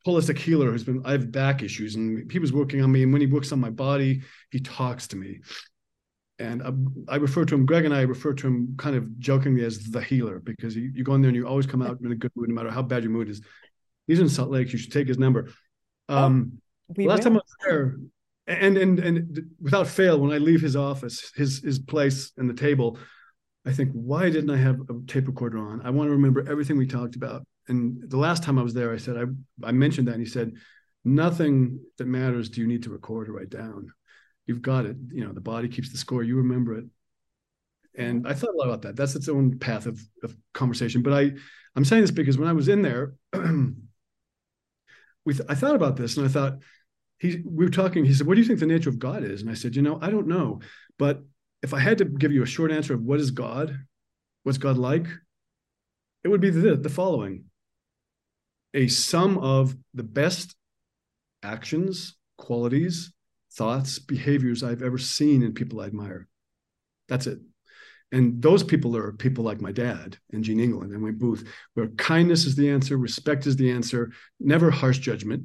holistic 0.07 0.39
healer 0.39 0.71
who's 0.71 0.85
been 0.85 1.03
I 1.05 1.13
have 1.13 1.33
back 1.33 1.63
issues 1.63 1.97
and 1.97 2.31
he 2.31 2.39
was 2.39 2.53
working 2.53 2.81
on 2.83 2.93
me 2.93 3.03
and 3.03 3.13
when 3.13 3.21
he 3.21 3.27
works 3.27 3.51
on 3.51 3.59
my 3.59 3.71
body 3.71 4.23
he 4.53 4.61
talks 4.61 5.09
to 5.09 5.17
me 5.17 5.41
and 6.39 6.63
I, 6.63 7.15
I, 7.15 7.17
refer 7.17 7.45
to 7.45 7.55
him 7.55 7.67
Greg 7.67 7.87
and 7.87 7.95
I 7.95 8.03
refer 8.03 8.33
to 8.35 8.47
him 8.47 8.75
kind 8.79 8.95
of 8.95 9.19
jokingly 9.19 9.65
as 9.65 9.91
the 9.91 10.01
healer 10.01 10.39
because 10.39 10.77
you, 10.77 10.93
you 10.95 11.03
go 11.03 11.15
in 11.15 11.23
there 11.23 11.31
and 11.31 11.37
you 11.37 11.49
always 11.49 11.67
come 11.67 11.83
out 11.83 11.99
in 12.01 12.13
a 12.13 12.15
good 12.15 12.31
mood 12.37 12.49
no 12.49 12.55
matter 12.55 12.71
how 12.71 12.83
bad 12.83 13.03
your 13.03 13.11
mood 13.11 13.29
is 13.29 13.43
he's 14.07 14.21
in 14.21 14.29
Salt 14.29 14.51
Lake 14.51 14.73
you 14.73 14.79
should 14.79 14.93
take 14.93 15.09
his 15.09 15.19
number 15.19 15.51
oh, 16.09 16.17
um 16.17 16.53
oh, 16.97 17.03
last 17.03 17.19
will. 17.19 17.25
time 17.25 17.33
I 17.33 17.37
was 17.37 17.57
there 17.65 17.97
and 18.47 18.77
and 18.77 18.99
and 18.99 19.41
without 19.61 19.89
fail, 19.89 20.21
when 20.21 20.33
I 20.33 20.39
leave 20.39 20.61
his 20.61 20.77
office, 20.77 21.33
his 21.35 21.63
his 21.63 21.79
place 21.79 22.33
and 22.37 22.49
the 22.49 22.55
table, 22.55 22.99
I 23.65 23.73
think, 23.73 23.91
why 23.93 24.31
didn't 24.31 24.51
I 24.51 24.57
have 24.57 24.81
a 24.89 24.95
tape 25.07 25.27
recorder 25.27 25.59
on? 25.59 25.83
I 25.85 25.91
want 25.91 26.09
to 26.09 26.13
remember 26.13 26.49
everything 26.49 26.79
we 26.79 26.87
talked 26.87 27.17
about. 27.17 27.43
And 27.69 28.09
the 28.09 28.17
last 28.17 28.45
time 28.45 28.59
I 28.59 28.63
was 28.63 28.75
there, 28.75 28.93
I 28.93 28.99
said 28.99 29.17
I 29.17 29.25
I 29.67 29.73
mentioned 29.73 30.09
that, 30.09 30.15
and 30.15 30.23
he 30.23 30.29
said, 30.29 30.53
nothing 31.07 31.81
that 31.99 32.07
matters 32.07 32.51
do 32.51 32.61
you 32.61 32.67
need 32.67 32.83
to 32.83 32.91
record 32.91 33.29
or 33.29 33.33
write 33.33 33.49
down. 33.49 33.93
You've 34.47 34.61
got 34.61 34.87
it. 34.87 34.97
You 35.13 35.25
know, 35.25 35.33
the 35.33 35.41
body 35.41 35.69
keeps 35.69 35.91
the 35.91 35.99
score. 35.99 36.23
You 36.23 36.37
remember 36.37 36.79
it. 36.79 36.85
And 37.97 38.29
I 38.29 38.35
thought 38.35 38.55
a 38.55 38.57
lot 38.57 38.69
about 38.69 38.83
that. 38.83 38.97
That's 38.97 39.15
its 39.15 39.29
own 39.29 39.59
path 39.59 39.87
of, 39.87 40.01
of 40.23 40.37
conversation. 40.53 41.03
But 41.03 41.15
I, 41.15 41.31
I'm 41.75 41.85
saying 41.85 42.03
this 42.03 42.11
because 42.11 42.37
when 42.37 42.49
I 42.49 42.53
was 42.53 42.69
in 42.69 42.83
there, 42.83 43.15
we 43.33 43.73
I 45.49 45.55
thought 45.55 45.77
about 45.77 45.97
this 45.97 46.17
and 46.17 46.27
I 46.27 46.29
thought, 46.29 46.59
he 47.19 47.43
we 47.45 47.65
were 47.65 47.71
talking 47.71 48.05
he 48.05 48.15
said 48.15 48.27
what 48.27 48.35
do 48.35 48.41
you 48.41 48.47
think 48.47 48.61
the 48.61 48.67
nature 48.67 48.91
of 48.91 48.99
god 48.99 49.25
is? 49.25 49.43
And 49.43 49.51
i 49.51 49.55
said 49.55 49.77
you 49.77 49.83
know 49.83 49.99
i 50.03 50.11
don't 50.11 50.27
know 50.27 50.61
but 50.99 51.23
if 51.63 51.73
i 51.75 51.81
had 51.81 51.99
to 51.99 52.05
give 52.05 52.33
you 52.33 52.43
a 52.43 52.47
short 52.47 52.71
answer 52.71 52.95
of 52.95 53.03
what 53.03 53.21
is 53.21 53.31
god 53.31 53.79
what's 54.43 54.59
god 54.59 54.77
like 54.77 55.07
it 56.27 56.29
would 56.29 56.41
be 56.41 56.51
the, 56.51 56.75
the 56.75 56.89
following. 56.89 57.45
A 58.75 58.89
sum 58.89 59.39
of 59.39 59.77
the 59.95 60.03
best 60.03 60.57
actions 61.41 62.17
qualities 62.37 63.13
thoughts 63.53 64.01
behaviors 64.01 64.65
i've 64.65 64.83
ever 64.83 64.99
seen 64.99 65.45
in 65.45 65.53
people 65.53 65.81
i 65.81 65.87
admire. 65.87 66.27
That's 67.09 67.29
it. 67.29 67.39
And 68.11 68.43
those 68.43 68.65
people 68.65 68.97
are 68.97 69.13
people 69.13 69.45
like 69.45 69.61
my 69.61 69.71
dad 69.71 70.19
and 70.33 70.43
Gene 70.43 70.59
England 70.59 70.93
and 70.93 71.01
Wayne 71.01 71.17
Booth, 71.17 71.47
where 71.75 71.87
kindness 71.91 72.45
is 72.45 72.57
the 72.57 72.71
answer, 72.71 72.97
respect 72.97 73.47
is 73.47 73.55
the 73.55 73.71
answer, 73.71 74.11
never 74.41 74.73
harsh 74.73 74.99
judgment, 74.99 75.45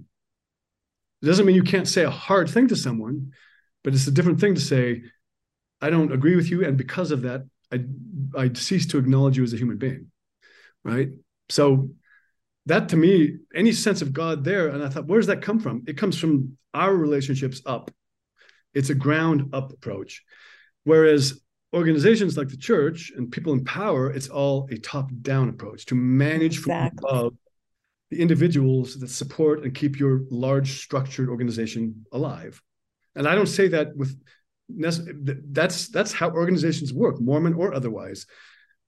it 1.21 1.25
doesn't 1.25 1.45
mean 1.45 1.55
you 1.55 1.63
can't 1.63 1.87
say 1.87 2.03
a 2.03 2.09
hard 2.09 2.49
thing 2.49 2.67
to 2.69 2.75
someone, 2.75 3.31
but 3.83 3.93
it's 3.93 4.07
a 4.07 4.11
different 4.11 4.39
thing 4.39 4.55
to 4.55 4.61
say, 4.61 5.03
I 5.81 5.89
don't 5.89 6.11
agree 6.11 6.35
with 6.35 6.49
you. 6.49 6.65
And 6.65 6.77
because 6.77 7.11
of 7.11 7.23
that, 7.23 7.45
I, 7.71 7.85
I 8.37 8.53
cease 8.53 8.87
to 8.87 8.97
acknowledge 8.97 9.37
you 9.37 9.43
as 9.43 9.53
a 9.53 9.57
human 9.57 9.77
being. 9.77 10.07
Right. 10.83 11.09
So 11.49 11.89
that 12.65 12.89
to 12.89 12.97
me, 12.97 13.37
any 13.53 13.71
sense 13.71 14.01
of 14.01 14.13
God 14.13 14.43
there, 14.43 14.67
and 14.69 14.83
I 14.83 14.89
thought, 14.89 15.07
where 15.07 15.19
does 15.19 15.27
that 15.27 15.41
come 15.41 15.59
from? 15.59 15.83
It 15.87 15.97
comes 15.97 16.17
from 16.17 16.57
our 16.73 16.93
relationships 16.93 17.61
up. 17.65 17.91
It's 18.73 18.89
a 18.89 18.95
ground 18.95 19.53
up 19.53 19.73
approach. 19.73 20.23
Whereas 20.83 21.41
organizations 21.73 22.37
like 22.37 22.49
the 22.49 22.57
church 22.57 23.11
and 23.15 23.31
people 23.31 23.53
in 23.53 23.63
power, 23.63 24.09
it's 24.09 24.29
all 24.29 24.67
a 24.71 24.77
top 24.77 25.09
down 25.21 25.49
approach 25.49 25.85
to 25.87 25.95
manage 25.95 26.59
exactly. 26.59 26.97
from 26.99 27.17
above 27.17 27.33
the 28.11 28.19
individuals 28.19 28.99
that 28.99 29.09
support 29.09 29.63
and 29.63 29.73
keep 29.73 29.97
your 29.97 30.21
large 30.29 30.83
structured 30.83 31.29
organization 31.29 32.05
alive. 32.11 32.61
And 33.15 33.25
I 33.27 33.35
don't 33.35 33.47
say 33.47 33.69
that 33.69 33.95
with 33.95 34.15
that's 34.69 35.87
that's 35.89 36.13
how 36.13 36.29
organizations 36.29 36.93
work, 36.93 37.19
Mormon 37.19 37.53
or 37.53 37.73
otherwise. 37.73 38.25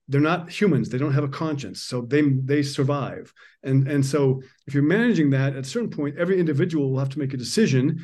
They're 0.09 0.21
not 0.21 0.49
humans; 0.49 0.89
they 0.89 0.97
don't 0.97 1.13
have 1.13 1.23
a 1.23 1.29
conscience, 1.29 1.81
so 1.81 2.01
they 2.01 2.21
they 2.21 2.63
survive. 2.63 3.33
And 3.63 3.87
and 3.87 4.05
so 4.05 4.41
if 4.67 4.73
you're 4.73 4.83
managing 4.83 5.29
that, 5.31 5.53
at 5.53 5.65
a 5.65 5.69
certain 5.69 5.89
point, 5.89 6.17
every 6.17 6.39
individual 6.39 6.91
will 6.91 6.99
have 6.99 7.09
to 7.09 7.19
make 7.19 7.33
a 7.33 7.37
decision 7.37 8.03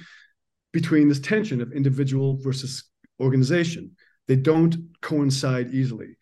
between 0.72 1.10
this 1.10 1.20
tension 1.20 1.62
of 1.62 1.74
individual 1.74 2.38
versus 2.42 2.86
organization. 3.20 3.92
They 4.28 4.38
don't 4.38 4.76
coincide 5.02 5.74
easily. 5.74 6.18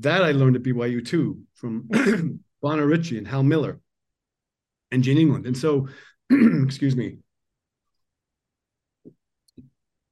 That 0.00 0.22
I 0.22 0.32
learned 0.32 0.56
at 0.56 0.62
BYU 0.62 1.06
too 1.06 1.40
from 1.54 1.88
Bonner 2.62 2.86
Ritchie 2.86 3.16
and 3.16 3.28
Hal 3.28 3.42
Miller 3.42 3.80
and 4.92 5.02
Gene 5.02 5.18
England. 5.18 5.46
And 5.46 5.56
so, 5.56 5.88
excuse 6.30 6.96
me, 6.96 7.18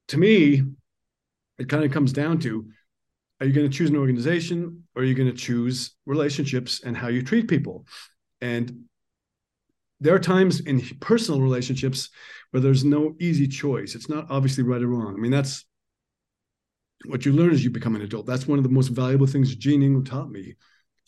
to 0.08 0.16
me, 0.16 0.62
it 1.58 1.68
kind 1.68 1.84
of 1.84 1.92
comes 1.92 2.12
down 2.12 2.38
to 2.40 2.68
are 3.40 3.46
you 3.46 3.52
going 3.52 3.70
to 3.70 3.76
choose 3.76 3.90
an 3.90 3.96
organization 3.96 4.84
or 4.96 5.02
are 5.02 5.04
you 5.04 5.14
going 5.14 5.30
to 5.30 5.36
choose 5.36 5.94
relationships 6.06 6.82
and 6.84 6.96
how 6.96 7.08
you 7.08 7.22
treat 7.22 7.48
people? 7.48 7.86
And 8.40 8.84
there 10.00 10.14
are 10.14 10.20
times 10.20 10.60
in 10.60 10.80
personal 11.00 11.40
relationships 11.40 12.10
where 12.50 12.60
there's 12.60 12.84
no 12.84 13.14
easy 13.20 13.46
choice. 13.46 13.94
It's 13.94 14.08
not 14.08 14.26
obviously 14.30 14.64
right 14.64 14.82
or 14.82 14.88
wrong. 14.88 15.14
I 15.14 15.20
mean, 15.20 15.30
that's 15.30 15.64
what 17.06 17.24
you 17.24 17.32
learn 17.32 17.50
as 17.50 17.62
you 17.62 17.70
become 17.70 17.94
an 17.94 18.02
adult. 18.02 18.26
That's 18.26 18.46
one 18.46 18.58
of 18.58 18.64
the 18.64 18.70
most 18.70 18.88
valuable 18.88 19.26
things 19.26 19.54
Gene 19.54 19.82
England 19.82 20.06
taught 20.06 20.30
me 20.30 20.56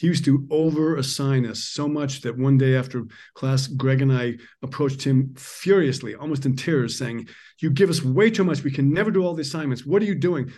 he 0.00 0.06
used 0.06 0.24
to 0.24 0.46
over 0.50 0.96
assign 0.96 1.44
us 1.44 1.62
so 1.62 1.86
much 1.86 2.22
that 2.22 2.38
one 2.38 2.56
day 2.56 2.74
after 2.74 3.04
class, 3.34 3.66
Greg 3.66 4.00
and 4.00 4.10
I 4.10 4.38
approached 4.62 5.02
him 5.02 5.34
furiously, 5.36 6.14
almost 6.14 6.46
in 6.46 6.56
tears, 6.56 6.96
saying, 6.96 7.28
You 7.58 7.68
give 7.68 7.90
us 7.90 8.02
way 8.02 8.30
too 8.30 8.42
much. 8.42 8.64
We 8.64 8.70
can 8.70 8.94
never 8.94 9.10
do 9.10 9.22
all 9.22 9.34
the 9.34 9.42
assignments. 9.42 9.84
What 9.84 10.00
are 10.00 10.06
you 10.06 10.14
doing? 10.14 10.50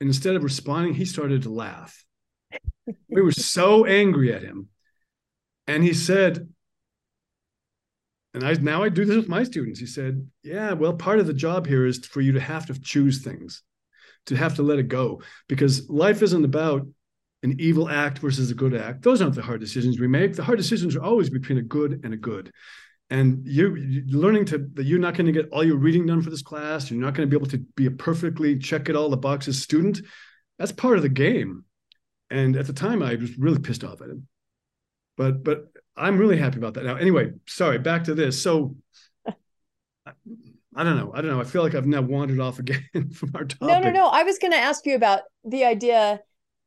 And 0.00 0.08
instead 0.08 0.34
of 0.34 0.42
responding, 0.42 0.94
he 0.94 1.04
started 1.04 1.42
to 1.42 1.50
laugh. 1.50 2.04
we 3.08 3.22
were 3.22 3.30
so 3.30 3.84
angry 3.84 4.34
at 4.34 4.42
him. 4.42 4.70
And 5.68 5.84
he 5.84 5.94
said, 5.94 6.48
and 8.34 8.42
I 8.42 8.54
now 8.54 8.82
I 8.82 8.88
do 8.88 9.04
this 9.04 9.14
with 9.14 9.28
my 9.28 9.44
students. 9.44 9.78
He 9.78 9.86
said, 9.86 10.28
Yeah, 10.42 10.72
well, 10.72 10.94
part 10.94 11.20
of 11.20 11.28
the 11.28 11.32
job 11.32 11.64
here 11.64 11.86
is 11.86 12.04
for 12.06 12.20
you 12.20 12.32
to 12.32 12.40
have 12.40 12.66
to 12.66 12.80
choose 12.80 13.22
things, 13.22 13.62
to 14.26 14.36
have 14.36 14.56
to 14.56 14.64
let 14.64 14.80
it 14.80 14.88
go, 14.88 15.22
because 15.48 15.88
life 15.88 16.22
isn't 16.22 16.44
about 16.44 16.88
an 17.42 17.56
evil 17.58 17.88
act 17.88 18.18
versus 18.18 18.50
a 18.50 18.54
good 18.54 18.74
act. 18.74 19.02
Those 19.02 19.22
aren't 19.22 19.34
the 19.34 19.42
hard 19.42 19.60
decisions 19.60 19.98
we 19.98 20.06
make. 20.06 20.34
The 20.34 20.44
hard 20.44 20.58
decisions 20.58 20.94
are 20.94 21.02
always 21.02 21.30
between 21.30 21.58
a 21.58 21.62
good 21.62 22.00
and 22.04 22.12
a 22.12 22.16
good. 22.16 22.52
And 23.08 23.44
you 23.44 24.04
learning 24.08 24.44
to 24.46 24.58
that 24.74 24.84
you're 24.84 25.00
not 25.00 25.14
going 25.14 25.26
to 25.26 25.32
get 25.32 25.50
all 25.50 25.64
your 25.64 25.78
reading 25.78 26.06
done 26.06 26.22
for 26.22 26.30
this 26.30 26.42
class. 26.42 26.90
You're 26.90 27.00
not 27.00 27.14
going 27.14 27.28
to 27.28 27.30
be 27.30 27.36
able 27.36 27.50
to 27.50 27.58
be 27.76 27.86
a 27.86 27.90
perfectly 27.90 28.58
check 28.58 28.88
it 28.88 28.94
all 28.94 29.08
the 29.08 29.16
boxes 29.16 29.62
student. 29.62 30.00
That's 30.58 30.70
part 30.70 30.96
of 30.96 31.02
the 31.02 31.08
game. 31.08 31.64
And 32.30 32.54
at 32.54 32.68
the 32.68 32.72
time, 32.72 33.02
I 33.02 33.16
was 33.16 33.36
really 33.36 33.58
pissed 33.58 33.82
off 33.82 34.00
at 34.00 34.10
him. 34.10 34.28
But 35.16 35.42
but 35.42 35.66
I'm 35.96 36.18
really 36.18 36.36
happy 36.36 36.58
about 36.58 36.74
that 36.74 36.84
now. 36.84 36.96
Anyway, 36.96 37.32
sorry, 37.48 37.78
back 37.78 38.04
to 38.04 38.14
this. 38.14 38.40
So 38.40 38.76
I 40.06 40.84
don't 40.84 40.96
know. 40.96 41.10
I 41.12 41.20
don't 41.20 41.30
know. 41.30 41.40
I 41.40 41.44
feel 41.44 41.62
like 41.62 41.74
I've 41.74 41.86
now 41.86 42.02
wandered 42.02 42.38
off 42.38 42.58
again 42.60 43.10
from 43.14 43.32
our 43.34 43.44
topic. 43.44 43.68
No, 43.68 43.80
no, 43.80 43.90
no. 43.90 44.06
I 44.06 44.22
was 44.22 44.38
going 44.38 44.52
to 44.52 44.58
ask 44.58 44.86
you 44.86 44.94
about 44.94 45.22
the 45.44 45.64
idea 45.64 46.20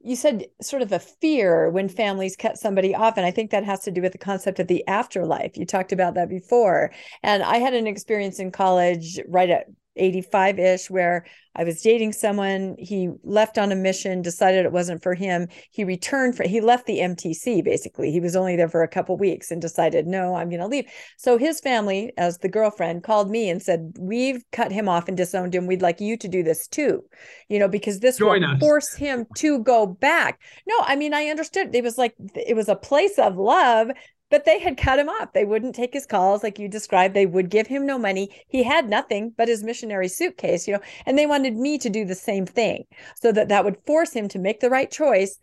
you 0.04 0.16
said 0.16 0.46
sort 0.62 0.82
of 0.82 0.92
a 0.92 1.00
fear 1.00 1.70
when 1.70 1.88
families 1.88 2.36
cut 2.36 2.58
somebody 2.58 2.94
off 2.94 3.18
and 3.18 3.26
i 3.26 3.32
think 3.32 3.52
that 3.52 3.64
has 3.64 3.80
to 3.82 3.92
do 3.92 4.02
with 4.02 4.12
the 4.12 4.18
concept 4.18 4.60
of 4.60 4.68
the 4.68 4.86
afterlife. 4.88 5.58
You 5.58 5.66
talked 5.66 5.92
about 5.92 6.14
that 6.16 6.30
before 6.30 6.92
and 7.24 7.42
i 7.44 7.58
had 7.58 7.74
an 7.74 7.88
experience 7.88 8.40
in 8.40 8.52
college 8.52 9.20
right 9.28 9.50
at 9.50 9.68
85 9.96 10.60
ish, 10.60 10.90
where 10.90 11.26
I 11.56 11.64
was 11.64 11.82
dating 11.82 12.14
someone. 12.14 12.76
He 12.80 13.10
left 13.24 13.58
on 13.58 13.72
a 13.72 13.76
mission, 13.76 14.22
decided 14.22 14.66
it 14.66 14.72
wasn't 14.72 15.04
for 15.04 15.14
him. 15.14 15.48
He 15.72 15.84
returned 15.84 16.36
for, 16.36 16.44
he 16.44 16.62
left 16.62 16.86
the 16.88 17.00
MTC 17.00 17.64
basically. 17.64 18.12
He 18.12 18.20
was 18.20 18.36
only 18.36 18.56
there 18.56 18.70
for 18.70 18.82
a 18.82 18.88
couple 18.88 19.18
weeks 19.18 19.52
and 19.52 19.62
decided, 19.62 20.08
no, 20.08 20.36
I'm 20.36 20.50
going 20.50 20.62
to 20.62 20.68
leave. 20.68 20.90
So 21.18 21.38
his 21.38 21.60
family, 21.60 22.12
as 22.18 22.40
the 22.40 22.50
girlfriend, 22.50 23.04
called 23.04 23.30
me 23.30 23.50
and 23.50 23.62
said, 23.62 23.94
We've 24.00 24.44
cut 24.52 24.72
him 24.72 24.90
off 24.90 25.08
and 25.08 25.16
disowned 25.16 25.54
him. 25.54 25.68
We'd 25.68 25.82
like 25.82 26.02
you 26.02 26.18
to 26.18 26.28
do 26.28 26.44
this 26.44 26.68
too, 26.68 27.04
you 27.50 27.60
know, 27.60 27.68
because 27.68 28.00
this 28.00 28.18
Join 28.18 28.42
will 28.42 28.52
us. 28.52 28.60
force 28.60 28.94
him 28.96 29.26
to 29.38 29.60
go 29.60 29.86
back. 29.86 30.40
No, 30.68 30.76
I 30.82 30.96
mean, 30.96 31.14
I 31.14 31.28
understood. 31.28 31.76
It 31.76 31.84
was 31.84 31.98
like, 31.98 32.16
it 32.36 32.56
was 32.56 32.70
a 32.70 32.76
place 32.76 33.20
of 33.20 33.38
love 33.38 33.90
but 34.34 34.46
they 34.46 34.58
had 34.58 34.78
cut 34.78 34.98
him 34.98 35.10
off. 35.10 35.32
They 35.34 35.46
wouldn't 35.46 35.76
take 35.76 35.94
his 35.94 36.08
calls, 36.08 36.42
like 36.42 36.58
you 36.58 36.68
described. 36.68 37.14
They 37.14 37.28
would 37.28 37.52
give 37.52 37.68
him 37.68 37.86
no 37.86 38.00
money. 38.00 38.32
He 38.48 38.64
had 38.64 38.90
nothing 38.90 39.32
but 39.38 39.48
his 39.48 39.64
missionary 39.64 40.08
suitcase, 40.08 40.68
you 40.68 40.74
know, 40.74 40.82
and 41.06 41.20
they 41.20 41.28
wanted 41.28 41.56
me 41.56 41.78
to 41.78 41.88
do 41.88 42.04
the 42.04 42.16
same 42.16 42.48
thing 42.48 42.86
so 43.14 43.32
that 43.32 43.50
that 43.50 43.64
would 43.64 43.78
force 43.86 44.12
him 44.14 44.28
to 44.30 44.40
make 44.40 44.60
the 44.60 44.72
right 44.72 44.90
choice 44.90 45.38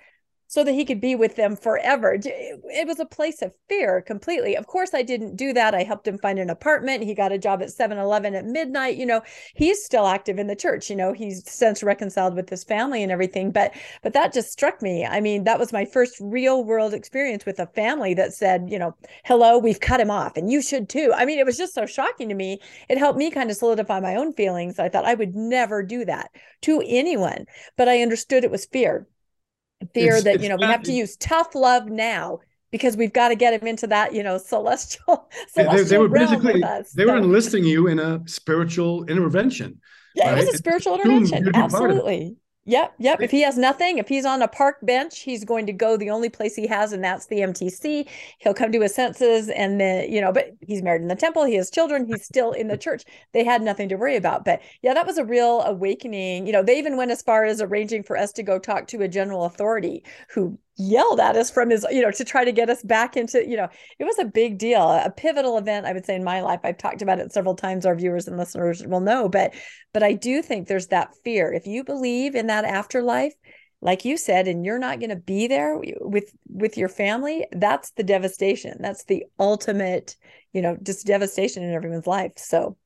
so 0.50 0.64
that 0.64 0.72
he 0.72 0.84
could 0.84 1.00
be 1.00 1.14
with 1.14 1.36
them 1.36 1.54
forever. 1.54 2.18
It 2.20 2.84
was 2.84 2.98
a 2.98 3.06
place 3.06 3.40
of 3.40 3.52
fear 3.68 4.02
completely. 4.02 4.56
Of 4.56 4.66
course, 4.66 4.92
I 4.92 5.02
didn't 5.02 5.36
do 5.36 5.52
that. 5.52 5.76
I 5.76 5.84
helped 5.84 6.08
him 6.08 6.18
find 6.18 6.40
an 6.40 6.50
apartment. 6.50 7.04
He 7.04 7.14
got 7.14 7.30
a 7.30 7.38
job 7.38 7.62
at 7.62 7.70
7 7.70 7.96
Eleven 7.96 8.34
at 8.34 8.44
midnight. 8.44 8.96
You 8.96 9.06
know, 9.06 9.22
he's 9.54 9.84
still 9.84 10.08
active 10.08 10.40
in 10.40 10.48
the 10.48 10.56
church. 10.56 10.90
You 10.90 10.96
know, 10.96 11.12
he's 11.12 11.48
since 11.48 11.84
reconciled 11.84 12.34
with 12.34 12.48
his 12.48 12.64
family 12.64 13.04
and 13.04 13.12
everything. 13.12 13.52
But, 13.52 13.72
but 14.02 14.12
that 14.14 14.32
just 14.32 14.50
struck 14.50 14.82
me. 14.82 15.06
I 15.06 15.20
mean, 15.20 15.44
that 15.44 15.60
was 15.60 15.72
my 15.72 15.84
first 15.84 16.16
real 16.18 16.64
world 16.64 16.94
experience 16.94 17.46
with 17.46 17.60
a 17.60 17.68
family 17.68 18.12
that 18.14 18.34
said, 18.34 18.66
you 18.68 18.78
know, 18.80 18.96
hello, 19.24 19.56
we've 19.56 19.78
cut 19.78 20.00
him 20.00 20.10
off 20.10 20.36
and 20.36 20.50
you 20.50 20.62
should 20.62 20.88
too. 20.88 21.12
I 21.14 21.26
mean, 21.26 21.38
it 21.38 21.46
was 21.46 21.58
just 21.58 21.74
so 21.74 21.86
shocking 21.86 22.28
to 22.28 22.34
me. 22.34 22.60
It 22.88 22.98
helped 22.98 23.20
me 23.20 23.30
kind 23.30 23.52
of 23.52 23.56
solidify 23.56 24.00
my 24.00 24.16
own 24.16 24.32
feelings. 24.32 24.80
I 24.80 24.88
thought 24.88 25.04
I 25.04 25.14
would 25.14 25.36
never 25.36 25.84
do 25.84 26.04
that 26.06 26.32
to 26.62 26.82
anyone, 26.84 27.44
but 27.76 27.88
I 27.88 28.02
understood 28.02 28.42
it 28.42 28.50
was 28.50 28.66
fear 28.66 29.06
fear 29.94 30.14
it's, 30.14 30.24
that 30.24 30.34
it's 30.36 30.42
you 30.42 30.48
know 30.48 30.56
we 30.56 30.64
have 30.64 30.82
to 30.82 30.92
use 30.92 31.16
tough 31.16 31.54
love 31.54 31.86
now 31.86 32.38
because 32.70 32.96
we've 32.96 33.12
got 33.12 33.28
to 33.28 33.34
get 33.34 33.54
him 33.54 33.66
into 33.66 33.86
that 33.86 34.14
you 34.14 34.22
know 34.22 34.38
celestial 34.38 35.28
celestial 35.48 35.84
they, 35.84 35.90
they 35.90 35.98
were 35.98 36.08
basically 36.08 36.62
they 36.94 37.04
were 37.04 37.16
enlisting 37.16 37.64
you 37.64 37.86
in 37.86 37.98
a 37.98 38.20
spiritual 38.26 39.04
intervention 39.06 39.80
yeah 40.14 40.30
right? 40.30 40.38
it 40.38 40.46
was 40.46 40.54
a 40.54 40.58
spiritual 40.58 40.94
intervention. 40.94 41.50
absolutely 41.54 42.36
Yep, 42.66 42.94
yep. 42.98 43.20
If 43.22 43.30
he 43.30 43.40
has 43.40 43.56
nothing, 43.56 43.98
if 43.98 44.06
he's 44.08 44.26
on 44.26 44.42
a 44.42 44.48
park 44.48 44.76
bench, 44.82 45.20
he's 45.20 45.44
going 45.44 45.66
to 45.66 45.72
go 45.72 45.96
the 45.96 46.10
only 46.10 46.28
place 46.28 46.54
he 46.54 46.66
has, 46.66 46.92
and 46.92 47.02
that's 47.02 47.26
the 47.26 47.42
MTC. 47.42 48.06
He'll 48.38 48.52
come 48.54 48.70
to 48.70 48.80
his 48.82 48.94
senses, 48.94 49.48
and 49.48 49.80
then 49.80 50.12
you 50.12 50.20
know, 50.20 50.30
but 50.30 50.50
he's 50.60 50.82
married 50.82 51.00
in 51.02 51.08
the 51.08 51.16
temple. 51.16 51.44
He 51.44 51.54
has 51.54 51.70
children. 51.70 52.06
He's 52.06 52.24
still 52.24 52.52
in 52.52 52.68
the 52.68 52.76
church. 52.78 53.04
They 53.32 53.44
had 53.44 53.62
nothing 53.62 53.88
to 53.88 53.96
worry 53.96 54.14
about. 54.14 54.44
But 54.44 54.60
yeah, 54.82 54.92
that 54.94 55.06
was 55.06 55.16
a 55.18 55.24
real 55.24 55.62
awakening. 55.62 56.46
You 56.46 56.52
know, 56.52 56.62
they 56.62 56.78
even 56.78 56.96
went 56.98 57.10
as 57.10 57.22
far 57.22 57.44
as 57.44 57.62
arranging 57.62 58.02
for 58.02 58.16
us 58.16 58.30
to 58.34 58.42
go 58.42 58.58
talk 58.58 58.86
to 58.88 59.02
a 59.02 59.08
general 59.08 59.46
authority 59.46 60.04
who 60.28 60.58
yelled 60.80 61.20
at 61.20 61.36
us 61.36 61.50
from 61.50 61.70
his, 61.70 61.86
you 61.90 62.00
know, 62.02 62.10
to 62.10 62.24
try 62.24 62.44
to 62.44 62.52
get 62.52 62.70
us 62.70 62.82
back 62.82 63.16
into, 63.16 63.46
you 63.46 63.56
know, 63.56 63.68
it 63.98 64.04
was 64.04 64.18
a 64.18 64.24
big 64.24 64.58
deal, 64.58 64.90
a 64.90 65.10
pivotal 65.10 65.58
event, 65.58 65.86
I 65.86 65.92
would 65.92 66.06
say, 66.06 66.14
in 66.14 66.24
my 66.24 66.40
life. 66.40 66.60
I've 66.64 66.78
talked 66.78 67.02
about 67.02 67.18
it 67.18 67.32
several 67.32 67.54
times. 67.54 67.84
Our 67.84 67.94
viewers 67.94 68.26
and 68.26 68.38
listeners 68.38 68.84
will 68.86 69.00
know, 69.00 69.28
but, 69.28 69.54
but 69.92 70.02
I 70.02 70.14
do 70.14 70.42
think 70.42 70.66
there's 70.66 70.88
that 70.88 71.14
fear. 71.22 71.52
If 71.52 71.66
you 71.66 71.84
believe 71.84 72.34
in 72.34 72.46
that 72.46 72.64
afterlife, 72.64 73.34
like 73.82 74.04
you 74.04 74.16
said, 74.16 74.48
and 74.48 74.64
you're 74.64 74.78
not 74.78 75.00
going 75.00 75.10
to 75.10 75.16
be 75.16 75.46
there 75.46 75.80
with 76.00 76.30
with 76.46 76.76
your 76.76 76.90
family, 76.90 77.46
that's 77.50 77.92
the 77.92 78.02
devastation. 78.02 78.76
That's 78.78 79.04
the 79.04 79.24
ultimate, 79.38 80.16
you 80.52 80.60
know, 80.60 80.76
just 80.82 81.06
devastation 81.06 81.62
in 81.62 81.72
everyone's 81.72 82.06
life. 82.06 82.32
So, 82.36 82.76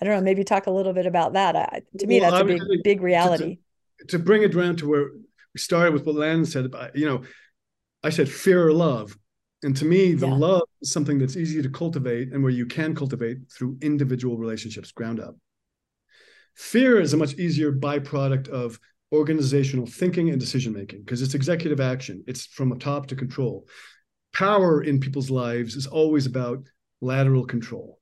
I 0.00 0.04
don't 0.04 0.16
know. 0.16 0.22
Maybe 0.22 0.42
talk 0.42 0.66
a 0.66 0.72
little 0.72 0.92
bit 0.92 1.06
about 1.06 1.34
that. 1.34 1.54
I, 1.54 1.82
to 1.98 2.06
me, 2.06 2.20
well, 2.20 2.32
that's 2.32 2.42
a 2.42 2.44
big, 2.44 2.82
big 2.82 3.00
reality. 3.00 3.58
To, 4.00 4.06
to, 4.06 4.18
bring 4.18 4.42
it 4.42 4.54
around 4.54 4.78
to 4.78 4.88
where 4.88 5.10
we 5.54 5.60
started 5.60 5.92
with 5.92 6.06
what 6.06 6.16
Landon 6.16 6.46
said 6.46 6.64
about, 6.64 6.96
you 6.96 7.06
know, 7.06 7.22
I 8.02 8.10
said 8.10 8.28
fear 8.28 8.66
or 8.66 8.72
love. 8.72 9.16
And 9.62 9.76
to 9.76 9.84
me, 9.84 10.14
the 10.14 10.26
yeah. 10.26 10.34
love 10.34 10.62
is 10.80 10.90
something 10.90 11.18
that's 11.18 11.36
easy 11.36 11.60
to 11.60 11.68
cultivate 11.68 12.32
and 12.32 12.42
where 12.42 12.52
you 12.52 12.66
can 12.66 12.94
cultivate 12.94 13.38
through 13.50 13.76
individual 13.82 14.38
relationships, 14.38 14.92
ground 14.92 15.20
up. 15.20 15.36
Fear 16.54 17.00
is 17.00 17.12
a 17.12 17.18
much 17.18 17.34
easier 17.34 17.72
byproduct 17.72 18.48
of 18.48 18.78
organizational 19.12 19.86
thinking 19.86 20.30
and 20.30 20.40
decision 20.40 20.72
making 20.72 21.00
because 21.00 21.20
it's 21.20 21.34
executive 21.34 21.80
action, 21.80 22.24
it's 22.26 22.46
from 22.46 22.72
a 22.72 22.78
top 22.78 23.06
to 23.08 23.16
control. 23.16 23.66
Power 24.32 24.82
in 24.82 25.00
people's 25.00 25.30
lives 25.30 25.74
is 25.74 25.86
always 25.86 26.26
about 26.26 26.68
lateral 27.00 27.44
control, 27.44 27.98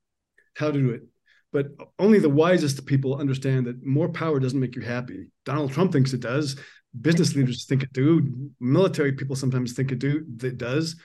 how 0.55 0.71
to 0.71 0.79
do 0.79 0.91
it. 0.91 1.03
But 1.51 1.69
only 1.99 2.19
the 2.19 2.29
wisest 2.29 2.85
people 2.85 3.17
understand 3.17 3.67
that 3.67 3.85
more 3.85 4.11
power 4.11 4.39
doesn't 4.39 4.61
make 4.61 4.77
you 4.77 4.83
happy. 4.83 5.29
Donald 5.47 5.73
Trump 5.73 5.93
thinks 5.93 6.13
it 6.13 6.21
does 6.21 6.57
business 6.99 7.35
leaders 7.35 7.65
think 7.65 7.83
it 7.83 7.93
do. 7.93 8.51
Military 8.61 9.13
people 9.13 9.37
sometimes 9.37 9.73
think 9.73 9.93
it 9.93 9.99
do 9.99 10.25
it 10.43 10.59
does. 10.59 10.97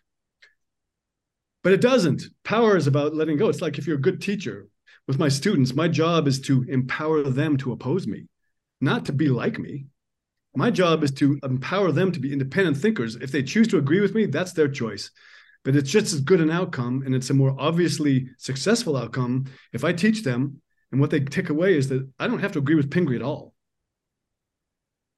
But 1.64 1.73
it 1.73 1.81
doesn't. 1.81 2.23
Power 2.43 2.76
is 2.76 2.88
about 2.88 3.15
letting 3.15 3.38
go. 3.38 3.47
It's 3.47 3.61
like 3.61 3.77
if 3.77 3.88
you're 3.88 3.97
a 3.97 4.01
good 4.01 4.22
teacher 4.22 4.68
with 5.07 5.19
my 5.19 5.30
students 5.30 5.73
my 5.73 5.88
job 5.88 6.27
is 6.27 6.39
to 6.41 6.64
empower 6.69 7.23
them 7.23 7.57
to 7.57 7.72
oppose 7.72 8.07
me 8.07 8.27
not 8.80 9.05
to 9.05 9.14
be 9.14 9.30
like 9.30 9.57
me. 9.60 9.85
My 10.55 10.69
job 10.69 11.03
is 11.03 11.11
to 11.11 11.39
empower 11.41 11.91
them 11.91 12.11
to 12.11 12.19
be 12.19 12.34
independent 12.34 12.77
thinkers. 12.77 13.15
If 13.15 13.31
they 13.31 13.41
choose 13.41 13.68
to 13.69 13.77
agree 13.77 14.01
with 14.01 14.14
me 14.14 14.26
that's 14.26 14.53
their 14.53 14.68
choice. 14.68 15.10
But 15.64 15.76
it's 15.76 15.89
just 15.89 16.14
as 16.14 16.19
good 16.19 16.41
an 16.41 16.51
outcome 16.51 17.03
and 17.05 17.15
it's 17.15 17.30
a 17.30 17.34
more 17.34 17.55
obviously 17.57 18.30
successful 18.38 18.97
outcome 18.97 19.45
if 19.72 19.84
i 19.84 19.93
teach 19.93 20.23
them. 20.23 20.61
And 20.91 21.01
what 21.01 21.10
they 21.10 21.22
take 21.22 21.49
away 21.49 21.76
is 21.77 21.89
that 21.89 22.07
i 22.19 22.27
don't 22.27 22.39
have 22.39 22.51
to 22.53 22.60
agree 22.60 22.76
with 22.76 22.91
pingree 22.91 23.15
at 23.15 23.23
all 23.23 23.52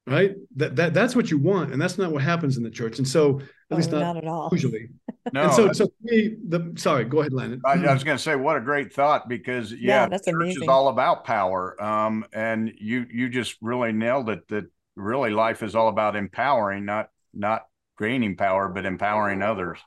right? 0.06 0.34
That 0.56 0.76
that 0.76 0.94
that's 0.94 1.16
what 1.16 1.30
you 1.30 1.38
want, 1.38 1.72
and 1.72 1.80
that's 1.80 1.98
not 1.98 2.12
what 2.12 2.22
happens 2.22 2.56
in 2.56 2.62
the 2.62 2.70
church. 2.70 2.98
And 2.98 3.06
so, 3.06 3.40
at 3.40 3.46
oh, 3.72 3.76
least 3.76 3.90
not, 3.90 4.00
not, 4.00 4.16
at 4.16 4.26
all. 4.26 4.48
Usually, 4.52 4.88
no. 5.32 5.44
And 5.44 5.52
so, 5.52 5.72
so 5.72 5.88
me, 6.02 6.36
the 6.46 6.72
sorry, 6.76 7.04
go 7.04 7.20
ahead, 7.20 7.32
Landon. 7.32 7.60
I, 7.64 7.72
I 7.72 7.92
was 7.92 8.04
going 8.04 8.16
to 8.16 8.22
say, 8.22 8.36
what 8.36 8.56
a 8.56 8.60
great 8.60 8.92
thought, 8.92 9.28
because 9.28 9.72
yeah, 9.72 9.78
yeah 10.02 10.08
that's 10.08 10.26
church 10.26 10.34
amazing. 10.34 10.62
is 10.62 10.68
all 10.68 10.88
about 10.88 11.24
power. 11.24 11.82
Um, 11.82 12.24
and 12.32 12.72
you 12.78 13.06
you 13.10 13.28
just 13.28 13.56
really 13.60 13.92
nailed 13.92 14.30
it. 14.30 14.46
That 14.48 14.66
really 14.94 15.30
life 15.30 15.62
is 15.62 15.74
all 15.74 15.88
about 15.88 16.16
empowering, 16.16 16.84
not 16.84 17.10
not 17.34 17.66
gaining 17.98 18.36
power, 18.36 18.68
but 18.68 18.86
empowering 18.86 19.42
others. 19.42 19.78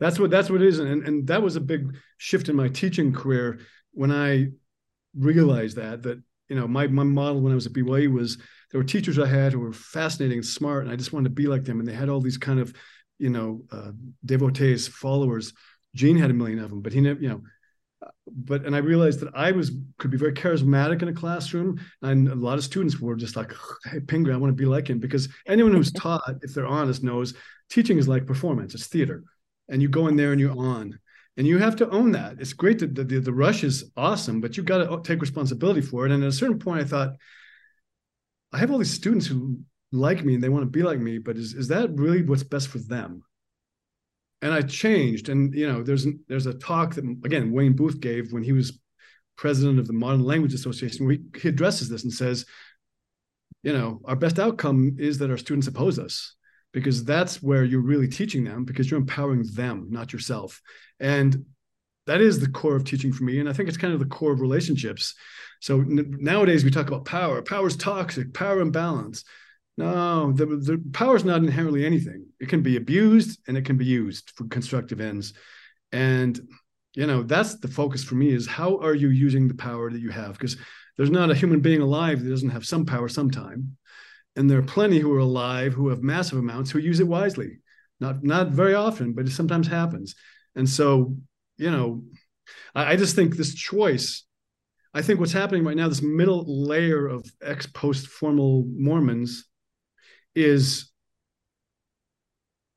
That's 0.00 0.18
what 0.18 0.30
that's 0.30 0.50
what 0.50 0.62
it 0.62 0.68
is, 0.68 0.78
and 0.78 1.06
and 1.06 1.26
that 1.28 1.42
was 1.42 1.56
a 1.56 1.60
big 1.60 1.96
shift 2.16 2.48
in 2.48 2.56
my 2.56 2.68
teaching 2.68 3.12
career 3.12 3.60
when 3.92 4.10
I 4.10 4.48
realized 5.16 5.76
that 5.76 6.02
that 6.04 6.22
you 6.48 6.56
know 6.56 6.66
my 6.66 6.86
my 6.86 7.04
model 7.04 7.40
when 7.40 7.52
I 7.52 7.54
was 7.54 7.66
at 7.66 7.72
BYU 7.72 8.12
was 8.12 8.38
there 8.72 8.80
were 8.80 8.84
teachers 8.84 9.18
I 9.18 9.26
had 9.26 9.52
who 9.52 9.60
were 9.60 9.72
fascinating 9.72 10.38
and 10.38 10.46
smart, 10.46 10.84
and 10.84 10.92
I 10.92 10.96
just 10.96 11.12
wanted 11.12 11.28
to 11.28 11.34
be 11.34 11.46
like 11.46 11.64
them. 11.64 11.78
And 11.78 11.86
they 11.86 11.92
had 11.92 12.08
all 12.08 12.20
these 12.20 12.38
kind 12.38 12.58
of, 12.58 12.74
you 13.18 13.30
know, 13.30 13.62
uh, 13.70 13.92
devotees, 14.24 14.88
followers. 14.88 15.52
Gene 15.94 16.16
had 16.16 16.30
a 16.30 16.34
million 16.34 16.58
of 16.58 16.70
them, 16.70 16.80
but 16.80 16.92
he 16.92 17.02
never, 17.02 17.20
you 17.20 17.28
know, 17.28 17.42
but 18.26 18.64
and 18.64 18.74
I 18.74 18.78
realized 18.78 19.20
that 19.20 19.34
I 19.34 19.52
was 19.52 19.72
could 19.98 20.10
be 20.10 20.16
very 20.16 20.32
charismatic 20.32 21.02
in 21.02 21.08
a 21.08 21.12
classroom, 21.12 21.80
and 22.00 22.28
a 22.28 22.34
lot 22.34 22.58
of 22.58 22.64
students 22.64 22.98
were 22.98 23.14
just 23.14 23.36
like, 23.36 23.52
"Hey, 23.84 24.00
Pingree, 24.00 24.32
I 24.32 24.38
want 24.38 24.50
to 24.50 24.60
be 24.60 24.64
like 24.64 24.88
him." 24.88 24.98
Because 24.98 25.28
anyone 25.46 25.72
who's 25.72 25.92
taught, 26.04 26.36
if 26.42 26.54
they're 26.54 26.66
honest, 26.66 27.02
knows 27.02 27.34
teaching 27.68 27.98
is 27.98 28.08
like 28.08 28.26
performance; 28.26 28.74
it's 28.74 28.86
theater, 28.86 29.22
and 29.68 29.82
you 29.82 29.88
go 29.88 30.08
in 30.08 30.16
there 30.16 30.32
and 30.32 30.40
you're 30.40 30.58
on, 30.58 30.98
and 31.36 31.46
you 31.46 31.58
have 31.58 31.76
to 31.76 31.90
own 31.90 32.12
that. 32.12 32.40
It's 32.40 32.52
great 32.52 32.78
that 32.80 32.94
the, 32.94 33.04
the, 33.04 33.20
the 33.20 33.32
rush 33.32 33.64
is 33.64 33.90
awesome, 33.96 34.40
but 34.40 34.56
you've 34.56 34.66
got 34.66 34.78
to 34.78 35.00
take 35.02 35.20
responsibility 35.20 35.80
for 35.80 36.06
it. 36.06 36.12
And 36.12 36.22
at 36.22 36.28
a 36.28 36.32
certain 36.32 36.58
point, 36.58 36.80
I 36.80 36.84
thought, 36.84 37.16
I 38.52 38.58
have 38.58 38.70
all 38.70 38.78
these 38.78 38.92
students 38.92 39.26
who 39.26 39.60
like 39.92 40.24
me 40.24 40.34
and 40.34 40.42
they 40.42 40.48
want 40.48 40.62
to 40.62 40.70
be 40.70 40.82
like 40.82 40.98
me, 40.98 41.18
but 41.18 41.36
is 41.36 41.54
is 41.54 41.68
that 41.68 41.90
really 41.94 42.22
what's 42.22 42.42
best 42.42 42.68
for 42.68 42.78
them? 42.78 43.22
And 44.40 44.52
I 44.52 44.62
changed, 44.62 45.28
and 45.28 45.54
you 45.54 45.70
know, 45.70 45.82
there's 45.82 46.06
there's 46.28 46.46
a 46.46 46.54
talk 46.54 46.94
that 46.94 47.04
again 47.24 47.52
Wayne 47.52 47.74
Booth 47.74 48.00
gave 48.00 48.32
when 48.32 48.42
he 48.42 48.52
was 48.52 48.78
president 49.36 49.78
of 49.78 49.86
the 49.86 49.92
Modern 49.92 50.22
Language 50.22 50.54
Association, 50.54 51.30
he 51.40 51.48
addresses 51.48 51.88
this 51.88 52.04
and 52.04 52.12
says, 52.12 52.46
you 53.62 53.72
know, 53.72 54.00
our 54.04 54.16
best 54.16 54.38
outcome 54.38 54.96
is 54.98 55.18
that 55.18 55.30
our 55.30 55.36
students 55.36 55.66
oppose 55.66 55.98
us 55.98 56.34
because 56.72 57.04
that's 57.04 57.42
where 57.42 57.64
you're 57.64 57.80
really 57.80 58.08
teaching 58.08 58.44
them 58.44 58.64
because 58.64 58.90
you're 58.90 59.00
empowering 59.00 59.44
them, 59.54 59.88
not 59.90 60.12
yourself. 60.12 60.60
And 61.00 61.44
that 62.06 62.20
is 62.20 62.40
the 62.40 62.48
core 62.48 62.76
of 62.76 62.84
teaching 62.84 63.12
for 63.12 63.24
me. 63.24 63.38
And 63.38 63.48
I 63.48 63.52
think 63.52 63.68
it's 63.68 63.78
kind 63.78 63.92
of 63.92 64.00
the 64.00 64.06
core 64.06 64.32
of 64.32 64.40
relationships. 64.40 65.14
So 65.62 65.80
n- 65.80 66.16
nowadays 66.18 66.64
we 66.64 66.72
talk 66.72 66.88
about 66.88 67.04
power. 67.04 67.40
Power 67.40 67.68
is 67.68 67.76
toxic, 67.76 68.34
power 68.34 68.60
imbalance. 68.60 69.22
No, 69.76 70.32
the, 70.32 70.44
the 70.44 70.82
power 70.92 71.14
is 71.14 71.24
not 71.24 71.42
inherently 71.42 71.86
anything. 71.86 72.26
It 72.40 72.48
can 72.48 72.62
be 72.62 72.76
abused 72.76 73.38
and 73.46 73.56
it 73.56 73.64
can 73.64 73.76
be 73.76 73.84
used 73.84 74.32
for 74.34 74.44
constructive 74.48 75.00
ends. 75.00 75.34
And 75.92 76.38
you 76.94 77.06
know, 77.06 77.22
that's 77.22 77.58
the 77.60 77.68
focus 77.68 78.02
for 78.02 78.16
me 78.16 78.30
is 78.30 78.46
how 78.46 78.78
are 78.78 78.94
you 78.94 79.08
using 79.08 79.46
the 79.46 79.54
power 79.54 79.88
that 79.88 80.00
you 80.00 80.10
have? 80.10 80.32
Because 80.32 80.56
there's 80.96 81.10
not 81.10 81.30
a 81.30 81.34
human 81.34 81.60
being 81.60 81.80
alive 81.80 82.22
that 82.22 82.28
doesn't 82.28 82.50
have 82.50 82.66
some 82.66 82.84
power 82.84 83.08
sometime. 83.08 83.76
And 84.34 84.50
there 84.50 84.58
are 84.58 84.62
plenty 84.62 84.98
who 84.98 85.14
are 85.14 85.20
alive 85.20 85.74
who 85.74 85.88
have 85.88 86.02
massive 86.02 86.38
amounts 86.38 86.70
who 86.70 86.80
use 86.80 86.98
it 86.98 87.06
wisely. 87.06 87.60
Not 88.00 88.24
not 88.24 88.48
very 88.48 88.74
often, 88.74 89.12
but 89.12 89.26
it 89.26 89.30
sometimes 89.30 89.68
happens. 89.68 90.16
And 90.56 90.68
so, 90.68 91.16
you 91.56 91.70
know, 91.70 92.02
I, 92.74 92.92
I 92.92 92.96
just 92.96 93.14
think 93.14 93.36
this 93.36 93.54
choice, 93.54 94.26
I 94.94 95.02
think 95.02 95.20
what's 95.20 95.32
happening 95.32 95.64
right 95.64 95.76
now, 95.76 95.88
this 95.88 96.02
middle 96.02 96.44
layer 96.46 97.06
of 97.06 97.24
ex 97.42 97.66
post 97.66 98.08
formal 98.08 98.66
Mormons 98.68 99.44
is 100.34 100.90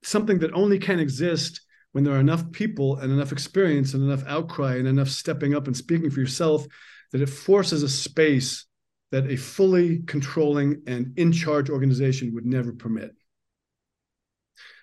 something 0.04 0.40
that 0.40 0.54
only 0.54 0.80
can 0.80 1.00
exist 1.00 1.62
when 1.92 2.04
there 2.04 2.14
are 2.14 2.20
enough 2.20 2.52
people 2.52 2.98
and 2.98 3.12
enough 3.12 3.32
experience 3.32 3.94
and 3.94 4.04
enough 4.04 4.24
outcry 4.28 4.76
and 4.76 4.88
enough 4.88 5.10
stepping 5.10 5.56
up 5.56 5.68
and 5.68 5.76
speaking 5.76 6.10
for 6.10 6.20
yourself 6.20 6.66
that 7.12 7.22
it 7.22 7.30
forces 7.30 7.84
a 7.84 7.90
space 7.90 8.66
that 9.12 9.30
a 9.32 9.36
fully 9.38 10.00
controlling 10.00 10.82
and 10.88 11.18
in 11.18 11.32
charge 11.32 11.70
organization 11.70 12.34
would 12.34 12.46
never 12.46 12.74
permit. 12.74 13.12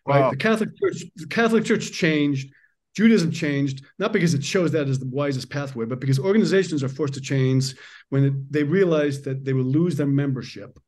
Right? 0.07 0.31
The 0.31 0.37
Catholic 0.37 0.71
Church, 0.79 1.05
the 1.15 1.27
Catholic 1.27 1.65
Church 1.65 1.93
changed. 1.93 2.53
Judaism 2.95 3.31
changed, 3.31 3.85
not 3.99 4.13
because 4.13 4.35
it 4.35 4.45
shows 4.45 4.73
that 4.73 4.89
as 4.89 4.99
the 4.99 5.09
wisest 5.09 5.51
pathway, 5.51 5.87
but 5.87 6.01
because 6.01 6.19
organizations 6.19 6.83
are 6.83 6.89
forced 6.89 7.15
to 7.15 7.21
change 7.21 7.75
when 8.11 8.25
it, 8.25 8.53
they 8.53 8.63
realize 8.63 9.23
that 9.23 9.45
they 9.45 9.53
will 9.53 9.65
lose 9.65 9.97
their 9.97 10.07
membership 10.07 10.79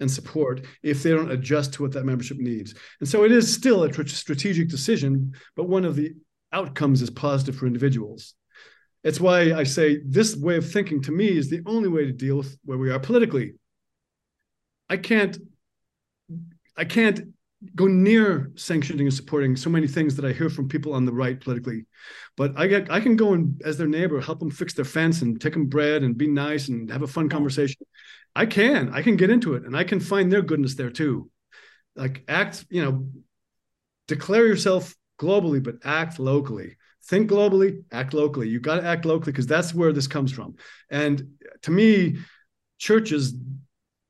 and 0.00 0.10
support 0.10 0.64
if 0.82 1.02
they 1.02 1.10
don't 1.10 1.30
adjust 1.30 1.72
to 1.72 1.82
what 1.82 1.92
that 1.92 2.04
membership 2.04 2.38
needs. 2.38 2.74
And 3.00 3.08
so 3.08 3.24
it 3.24 3.32
is 3.32 3.52
still 3.52 3.84
a 3.84 4.06
strategic 4.06 4.68
decision, 4.68 5.32
but 5.56 5.68
one 5.68 5.84
of 5.84 5.96
the 5.96 6.14
outcomes 6.52 7.02
is 7.02 7.10
positive 7.10 7.56
for 7.56 7.66
individuals. 7.66 8.34
It's 9.04 9.20
why 9.20 9.52
I 9.52 9.64
say 9.64 10.00
this 10.04 10.36
way 10.36 10.56
of 10.56 10.70
thinking 10.70 11.02
to 11.02 11.12
me 11.12 11.28
is 11.28 11.48
the 11.48 11.62
only 11.66 11.88
way 11.88 12.04
to 12.04 12.12
deal 12.12 12.36
with 12.36 12.58
where 12.64 12.78
we 12.78 12.90
are 12.90 12.98
politically. 12.98 13.54
I 14.88 14.96
can't 14.96 15.38
I 16.76 16.84
can't 16.84 17.20
go 17.74 17.86
near 17.86 18.52
sanctioning 18.54 19.06
and 19.06 19.14
supporting 19.14 19.56
so 19.56 19.68
many 19.68 19.88
things 19.88 20.14
that 20.16 20.24
I 20.24 20.32
hear 20.32 20.48
from 20.48 20.68
people 20.68 20.92
on 20.92 21.04
the 21.04 21.12
right 21.12 21.40
politically. 21.40 21.86
But 22.36 22.52
I 22.56 22.66
get 22.66 22.90
I 22.90 23.00
can 23.00 23.16
go 23.16 23.32
and 23.34 23.60
as 23.64 23.76
their 23.76 23.88
neighbor 23.88 24.20
help 24.20 24.38
them 24.38 24.50
fix 24.50 24.74
their 24.74 24.84
fence 24.84 25.22
and 25.22 25.40
take 25.40 25.54
them 25.54 25.66
bread 25.66 26.02
and 26.02 26.16
be 26.16 26.28
nice 26.28 26.68
and 26.68 26.90
have 26.90 27.02
a 27.02 27.08
fun 27.08 27.28
conversation. 27.28 27.84
I 28.36 28.46
can 28.46 28.90
I 28.92 29.02
can 29.02 29.16
get 29.16 29.30
into 29.30 29.54
it 29.54 29.64
and 29.64 29.76
I 29.76 29.84
can 29.84 30.00
find 30.00 30.30
their 30.30 30.42
goodness 30.42 30.76
there 30.76 30.90
too. 30.90 31.30
Like 31.96 32.24
act, 32.28 32.64
you 32.70 32.84
know, 32.84 33.08
declare 34.06 34.46
yourself 34.46 34.94
globally, 35.20 35.62
but 35.62 35.76
act 35.84 36.18
locally 36.18 36.76
think 37.08 37.30
globally, 37.30 37.82
act 37.90 38.12
locally. 38.12 38.48
You 38.48 38.60
got 38.60 38.76
to 38.76 38.84
act 38.84 39.04
locally 39.04 39.32
because 39.32 39.46
that's 39.46 39.74
where 39.74 39.92
this 39.92 40.06
comes 40.06 40.30
from. 40.30 40.56
And 40.90 41.38
to 41.62 41.70
me, 41.70 42.18
churches, 42.78 43.34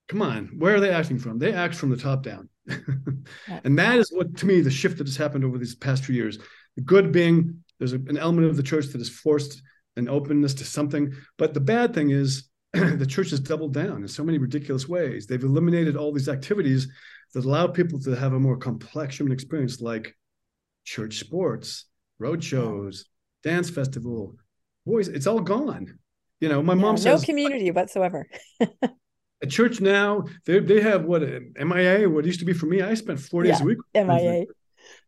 come 0.09 0.21
on, 0.21 0.51
where 0.59 0.75
are 0.75 0.81
they 0.81 0.91
acting 0.91 1.19
from? 1.19 1.39
They 1.39 1.53
act 1.53 1.77
from 1.77 1.91
the 1.91 1.97
top 1.97 2.23
down. 2.23 2.49
and 3.65 3.79
that 3.79 3.99
is 3.99 4.11
what, 4.11 4.37
to 4.37 4.47
me, 4.47 4.61
the 4.61 4.71
shift 4.71 4.99
that 4.99 5.07
has 5.07 5.17
happened 5.17 5.45
over 5.45 5.59
these 5.59 5.75
past 5.75 6.05
few 6.05 6.15
years. 6.15 6.39
The 6.77 6.83
good 6.83 7.13
being 7.13 7.65
there's 7.79 7.93
an 7.93 8.19
element 8.19 8.49
of 8.49 8.57
the 8.57 8.63
church 8.63 8.87
that 8.89 9.01
is 9.01 9.09
forced 9.09 9.63
an 9.97 10.09
openness 10.09 10.55
to 10.55 10.65
something. 10.65 11.13
But 11.37 11.55
the 11.55 11.61
bad 11.61 11.95
thing 11.95 12.11
is 12.11 12.49
the 12.73 13.07
church 13.07 13.31
has 13.31 13.41
doubled 13.41 13.75
down 13.75 14.03
in 14.03 14.09
so 14.09 14.25
many 14.25 14.39
ridiculous 14.39 14.89
ways. 14.89 15.27
They've 15.27 15.43
eliminated 15.43 15.97
all 15.97 16.13
these 16.13 16.29
activities 16.29 16.89
that 17.35 17.45
allow 17.45 17.67
people 17.67 18.01
to 18.01 18.13
have 18.13 18.33
a 18.33 18.41
more 18.41 18.57
complex 18.57 19.19
human 19.19 19.33
experience, 19.33 19.81
like 19.81 20.15
church 20.85 21.19
sports, 21.19 21.87
road 22.19 22.43
shows, 22.43 23.05
dance 23.43 23.71
festival. 23.71 24.37
Boys, 24.87 25.09
it's 25.09 25.27
all 25.27 25.41
gone. 25.41 25.99
You 26.41 26.49
know, 26.49 26.63
my 26.63 26.75
yeah, 26.75 26.81
mom 26.81 26.97
says 26.97 27.23
no 27.23 27.27
community 27.27 27.71
whatsoever. 27.71 28.27
at 29.43 29.51
church 29.51 29.81
now, 29.81 30.25
they 30.47 30.59
they 30.59 30.81
have 30.81 31.05
what 31.05 31.23
MIA, 31.23 32.09
what 32.09 32.25
used 32.25 32.41
to 32.41 32.47
be 32.47 32.53
for 32.53 32.67
me. 32.67 32.83
I 32.83 32.95
spent 32.95 33.21
four 33.21 33.43
days 33.43 33.59
yeah, 33.59 33.63
a 33.63 33.67
week. 33.67 33.79
MIA. 33.95 34.47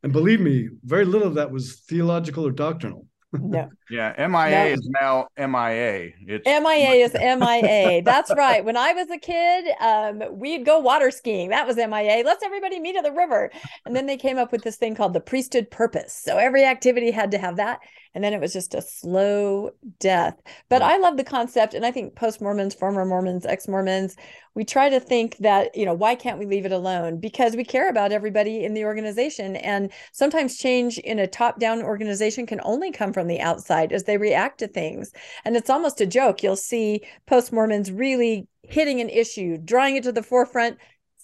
And 0.02 0.12
believe 0.12 0.40
me, 0.40 0.68
very 0.84 1.04
little 1.04 1.28
of 1.28 1.34
that 1.34 1.50
was 1.50 1.80
theological 1.88 2.46
or 2.46 2.52
doctrinal. 2.52 3.06
No. 3.32 3.70
yeah, 3.90 4.14
MIA 4.18 4.64
no. 4.64 4.66
is 4.66 4.88
now 5.00 5.28
MIA. 5.36 6.10
It's 6.26 6.46
MIA 6.46 7.04
is 7.04 7.14
MIA. 7.14 8.02
That's 8.02 8.32
right. 8.36 8.64
When 8.64 8.76
I 8.76 8.92
was 8.92 9.08
a 9.10 9.18
kid, 9.18 9.66
um, 9.80 10.22
we'd 10.38 10.64
go 10.64 10.78
water 10.78 11.10
skiing. 11.10 11.50
That 11.50 11.66
was 11.66 11.76
MIA. 11.76 12.22
Let's 12.24 12.42
everybody 12.42 12.80
meet 12.80 12.96
at 12.96 13.04
the 13.04 13.12
river. 13.12 13.50
And 13.86 13.94
then 13.94 14.06
they 14.06 14.16
came 14.16 14.38
up 14.38 14.52
with 14.52 14.62
this 14.62 14.76
thing 14.76 14.94
called 14.94 15.12
the 15.12 15.20
priesthood 15.20 15.70
purpose. 15.70 16.12
So 16.12 16.38
every 16.38 16.64
activity 16.64 17.10
had 17.10 17.30
to 17.32 17.38
have 17.38 17.56
that 17.56 17.80
and 18.14 18.24
then 18.24 18.32
it 18.32 18.40
was 18.40 18.52
just 18.52 18.74
a 18.74 18.82
slow 18.82 19.70
death. 19.98 20.40
But 20.68 20.82
mm. 20.82 20.86
I 20.86 20.98
love 20.98 21.16
the 21.16 21.24
concept, 21.24 21.74
and 21.74 21.84
I 21.84 21.90
think 21.90 22.16
post 22.16 22.40
Mormons, 22.40 22.74
former 22.74 23.04
Mormons, 23.04 23.46
ex 23.46 23.68
Mormons, 23.68 24.16
we 24.54 24.64
try 24.64 24.88
to 24.88 24.98
think 24.98 25.36
that 25.38 25.76
you 25.76 25.84
know 25.84 25.94
why 25.94 26.14
can't 26.14 26.38
we 26.38 26.46
leave 26.46 26.66
it 26.66 26.72
alone 26.72 27.18
because 27.18 27.54
we 27.54 27.64
care 27.64 27.88
about 27.88 28.12
everybody 28.12 28.64
in 28.64 28.74
the 28.74 28.84
organization, 28.84 29.56
and 29.56 29.92
sometimes 30.12 30.58
change 30.58 30.98
in 30.98 31.18
a 31.18 31.26
top 31.26 31.60
down 31.60 31.82
organization 31.82 32.46
can 32.46 32.60
only 32.64 32.90
come 32.90 33.12
from 33.12 33.26
the 33.26 33.40
outside 33.40 33.92
as 33.92 34.04
they 34.04 34.16
react 34.16 34.58
to 34.58 34.68
things, 34.68 35.12
and 35.44 35.56
it's 35.56 35.70
almost 35.70 36.00
a 36.00 36.06
joke. 36.06 36.42
You'll 36.42 36.56
see 36.56 37.02
post 37.26 37.52
Mormons 37.52 37.92
really 37.92 38.46
hitting 38.62 39.00
an 39.00 39.08
issue, 39.08 39.58
drawing 39.58 39.96
it 39.96 40.02
to 40.04 40.12
the 40.12 40.22
forefront, 40.22 40.78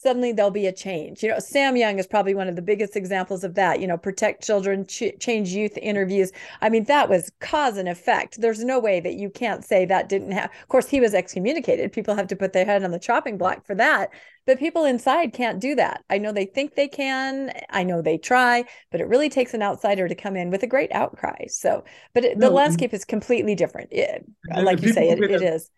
suddenly 0.06 0.30
there'll 0.30 0.52
be 0.52 0.68
a 0.68 0.72
change. 0.72 1.24
You 1.24 1.30
know, 1.30 1.40
Sam 1.40 1.76
Young 1.76 1.98
is 1.98 2.06
probably 2.06 2.32
one 2.32 2.46
of 2.46 2.54
the 2.54 2.62
biggest 2.62 2.94
examples 2.94 3.42
of 3.42 3.56
that. 3.56 3.80
You 3.80 3.88
know, 3.88 3.98
protect 3.98 4.44
children, 4.44 4.86
ch- 4.86 5.18
change 5.18 5.48
youth 5.48 5.76
interviews. 5.78 6.30
I 6.60 6.68
mean, 6.68 6.84
that 6.84 7.08
was 7.08 7.32
cause 7.40 7.76
and 7.76 7.88
effect. 7.88 8.40
There's 8.40 8.62
no 8.62 8.78
way 8.78 9.00
that 9.00 9.14
you 9.14 9.28
can't 9.28 9.64
say 9.64 9.84
that 9.86 10.08
didn't 10.08 10.30
have. 10.30 10.44
Of 10.62 10.68
course, 10.68 10.88
he 10.88 11.00
was 11.00 11.12
excommunicated. 11.12 11.92
People 11.92 12.14
have 12.14 12.28
to 12.28 12.36
put 12.36 12.52
their 12.52 12.64
head 12.64 12.84
on 12.84 12.92
the 12.92 13.00
chopping 13.00 13.36
block 13.36 13.66
for 13.66 13.74
that. 13.74 14.10
But 14.46 14.60
people 14.60 14.84
inside 14.84 15.32
can't 15.32 15.58
do 15.58 15.74
that. 15.74 16.04
I 16.08 16.18
know 16.18 16.30
they 16.30 16.44
think 16.44 16.76
they 16.76 16.86
can. 16.86 17.52
I 17.70 17.82
know 17.82 18.00
they 18.00 18.16
try, 18.16 18.64
but 18.92 19.00
it 19.00 19.08
really 19.08 19.28
takes 19.28 19.54
an 19.54 19.62
outsider 19.62 20.06
to 20.06 20.14
come 20.14 20.36
in 20.36 20.50
with 20.50 20.62
a 20.62 20.68
great 20.68 20.92
outcry. 20.92 21.46
So, 21.48 21.82
but 22.14 22.24
it, 22.24 22.38
no, 22.38 22.46
the 22.46 22.54
landscape 22.54 22.94
is 22.94 23.04
completely 23.04 23.56
different. 23.56 23.88
It, 23.90 24.24
like 24.56 24.80
you 24.82 24.92
say, 24.92 25.08
it, 25.08 25.20
it 25.20 25.42
is 25.42 25.68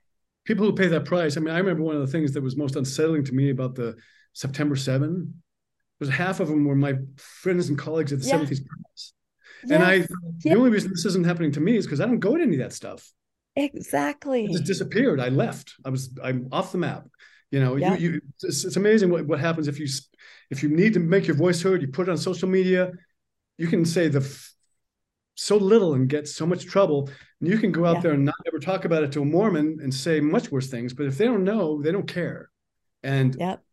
people 0.49 0.65
who 0.65 0.73
pay 0.73 0.89
that 0.89 1.05
price. 1.05 1.37
I 1.37 1.41
mean, 1.41 1.55
I 1.55 1.59
remember 1.59 1.83
one 1.83 1.95
of 1.95 2.01
the 2.01 2.07
things 2.07 2.33
that 2.33 2.43
was 2.43 2.57
most 2.57 2.75
unsettling 2.75 3.23
to 3.25 3.35
me 3.35 3.51
about 3.51 3.75
the 3.75 3.97
September 4.39 4.77
7 4.77 5.35
was 5.99 6.09
half 6.09 6.39
of 6.39 6.47
them 6.47 6.65
were 6.65 6.77
my 6.77 6.95
friends 7.17 7.69
and 7.69 7.77
colleagues 7.77 8.13
at 8.13 8.21
the 8.21 8.27
yeah. 8.29 8.39
70s. 8.39 8.61
Yes. 8.61 9.13
And 9.69 9.83
I, 9.83 10.07
the 10.45 10.55
only 10.55 10.71
reason 10.71 10.91
this 10.91 11.05
isn't 11.07 11.27
happening 11.27 11.51
to 11.53 11.61
me 11.61 11.77
is 11.77 11.87
because 11.87 12.01
I 12.01 12.05
don't 12.05 12.21
go 12.21 12.37
to 12.37 12.43
any 12.45 12.55
of 12.55 12.61
that 12.61 12.73
stuff. 12.73 13.13
Exactly. 13.57 14.45
It 14.45 14.53
just 14.53 14.65
disappeared. 14.65 15.19
I 15.19 15.29
left. 15.31 15.75
I 15.85 15.89
was, 15.89 16.17
I'm 16.23 16.49
off 16.53 16.71
the 16.71 16.79
map. 16.79 17.09
You 17.51 17.59
know, 17.59 17.75
yeah. 17.75 17.97
you, 17.97 18.13
you 18.13 18.21
it's, 18.45 18.65
it's, 18.65 18.77
amazing 18.77 19.11
what, 19.11 19.27
what 19.27 19.41
happens 19.41 19.67
if 19.67 19.81
you, 19.81 19.89
if 20.51 20.63
you 20.63 20.69
need 20.69 20.95
to 20.95 21.01
make 21.01 21.27
your 21.27 21.35
voice 21.35 21.61
heard, 21.61 21.83
you 21.83 21.89
put 21.89 22.09
it 22.09 22.13
on 22.13 22.17
social 22.17 22.49
media, 22.49 22.93
you 23.57 23.67
can 23.67 23.85
say 23.85 24.07
the 24.07 24.21
so 25.35 25.57
little 25.57 25.95
and 25.95 26.09
get 26.09 26.29
so 26.29 26.47
much 26.47 26.65
trouble. 26.67 27.11
And 27.41 27.51
you 27.51 27.59
can 27.59 27.73
go 27.73 27.85
out 27.85 27.97
yeah. 27.97 28.03
there 28.03 28.13
and 28.13 28.25
not 28.25 28.37
ever 28.47 28.61
talk 28.61 28.85
about 28.85 29.03
it 29.03 29.11
to 29.13 29.23
a 29.23 29.25
Mormon 29.25 29.79
and 29.83 29.93
say 29.93 30.21
much 30.21 30.53
worse 30.53 30.69
things. 30.69 30.95
But 30.95 31.07
if 31.07 31.19
they 31.19 31.25
don't 31.25 31.43
know, 31.43 31.83
they 31.83 31.91
don't 31.91 32.07
care. 32.07 32.51
And 33.03 33.35
yep. 33.37 33.65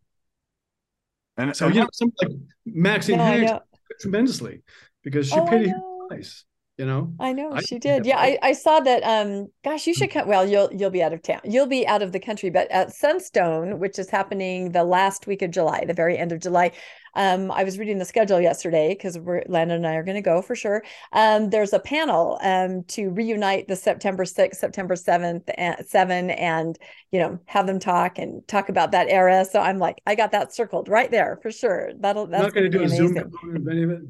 And 1.37 1.55
so, 1.55 1.67
you 1.67 1.81
know, 1.81 1.89
something 1.93 2.29
like 2.29 2.37
Maxine 2.65 3.17
no, 3.17 3.23
Hanks 3.23 3.65
tremendously 3.99 4.63
because 5.03 5.27
she 5.29 5.35
oh, 5.35 5.45
paid 5.45 5.69
a 5.69 6.07
price. 6.07 6.45
You 6.77 6.85
know, 6.85 7.13
I 7.21 7.31
know 7.31 7.53
I 7.53 7.61
she 7.61 7.79
did. 7.79 8.05
Yeah, 8.05 8.17
I, 8.17 8.37
I 8.43 8.51
saw 8.51 8.81
that. 8.81 9.01
Um, 9.03 9.47
gosh, 9.63 9.87
you 9.87 9.93
should 9.93 10.09
come. 10.11 10.27
Well, 10.27 10.45
you'll 10.45 10.69
you'll 10.73 10.89
be 10.89 11.01
out 11.01 11.13
of 11.13 11.21
town. 11.21 11.39
You'll 11.45 11.67
be 11.67 11.87
out 11.87 12.01
of 12.01 12.11
the 12.11 12.19
country, 12.19 12.49
but 12.49 12.69
at 12.69 12.91
Sunstone, 12.93 13.79
which 13.79 13.97
is 13.97 14.09
happening 14.09 14.73
the 14.73 14.83
last 14.83 15.25
week 15.25 15.41
of 15.41 15.51
July, 15.51 15.85
the 15.85 15.93
very 15.93 16.17
end 16.17 16.33
of 16.33 16.41
July. 16.41 16.71
Um, 17.17 17.49
I 17.49 17.63
was 17.63 17.79
reading 17.79 17.97
the 17.97 18.03
schedule 18.03 18.41
yesterday 18.41 18.89
because 18.89 19.17
we're 19.17 19.43
Landon 19.47 19.77
and 19.77 19.87
I 19.87 19.95
are 19.95 20.03
going 20.03 20.15
to 20.15 20.21
go 20.21 20.41
for 20.41 20.53
sure. 20.53 20.83
Um, 21.13 21.49
there's 21.49 21.71
a 21.71 21.79
panel 21.79 22.37
um 22.43 22.83
to 22.89 23.09
reunite 23.09 23.69
the 23.69 23.77
September 23.77 24.25
6th, 24.25 24.57
September 24.57 24.97
7th, 24.97 25.49
and 25.57 25.85
7 25.87 26.29
and 26.31 26.77
you 27.11 27.19
know, 27.19 27.39
have 27.45 27.67
them 27.67 27.79
talk 27.79 28.19
and 28.19 28.45
talk 28.49 28.67
about 28.67 28.91
that 28.91 29.07
era. 29.07 29.45
So 29.49 29.61
I'm 29.61 29.79
like, 29.79 30.01
I 30.05 30.15
got 30.15 30.33
that 30.33 30.53
circled 30.53 30.89
right 30.89 31.09
there 31.09 31.39
for 31.41 31.51
sure. 31.51 31.91
That'll 31.97 32.25
I'm 32.25 32.31
not 32.31 32.53
going 32.53 32.69
to 32.69 32.77
do 32.77 32.83
a 32.83 32.89
Zoom 32.89 33.15
component 33.15 33.65
of 33.65 33.71
any 33.71 33.83
of 33.83 33.91
it. 33.91 34.01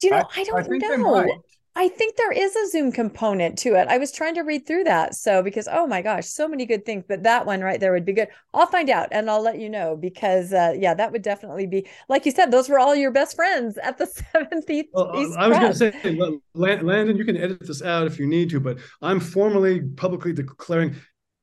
Do 0.00 0.08
you 0.08 0.10
know, 0.10 0.18
I- 0.18 0.40
I, 0.40 0.40
I 0.40 0.44
don't 0.44 0.68
think 0.68 0.82
know. 0.82 1.42
I 1.78 1.88
think 1.88 2.16
there 2.16 2.32
is 2.32 2.56
a 2.56 2.68
Zoom 2.70 2.90
component 2.90 3.58
to 3.58 3.74
it. 3.74 3.86
I 3.88 3.98
was 3.98 4.10
trying 4.10 4.34
to 4.36 4.40
read 4.42 4.66
through 4.66 4.84
that. 4.84 5.14
So, 5.14 5.42
because, 5.42 5.68
oh 5.70 5.86
my 5.86 6.00
gosh, 6.00 6.26
so 6.26 6.48
many 6.48 6.64
good 6.64 6.86
things, 6.86 7.04
but 7.06 7.22
that 7.24 7.44
one 7.44 7.60
right 7.60 7.78
there 7.78 7.92
would 7.92 8.06
be 8.06 8.14
good. 8.14 8.28
I'll 8.54 8.66
find 8.66 8.88
out 8.88 9.08
and 9.12 9.30
I'll 9.30 9.42
let 9.42 9.58
you 9.58 9.68
know 9.68 9.94
because, 9.94 10.54
uh, 10.54 10.72
yeah, 10.78 10.94
that 10.94 11.12
would 11.12 11.20
definitely 11.20 11.66
be, 11.66 11.86
like 12.08 12.24
you 12.24 12.32
said, 12.32 12.50
those 12.50 12.70
were 12.70 12.78
all 12.78 12.94
your 12.94 13.10
best 13.10 13.36
friends 13.36 13.76
at 13.76 13.98
the 13.98 14.06
Seventh 14.32 14.70
East. 14.70 14.88
Well, 14.94 15.10
uh, 15.10 15.34
I 15.36 15.48
was 15.48 15.58
going 15.58 15.72
to 15.72 15.74
say, 16.02 16.14
Lan- 16.16 16.40
Lan- 16.54 16.86
Landon, 16.86 17.16
you 17.18 17.26
can 17.26 17.36
edit 17.36 17.60
this 17.60 17.82
out 17.82 18.06
if 18.06 18.18
you 18.18 18.26
need 18.26 18.48
to, 18.50 18.58
but 18.60 18.78
I'm 19.02 19.20
formally 19.20 19.82
publicly 19.82 20.32
declaring, 20.32 20.96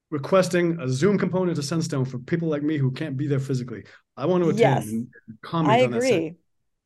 requesting 0.10 0.80
a 0.80 0.90
Zoom 0.90 1.18
component 1.18 1.56
to 1.58 1.64
Sunstone 1.64 2.06
for 2.06 2.18
people 2.20 2.48
like 2.48 2.64
me 2.64 2.78
who 2.78 2.92
can't 2.92 3.18
be 3.18 3.28
there 3.28 3.40
physically. 3.40 3.84
I 4.18 4.26
want 4.26 4.44
to 4.44 4.50
attend 4.50 4.60
Yes. 4.60 4.88
and 4.88 5.08
comment 5.42 5.74
I 5.74 5.84
on 5.86 5.92
that. 5.92 5.98
agree. 5.98 6.10
There 6.10 6.32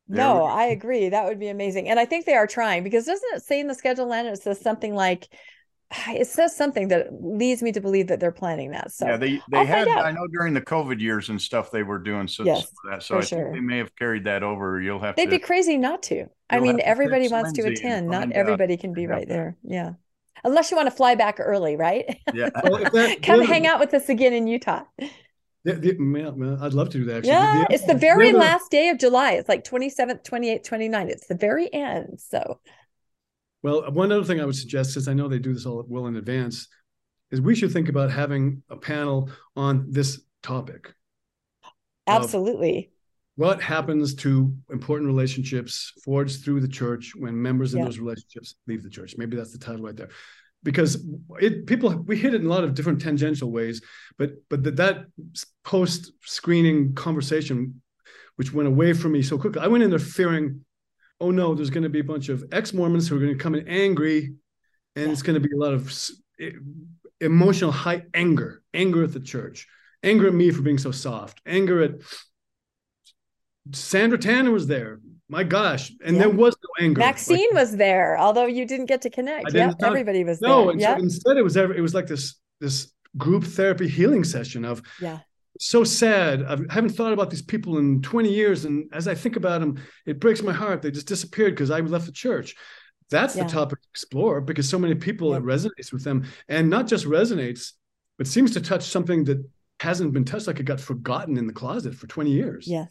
No. 0.08 0.44
I 0.44 0.64
agree. 0.76 1.08
That 1.08 1.26
would 1.26 1.38
be 1.38 1.48
amazing. 1.48 1.88
And 1.88 1.98
I 2.00 2.04
think 2.04 2.26
they 2.26 2.34
are 2.34 2.46
trying 2.46 2.82
because 2.84 3.04
doesn't 3.04 3.34
it 3.34 3.42
say 3.42 3.60
in 3.60 3.66
the 3.66 3.74
schedule, 3.74 4.06
Landon, 4.06 4.32
it 4.34 4.42
says 4.42 4.60
something 4.60 4.94
like, 4.94 5.28
it 6.08 6.26
says 6.26 6.56
something 6.56 6.88
that 6.88 7.08
leads 7.12 7.62
me 7.62 7.72
to 7.72 7.80
believe 7.80 8.08
that 8.08 8.20
they're 8.20 8.32
planning 8.32 8.72
that. 8.72 8.92
So, 8.92 9.06
yeah, 9.06 9.16
they 9.16 9.40
they 9.50 9.58
I'll 9.58 9.66
had. 9.66 9.88
I 9.88 10.10
know 10.12 10.26
during 10.26 10.54
the 10.54 10.60
COVID 10.60 11.00
years 11.00 11.28
and 11.28 11.40
stuff, 11.40 11.70
they 11.70 11.82
were 11.82 11.98
doing 11.98 12.28
so, 12.28 12.44
Yes, 12.44 12.62
some 12.62 12.72
of 12.84 12.90
that. 12.90 13.02
So 13.02 13.14
for 13.14 13.20
I 13.20 13.24
think 13.24 13.54
they 13.54 13.60
may 13.60 13.78
have 13.78 13.94
carried 13.96 14.24
that 14.24 14.42
over. 14.42 14.80
You'll 14.80 15.00
have 15.00 15.16
They'd 15.16 15.26
to. 15.26 15.30
be 15.30 15.38
crazy 15.38 15.76
not 15.78 16.02
to. 16.04 16.26
I 16.50 16.60
mean, 16.60 16.78
to 16.78 16.86
everybody 16.86 17.28
wants 17.28 17.52
to 17.52 17.62
Lindsay 17.62 17.84
and 17.84 17.90
attend. 17.90 18.10
Not 18.10 18.20
find 18.22 18.32
out 18.32 18.38
everybody 18.38 18.76
can 18.76 18.92
be 18.94 19.04
if 19.04 19.10
right 19.10 19.28
there. 19.28 19.56
Yeah. 19.62 19.92
Unless 20.44 20.70
you 20.70 20.76
want 20.76 20.86
to 20.88 20.94
fly 20.94 21.14
back 21.14 21.36
early, 21.40 21.76
right? 21.76 22.20
yeah. 22.32 22.50
Well, 22.62 22.76
if 22.76 22.92
that- 22.92 23.22
Come 23.22 23.42
hang 23.42 23.66
out 23.66 23.80
with 23.80 23.92
us 23.92 24.08
again 24.08 24.32
in 24.32 24.46
Utah. 24.46 24.84
The, 25.68 25.74
the, 25.74 25.98
man, 25.98 26.38
man, 26.38 26.58
I'd 26.62 26.72
love 26.72 26.88
to 26.90 26.98
do 26.98 27.04
that. 27.06 27.18
Actually. 27.18 27.30
Yeah, 27.32 27.64
The- 27.68 27.74
it's 27.74 27.86
the 27.86 27.94
very 27.94 28.32
last 28.32 28.70
day 28.70 28.88
of 28.88 28.98
July. 28.98 29.32
It's 29.32 29.48
like 29.48 29.64
27th, 29.64 30.24
28th, 30.24 30.66
29th. 30.66 31.08
It's 31.10 31.26
the 31.26 31.34
very 31.34 31.72
end. 31.72 32.20
So, 32.20 32.60
Well, 33.62 33.90
one 33.92 34.10
other 34.12 34.24
thing 34.24 34.40
I 34.40 34.44
would 34.46 34.56
suggest, 34.56 34.94
since 34.94 35.08
I 35.08 35.14
know 35.14 35.28
they 35.28 35.38
do 35.38 35.52
this 35.52 35.66
all 35.66 35.84
well 35.86 36.06
in 36.06 36.16
advance, 36.16 36.68
is 37.30 37.40
we 37.40 37.54
should 37.54 37.72
think 37.72 37.88
about 37.90 38.10
having 38.10 38.62
a 38.70 38.76
panel 38.76 39.30
on 39.56 39.86
this 39.90 40.22
topic. 40.42 40.94
Absolutely. 42.06 42.90
what 43.36 43.60
happens 43.62 44.14
to 44.14 44.52
important 44.70 45.06
relationships 45.06 45.92
forged 46.02 46.42
through 46.42 46.60
the 46.60 46.68
church 46.68 47.12
when 47.14 47.40
members 47.40 47.74
in 47.74 47.84
those 47.84 47.98
relationships 47.98 48.54
leave 48.66 48.82
the 48.82 48.88
church? 48.90 49.14
Maybe 49.18 49.36
that's 49.36 49.52
the 49.52 49.58
title 49.58 49.82
right 49.84 49.94
there. 49.96 50.08
Because 50.62 51.04
it 51.40 51.66
people 51.66 51.90
we 51.90 52.16
hit 52.16 52.34
it 52.34 52.40
in 52.40 52.46
a 52.46 52.50
lot 52.50 52.64
of 52.64 52.74
different 52.74 53.00
tangential 53.00 53.50
ways, 53.50 53.80
but 54.18 54.32
but 54.50 54.64
that, 54.64 54.76
that 54.76 55.06
post 55.64 56.12
screening 56.22 56.94
conversation, 56.94 57.80
which 58.36 58.52
went 58.52 58.68
away 58.68 58.92
from 58.92 59.12
me 59.12 59.22
so 59.22 59.38
quickly, 59.38 59.62
I 59.62 59.68
went 59.68 59.84
in 59.84 59.90
there 59.90 59.98
fearing, 59.98 60.64
oh 61.20 61.30
no, 61.30 61.54
there's 61.54 61.70
going 61.70 61.84
to 61.84 61.88
be 61.88 62.00
a 62.00 62.04
bunch 62.04 62.28
of 62.28 62.44
ex 62.50 62.74
Mormons 62.74 63.06
who 63.06 63.16
are 63.16 63.20
going 63.20 63.36
to 63.36 63.42
come 63.42 63.54
in 63.54 63.68
angry, 63.68 64.34
and 64.96 65.12
it's 65.12 65.22
going 65.22 65.40
to 65.40 65.48
be 65.48 65.54
a 65.54 65.58
lot 65.58 65.74
of 65.74 65.92
emotional 67.20 67.72
high 67.72 68.02
anger, 68.14 68.62
anger 68.74 69.04
at 69.04 69.12
the 69.12 69.20
church, 69.20 69.66
anger 70.02 70.26
at 70.26 70.34
me 70.34 70.50
for 70.50 70.62
being 70.62 70.78
so 70.78 70.90
soft, 70.90 71.40
anger 71.46 71.82
at 71.82 71.92
Sandra 73.72 74.18
Tanner 74.18 74.50
was 74.50 74.66
there. 74.66 75.00
My 75.30 75.44
gosh, 75.44 75.92
and 76.04 76.16
Yeah. 76.16 76.22
there 76.22 76.30
was 76.30 76.56
no 76.62 76.84
anger. 76.84 77.00
Like, 77.00 77.08
Maxine 77.16 77.48
was 77.52 77.76
there, 77.76 78.18
although 78.18 78.46
you 78.46 78.64
didn't 78.64 78.86
get 78.86 79.02
to 79.02 79.10
connect. 79.10 79.52
Yeah, 79.52 79.72
everybody 79.82 80.24
was 80.24 80.40
no, 80.40 80.62
there. 80.62 80.70
and 80.72 80.80
Yeah, 80.80 80.96
so 80.96 81.02
instead 81.02 81.36
it 81.36 81.42
was 81.42 81.56
it 81.56 81.80
was 81.82 81.94
like 81.94 82.06
this 82.06 82.36
this 82.60 82.92
group 83.16 83.44
therapy 83.44 83.88
healing 83.88 84.24
session 84.24 84.64
of 84.64 84.80
yeah, 85.00 85.18
so 85.60 85.84
sad. 85.84 86.42
I 86.42 86.56
haven't 86.72 86.90
thought 86.90 87.12
about 87.12 87.30
these 87.30 87.42
people 87.42 87.78
in 87.78 88.00
20 88.00 88.32
years, 88.32 88.64
and 88.64 88.88
as 88.92 89.06
I 89.06 89.14
think 89.14 89.36
about 89.36 89.60
them, 89.60 89.76
it 90.06 90.18
breaks 90.18 90.42
my 90.42 90.52
heart. 90.52 90.80
They 90.82 90.90
just 90.90 91.06
disappeared 91.08 91.52
because 91.54 91.70
I 91.70 91.80
left 91.80 92.06
the 92.06 92.12
church. 92.12 92.54
That's 93.10 93.36
Yeah. 93.36 93.44
the 93.44 93.50
topic 93.50 93.80
to 93.82 93.88
explore 93.90 94.40
because 94.40 94.68
so 94.68 94.78
many 94.78 94.94
people 94.94 95.30
Yeah. 95.30 95.38
it 95.38 95.42
resonates 95.44 95.92
with 95.92 96.04
them, 96.04 96.24
and 96.48 96.70
not 96.70 96.86
just 96.86 97.04
resonates, 97.06 97.72
but 98.16 98.26
seems 98.26 98.50
to 98.52 98.60
touch 98.60 98.84
something 98.88 99.24
that 99.24 99.38
hasn't 99.80 100.12
been 100.12 100.24
touched, 100.24 100.46
like 100.46 100.58
it 100.60 100.64
got 100.64 100.80
forgotten 100.80 101.36
in 101.36 101.46
the 101.46 101.52
closet 101.52 101.94
for 101.94 102.06
20 102.06 102.32
years. 102.32 102.66
yes. 102.66 102.90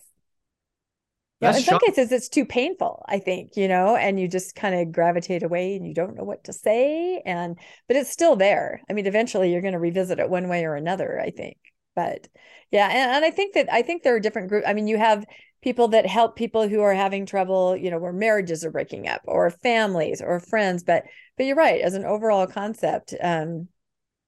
Yeah, 1.39 1.55
in 1.55 1.63
some 1.63 1.77
cases 1.77 2.11
it's 2.11 2.29
too 2.29 2.45
painful, 2.45 3.05
I 3.07 3.19
think, 3.19 3.55
you 3.55 3.67
know, 3.67 3.95
and 3.95 4.19
you 4.19 4.27
just 4.27 4.55
kind 4.55 4.73
of 4.73 4.91
gravitate 4.91 5.43
away 5.43 5.75
and 5.75 5.85
you 5.85 5.93
don't 5.93 6.15
know 6.15 6.23
what 6.23 6.45
to 6.45 6.53
say. 6.53 7.21
And 7.25 7.59
but 7.87 7.95
it's 7.95 8.09
still 8.09 8.35
there. 8.35 8.81
I 8.89 8.93
mean, 8.93 9.05
eventually 9.05 9.51
you're 9.51 9.61
going 9.61 9.73
to 9.73 9.79
revisit 9.79 10.19
it 10.19 10.29
one 10.31 10.47
way 10.49 10.65
or 10.65 10.75
another, 10.75 11.19
I 11.19 11.29
think. 11.29 11.57
But 11.95 12.27
yeah, 12.71 12.87
and, 12.87 13.11
and 13.17 13.25
I 13.25 13.29
think 13.29 13.53
that 13.53 13.71
I 13.71 13.83
think 13.83 14.01
there 14.01 14.15
are 14.15 14.19
different 14.19 14.49
groups. 14.49 14.65
I 14.67 14.73
mean, 14.73 14.87
you 14.87 14.97
have 14.97 15.25
people 15.61 15.89
that 15.89 16.07
help 16.07 16.35
people 16.35 16.67
who 16.67 16.81
are 16.81 16.93
having 16.93 17.25
trouble, 17.27 17.75
you 17.77 17.91
know, 17.91 17.99
where 17.99 18.13
marriages 18.13 18.65
are 18.65 18.71
breaking 18.71 19.07
up 19.07 19.21
or 19.25 19.51
families 19.51 20.21
or 20.21 20.39
friends. 20.39 20.83
But 20.83 21.03
but 21.37 21.45
you're 21.45 21.55
right, 21.55 21.81
as 21.81 21.93
an 21.93 22.05
overall 22.05 22.47
concept, 22.47 23.13
um, 23.21 23.67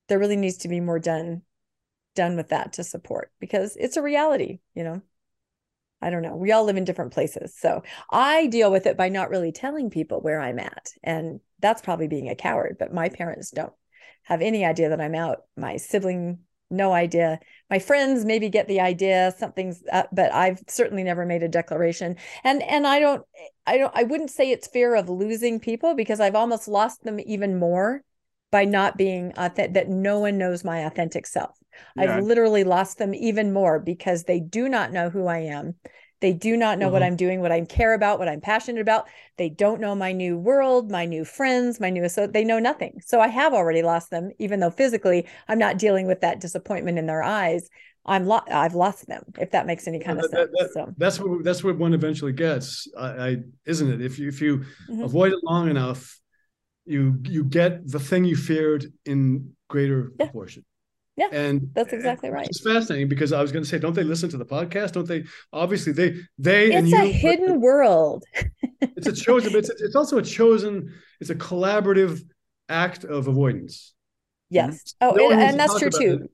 there 0.09 0.19
really 0.19 0.35
needs 0.37 0.57
to 0.59 0.67
be 0.69 0.79
more 0.81 0.99
done 0.99 1.43
done 2.15 2.35
with 2.37 2.49
that 2.49 2.73
to 2.73 2.83
support 2.83 3.31
because 3.39 3.75
it's 3.77 3.97
a 3.97 4.01
reality, 4.03 4.59
you 4.75 4.83
know. 4.83 5.01
I 6.01 6.09
don't 6.09 6.21
know. 6.21 6.35
We 6.35 6.51
all 6.51 6.63
live 6.63 6.77
in 6.77 6.85
different 6.85 7.13
places. 7.13 7.53
So 7.57 7.83
I 8.09 8.47
deal 8.47 8.71
with 8.71 8.85
it 8.85 8.97
by 8.97 9.09
not 9.09 9.29
really 9.29 9.51
telling 9.51 9.89
people 9.89 10.21
where 10.21 10.39
I'm 10.39 10.59
at. 10.59 10.89
And 11.03 11.41
that's 11.59 11.81
probably 11.81 12.07
being 12.07 12.29
a 12.29 12.35
coward, 12.35 12.77
but 12.79 12.93
my 12.93 13.09
parents 13.09 13.51
don't 13.51 13.73
have 14.23 14.41
any 14.41 14.63
idea 14.63 14.89
that 14.89 15.01
I'm 15.01 15.15
out. 15.15 15.43
My 15.57 15.77
sibling, 15.77 16.39
no 16.69 16.93
idea. 16.93 17.39
My 17.69 17.79
friends 17.79 18.23
maybe 18.23 18.49
get 18.49 18.67
the 18.67 18.79
idea 18.79 19.33
something's 19.37 19.83
up, 19.91 20.09
but 20.11 20.31
I've 20.33 20.61
certainly 20.67 21.03
never 21.03 21.25
made 21.25 21.43
a 21.43 21.47
declaration. 21.49 22.15
And 22.43 22.61
and 22.63 22.85
I 22.87 22.99
don't 22.99 23.25
I 23.65 23.77
don't 23.77 23.91
I 23.95 24.03
wouldn't 24.03 24.29
say 24.29 24.51
it's 24.51 24.67
fear 24.67 24.95
of 24.95 25.09
losing 25.09 25.59
people 25.59 25.95
because 25.95 26.19
I've 26.19 26.35
almost 26.35 26.67
lost 26.67 27.03
them 27.03 27.19
even 27.19 27.59
more 27.59 28.03
by 28.51 28.65
not 28.65 28.97
being 28.97 29.31
authentic 29.37 29.73
that 29.73 29.89
no 29.89 30.19
one 30.19 30.37
knows 30.37 30.63
my 30.63 30.79
authentic 30.79 31.25
self. 31.27 31.55
Yeah. 31.95 32.17
I've 32.17 32.23
literally 32.23 32.63
lost 32.63 32.97
them 32.97 33.13
even 33.13 33.53
more 33.53 33.79
because 33.79 34.23
they 34.23 34.39
do 34.39 34.67
not 34.67 34.91
know 34.91 35.09
who 35.09 35.27
I 35.27 35.39
am. 35.39 35.75
They 36.21 36.33
do 36.33 36.57
not 36.57 36.79
know 36.79 36.89
what 36.89 37.01
Mhm. 37.01 37.05
I'm 37.05 37.15
doing, 37.15 37.39
what 37.39 37.51
I 37.53 37.61
care 37.61 37.93
about, 37.93 38.19
what 38.19 38.27
I'm 38.27 38.41
passionate 38.41 38.81
about. 38.81 39.07
They 39.37 39.47
don't 39.49 39.79
know 39.79 39.95
my 39.95 40.11
new 40.11 40.37
world, 40.37 40.91
my 40.91 41.05
new 41.05 41.23
friends, 41.23 41.79
my 41.79 41.89
new 41.89 42.09
so 42.09 42.27
they 42.27 42.43
know 42.43 42.59
nothing. 42.59 42.99
So 43.05 43.21
I 43.21 43.27
have 43.29 43.53
already 43.53 43.83
lost 43.83 44.09
them, 44.09 44.31
even 44.37 44.59
though 44.59 44.71
physically 44.71 45.27
I'm 45.47 45.59
not 45.59 45.77
dealing 45.77 46.07
with 46.07 46.19
that 46.21 46.41
disappointment 46.41 46.97
in 46.97 47.05
their 47.05 47.23
eyes. 47.23 47.69
I'm 48.05 48.25
lo- 48.25 48.41
I've 48.51 48.73
lost 48.75 49.07
them, 49.07 49.23
if 49.39 49.51
that 49.51 49.65
makes 49.67 49.87
any 49.87 49.99
kind 49.99 50.19
of 50.19 50.29
That- 50.31 50.49
sense. 50.49 50.51
that- 50.59 50.73
So 50.73 50.93
that's 50.97 51.19
what 51.21 51.43
that's 51.45 51.63
what 51.63 51.77
one 51.77 51.93
eventually 51.93 52.33
gets. 52.33 52.87
I, 52.97 53.07
I 53.29 53.37
isn't 53.65 53.89
it? 53.89 54.01
If 54.01 54.19
you 54.19 54.27
if 54.27 54.41
you 54.41 54.65
Mhm. 54.89 55.03
avoid 55.05 55.31
it 55.31 55.39
long 55.43 55.69
enough, 55.69 56.19
you 56.85 57.19
you 57.23 57.43
get 57.43 57.87
the 57.89 57.99
thing 57.99 58.25
you 58.25 58.35
feared 58.35 58.91
in 59.05 59.53
greater 59.69 60.11
Yeah. 60.19 60.25
proportion. 60.27 60.65
Yeah, 61.15 61.27
and 61.33 61.69
that's 61.73 61.91
exactly 61.91 62.29
right. 62.29 62.47
It's 62.47 62.61
fascinating 62.63 63.09
because 63.09 63.33
I 63.33 63.41
was 63.41 63.51
going 63.51 63.63
to 63.63 63.69
say, 63.69 63.77
don't 63.77 63.93
they 63.93 64.03
listen 64.03 64.29
to 64.29 64.37
the 64.37 64.45
podcast? 64.45 64.93
Don't 64.93 65.05
they? 65.07 65.25
Obviously, 65.51 65.91
they 65.91 66.15
they 66.37 66.71
and 66.71 66.87
it's 66.87 66.93
you. 66.93 67.01
a 67.01 67.11
hidden 67.11 67.59
world. 67.59 68.23
It's 68.81 69.07
a 69.07 69.11
chosen, 69.13 69.51
but 69.51 69.59
it's 69.59 69.69
it's 69.69 69.95
also 69.95 70.17
a 70.17 70.23
chosen. 70.23 70.93
It's 71.19 71.29
a 71.29 71.35
collaborative 71.35 72.21
act 72.69 73.03
of 73.03 73.27
avoidance. 73.27 73.93
Yes. 74.49 74.95
Mm-hmm. 75.01 75.09
Oh, 75.09 75.15
No 75.17 75.31
and, 75.31 75.41
and 75.41 75.59
that's 75.59 75.77
true 75.77 75.89
too. 75.89 76.19
it. 76.23 76.31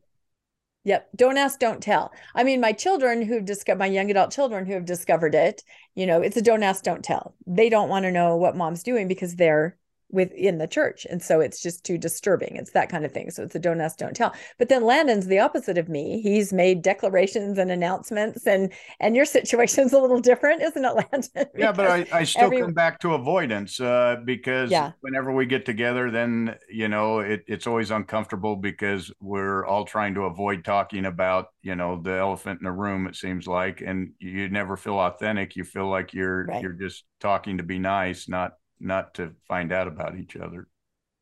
Yep. 0.83 1.09
Don't 1.15 1.37
ask, 1.37 1.59
don't 1.59 1.81
tell. 1.81 2.11
I 2.35 2.43
mean, 2.43 2.61
my 2.61 2.71
children 2.71 3.23
who've 3.23 3.43
discovered 3.43 3.79
my 3.79 3.87
young 3.87 4.11
adult 4.11 4.31
children 4.31 4.67
who 4.67 4.73
have 4.73 4.85
discovered 4.85 5.33
it, 5.33 5.63
you 5.95 6.05
know, 6.05 6.21
it's 6.21 6.37
a 6.37 6.41
don't 6.43 6.61
ask, 6.61 6.83
don't 6.83 7.03
tell. 7.03 7.35
They 7.47 7.69
don't 7.69 7.89
want 7.89 8.03
to 8.03 8.11
know 8.11 8.35
what 8.37 8.55
mom's 8.55 8.83
doing 8.83 9.07
because 9.07 9.35
they're 9.35 9.77
within 10.15 10.57
the 10.57 10.67
church. 10.67 11.05
And 11.09 11.21
so 11.21 11.39
it's 11.41 11.61
just 11.61 11.83
too 11.83 11.97
disturbing. 11.99 12.55
It's 12.55 12.71
that 12.71 12.89
kind 12.89 13.05
of 13.05 13.11
thing. 13.11 13.29
So 13.29 13.43
it's 13.43 13.53
a 13.53 13.59
don't 13.59 13.79
ask, 13.81 13.97
don't 13.97 14.15
tell. 14.15 14.33
But 14.57 14.69
then 14.69 14.83
Landon's 14.83 15.27
the 15.27 15.37
opposite 15.39 15.77
of 15.77 15.89
me. 15.89 16.21
He's 16.21 16.51
made 16.51 16.81
declarations 16.81 17.57
and 17.59 17.69
announcements 17.69 18.47
and 18.47 18.71
and 18.99 19.15
your 19.15 19.25
situation's 19.37 19.93
a 19.93 19.99
little 19.99 20.19
different, 20.21 20.63
isn't 20.63 20.83
it, 20.83 20.93
Landon? 20.95 21.45
Yeah, 21.55 21.71
but 21.71 21.85
I, 21.87 22.07
I 22.11 22.23
still 22.23 22.45
every- 22.45 22.61
come 22.61 22.73
back 22.73 22.99
to 23.01 23.13
avoidance 23.13 23.79
uh, 23.79 24.15
because 24.25 24.71
Yeah. 24.71 24.93
whenever 25.01 25.31
we 25.33 25.45
get 25.45 25.65
together, 25.65 26.09
then 26.09 26.55
you 26.69 26.87
know 26.87 27.19
it, 27.19 27.43
it's 27.47 27.67
always 27.67 27.91
uncomfortable 27.91 28.55
because 28.55 29.11
we're 29.19 29.65
all 29.65 29.85
trying 29.85 30.15
to 30.15 30.21
avoid 30.21 30.63
talking 30.65 31.05
about 31.05 31.47
you 31.61 31.75
know 31.75 32.01
the 32.01 32.13
elephant 32.13 32.61
in 32.61 32.65
the 32.65 32.71
room. 32.71 33.05
It 33.07 33.15
seems 33.15 33.47
like, 33.47 33.81
and 33.81 34.13
you 34.19 34.49
never 34.49 34.77
feel 34.77 34.97
authentic. 34.99 35.55
You 35.55 35.63
feel 35.65 35.89
like 35.89 36.13
you're 36.13 36.45
Right. 36.45 36.61
you're 36.61 36.73
just 36.73 37.03
talking 37.19 37.57
to 37.57 37.63
be 37.63 37.79
nice, 37.79 38.29
not 38.29 38.53
not 38.85 39.13
to 39.15 39.31
find 39.47 39.71
out 39.71 39.87
about 39.87 40.17
each 40.17 40.35
other. 40.35 40.67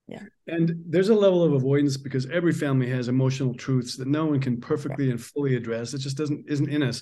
Yeah. 0.07 0.23
And 0.48 0.84
there's 0.85 1.10
a 1.10 1.15
level 1.15 1.44
of 1.44 1.53
avoidance 1.53 1.95
because 1.98 2.30
every 2.30 2.52
family 2.52 2.90
has 2.90 3.07
emotional 3.07 3.53
truths 3.53 3.95
that 3.98 4.07
no 4.07 4.26
one 4.26 4.40
can 4.40 4.60
perfectly 4.60 5.10
and 5.10 5.22
fully 5.22 5.56
address. 5.56 5.94
It 5.94 5.99
just 5.99 6.18
doesn't 6.18 6.45
isn't 6.48 6.69
in 6.69 6.84
us. 6.84 7.02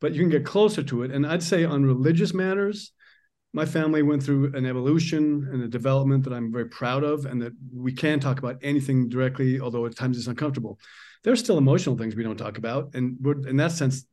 But 0.00 0.12
you 0.12 0.20
can 0.20 0.30
get 0.30 0.44
closer 0.44 0.82
to 0.82 1.04
it. 1.04 1.10
And 1.12 1.26
I'd 1.26 1.42
say 1.42 1.64
on 1.64 1.84
religious 1.84 2.34
matters, 2.34 2.92
my 3.52 3.64
family 3.64 4.02
went 4.02 4.22
through 4.22 4.52
an 4.54 4.66
evolution 4.66 5.48
and 5.52 5.62
a 5.62 5.68
development 5.68 6.24
that 6.24 6.32
I'm 6.32 6.50
very 6.50 6.68
proud 6.68 7.04
of, 7.04 7.26
and 7.26 7.40
that 7.42 7.52
we 7.72 7.92
can 7.92 8.18
talk 8.18 8.38
about 8.38 8.58
anything 8.62 9.08
directly, 9.08 9.60
although 9.60 9.86
at 9.86 9.96
times 9.96 10.18
it's 10.18 10.26
uncomfortable. 10.26 10.78
There's 11.22 11.40
still 11.40 11.58
emotional 11.58 11.96
things 11.96 12.16
we 12.16 12.24
don't 12.24 12.36
talk 12.36 12.58
about, 12.58 12.94
and 12.94 13.24
in 13.46 13.56
that 13.58 13.72
sense, 13.72 14.04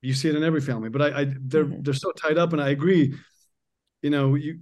you 0.00 0.14
see 0.14 0.28
it 0.28 0.36
in 0.36 0.42
every 0.42 0.60
family. 0.60 0.88
But 0.88 1.02
I, 1.02 1.20
I 1.20 1.24
they're 1.40 1.66
mm-hmm. 1.66 1.82
they're 1.82 1.94
so 1.94 2.12
tied 2.12 2.38
up, 2.38 2.52
and 2.52 2.62
I 2.62 2.70
agree. 2.70 3.14
You 4.02 4.10
know, 4.10 4.34
you 4.34 4.60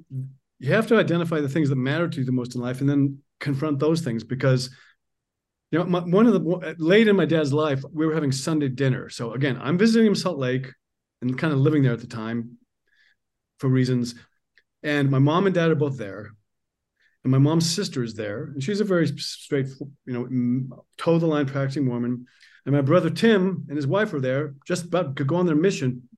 you 0.59 0.73
have 0.73 0.87
to 0.89 0.97
identify 0.97 1.41
the 1.41 1.49
things 1.49 1.69
that 1.69 1.77
matter 1.77 2.09
to 2.09 2.19
you 2.19 2.25
the 2.25 2.33
most 2.33 2.55
in 2.55 2.61
life, 2.61 2.81
and 2.81 2.89
then 2.89 3.19
confront 3.41 3.79
those 3.79 4.01
things 4.01 4.25
because 4.25 4.71
you 5.71 5.79
know 5.79 5.85
my, 5.85 6.01
one 6.01 6.27
of 6.27 6.33
the 6.33 6.75
late 6.79 7.09
in 7.09 7.17
my 7.17 7.27
dad's 7.27 7.53
life 7.53 7.83
we 7.93 8.07
were 8.07 8.15
having 8.15 8.33
sunday 8.33 8.69
dinner 8.69 9.11
so 9.11 9.35
again 9.35 9.59
i'm 9.61 9.77
visiting 9.77 10.07
him 10.07 10.15
salt 10.15 10.39
lake 10.39 10.73
and 11.23 11.39
kind 11.39 11.53
of 11.53 11.59
living 11.59 11.83
there 11.83 11.93
at 11.93 12.01
the 12.01 12.07
time 12.07 12.57
for 13.59 13.69
reasons. 13.69 14.15
And 14.83 15.11
my 15.11 15.19
mom 15.19 15.47
and 15.47 15.55
dad 15.55 15.71
are 15.71 15.77
both 15.77 15.99
there. 15.99 16.33
And 17.25 17.31
my 17.33 17.39
mom's 17.39 17.69
sister 17.69 18.03
is 18.03 18.15
there. 18.15 18.45
And 18.45 18.63
she's 18.63 18.81
a 18.81 18.85
very 18.85 19.09
straight, 19.19 19.67
you 20.05 20.13
know, 20.13 20.79
toe 20.97 21.19
the 21.19 21.27
line 21.27 21.47
practicing 21.47 21.85
Mormon. 21.85 22.27
And 22.65 22.75
my 22.75 22.83
brother 22.83 23.11
Tim 23.11 23.65
and 23.69 23.77
his 23.77 23.87
wife 23.87 24.13
are 24.13 24.21
there, 24.21 24.55
just 24.67 24.85
about 24.85 25.17
to 25.17 25.25
go 25.25 25.37
on 25.37 25.47
their 25.47 25.57
mission. 25.57 26.09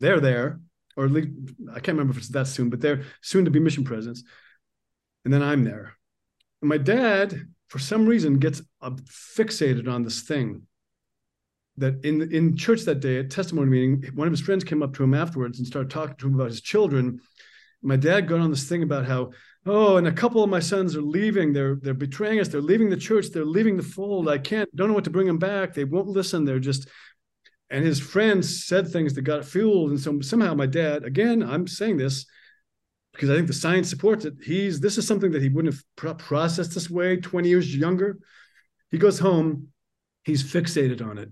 They're 0.00 0.20
there, 0.20 0.60
or 0.96 1.04
at 1.04 1.10
least 1.10 1.28
I 1.70 1.80
can't 1.80 1.98
remember 1.98 2.12
if 2.12 2.18
it's 2.18 2.28
that 2.28 2.46
soon, 2.46 2.70
but 2.70 2.80
they're 2.80 3.02
soon 3.22 3.44
to 3.44 3.50
be 3.50 3.60
mission 3.60 3.84
presidents. 3.84 4.22
And 5.24 5.32
then 5.32 5.42
I'm 5.42 5.64
there. 5.64 5.94
And 6.60 6.68
my 6.68 6.78
dad, 6.78 7.48
for 7.68 7.78
some 7.78 8.06
reason, 8.06 8.38
gets 8.38 8.62
fixated 8.82 9.88
on 9.88 10.02
this 10.02 10.22
thing 10.22 10.62
that 11.76 12.04
in 12.04 12.32
in 12.32 12.56
church 12.56 12.82
that 12.82 13.00
day 13.00 13.18
at 13.18 13.30
testimony 13.30 13.70
meeting, 13.70 14.10
one 14.14 14.28
of 14.28 14.32
his 14.32 14.40
friends 14.40 14.64
came 14.64 14.82
up 14.82 14.94
to 14.94 15.02
him 15.02 15.14
afterwards 15.14 15.58
and 15.58 15.66
started 15.66 15.90
talking 15.90 16.16
to 16.16 16.26
him 16.28 16.34
about 16.34 16.50
his 16.50 16.60
children. 16.60 17.20
My 17.82 17.96
dad 17.96 18.28
got 18.28 18.40
on 18.40 18.50
this 18.50 18.68
thing 18.68 18.82
about 18.82 19.04
how, 19.04 19.32
oh, 19.66 19.96
and 19.98 20.06
a 20.06 20.12
couple 20.12 20.42
of 20.42 20.48
my 20.48 20.60
sons 20.60 20.96
are 20.96 21.02
leaving. 21.02 21.52
They're 21.52 21.76
they're 21.76 21.94
betraying 21.94 22.40
us. 22.40 22.48
They're 22.48 22.60
leaving 22.60 22.90
the 22.90 22.96
church. 22.96 23.26
They're 23.30 23.44
leaving 23.44 23.76
the 23.76 23.82
fold. 23.82 24.28
I 24.28 24.38
can't, 24.38 24.74
don't 24.74 24.88
know 24.88 24.94
what 24.94 25.04
to 25.04 25.10
bring 25.10 25.26
them 25.26 25.38
back. 25.38 25.74
They 25.74 25.84
won't 25.84 26.06
listen. 26.06 26.44
They're 26.44 26.60
just 26.60 26.88
and 27.70 27.84
his 27.84 28.00
friends 28.00 28.66
said 28.66 28.88
things 28.88 29.14
that 29.14 29.22
got 29.22 29.44
fueled. 29.44 29.90
And 29.90 30.00
so 30.00 30.20
somehow 30.20 30.54
my 30.54 30.66
dad, 30.66 31.04
again, 31.04 31.42
I'm 31.42 31.66
saying 31.66 31.96
this 31.96 32.26
because 33.12 33.30
I 33.30 33.34
think 33.34 33.46
the 33.46 33.52
science 33.52 33.88
supports 33.88 34.24
it. 34.24 34.34
He's 34.42 34.80
this 34.80 34.98
is 34.98 35.06
something 35.06 35.32
that 35.32 35.42
he 35.42 35.48
wouldn't 35.48 35.74
have 36.02 36.18
processed 36.18 36.74
this 36.74 36.90
way 36.90 37.16
20 37.16 37.48
years 37.48 37.74
younger. 37.74 38.18
He 38.90 38.98
goes 38.98 39.18
home, 39.18 39.68
he's 40.24 40.44
fixated 40.44 41.04
on 41.04 41.18
it 41.18 41.30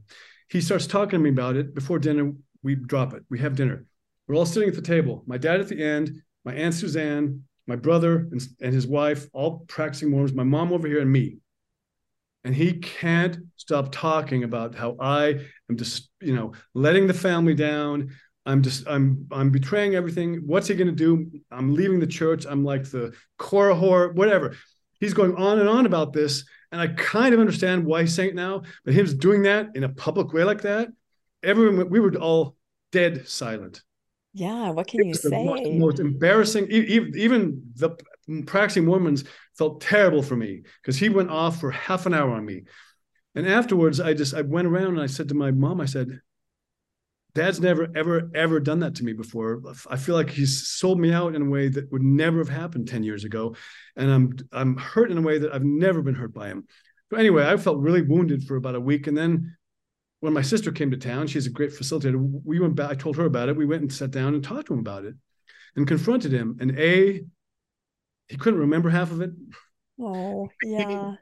he 0.53 0.61
starts 0.61 0.87
talking 0.87 1.19
to 1.19 1.19
me 1.19 1.31
about 1.31 1.57
it 1.57 1.75
before 1.75 1.99
dinner. 1.99 2.31
We 2.63 2.75
drop 2.75 3.15
it. 3.15 3.23
We 3.31 3.39
have 3.39 3.57
dinner. 3.57 3.87
We're 4.29 4.37
all 4.37 4.45
sitting 4.45 4.69
at 4.69 4.75
the 4.75 4.83
table. 4.83 5.25
My 5.27 5.39
dad 5.39 5.61
at 5.61 5.69
the 5.69 5.83
end, 5.83 6.21
my 6.45 6.53
aunt 6.53 6.75
Suzanne, 6.75 7.45
my 7.67 7.75
brother 7.75 8.29
and, 8.31 8.41
and 8.61 8.75
his 8.75 8.87
wife, 8.87 9.27
all 9.33 9.65
practicing 9.67 10.11
Mormons, 10.11 10.35
my 10.35 10.43
mom 10.43 10.71
over 10.75 10.87
here, 10.87 11.01
and 11.01 11.11
me. 11.11 11.39
And 12.45 12.55
he 12.55 12.75
can't 12.75 13.39
stop 13.57 13.93
talking 13.93 14.45
about 14.45 14.75
how 14.75 14.97
I 14.99 15.41
am 15.71 15.77
just, 15.77 16.11
you 16.21 16.35
know, 16.35 16.53
letting 16.75 17.07
the 17.07 17.15
family 17.15 17.55
down. 17.55 18.11
I'm 18.45 18.63
just, 18.63 18.87
I'm, 18.89 19.27
I'm 19.31 19.51
betraying 19.51 19.95
everything. 19.95 20.43
What's 20.47 20.67
he 20.67 20.75
going 20.75 20.89
to 20.89 20.93
do? 20.93 21.31
I'm 21.53 21.75
leaving 21.75 22.01
the 22.01 22.07
church. 22.07 22.45
I'm 22.49 22.65
like 22.65 22.91
the 22.91 23.15
Korihor, 23.39 24.15
whatever. 24.15 24.57
He's 24.99 25.15
going 25.15 25.37
on 25.37 25.61
and 25.61 25.69
on 25.69 25.87
about 25.87 26.13
this. 26.13 26.45
And 26.73 26.81
I 26.81 26.89
kind 26.89 27.35
of 27.35 27.39
understand 27.39 27.85
why 27.85 28.01
he's 28.01 28.15
saying 28.15 28.31
it 28.31 28.35
now, 28.35 28.63
but 28.85 28.95
him 28.95 29.07
doing 29.19 29.43
that 29.43 29.77
in 29.77 29.85
a 29.85 29.89
public 29.89 30.33
way 30.33 30.43
like 30.43 30.63
that, 30.63 30.89
everyone, 31.43 31.91
we 31.91 32.01
were 32.01 32.15
all 32.17 32.57
dead 32.91 33.29
silent. 33.29 33.83
Yeah, 34.33 34.71
what 34.71 34.87
can 34.87 35.05
you 35.05 35.15
say? 35.15 35.45
Most, 35.45 35.73
most, 35.73 36.01
embarrassing. 36.01 36.67
Even, 36.71 37.13
even 37.17 37.63
the 37.77 37.91
practicing 38.47 38.85
Mormons 38.85 39.25
felt 39.57 39.81
terrible 39.81 40.23
for 40.23 40.37
me 40.37 40.63
because 40.81 40.97
he 40.97 41.09
went 41.09 41.31
off 41.31 41.61
for 41.61 41.71
half 41.71 42.07
an 42.07 42.15
hour 42.15 42.31
on 42.31 42.45
me. 42.45 42.65
And 43.35 43.47
afterwards, 43.47 44.01
I 44.01 44.15
just 44.15 44.35
I 44.35 44.43
went 44.43 44.69
around 44.69 44.89
and 44.89 45.01
I 45.01 45.07
said 45.07 45.29
to 45.29 45.35
my 45.35 45.51
mom, 45.51 45.81
I 45.81 45.87
said, 45.87 46.21
Dad's 47.35 47.61
never, 47.61 47.89
ever, 47.97 48.31
ever 48.35 48.61
done 48.61 48.81
that 48.81 48.97
to 48.97 49.05
me 49.05 49.15
before. 49.15 49.63
I 49.89 49.97
feel 49.97 50.15
like 50.15 50.29
he's 50.29 50.69
sold 50.69 51.01
me 51.01 51.13
out 51.13 51.35
in 51.35 51.43
a 51.43 51.49
way 51.49 51.69
that 51.69 51.91
would 51.91 52.03
never 52.03 52.39
have 52.39 52.51
happened 52.51 52.89
10 52.89 53.05
years 53.05 53.25
ago. 53.25 53.57
And 53.97 54.11
I'm 54.11 54.37
I'm 54.53 54.77
hurt 54.77 55.11
in 55.11 55.17
a 55.17 55.23
way 55.23 55.39
that 55.39 55.53
I've 55.53 55.65
never 55.65 56.03
been 56.03 56.15
hurt 56.15 56.35
by 56.35 56.49
him. 56.49 56.67
But 57.09 57.21
anyway, 57.21 57.47
I 57.47 57.57
felt 57.57 57.79
really 57.79 58.03
wounded 58.03 58.45
for 58.45 58.57
about 58.57 58.75
a 58.75 58.81
week. 58.81 59.07
And 59.07 59.17
then 59.17 59.57
when 60.21 60.35
my 60.35 60.43
sister 60.43 60.73
came 60.73 60.91
to 60.91 60.97
town, 60.97 61.27
she's 61.27 61.47
a 61.47 61.51
great 61.51 61.73
facilitator. 61.73 62.17
We 62.45 62.61
went 62.61 62.75
back, 62.75 62.91
I 62.91 62.95
told 62.95 63.17
her 63.17 63.25
about 63.25 63.49
it. 63.49 63.57
We 63.57 63.67
went 63.67 63.83
and 63.83 63.93
sat 63.93 64.11
down 64.11 64.35
and 64.35 64.45
talked 64.45 64.67
to 64.67 64.75
him 64.75 64.81
about 64.81 65.05
it 65.05 65.15
and 65.75 65.87
confronted 65.87 66.33
him. 66.33 66.59
And 66.61 66.79
A, 66.79 67.23
he 68.33 68.39
couldn't 68.39 68.61
remember 68.61 68.89
half 68.89 69.11
of 69.11 69.21
it. 69.21 69.31
Oh, 70.01 70.49
yeah. 70.65 71.17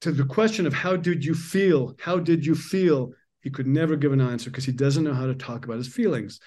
to 0.00 0.10
the 0.10 0.24
question 0.24 0.66
of 0.66 0.74
how 0.74 0.96
did 0.96 1.24
you 1.24 1.34
feel? 1.34 1.94
How 2.00 2.18
did 2.18 2.44
you 2.44 2.56
feel? 2.56 3.12
He 3.42 3.50
could 3.50 3.68
never 3.68 3.94
give 3.94 4.12
an 4.12 4.20
answer 4.20 4.50
because 4.50 4.64
he 4.64 4.72
doesn't 4.72 5.04
know 5.04 5.14
how 5.14 5.26
to 5.26 5.34
talk 5.34 5.64
about 5.64 5.76
his 5.76 5.86
feelings. 5.86 6.40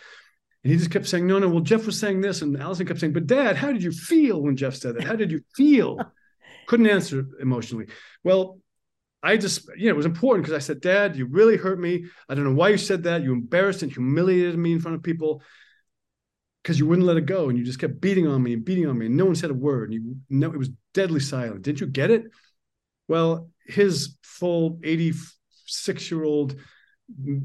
And 0.64 0.74
he 0.74 0.78
just 0.78 0.92
kept 0.92 1.08
saying, 1.08 1.26
No, 1.26 1.40
no, 1.40 1.48
well, 1.48 1.62
Geoff 1.62 1.86
was 1.86 1.98
saying 1.98 2.20
this. 2.20 2.42
And 2.42 2.60
Allison 2.60 2.86
kept 2.86 3.00
saying, 3.00 3.14
But 3.14 3.26
dad, 3.26 3.56
how 3.56 3.72
did 3.72 3.82
you 3.82 3.94
feel 3.94 4.42
when 4.42 4.58
Geoff 4.58 4.76
said 4.76 4.96
that? 4.96 5.06
How 5.06 5.16
did 5.16 5.32
you 5.32 5.42
feel? 5.56 5.98
Couldn't 6.68 6.88
answer 6.88 7.26
emotionally. 7.40 7.88
Well, 8.26 8.60
I 9.22 9.38
just, 9.38 9.70
you 9.78 9.86
know, 9.86 9.92
it 9.92 9.98
was 9.98 10.06
important 10.06 10.46
because 10.46 10.62
I 10.62 10.66
said, 10.66 10.82
Dad, 10.82 11.16
you 11.16 11.26
really 11.26 11.56
hurt 11.56 11.80
me. 11.80 12.06
I 12.28 12.36
don't 12.36 12.44
know 12.44 12.54
why 12.54 12.68
you 12.70 12.78
said 12.78 13.04
that. 13.04 13.24
You 13.24 13.32
embarrassed 13.32 13.82
and 13.82 13.92
humiliated 13.92 14.58
me 14.58 14.74
in 14.74 14.82
front 14.82 14.96
of 14.96 15.04
people 15.04 15.42
because 16.64 16.80
you 16.80 16.88
wouldn't 16.88 17.06
let 17.06 17.18
it 17.18 17.26
go 17.26 17.50
and 17.50 17.58
you 17.58 17.66
just 17.66 17.80
kept 17.80 18.00
beating 18.00 18.26
on 18.26 18.42
me 18.42 18.54
and 18.54 18.64
beating 18.64 18.88
on 18.88 18.98
me 18.98 19.08
and 19.08 19.18
no 19.18 19.26
one 19.26 19.36
said 19.36 19.52
a 19.52 19.54
word. 19.54 19.92
And 19.92 19.94
you 19.94 20.16
know, 20.30 20.52
it 20.52 20.58
was 20.58 20.70
deadly 20.94 21.20
silent. 21.20 21.62
didn't 21.62 21.82
you 21.82 21.88
get 21.88 22.10
it? 22.10 22.24
Well, 23.08 23.50
his 23.66 24.18
full 24.24 24.80
86 24.84 26.10
year 26.10 26.24
old 26.24 26.56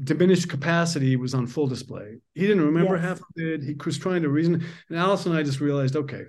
diminished 0.03 0.49
capacity 0.49 1.17
was 1.17 1.33
on 1.33 1.47
full 1.47 1.67
display. 1.67 2.17
He 2.33 2.41
didn't 2.47 2.65
remember 2.65 2.95
yes. 2.95 3.03
half 3.03 3.17
of 3.19 3.25
it. 3.35 3.61
He 3.61 3.75
was 3.85 3.97
trying 3.97 4.21
to 4.21 4.29
reason. 4.29 4.63
And 4.89 4.97
Alice 4.97 5.25
and 5.25 5.35
I 5.35 5.43
just 5.43 5.59
realized, 5.59 5.97
okay, 5.97 6.23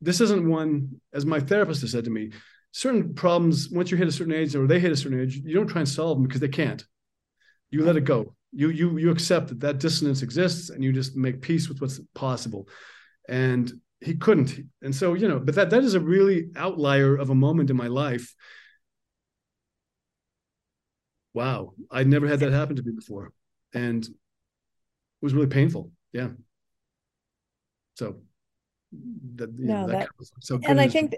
this 0.00 0.20
isn't 0.20 0.48
one, 0.48 1.00
as 1.12 1.24
my 1.24 1.38
therapist 1.38 1.82
has 1.82 1.92
said 1.92 2.04
to 2.04 2.10
me, 2.10 2.32
certain 2.72 3.14
problems, 3.14 3.70
once 3.70 3.92
you 3.92 3.96
hit 3.96 4.08
a 4.08 4.12
certain 4.12 4.34
age 4.34 4.56
or 4.56 4.66
they 4.66 4.80
hit 4.80 4.90
a 4.90 4.96
certain 4.96 5.20
age, 5.20 5.36
you 5.36 5.54
don't 5.54 5.68
try 5.68 5.80
and 5.80 5.88
solve 5.88 6.18
them 6.18 6.26
because 6.26 6.40
they 6.40 6.48
can't. 6.48 6.84
You 7.70 7.84
let 7.84 7.96
it 7.96 8.04
go. 8.04 8.34
You 8.52 8.68
you 8.68 8.98
you 8.98 9.10
accept 9.10 9.48
that 9.48 9.60
that 9.60 9.78
dissonance 9.78 10.22
exists 10.22 10.70
and 10.70 10.84
you 10.84 10.92
just 10.92 11.16
make 11.16 11.40
peace 11.40 11.68
with 11.68 11.80
what's 11.80 12.00
possible. 12.14 12.68
And 13.28 13.72
he 14.00 14.14
couldn't. 14.14 14.58
And 14.82 14.94
so, 14.94 15.14
you 15.14 15.28
know, 15.28 15.38
but 15.38 15.54
that 15.54 15.70
that 15.70 15.84
is 15.84 15.94
a 15.94 16.00
really 16.00 16.48
outlier 16.56 17.16
of 17.16 17.30
a 17.30 17.34
moment 17.34 17.70
in 17.70 17.76
my 17.76 17.86
life 17.86 18.34
wow, 21.34 21.72
I'd 21.90 22.08
never 22.08 22.26
had 22.26 22.40
that 22.40 22.52
happen 22.52 22.76
to 22.76 22.82
me 22.82 22.92
before. 22.92 23.32
And 23.74 24.04
it 24.04 24.12
was 25.22 25.34
really 25.34 25.46
painful. 25.46 25.90
Yeah. 26.12 26.28
So 27.94 28.16
that, 29.36 29.52
no, 29.58 29.82
know, 29.82 29.86
that, 29.88 30.08
that 30.18 30.26
so 30.40 30.60
and 30.64 30.80
I 30.80 30.88
think 30.88 31.14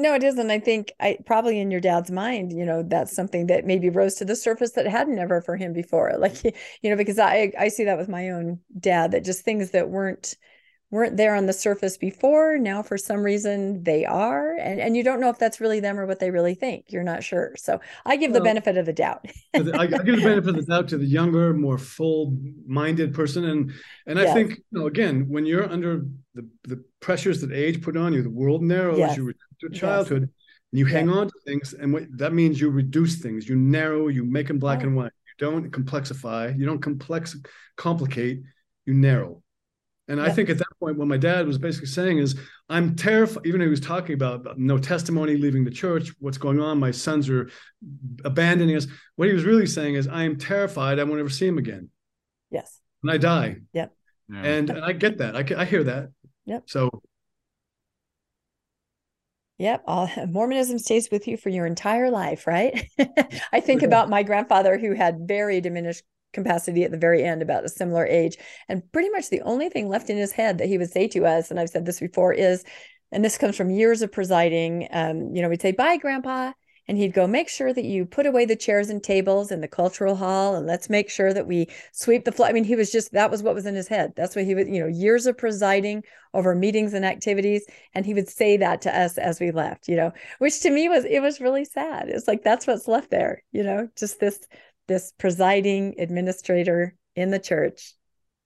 no, 0.00 0.14
it 0.14 0.24
isn't. 0.24 0.50
I 0.50 0.58
think 0.58 0.92
I 1.00 1.18
probably 1.26 1.60
in 1.60 1.70
your 1.70 1.80
dad's 1.80 2.10
mind, 2.10 2.52
you 2.52 2.64
know, 2.64 2.82
that's 2.82 3.14
something 3.14 3.46
that 3.46 3.66
maybe 3.66 3.90
rose 3.90 4.14
to 4.16 4.24
the 4.24 4.36
surface 4.36 4.72
that 4.72 4.86
had 4.86 5.08
never 5.08 5.40
for 5.40 5.56
him 5.56 5.72
before. 5.72 6.12
Like, 6.20 6.32
mm-hmm. 6.34 6.56
you 6.82 6.90
know, 6.90 6.96
because 6.96 7.18
I 7.18 7.52
I 7.58 7.68
see 7.68 7.84
that 7.84 7.96
with 7.96 8.08
my 8.08 8.30
own 8.30 8.60
dad 8.78 9.12
that 9.12 9.24
just 9.24 9.42
things 9.42 9.70
that 9.70 9.88
weren't 9.88 10.36
weren't 10.90 11.16
there 11.16 11.36
on 11.36 11.46
the 11.46 11.52
surface 11.52 11.96
before 11.96 12.58
now 12.58 12.82
for 12.82 12.98
some 12.98 13.22
reason 13.22 13.82
they 13.84 14.04
are 14.04 14.56
and, 14.56 14.80
and 14.80 14.96
you 14.96 15.04
don't 15.04 15.20
know 15.20 15.30
if 15.30 15.38
that's 15.38 15.60
really 15.60 15.78
them 15.78 15.98
or 15.98 16.06
what 16.06 16.18
they 16.18 16.30
really 16.30 16.54
think 16.54 16.86
you're 16.88 17.04
not 17.04 17.22
sure 17.22 17.52
so 17.56 17.80
i 18.04 18.16
give 18.16 18.32
well, 18.32 18.40
the 18.40 18.44
benefit 18.44 18.76
of 18.76 18.86
the 18.86 18.92
doubt 18.92 19.24
I, 19.54 19.58
I, 19.58 19.86
give 19.86 20.16
the 20.16 20.22
benefit 20.22 20.48
of 20.48 20.56
the 20.56 20.62
doubt 20.62 20.88
to 20.88 20.98
the 20.98 21.06
younger 21.06 21.54
more 21.54 21.78
full 21.78 22.36
minded 22.66 23.14
person 23.14 23.44
and 23.44 23.72
and 24.06 24.18
i 24.18 24.24
yes. 24.24 24.34
think 24.34 24.50
you 24.50 24.80
know 24.80 24.86
again 24.86 25.26
when 25.28 25.46
you're 25.46 25.70
under 25.70 26.02
the 26.34 26.48
the 26.64 26.82
pressures 26.98 27.40
that 27.42 27.52
age 27.52 27.82
put 27.82 27.96
on 27.96 28.12
you 28.12 28.22
the 28.22 28.30
world 28.30 28.62
narrows 28.62 28.98
yes. 28.98 29.16
you 29.16 29.32
to 29.60 29.68
childhood 29.70 30.22
yes. 30.22 30.30
and 30.72 30.78
you 30.78 30.86
hang 30.86 31.08
on 31.08 31.26
to 31.26 31.34
things 31.46 31.74
and 31.74 31.92
what 31.92 32.04
that 32.16 32.32
means 32.32 32.60
you 32.60 32.70
reduce 32.70 33.20
things 33.20 33.48
you 33.48 33.56
narrow 33.56 34.08
you 34.08 34.24
make 34.24 34.48
them 34.48 34.58
black 34.58 34.80
oh. 34.80 34.82
and 34.82 34.96
white 34.96 35.12
you 35.26 35.46
don't 35.46 35.70
complexify 35.70 36.56
you 36.58 36.66
don't 36.66 36.82
complex 36.82 37.36
complicate 37.76 38.42
you 38.86 38.94
narrow 38.94 39.42
and 40.10 40.18
yeah. 40.18 40.26
I 40.26 40.30
think 40.30 40.50
at 40.50 40.58
that 40.58 40.66
point, 40.80 40.98
what 40.98 41.06
my 41.06 41.16
dad 41.16 41.46
was 41.46 41.56
basically 41.56 41.86
saying 41.86 42.18
is, 42.18 42.34
I'm 42.68 42.96
terrified, 42.96 43.46
even 43.46 43.60
though 43.60 43.66
he 43.66 43.70
was 43.70 43.78
talking 43.78 44.14
about 44.14 44.58
no 44.58 44.76
testimony, 44.76 45.36
leaving 45.36 45.64
the 45.64 45.70
church, 45.70 46.10
what's 46.18 46.36
going 46.36 46.58
on, 46.58 46.80
my 46.80 46.90
sons 46.90 47.30
are 47.30 47.48
abandoning 48.24 48.74
us. 48.74 48.88
What 49.14 49.28
he 49.28 49.34
was 49.34 49.44
really 49.44 49.66
saying 49.66 49.94
is, 49.94 50.08
I 50.08 50.24
am 50.24 50.36
terrified 50.36 50.98
I 50.98 51.04
won't 51.04 51.20
ever 51.20 51.28
see 51.28 51.46
him 51.46 51.58
again. 51.58 51.90
Yes. 52.50 52.80
When 53.02 53.14
I 53.14 53.18
die. 53.18 53.58
Yep. 53.72 53.94
Yeah. 54.28 54.42
And, 54.42 54.70
and 54.70 54.84
I 54.84 54.92
get 54.94 55.18
that. 55.18 55.36
I, 55.36 55.60
I 55.60 55.64
hear 55.64 55.84
that. 55.84 56.08
Yep. 56.44 56.64
So 56.66 57.02
Yep, 59.60 59.82
all, 59.86 60.10
Mormonism 60.28 60.78
stays 60.78 61.10
with 61.10 61.28
you 61.28 61.36
for 61.36 61.50
your 61.50 61.66
entire 61.66 62.10
life, 62.10 62.46
right? 62.46 62.88
I 63.52 63.60
think 63.60 63.82
yeah. 63.82 63.88
about 63.88 64.08
my 64.08 64.22
grandfather 64.22 64.78
who 64.78 64.94
had 64.94 65.28
very 65.28 65.60
diminished 65.60 66.02
capacity 66.32 66.82
at 66.84 66.90
the 66.90 66.96
very 66.96 67.22
end, 67.22 67.42
about 67.42 67.66
a 67.66 67.68
similar 67.68 68.06
age, 68.06 68.38
and 68.70 68.82
pretty 68.90 69.10
much 69.10 69.28
the 69.28 69.42
only 69.42 69.68
thing 69.68 69.86
left 69.86 70.08
in 70.08 70.16
his 70.16 70.32
head 70.32 70.56
that 70.58 70.68
he 70.68 70.78
would 70.78 70.90
say 70.90 71.08
to 71.08 71.26
us, 71.26 71.50
and 71.50 71.60
I've 71.60 71.68
said 71.68 71.84
this 71.84 72.00
before, 72.00 72.32
is, 72.32 72.64
and 73.12 73.22
this 73.22 73.36
comes 73.36 73.54
from 73.54 73.68
years 73.70 74.00
of 74.00 74.10
presiding. 74.10 74.88
Um, 74.92 75.34
you 75.34 75.42
know, 75.42 75.50
we'd 75.50 75.60
say, 75.60 75.72
"Bye, 75.72 75.98
Grandpa," 75.98 76.52
and 76.90 76.98
he'd 76.98 77.12
go 77.12 77.24
make 77.24 77.48
sure 77.48 77.72
that 77.72 77.84
you 77.84 78.04
put 78.04 78.26
away 78.26 78.44
the 78.44 78.56
chairs 78.56 78.90
and 78.90 79.00
tables 79.00 79.52
in 79.52 79.60
the 79.60 79.68
cultural 79.68 80.16
hall 80.16 80.56
and 80.56 80.66
let's 80.66 80.90
make 80.90 81.08
sure 81.08 81.32
that 81.32 81.46
we 81.46 81.68
sweep 81.92 82.24
the 82.24 82.32
floor 82.32 82.48
i 82.48 82.52
mean 82.52 82.64
he 82.64 82.74
was 82.74 82.90
just 82.90 83.12
that 83.12 83.30
was 83.30 83.44
what 83.44 83.54
was 83.54 83.64
in 83.64 83.76
his 83.76 83.86
head. 83.86 84.12
That's 84.16 84.34
what 84.34 84.44
he 84.44 84.56
was, 84.56 84.66
you 84.66 84.80
know 84.80 84.88
years 84.88 85.26
of 85.26 85.38
presiding 85.38 86.02
over 86.34 86.52
meetings 86.52 86.92
and 86.92 87.04
activities 87.04 87.64
and 87.94 88.04
he 88.04 88.12
would 88.12 88.28
say 88.28 88.56
that 88.56 88.82
to 88.82 88.98
us 88.98 89.18
as 89.18 89.38
we 89.38 89.52
left 89.52 89.86
you 89.86 89.94
know 89.94 90.12
which 90.40 90.60
to 90.62 90.70
me 90.70 90.88
was 90.88 91.04
it 91.04 91.20
was 91.20 91.40
really 91.40 91.64
sad. 91.64 92.08
It's 92.08 92.26
like 92.26 92.42
that's 92.42 92.66
what's 92.66 92.88
left 92.88 93.12
there 93.12 93.44
you 93.52 93.62
know 93.62 93.88
just 93.96 94.18
this 94.18 94.40
this 94.88 95.12
presiding 95.16 95.94
administrator 95.98 96.96
in 97.14 97.30
the 97.30 97.38
church 97.38 97.94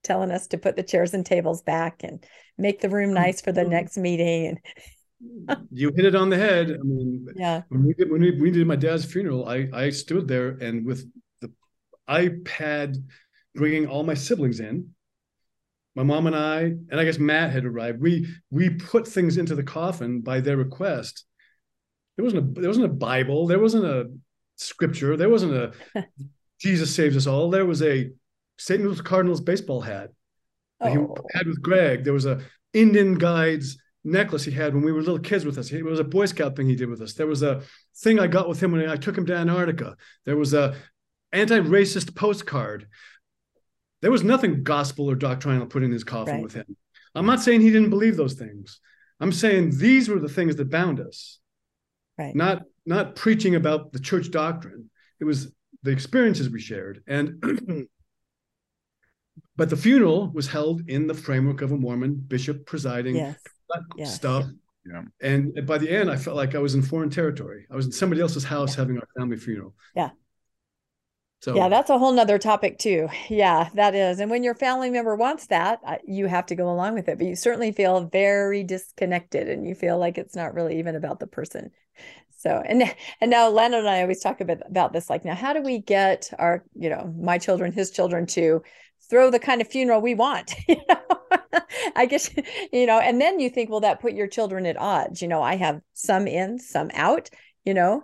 telling 0.03 0.29
us 0.29 0.45
to 0.47 0.59
put 0.59 0.75
the 0.75 0.83
chairs 0.83 1.15
and 1.15 1.25
tables 1.25 1.63
back 1.63 2.03
and 2.03 2.23
make 2.59 2.79
the 2.79 2.89
room 2.89 3.07
mm-hmm. 3.07 3.23
nice 3.23 3.41
for 3.41 3.51
the 3.51 3.61
mm-hmm. 3.61 3.71
next 3.71 3.97
meeting 3.97 4.45
and 4.45 4.59
you 5.71 5.91
hit 5.95 6.05
it 6.05 6.15
on 6.15 6.29
the 6.29 6.37
head. 6.37 6.71
I 6.71 6.83
mean, 6.83 7.27
yeah. 7.35 7.61
When 7.69 7.85
we 7.85 7.93
did 7.93 8.11
when 8.11 8.21
we, 8.21 8.31
we 8.31 8.51
did 8.51 8.67
my 8.67 8.75
dad's 8.75 9.05
funeral, 9.05 9.47
I 9.47 9.67
I 9.73 9.89
stood 9.89 10.27
there 10.27 10.49
and 10.61 10.85
with 10.85 11.09
the 11.41 11.51
iPad, 12.09 12.97
bringing 13.53 13.87
all 13.87 14.03
my 14.03 14.13
siblings 14.13 14.59
in, 14.59 14.89
my 15.95 16.03
mom 16.03 16.27
and 16.27 16.35
I, 16.35 16.61
and 16.61 16.99
I 16.99 17.05
guess 17.05 17.17
Matt 17.17 17.51
had 17.51 17.65
arrived. 17.65 18.01
We 18.01 18.27
we 18.51 18.69
put 18.69 19.07
things 19.07 19.37
into 19.37 19.55
the 19.55 19.63
coffin 19.63 20.21
by 20.21 20.41
their 20.41 20.57
request. 20.57 21.25
There 22.17 22.25
wasn't 22.25 22.57
a 22.57 22.61
there 22.61 22.69
wasn't 22.69 22.87
a 22.87 22.93
Bible. 22.93 23.47
There 23.47 23.59
wasn't 23.59 23.85
a 23.85 24.11
scripture. 24.57 25.15
There 25.15 25.29
wasn't 25.29 25.53
a 25.53 25.73
Jesus 26.59 26.93
saves 26.93 27.15
us 27.15 27.27
all. 27.27 27.49
There 27.49 27.65
was 27.65 27.81
a 27.81 28.11
St. 28.57 28.81
Louis 28.81 29.01
Cardinals 29.01 29.41
baseball 29.41 29.81
hat. 29.81 30.09
Oh. 30.81 30.89
He 30.89 31.37
had 31.37 31.47
with 31.47 31.61
Greg. 31.61 32.03
There 32.03 32.13
was 32.13 32.25
a 32.25 32.41
Indian 32.73 33.15
guides 33.15 33.77
necklace 34.05 34.45
he 34.45 34.51
had 34.51 34.73
when 34.73 34.83
we 34.83 34.91
were 34.91 35.01
little 35.01 35.19
kids 35.19 35.45
with 35.45 35.57
us. 35.57 35.71
It 35.71 35.83
was 35.83 35.99
a 35.99 36.03
Boy 36.03 36.27
Scout 36.27 36.55
thing 36.55 36.69
he 36.69 36.75
did 36.75 36.89
with 36.89 37.01
us. 37.01 37.13
There 37.13 37.27
was 37.27 37.43
a 37.43 37.63
thing 37.97 38.19
I 38.19 38.27
got 38.27 38.47
with 38.47 38.61
him 38.61 38.71
when 38.71 38.87
I 38.87 38.95
took 38.95 39.17
him 39.17 39.25
to 39.25 39.35
Antarctica. 39.35 39.97
There 40.25 40.37
was 40.37 40.53
a 40.53 40.75
anti-racist 41.33 42.15
postcard. 42.15 42.87
There 44.01 44.11
was 44.11 44.23
nothing 44.23 44.63
gospel 44.63 45.09
or 45.09 45.15
doctrinal 45.15 45.65
put 45.65 45.83
in 45.83 45.91
his 45.91 46.03
coffin 46.03 46.35
right. 46.35 46.43
with 46.43 46.53
him. 46.53 46.77
I'm 47.15 47.25
not 47.25 47.41
saying 47.41 47.61
he 47.61 47.71
didn't 47.71 47.89
believe 47.89 48.15
those 48.15 48.35
things. 48.35 48.79
I'm 49.19 49.31
saying 49.31 49.77
these 49.77 50.07
were 50.07 50.19
the 50.19 50.29
things 50.29 50.55
that 50.57 50.69
bound 50.69 50.99
us. 50.99 51.39
Right. 52.17 52.35
Not 52.35 52.63
not 52.85 53.15
preaching 53.15 53.55
about 53.55 53.91
the 53.91 53.99
church 53.99 54.29
doctrine. 54.31 54.89
It 55.19 55.25
was 55.25 55.51
the 55.81 55.91
experiences 55.91 56.49
we 56.49 56.59
shared. 56.59 57.03
And 57.07 57.41
but 59.55 59.69
the 59.69 59.77
funeral 59.77 60.29
was 60.31 60.47
held 60.47 60.87
in 60.89 61.07
the 61.07 61.13
framework 61.13 61.61
of 61.61 61.71
a 61.71 61.77
Mormon 61.77 62.15
bishop 62.15 62.65
presiding, 62.65 63.15
yes 63.15 63.37
yes. 63.95 64.15
stuff. 64.15 64.45
Yeah. 64.85 65.01
And 65.21 65.65
by 65.65 65.77
the 65.77 65.89
end, 65.89 66.11
I 66.11 66.15
felt 66.15 66.35
like 66.35 66.53
I 66.53 66.59
was 66.59 66.75
in 66.75 66.81
foreign 66.81 67.09
territory. 67.09 67.65
I 67.71 67.75
was 67.75 67.87
in 67.87 67.91
somebody 67.91 68.21
else's 68.21 68.43
house 68.43 68.75
yeah. 68.75 68.81
having 68.81 68.97
our 68.97 69.07
family 69.17 69.37
funeral. 69.37 69.73
Yeah. 69.95 70.11
So 71.41 71.55
yeah, 71.55 71.69
that's 71.69 71.89
a 71.91 71.99
whole 71.99 72.11
nother 72.11 72.39
topic 72.39 72.79
too. 72.79 73.07
Yeah, 73.29 73.69
that 73.75 73.93
is. 73.93 74.19
And 74.19 74.31
when 74.31 74.43
your 74.43 74.55
family 74.55 74.89
member 74.89 75.15
wants 75.15 75.47
that, 75.47 75.79
you 76.07 76.25
have 76.27 76.47
to 76.47 76.55
go 76.55 76.71
along 76.71 76.95
with 76.95 77.07
it. 77.07 77.17
But 77.17 77.27
you 77.27 77.35
certainly 77.35 77.71
feel 77.71 78.05
very 78.07 78.63
disconnected, 78.63 79.49
and 79.49 79.67
you 79.67 79.75
feel 79.75 79.99
like 79.99 80.17
it's 80.17 80.35
not 80.35 80.55
really 80.55 80.79
even 80.79 80.95
about 80.95 81.19
the 81.19 81.27
person. 81.27 81.71
So 82.37 82.61
and 82.65 82.83
and 83.21 83.31
now 83.31 83.49
Landon 83.49 83.81
and 83.81 83.89
I 83.89 84.01
always 84.01 84.21
talk 84.21 84.41
about 84.41 84.61
about 84.67 84.93
this. 84.93 85.09
Like 85.09 85.23
now, 85.23 85.35
how 85.35 85.53
do 85.53 85.61
we 85.61 85.79
get 85.79 86.31
our 86.39 86.63
you 86.73 86.89
know 86.89 87.13
my 87.17 87.37
children, 87.37 87.71
his 87.71 87.91
children 87.91 88.25
to 88.27 88.63
throw 89.09 89.29
the 89.29 89.39
kind 89.39 89.61
of 89.61 89.67
funeral 89.67 90.01
we 90.01 90.15
want? 90.15 90.55
You 90.67 90.77
know? 90.89 91.01
I 91.95 92.05
guess, 92.05 92.29
you 92.71 92.85
know, 92.85 92.99
and 92.99 93.21
then 93.21 93.39
you 93.39 93.49
think, 93.49 93.69
well, 93.69 93.79
that 93.81 94.01
put 94.01 94.13
your 94.13 94.27
children 94.27 94.65
at 94.65 94.77
odds. 94.77 95.21
You 95.21 95.27
know, 95.27 95.41
I 95.41 95.55
have 95.55 95.81
some 95.93 96.27
in, 96.27 96.59
some 96.59 96.89
out, 96.93 97.29
you 97.63 97.73
know, 97.73 98.03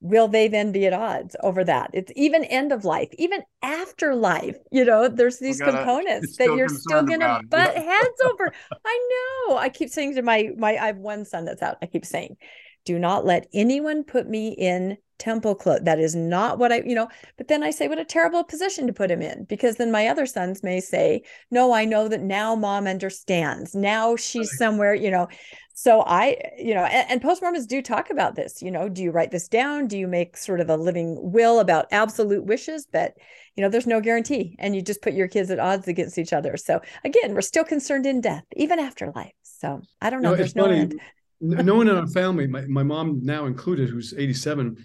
will 0.00 0.28
they 0.28 0.48
then 0.48 0.72
be 0.72 0.86
at 0.86 0.92
odds 0.92 1.36
over 1.42 1.62
that? 1.64 1.90
It's 1.92 2.12
even 2.16 2.44
end 2.44 2.72
of 2.72 2.84
life, 2.84 3.08
even 3.18 3.42
after 3.62 4.14
life, 4.14 4.56
you 4.70 4.84
know, 4.84 5.08
there's 5.08 5.38
these 5.38 5.60
gotta, 5.60 5.72
components 5.72 6.36
that 6.38 6.54
you're 6.56 6.68
still 6.68 7.02
going 7.02 7.20
to 7.20 7.40
butt 7.48 7.74
heads 7.76 8.20
over. 8.24 8.52
I 8.84 9.08
know. 9.48 9.56
I 9.56 9.68
keep 9.68 9.90
saying 9.90 10.14
to 10.16 10.22
my, 10.22 10.50
my, 10.56 10.76
I 10.76 10.86
have 10.86 10.98
one 10.98 11.24
son 11.24 11.44
that's 11.44 11.62
out. 11.62 11.76
I 11.82 11.86
keep 11.86 12.04
saying, 12.04 12.36
do 12.84 12.98
not 12.98 13.26
let 13.26 13.46
anyone 13.52 14.04
put 14.04 14.28
me 14.28 14.48
in 14.48 14.96
temple 15.20 15.54
clothes. 15.54 15.82
That 15.84 16.00
is 16.00 16.16
not 16.16 16.58
what 16.58 16.72
I, 16.72 16.82
you 16.82 16.94
know, 16.94 17.08
but 17.36 17.48
then 17.48 17.62
I 17.62 17.70
say, 17.70 17.86
what 17.86 17.98
a 17.98 18.04
terrible 18.04 18.42
position 18.42 18.86
to 18.88 18.92
put 18.92 19.10
him 19.10 19.22
in 19.22 19.44
because 19.44 19.76
then 19.76 19.92
my 19.92 20.08
other 20.08 20.26
sons 20.26 20.62
may 20.62 20.80
say, 20.80 21.22
no, 21.50 21.72
I 21.72 21.84
know 21.84 22.08
that 22.08 22.22
now 22.22 22.56
mom 22.56 22.86
understands. 22.86 23.74
Now 23.74 24.16
she's 24.16 24.56
somewhere, 24.56 24.94
you 24.94 25.10
know. 25.10 25.28
So 25.74 26.02
I, 26.06 26.36
you 26.58 26.74
know, 26.74 26.84
and, 26.84 27.10
and 27.10 27.22
post 27.22 27.40
Mormons 27.40 27.66
do 27.66 27.80
talk 27.80 28.10
about 28.10 28.34
this, 28.34 28.60
you 28.60 28.70
know, 28.70 28.90
do 28.90 29.02
you 29.02 29.10
write 29.10 29.30
this 29.30 29.48
down? 29.48 29.86
Do 29.86 29.96
you 29.96 30.06
make 30.06 30.36
sort 30.36 30.60
of 30.60 30.68
a 30.68 30.76
living 30.76 31.16
will 31.32 31.58
about 31.58 31.86
absolute 31.90 32.44
wishes? 32.44 32.86
But, 32.92 33.14
you 33.56 33.62
know, 33.62 33.70
there's 33.70 33.86
no 33.86 33.98
guarantee. 33.98 34.56
And 34.58 34.76
you 34.76 34.82
just 34.82 35.00
put 35.00 35.14
your 35.14 35.26
kids 35.26 35.50
at 35.50 35.58
odds 35.58 35.88
against 35.88 36.18
each 36.18 36.34
other. 36.34 36.58
So 36.58 36.82
again, 37.02 37.32
we're 37.32 37.40
still 37.40 37.64
concerned 37.64 38.04
in 38.04 38.20
death, 38.20 38.44
even 38.56 38.78
after 38.78 39.10
life. 39.16 39.32
So 39.42 39.80
I 40.02 40.10
don't 40.10 40.20
know. 40.20 40.34
there's 40.34 40.54
no 40.54 40.64
funny. 40.64 40.80
end. 40.80 41.00
no 41.40 41.76
one 41.76 41.88
in 41.88 41.96
our 41.96 42.06
family, 42.08 42.46
my, 42.46 42.66
my 42.66 42.82
mom 42.82 43.20
now 43.22 43.46
included, 43.46 43.88
who's 43.88 44.12
87, 44.12 44.84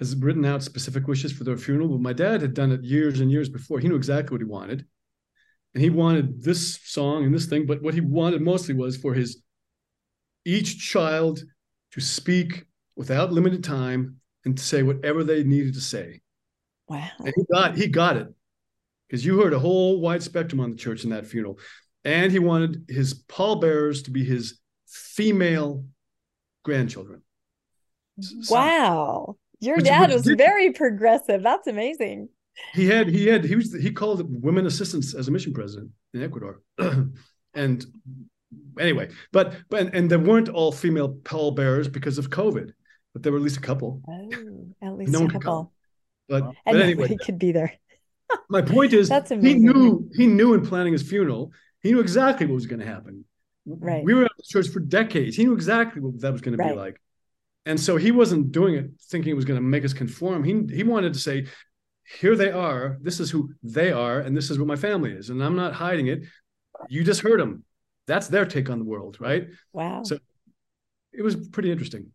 has 0.00 0.16
written 0.16 0.44
out 0.44 0.62
specific 0.62 1.06
wishes 1.06 1.30
for 1.30 1.44
their 1.44 1.58
funeral. 1.58 1.88
But 1.88 2.00
my 2.00 2.12
dad 2.12 2.40
had 2.40 2.54
done 2.54 2.72
it 2.72 2.82
years 2.82 3.20
and 3.20 3.30
years 3.30 3.48
before. 3.48 3.78
He 3.78 3.86
knew 3.86 3.96
exactly 3.96 4.34
what 4.34 4.40
he 4.40 4.46
wanted. 4.46 4.86
And 5.74 5.82
he 5.84 5.90
wanted 5.90 6.42
this 6.42 6.80
song 6.82 7.24
and 7.24 7.32
this 7.32 7.46
thing, 7.46 7.66
but 7.66 7.80
what 7.80 7.94
he 7.94 8.00
wanted 8.00 8.42
mostly 8.42 8.74
was 8.74 8.96
for 8.96 9.14
his 9.14 9.40
each 10.44 10.80
child 10.80 11.44
to 11.92 12.00
speak 12.00 12.64
without 12.96 13.32
limited 13.32 13.62
time 13.62 14.16
and 14.44 14.56
to 14.56 14.62
say 14.62 14.82
whatever 14.82 15.22
they 15.22 15.44
needed 15.44 15.74
to 15.74 15.80
say. 15.80 16.22
Wow. 16.88 17.08
And 17.18 17.32
he 17.36 17.44
got 17.52 17.76
he 17.76 17.86
got 17.86 18.16
it. 18.16 18.26
Because 19.06 19.24
you 19.24 19.40
heard 19.40 19.52
a 19.52 19.58
whole 19.58 20.00
wide 20.00 20.22
spectrum 20.22 20.60
on 20.60 20.70
the 20.70 20.76
church 20.76 21.04
in 21.04 21.10
that 21.10 21.26
funeral. 21.26 21.58
And 22.04 22.32
he 22.32 22.38
wanted 22.38 22.86
his 22.88 23.14
pallbearers 23.14 24.02
to 24.04 24.10
be 24.10 24.24
his 24.24 24.58
female 24.86 25.84
grandchildren. 26.64 27.22
Mm-hmm. 28.18 28.54
Wow. 28.54 29.36
Your 29.60 29.76
which, 29.76 29.84
dad 29.84 30.10
was 30.10 30.24
very 30.24 30.72
progressive. 30.72 31.42
That's 31.42 31.66
amazing. 31.66 32.28
He 32.72 32.86
had 32.86 33.08
he 33.08 33.26
had 33.26 33.44
he 33.44 33.56
was 33.56 33.72
he 33.74 33.90
called 33.90 34.42
women 34.42 34.66
assistants 34.66 35.14
as 35.14 35.28
a 35.28 35.30
mission 35.30 35.52
president 35.52 35.90
in 36.14 36.22
Ecuador, 36.22 36.62
and 37.54 37.86
anyway, 38.78 39.10
but 39.32 39.54
but 39.68 39.94
and 39.94 40.10
there 40.10 40.18
weren't 40.18 40.48
all 40.48 40.72
female 40.72 41.16
pallbearers 41.24 41.88
because 41.88 42.18
of 42.18 42.30
COVID, 42.30 42.72
but 43.12 43.22
there 43.22 43.32
were 43.32 43.38
at 43.38 43.44
least 43.44 43.58
a 43.58 43.60
couple. 43.60 44.02
Oh, 44.08 44.66
at 44.82 44.96
least 44.96 45.12
no 45.12 45.26
a 45.26 45.30
couple. 45.30 45.72
But, 46.28 46.44
and 46.44 46.54
but 46.64 46.76
anyway, 46.82 47.08
he 47.08 47.18
could 47.18 47.38
be 47.38 47.52
there. 47.52 47.72
my 48.48 48.62
point 48.62 48.92
is, 48.92 49.08
That's 49.08 49.30
amazing. 49.30 49.62
he 49.62 49.66
knew 49.66 50.10
he 50.14 50.26
knew 50.26 50.54
in 50.54 50.64
planning 50.64 50.92
his 50.92 51.02
funeral, 51.02 51.52
he 51.82 51.92
knew 51.92 52.00
exactly 52.00 52.46
what 52.46 52.54
was 52.54 52.66
going 52.66 52.80
to 52.80 52.86
happen. 52.86 53.24
Right. 53.66 54.04
We 54.04 54.14
were 54.14 54.24
at 54.24 54.32
the 54.36 54.44
church 54.44 54.68
for 54.68 54.80
decades. 54.80 55.36
He 55.36 55.44
knew 55.44 55.54
exactly 55.54 56.00
what 56.00 56.20
that 56.20 56.32
was 56.32 56.40
going 56.40 56.56
right. 56.56 56.68
to 56.68 56.74
be 56.74 56.78
like. 56.78 57.00
And 57.66 57.78
so 57.78 57.96
he 57.96 58.10
wasn't 58.10 58.52
doing 58.52 58.74
it 58.74 58.90
thinking 59.10 59.30
it 59.30 59.36
was 59.36 59.44
going 59.44 59.58
to 59.58 59.66
make 59.66 59.84
us 59.84 59.92
conform. 59.92 60.44
He 60.44 60.74
he 60.74 60.82
wanted 60.82 61.12
to 61.12 61.18
say, 61.18 61.46
here 62.18 62.34
they 62.34 62.50
are. 62.50 62.98
This 63.00 63.20
is 63.20 63.30
who 63.30 63.50
they 63.62 63.92
are, 63.92 64.20
and 64.20 64.36
this 64.36 64.50
is 64.50 64.58
what 64.58 64.66
my 64.66 64.76
family 64.76 65.12
is. 65.12 65.30
And 65.30 65.42
I'm 65.42 65.56
not 65.56 65.74
hiding 65.74 66.08
it. 66.08 66.24
You 66.88 67.04
just 67.04 67.20
heard 67.20 67.40
them. 67.40 67.64
That's 68.06 68.28
their 68.28 68.46
take 68.46 68.70
on 68.70 68.78
the 68.78 68.84
world, 68.84 69.18
right? 69.20 69.48
Wow. 69.72 70.02
So 70.02 70.18
it 71.12 71.22
was 71.22 71.36
pretty 71.36 71.70
interesting. 71.70 72.10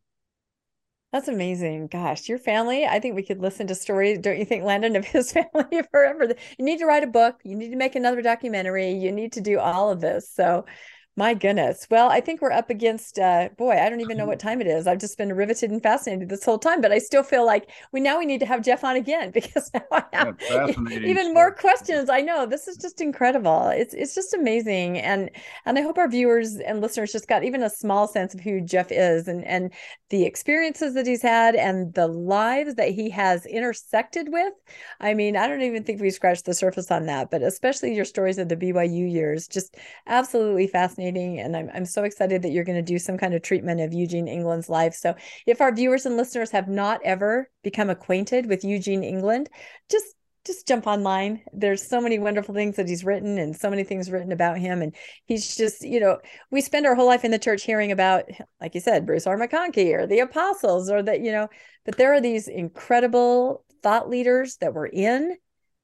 That's 1.14 1.30
amazing. 1.30 1.88
Gosh, 1.88 2.28
your 2.28 2.40
family, 2.40 2.86
I 2.86 3.00
think 3.00 3.16
we 3.16 3.24
could 3.24 3.40
listen 3.40 3.68
to 3.68 3.76
stories, 3.76 4.20
don't 4.20 4.38
you 4.38 4.44
think, 4.44 4.66
Landon, 4.66 4.98
of 4.98 5.06
his 5.06 5.32
family 5.54 5.82
forever? 5.90 6.34
You 6.58 6.66
need 6.66 6.80
to 6.80 6.86
write 6.86 7.04
a 7.04 7.08
book. 7.08 7.40
You 7.46 7.56
need 7.56 7.70
to 7.70 7.78
make 7.78 7.96
another 7.96 8.22
documentary. 8.22 8.92
You 8.92 9.14
need 9.14 9.32
to 9.34 9.42
do 9.42 9.60
all 9.60 9.90
of 9.90 10.02
this. 10.02 10.30
So 10.30 10.66
my 11.18 11.34
goodness. 11.34 11.88
Well, 11.90 12.10
I 12.10 12.20
think 12.20 12.42
we're 12.42 12.52
up 12.52 12.70
against 12.70 13.18
uh 13.20 13.50
boy, 13.58 13.72
I 13.72 13.90
don't 13.90 14.02
even 14.02 14.18
know 14.18 14.26
what 14.26 14.40
time 14.46 14.60
it 14.60 14.68
is. 14.68 14.86
I've 14.86 15.00
just 15.00 15.18
been 15.18 15.32
riveted 15.32 15.72
and 15.72 15.82
fascinated 15.82 16.28
this 16.28 16.44
whole 16.44 16.60
time, 16.60 16.82
but 16.82 16.92
I 16.92 16.98
still 16.98 17.24
feel 17.24 17.46
like 17.46 17.70
we 17.94 18.02
now 18.02 18.20
we 18.20 18.26
need 18.26 18.42
to 18.42 18.46
have 18.46 18.64
Geoff 18.64 18.84
on 18.84 18.98
again 18.98 19.32
because 19.34 19.72
now 19.74 19.82
I 19.92 20.04
have 20.12 20.38
even 21.04 21.34
more 21.34 21.52
questions. 21.52 22.10
I 22.10 22.20
know 22.20 22.46
this 22.46 22.68
is 22.68 22.76
just 22.76 23.00
incredible. 23.00 23.70
It's 23.70 23.94
it's 23.94 24.14
just 24.14 24.34
amazing. 24.34 24.98
And 25.00 25.32
and 25.66 25.78
I 25.78 25.82
hope 25.82 25.98
our 25.98 26.10
viewers 26.10 26.58
and 26.58 26.82
listeners 26.82 27.14
just 27.14 27.30
got 27.30 27.46
even 27.46 27.64
a 27.64 27.70
small 27.70 28.08
sense 28.08 28.34
of 28.34 28.42
who 28.42 28.60
Geoff 28.60 28.92
is 28.92 29.30
and 29.30 29.46
and 29.46 29.72
the 30.10 30.26
experiences 30.26 30.94
that 30.96 31.08
he's 31.08 31.22
had 31.22 31.56
and 31.56 31.94
the 31.94 32.08
lives 32.08 32.76
that 32.76 32.90
he 32.90 33.10
has 33.12 33.46
intersected 33.46 34.32
with. 34.32 34.54
I 35.00 35.14
mean, 35.14 35.38
I 35.38 35.48
don't 35.48 35.62
even 35.62 35.84
think 35.84 36.02
we 36.02 36.10
scratched 36.10 36.46
the 36.46 36.54
surface 36.54 36.92
on 36.92 37.06
that, 37.06 37.32
but 37.32 37.42
especially 37.42 37.96
your 37.96 38.06
stories 38.06 38.38
of 38.38 38.50
the 38.50 38.58
BYU 38.58 39.10
years, 39.12 39.48
just 39.48 39.78
absolutely 40.08 40.68
fascinating 40.68 41.05
fascinating. 41.06 41.40
And 41.40 41.56
I'm, 41.56 41.70
I'm 41.74 41.86
so 41.86 42.04
excited 42.04 42.42
that 42.42 42.52
you're 42.52 42.64
going 42.64 42.84
to 42.84 42.94
do 42.94 43.00
some 43.00 43.18
kind 43.18 43.34
of 43.34 43.42
treatment 43.42 43.82
of 43.82 43.94
Eugene 43.94 44.28
England's 44.28 44.70
life. 44.70 44.94
So 44.94 45.16
if 45.46 45.62
our 45.62 45.74
viewers 45.74 46.06
and 46.06 46.18
listeners 46.18 46.52
have 46.52 46.68
not 46.68 47.02
ever 47.04 47.50
become 47.64 47.90
acquainted 47.90 48.48
with 48.48 48.64
Eugene 48.64 49.04
England, 49.04 49.50
just 49.90 50.06
just 50.46 50.68
jump 50.68 50.86
online. 50.86 51.42
There's 51.54 51.90
so 51.90 52.00
many 52.00 52.20
wonderful 52.20 52.54
things 52.54 52.76
that 52.76 52.88
he's 52.88 53.04
written 53.04 53.40
and 53.40 53.56
so 53.56 53.68
many 53.68 53.84
things 53.84 54.12
written 54.12 54.32
about 54.32 54.60
him. 54.60 54.84
And 54.84 54.96
he's 55.26 55.58
just, 55.58 55.82
you 55.82 56.00
know, 56.00 56.20
we 56.52 56.62
spend 56.62 56.86
our 56.86 56.94
whole 56.94 57.08
life 57.08 57.26
in 57.26 57.32
the 57.32 57.40
church 57.40 57.64
hearing 57.64 57.92
about, 57.92 58.26
like 58.62 58.76
you 58.76 58.80
said, 58.80 59.08
Bruce 59.08 59.26
R. 59.26 59.40
McConkie 59.40 59.96
or 59.96 60.06
the 60.06 60.20
apostles 60.20 60.92
or 60.92 61.02
that, 61.02 61.22
you 61.22 61.32
know, 61.32 61.48
but 61.84 61.98
there 61.98 62.14
are 62.14 62.22
these 62.22 62.48
incredible 62.48 63.66
thought 63.82 64.08
leaders 64.08 64.58
that 64.58 64.76
were 64.76 64.86
in 64.86 65.36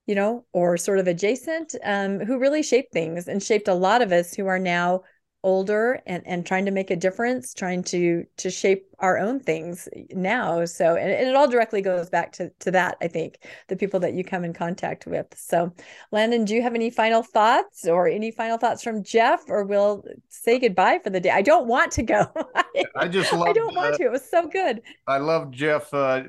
you 0.08 0.16
know, 0.16 0.46
or 0.54 0.78
sort 0.78 1.00
of 1.00 1.08
adjacent, 1.08 1.76
um, 1.84 2.20
who 2.20 2.40
really 2.40 2.64
shaped 2.64 2.92
things 2.94 3.28
and 3.28 3.42
shaped 3.42 3.68
a 3.68 3.74
lot 3.74 4.02
of 4.02 4.12
us 4.12 4.34
who 4.34 4.48
are 4.48 4.60
now 4.60 5.02
older 5.44 6.02
and 6.06 6.22
and 6.28 6.46
trying 6.46 6.66
to 6.66 6.72
make 6.72 6.92
a 6.92 6.96
difference 6.96 7.54
trying 7.54 7.84
to 7.84 8.24
to 8.38 8.52
shape 8.52 8.86
our 9.00 9.18
own 9.18 9.40
things 9.40 9.90
now. 10.12 10.64
So 10.66 10.96
and, 10.96 11.12
and, 11.12 11.28
it 11.28 11.36
all 11.36 11.48
directly 11.48 11.82
goes 11.82 12.10
back 12.10 12.32
to 12.34 12.52
to 12.60 12.72
that 12.72 12.98
i 13.02 13.08
think 13.08 13.40
the 13.68 13.76
people 13.76 14.00
that 14.02 14.14
you 14.14 14.24
come 14.24 14.44
in 14.44 14.54
contact 14.54 15.08
with. 15.08 15.28
So 15.36 15.74
landon 16.12 16.46
do 16.46 16.54
you 16.54 16.62
have 16.62 16.76
any 16.76 16.90
final 16.90 17.24
thoughts 17.24 17.88
or 17.88 18.08
any 18.08 18.32
final 18.32 18.58
thoughts 18.58 18.84
from 18.84 19.04
Geoff? 19.04 19.44
Or 19.48 19.64
we'll 19.64 20.04
say 20.30 20.60
goodbye 20.60 21.00
for 21.04 21.10
the 21.10 21.20
day. 21.20 21.32
I 21.32 21.42
don't 21.42 21.68
want 21.68 21.92
to 21.94 22.04
go. 22.04 22.26
I 22.96 23.08
just 23.08 23.34
love 23.34 23.48
i 23.48 23.54
don't 23.54 23.76
want 23.76 23.96
to. 23.96 24.04
It 24.04 24.12
was 24.12 24.30
so 24.30 24.48
good. 24.48 24.82
I 25.08 25.18
love 25.18 25.52
Geoff 25.52 25.94
uh, 25.94 26.24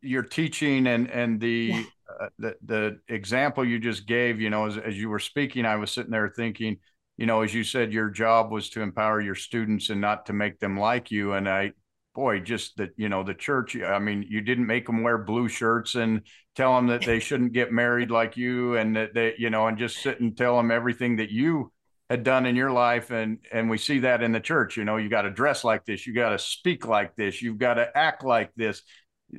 your 0.00 0.22
teaching 0.22 0.86
and 0.86 1.10
and 1.10 1.40
the. 1.40 1.86
Uh, 2.20 2.28
the 2.38 2.56
the 2.64 2.98
example 3.08 3.64
you 3.64 3.78
just 3.78 4.06
gave 4.06 4.40
you 4.40 4.50
know 4.50 4.66
as, 4.66 4.76
as 4.78 4.98
you 4.98 5.08
were 5.08 5.18
speaking 5.18 5.64
i 5.64 5.76
was 5.76 5.90
sitting 5.90 6.10
there 6.10 6.28
thinking 6.28 6.76
you 7.16 7.26
know 7.26 7.42
as 7.42 7.54
you 7.54 7.64
said 7.64 7.92
your 7.92 8.10
job 8.10 8.50
was 8.50 8.68
to 8.70 8.80
empower 8.80 9.20
your 9.20 9.34
students 9.34 9.90
and 9.90 10.00
not 10.00 10.26
to 10.26 10.32
make 10.32 10.58
them 10.58 10.78
like 10.78 11.10
you. 11.10 11.32
And 11.32 11.48
i 11.48 11.72
boy 12.14 12.38
just 12.38 12.76
that 12.76 12.90
you 12.96 13.08
know 13.08 13.24
the 13.24 13.34
church 13.34 13.76
i 13.76 13.98
mean 13.98 14.24
you 14.28 14.40
didn't 14.40 14.68
make 14.68 14.86
them 14.86 15.02
wear 15.02 15.18
blue 15.18 15.48
shirts 15.48 15.96
and 15.96 16.22
tell 16.54 16.76
them 16.76 16.86
that 16.86 17.04
they 17.04 17.18
shouldn't 17.18 17.52
get 17.52 17.72
married 17.72 18.08
like 18.08 18.36
you 18.36 18.76
and 18.76 18.94
that 18.94 19.12
they 19.14 19.34
you 19.36 19.50
know 19.50 19.66
and 19.66 19.78
just 19.78 20.00
sit 20.00 20.20
and 20.20 20.36
tell 20.36 20.56
them 20.56 20.70
everything 20.70 21.16
that 21.16 21.30
you 21.30 21.72
had 22.10 22.22
done 22.22 22.44
in 22.44 22.54
your 22.54 22.70
life. 22.70 23.10
And 23.10 23.38
and 23.50 23.68
we 23.68 23.78
see 23.78 24.00
that 24.00 24.22
in 24.22 24.30
the 24.30 24.40
church 24.40 24.76
you 24.76 24.84
know 24.84 24.96
you 24.96 25.08
got 25.08 25.22
to 25.22 25.30
dress 25.30 25.64
like 25.64 25.84
this 25.84 26.06
you 26.06 26.14
got 26.14 26.30
to 26.30 26.38
speak 26.38 26.86
like 26.86 27.16
this 27.16 27.42
you've 27.42 27.58
got 27.58 27.74
to 27.74 27.96
act 27.96 28.22
like 28.22 28.52
this 28.54 28.82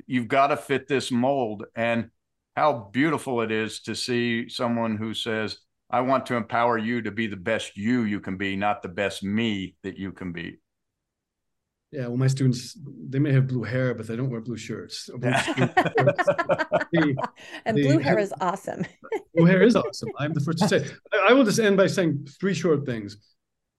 you've 0.06 0.28
got 0.28 0.48
to 0.48 0.56
fit 0.56 0.88
this 0.88 1.10
mold. 1.10 1.64
And 1.74 2.10
how 2.56 2.88
beautiful 2.90 3.42
it 3.42 3.52
is 3.52 3.80
to 3.82 3.94
see 3.94 4.48
someone 4.48 4.96
who 4.96 5.14
says 5.14 5.58
i 5.90 6.00
want 6.00 6.26
to 6.26 6.34
empower 6.34 6.78
you 6.78 7.02
to 7.02 7.10
be 7.10 7.26
the 7.26 7.36
best 7.36 7.76
you 7.76 8.02
you 8.02 8.18
can 8.18 8.36
be 8.36 8.56
not 8.56 8.82
the 8.82 8.88
best 8.88 9.22
me 9.22 9.76
that 9.82 9.96
you 9.96 10.10
can 10.10 10.32
be. 10.32 10.58
Yeah 11.92 12.08
well 12.08 12.16
my 12.16 12.26
students 12.26 12.76
they 13.08 13.20
may 13.20 13.32
have 13.32 13.46
blue 13.46 13.62
hair 13.62 13.94
but 13.94 14.08
they 14.08 14.16
don't 14.16 14.30
wear 14.30 14.40
blue 14.40 14.56
shirts, 14.56 15.08
blue 15.18 15.32
shirts. 15.32 15.54
the, 16.92 17.16
and 17.64 17.76
the, 17.76 17.82
blue 17.82 17.98
hair 17.98 18.18
is 18.18 18.34
awesome. 18.40 18.84
Blue 19.34 19.44
hair 19.44 19.62
is 19.62 19.76
awesome. 19.76 20.08
I'm 20.18 20.32
the 20.32 20.40
first 20.40 20.58
to 20.60 20.68
say 20.68 20.86
i 21.28 21.32
will 21.32 21.44
just 21.44 21.60
end 21.60 21.76
by 21.76 21.86
saying 21.86 22.26
three 22.40 22.54
short 22.54 22.86
things. 22.86 23.18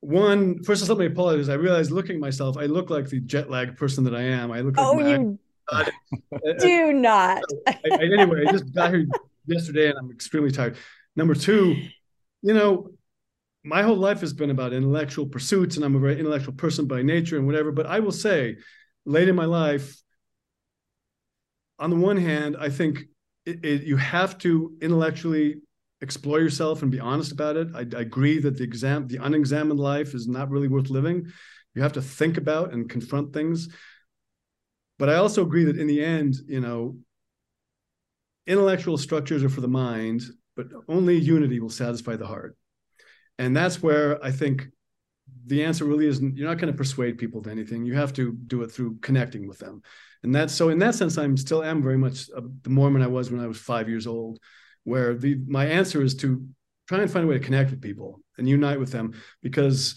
One 0.01 0.63
first 0.63 0.83
of 0.83 0.89
let 0.89 0.99
me 0.99 1.07
apologize. 1.07 1.49
I 1.49 1.55
realized 1.55 1.91
looking 1.91 2.15
at 2.15 2.21
myself 2.21 2.57
i 2.57 2.65
look 2.65 2.89
like 2.89 3.09
the 3.09 3.19
jet 3.19 3.49
lag 3.49 3.75
person 3.75 4.03
that 4.05 4.15
i 4.15 4.21
am. 4.21 4.51
I 4.51 4.61
look 4.61 4.77
like 4.77 4.87
oh 4.87 4.99
you 4.99 5.39
Uh, 5.69 5.85
Do 6.59 6.93
not. 6.93 7.43
I, 7.67 7.79
I, 7.85 8.03
anyway, 8.03 8.45
I 8.47 8.51
just 8.51 8.73
got 8.73 8.93
here 8.93 9.07
yesterday 9.45 9.89
and 9.89 9.97
I'm 9.97 10.11
extremely 10.11 10.51
tired. 10.51 10.77
Number 11.15 11.35
two, 11.35 11.75
you 12.41 12.53
know, 12.53 12.91
my 13.63 13.81
whole 13.81 13.97
life 13.97 14.21
has 14.21 14.33
been 14.33 14.49
about 14.49 14.73
intellectual 14.73 15.25
pursuits 15.25 15.75
and 15.75 15.85
I'm 15.85 15.95
a 15.95 15.99
very 15.99 16.19
intellectual 16.19 16.53
person 16.53 16.85
by 16.85 17.01
nature 17.01 17.37
and 17.37 17.45
whatever. 17.45 17.71
But 17.71 17.87
I 17.87 17.99
will 17.99 18.11
say, 18.11 18.57
late 19.05 19.27
in 19.27 19.35
my 19.35 19.45
life, 19.45 19.95
on 21.79 21.89
the 21.89 21.95
one 21.95 22.17
hand, 22.17 22.55
I 22.59 22.69
think 22.69 23.05
it, 23.45 23.63
it, 23.63 23.83
you 23.83 23.97
have 23.97 24.37
to 24.39 24.73
intellectually 24.81 25.57
explore 26.01 26.39
yourself 26.39 26.81
and 26.81 26.91
be 26.91 26.99
honest 26.99 27.31
about 27.31 27.57
it. 27.57 27.69
I, 27.73 27.79
I 27.79 28.01
agree 28.01 28.39
that 28.39 28.57
the 28.57 28.63
exam, 28.63 29.07
the 29.07 29.17
unexamined 29.17 29.79
life 29.79 30.13
is 30.13 30.27
not 30.27 30.49
really 30.49 30.67
worth 30.67 30.89
living. 30.89 31.31
You 31.75 31.81
have 31.81 31.93
to 31.93 32.01
think 32.01 32.37
about 32.37 32.73
and 32.73 32.89
confront 32.89 33.33
things. 33.33 33.69
But 34.99 35.09
I 35.09 35.15
also 35.15 35.43
agree 35.43 35.65
that 35.65 35.77
in 35.77 35.87
the 35.87 36.03
end, 36.03 36.35
you 36.47 36.59
know, 36.59 36.97
intellectual 38.47 38.97
structures 38.97 39.43
are 39.43 39.49
for 39.49 39.61
the 39.61 39.67
mind, 39.67 40.23
but 40.55 40.67
only 40.87 41.17
unity 41.17 41.59
will 41.59 41.69
satisfy 41.69 42.15
the 42.15 42.25
heart. 42.25 42.57
And 43.37 43.55
that's 43.55 43.83
where 43.83 44.23
I 44.23 44.31
think 44.31 44.67
the 45.45 45.63
answer 45.63 45.85
really 45.85 46.07
isn't 46.07 46.35
you're 46.35 46.47
not 46.47 46.57
going 46.57 46.71
to 46.71 46.77
persuade 46.77 47.17
people 47.17 47.41
to 47.43 47.51
anything. 47.51 47.85
You 47.85 47.95
have 47.95 48.13
to 48.13 48.33
do 48.47 48.63
it 48.63 48.71
through 48.71 48.97
connecting 48.99 49.47
with 49.47 49.59
them. 49.59 49.81
And 50.23 50.33
that's 50.33 50.53
so 50.53 50.69
in 50.69 50.79
that 50.79 50.95
sense, 50.95 51.17
I'm 51.17 51.37
still 51.37 51.63
am 51.63 51.81
very 51.81 51.97
much 51.97 52.27
the 52.27 52.69
Mormon 52.69 53.01
I 53.01 53.07
was 53.07 53.31
when 53.31 53.41
I 53.41 53.47
was 53.47 53.57
five 53.57 53.87
years 53.87 54.07
old, 54.07 54.39
where 54.83 55.13
the 55.13 55.39
my 55.47 55.65
answer 55.65 56.01
is 56.01 56.15
to 56.15 56.45
try 56.87 57.01
and 57.01 57.11
find 57.11 57.25
a 57.25 57.27
way 57.27 57.37
to 57.37 57.43
connect 57.43 57.71
with 57.71 57.81
people 57.81 58.21
and 58.37 58.47
unite 58.47 58.79
with 58.79 58.91
them 58.91 59.13
because 59.41 59.95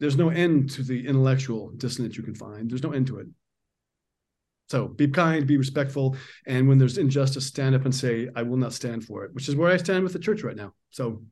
there's 0.00 0.16
no 0.16 0.28
end 0.28 0.70
to 0.70 0.82
the 0.82 1.06
intellectual 1.06 1.70
dissonance 1.70 2.16
you 2.16 2.22
can 2.22 2.34
find. 2.34 2.70
There's 2.70 2.82
no 2.82 2.92
end 2.92 3.06
to 3.08 3.18
it. 3.18 3.26
So 4.68 4.88
be 4.88 5.08
kind, 5.08 5.46
be 5.46 5.56
respectful, 5.56 6.16
and 6.46 6.68
when 6.68 6.78
there's 6.78 6.98
injustice, 6.98 7.46
stand 7.46 7.74
up 7.74 7.84
and 7.84 7.94
say, 7.94 8.28
"I 8.36 8.42
will 8.42 8.58
not 8.58 8.72
stand 8.72 9.04
for 9.04 9.24
it," 9.24 9.34
which 9.34 9.48
is 9.48 9.56
where 9.56 9.70
I 9.70 9.76
stand 9.78 10.04
with 10.04 10.12
the 10.12 10.18
church 10.18 10.42
right 10.42 10.56
now. 10.56 10.74
So 10.90 11.22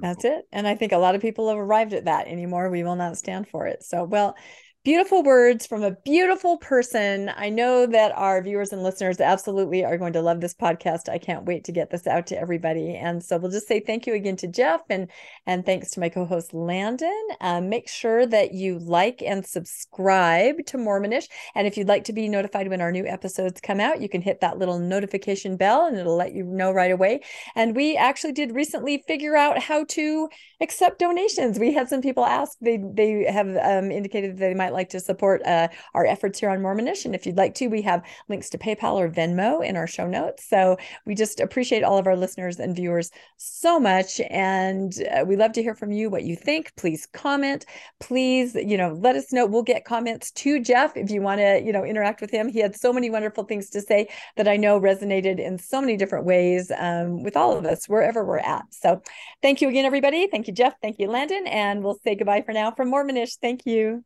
that's 0.00 0.24
it. 0.24 0.46
And 0.52 0.66
I 0.66 0.74
think 0.74 0.92
a 0.92 0.98
lot 0.98 1.14
of 1.14 1.20
people 1.20 1.48
have 1.48 1.58
arrived 1.58 1.92
at 1.92 2.06
that 2.06 2.26
anymore. 2.26 2.70
We 2.70 2.82
will 2.82 2.96
not 2.96 3.18
stand 3.18 3.46
for 3.46 3.66
it. 3.66 3.82
So, 3.82 4.04
well, 4.04 4.36
beautiful 4.84 5.22
words 5.22 5.64
from 5.64 5.84
a 5.84 5.92
beautiful 5.92 6.56
person. 6.56 7.30
I 7.36 7.50
know 7.50 7.86
that 7.86 8.10
our 8.16 8.42
viewers 8.42 8.72
and 8.72 8.82
listeners 8.82 9.20
absolutely 9.20 9.84
are 9.84 9.96
going 9.96 10.12
to 10.14 10.22
love 10.22 10.40
this 10.40 10.54
podcast. 10.54 11.08
I 11.08 11.18
can't 11.18 11.44
wait 11.44 11.62
to 11.64 11.72
get 11.72 11.90
this 11.90 12.08
out 12.08 12.26
to 12.28 12.38
everybody. 12.38 12.96
And 12.96 13.22
so 13.22 13.38
we'll 13.38 13.52
just 13.52 13.68
say 13.68 13.78
thank 13.78 14.08
you 14.08 14.14
again 14.14 14.34
to 14.36 14.48
Geoff 14.48 14.82
and 14.90 15.08
and 15.46 15.64
thanks 15.64 15.90
to 15.92 16.00
my 16.00 16.08
co-host 16.08 16.52
Landon. 16.52 17.28
Um, 17.40 17.68
make 17.68 17.88
sure 17.88 18.26
that 18.26 18.54
you 18.54 18.80
like 18.80 19.22
and 19.22 19.46
subscribe 19.46 20.66
to 20.66 20.78
Mormonish. 20.78 21.28
And 21.54 21.68
if 21.68 21.76
you'd 21.76 21.88
like 21.88 22.04
to 22.04 22.12
be 22.12 22.28
notified 22.28 22.68
when 22.68 22.80
our 22.80 22.90
new 22.90 23.06
episodes 23.06 23.60
come 23.60 23.78
out, 23.78 24.00
you 24.00 24.08
can 24.08 24.20
hit 24.20 24.40
that 24.40 24.58
little 24.58 24.80
notification 24.80 25.56
bell 25.56 25.86
and 25.86 25.96
it'll 25.96 26.16
let 26.16 26.34
you 26.34 26.42
know 26.42 26.72
right 26.72 26.90
away. 26.90 27.20
And 27.54 27.76
we 27.76 27.96
actually 27.96 28.32
did 28.32 28.52
recently 28.52 29.04
figure 29.06 29.36
out 29.36 29.60
how 29.60 29.84
to 29.84 30.28
accept 30.60 30.98
donations. 30.98 31.58
We 31.60 31.72
had 31.72 31.88
some 31.88 32.02
people 32.02 32.24
ask. 32.24 32.58
They 32.60 32.82
they 32.94 33.30
have 33.30 33.46
um, 33.46 33.92
indicated 33.92 34.32
that 34.32 34.40
they 34.40 34.54
might 34.54 34.71
might 34.72 34.78
like 34.78 34.88
to 34.90 35.00
support 35.00 35.42
uh, 35.44 35.68
our 35.94 36.06
efforts 36.06 36.40
here 36.40 36.50
on 36.50 36.60
Mormonish. 36.60 37.04
And 37.04 37.14
if 37.14 37.26
you'd 37.26 37.36
like 37.36 37.54
to, 37.56 37.68
we 37.68 37.82
have 37.82 38.02
links 38.28 38.50
to 38.50 38.58
PayPal 38.58 38.94
or 38.94 39.08
Venmo 39.08 39.64
in 39.64 39.76
our 39.76 39.86
show 39.86 40.06
notes. 40.06 40.48
So 40.48 40.76
we 41.06 41.14
just 41.14 41.40
appreciate 41.40 41.84
all 41.84 41.98
of 41.98 42.06
our 42.06 42.16
listeners 42.16 42.58
and 42.58 42.74
viewers 42.74 43.10
so 43.36 43.78
much. 43.78 44.20
And 44.30 44.92
uh, 45.14 45.24
we 45.26 45.36
love 45.36 45.52
to 45.52 45.62
hear 45.62 45.74
from 45.74 45.92
you 45.92 46.10
what 46.10 46.24
you 46.24 46.36
think. 46.36 46.72
Please 46.76 47.06
comment. 47.12 47.66
Please, 48.00 48.54
you 48.54 48.76
know, 48.76 48.92
let 48.92 49.16
us 49.16 49.32
know. 49.32 49.46
We'll 49.46 49.62
get 49.62 49.84
comments 49.84 50.30
to 50.32 50.60
Geoff 50.60 50.96
if 50.96 51.10
you 51.10 51.20
want 51.20 51.40
to, 51.40 51.62
you 51.64 51.72
know, 51.72 51.84
interact 51.84 52.20
with 52.20 52.30
him. 52.30 52.48
He 52.48 52.60
had 52.60 52.74
so 52.74 52.92
many 52.92 53.10
wonderful 53.10 53.44
things 53.44 53.68
to 53.70 53.80
say 53.80 54.08
that 54.36 54.48
I 54.48 54.56
know 54.56 54.80
resonated 54.80 55.38
in 55.38 55.58
so 55.58 55.80
many 55.80 55.96
different 55.96 56.24
ways 56.24 56.72
um, 56.78 57.22
with 57.22 57.36
all 57.36 57.56
of 57.56 57.66
us, 57.66 57.88
wherever 57.88 58.24
we're 58.24 58.38
at. 58.38 58.64
So 58.70 59.02
thank 59.42 59.60
you 59.60 59.68
again, 59.68 59.84
everybody. 59.84 60.28
Thank 60.28 60.46
you, 60.46 60.54
Geoff. 60.54 60.74
Thank 60.80 60.98
you, 60.98 61.08
Landon. 61.08 61.46
And 61.46 61.82
we'll 61.82 61.98
say 62.04 62.14
goodbye 62.14 62.42
for 62.42 62.52
now 62.52 62.70
from 62.70 62.90
Mormonish. 62.90 63.38
Thank 63.40 63.66
you. 63.66 64.04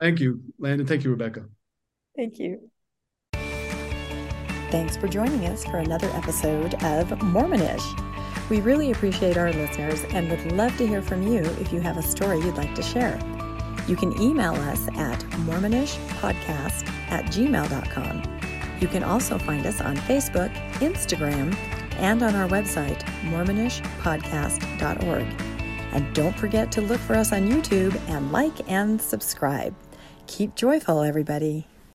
Thank 0.00 0.20
you, 0.20 0.40
Landon. 0.58 0.86
Thank 0.86 1.04
you, 1.04 1.10
Rebecca. 1.10 1.44
Thank 2.16 2.38
you. 2.38 2.70
Thanks 4.70 4.96
for 4.96 5.08
joining 5.08 5.46
us 5.46 5.64
for 5.64 5.78
another 5.78 6.08
episode 6.10 6.74
of 6.74 7.08
Mormonish. 7.20 7.82
We 8.50 8.60
really 8.60 8.90
appreciate 8.90 9.36
our 9.36 9.52
listeners 9.52 10.04
and 10.10 10.28
would 10.30 10.52
love 10.52 10.76
to 10.76 10.86
hear 10.86 11.02
from 11.02 11.22
you 11.22 11.40
if 11.60 11.72
you 11.72 11.80
have 11.80 11.96
a 11.96 12.02
story 12.02 12.38
you'd 12.40 12.56
like 12.56 12.74
to 12.74 12.82
share. 12.82 13.18
You 13.86 13.96
can 13.96 14.20
email 14.20 14.52
us 14.52 14.86
at 14.88 15.20
mormonishpodcast 15.46 16.88
at 17.10 17.24
gmail.com. 17.26 18.22
You 18.80 18.88
can 18.88 19.02
also 19.02 19.38
find 19.38 19.64
us 19.66 19.80
on 19.80 19.96
Facebook, 19.96 20.54
Instagram, 20.80 21.56
and 21.96 22.22
on 22.22 22.34
our 22.34 22.48
website, 22.48 23.00
mormonishpodcast.org. 23.30 25.26
And 25.92 26.14
don't 26.14 26.38
forget 26.38 26.70
to 26.72 26.82
look 26.82 27.00
for 27.00 27.16
us 27.16 27.32
on 27.32 27.48
YouTube 27.48 27.98
and 28.08 28.30
like 28.30 28.70
and 28.70 29.00
subscribe. 29.00 29.74
Keep 30.28 30.54
joyful, 30.54 31.02
everybody. 31.02 31.66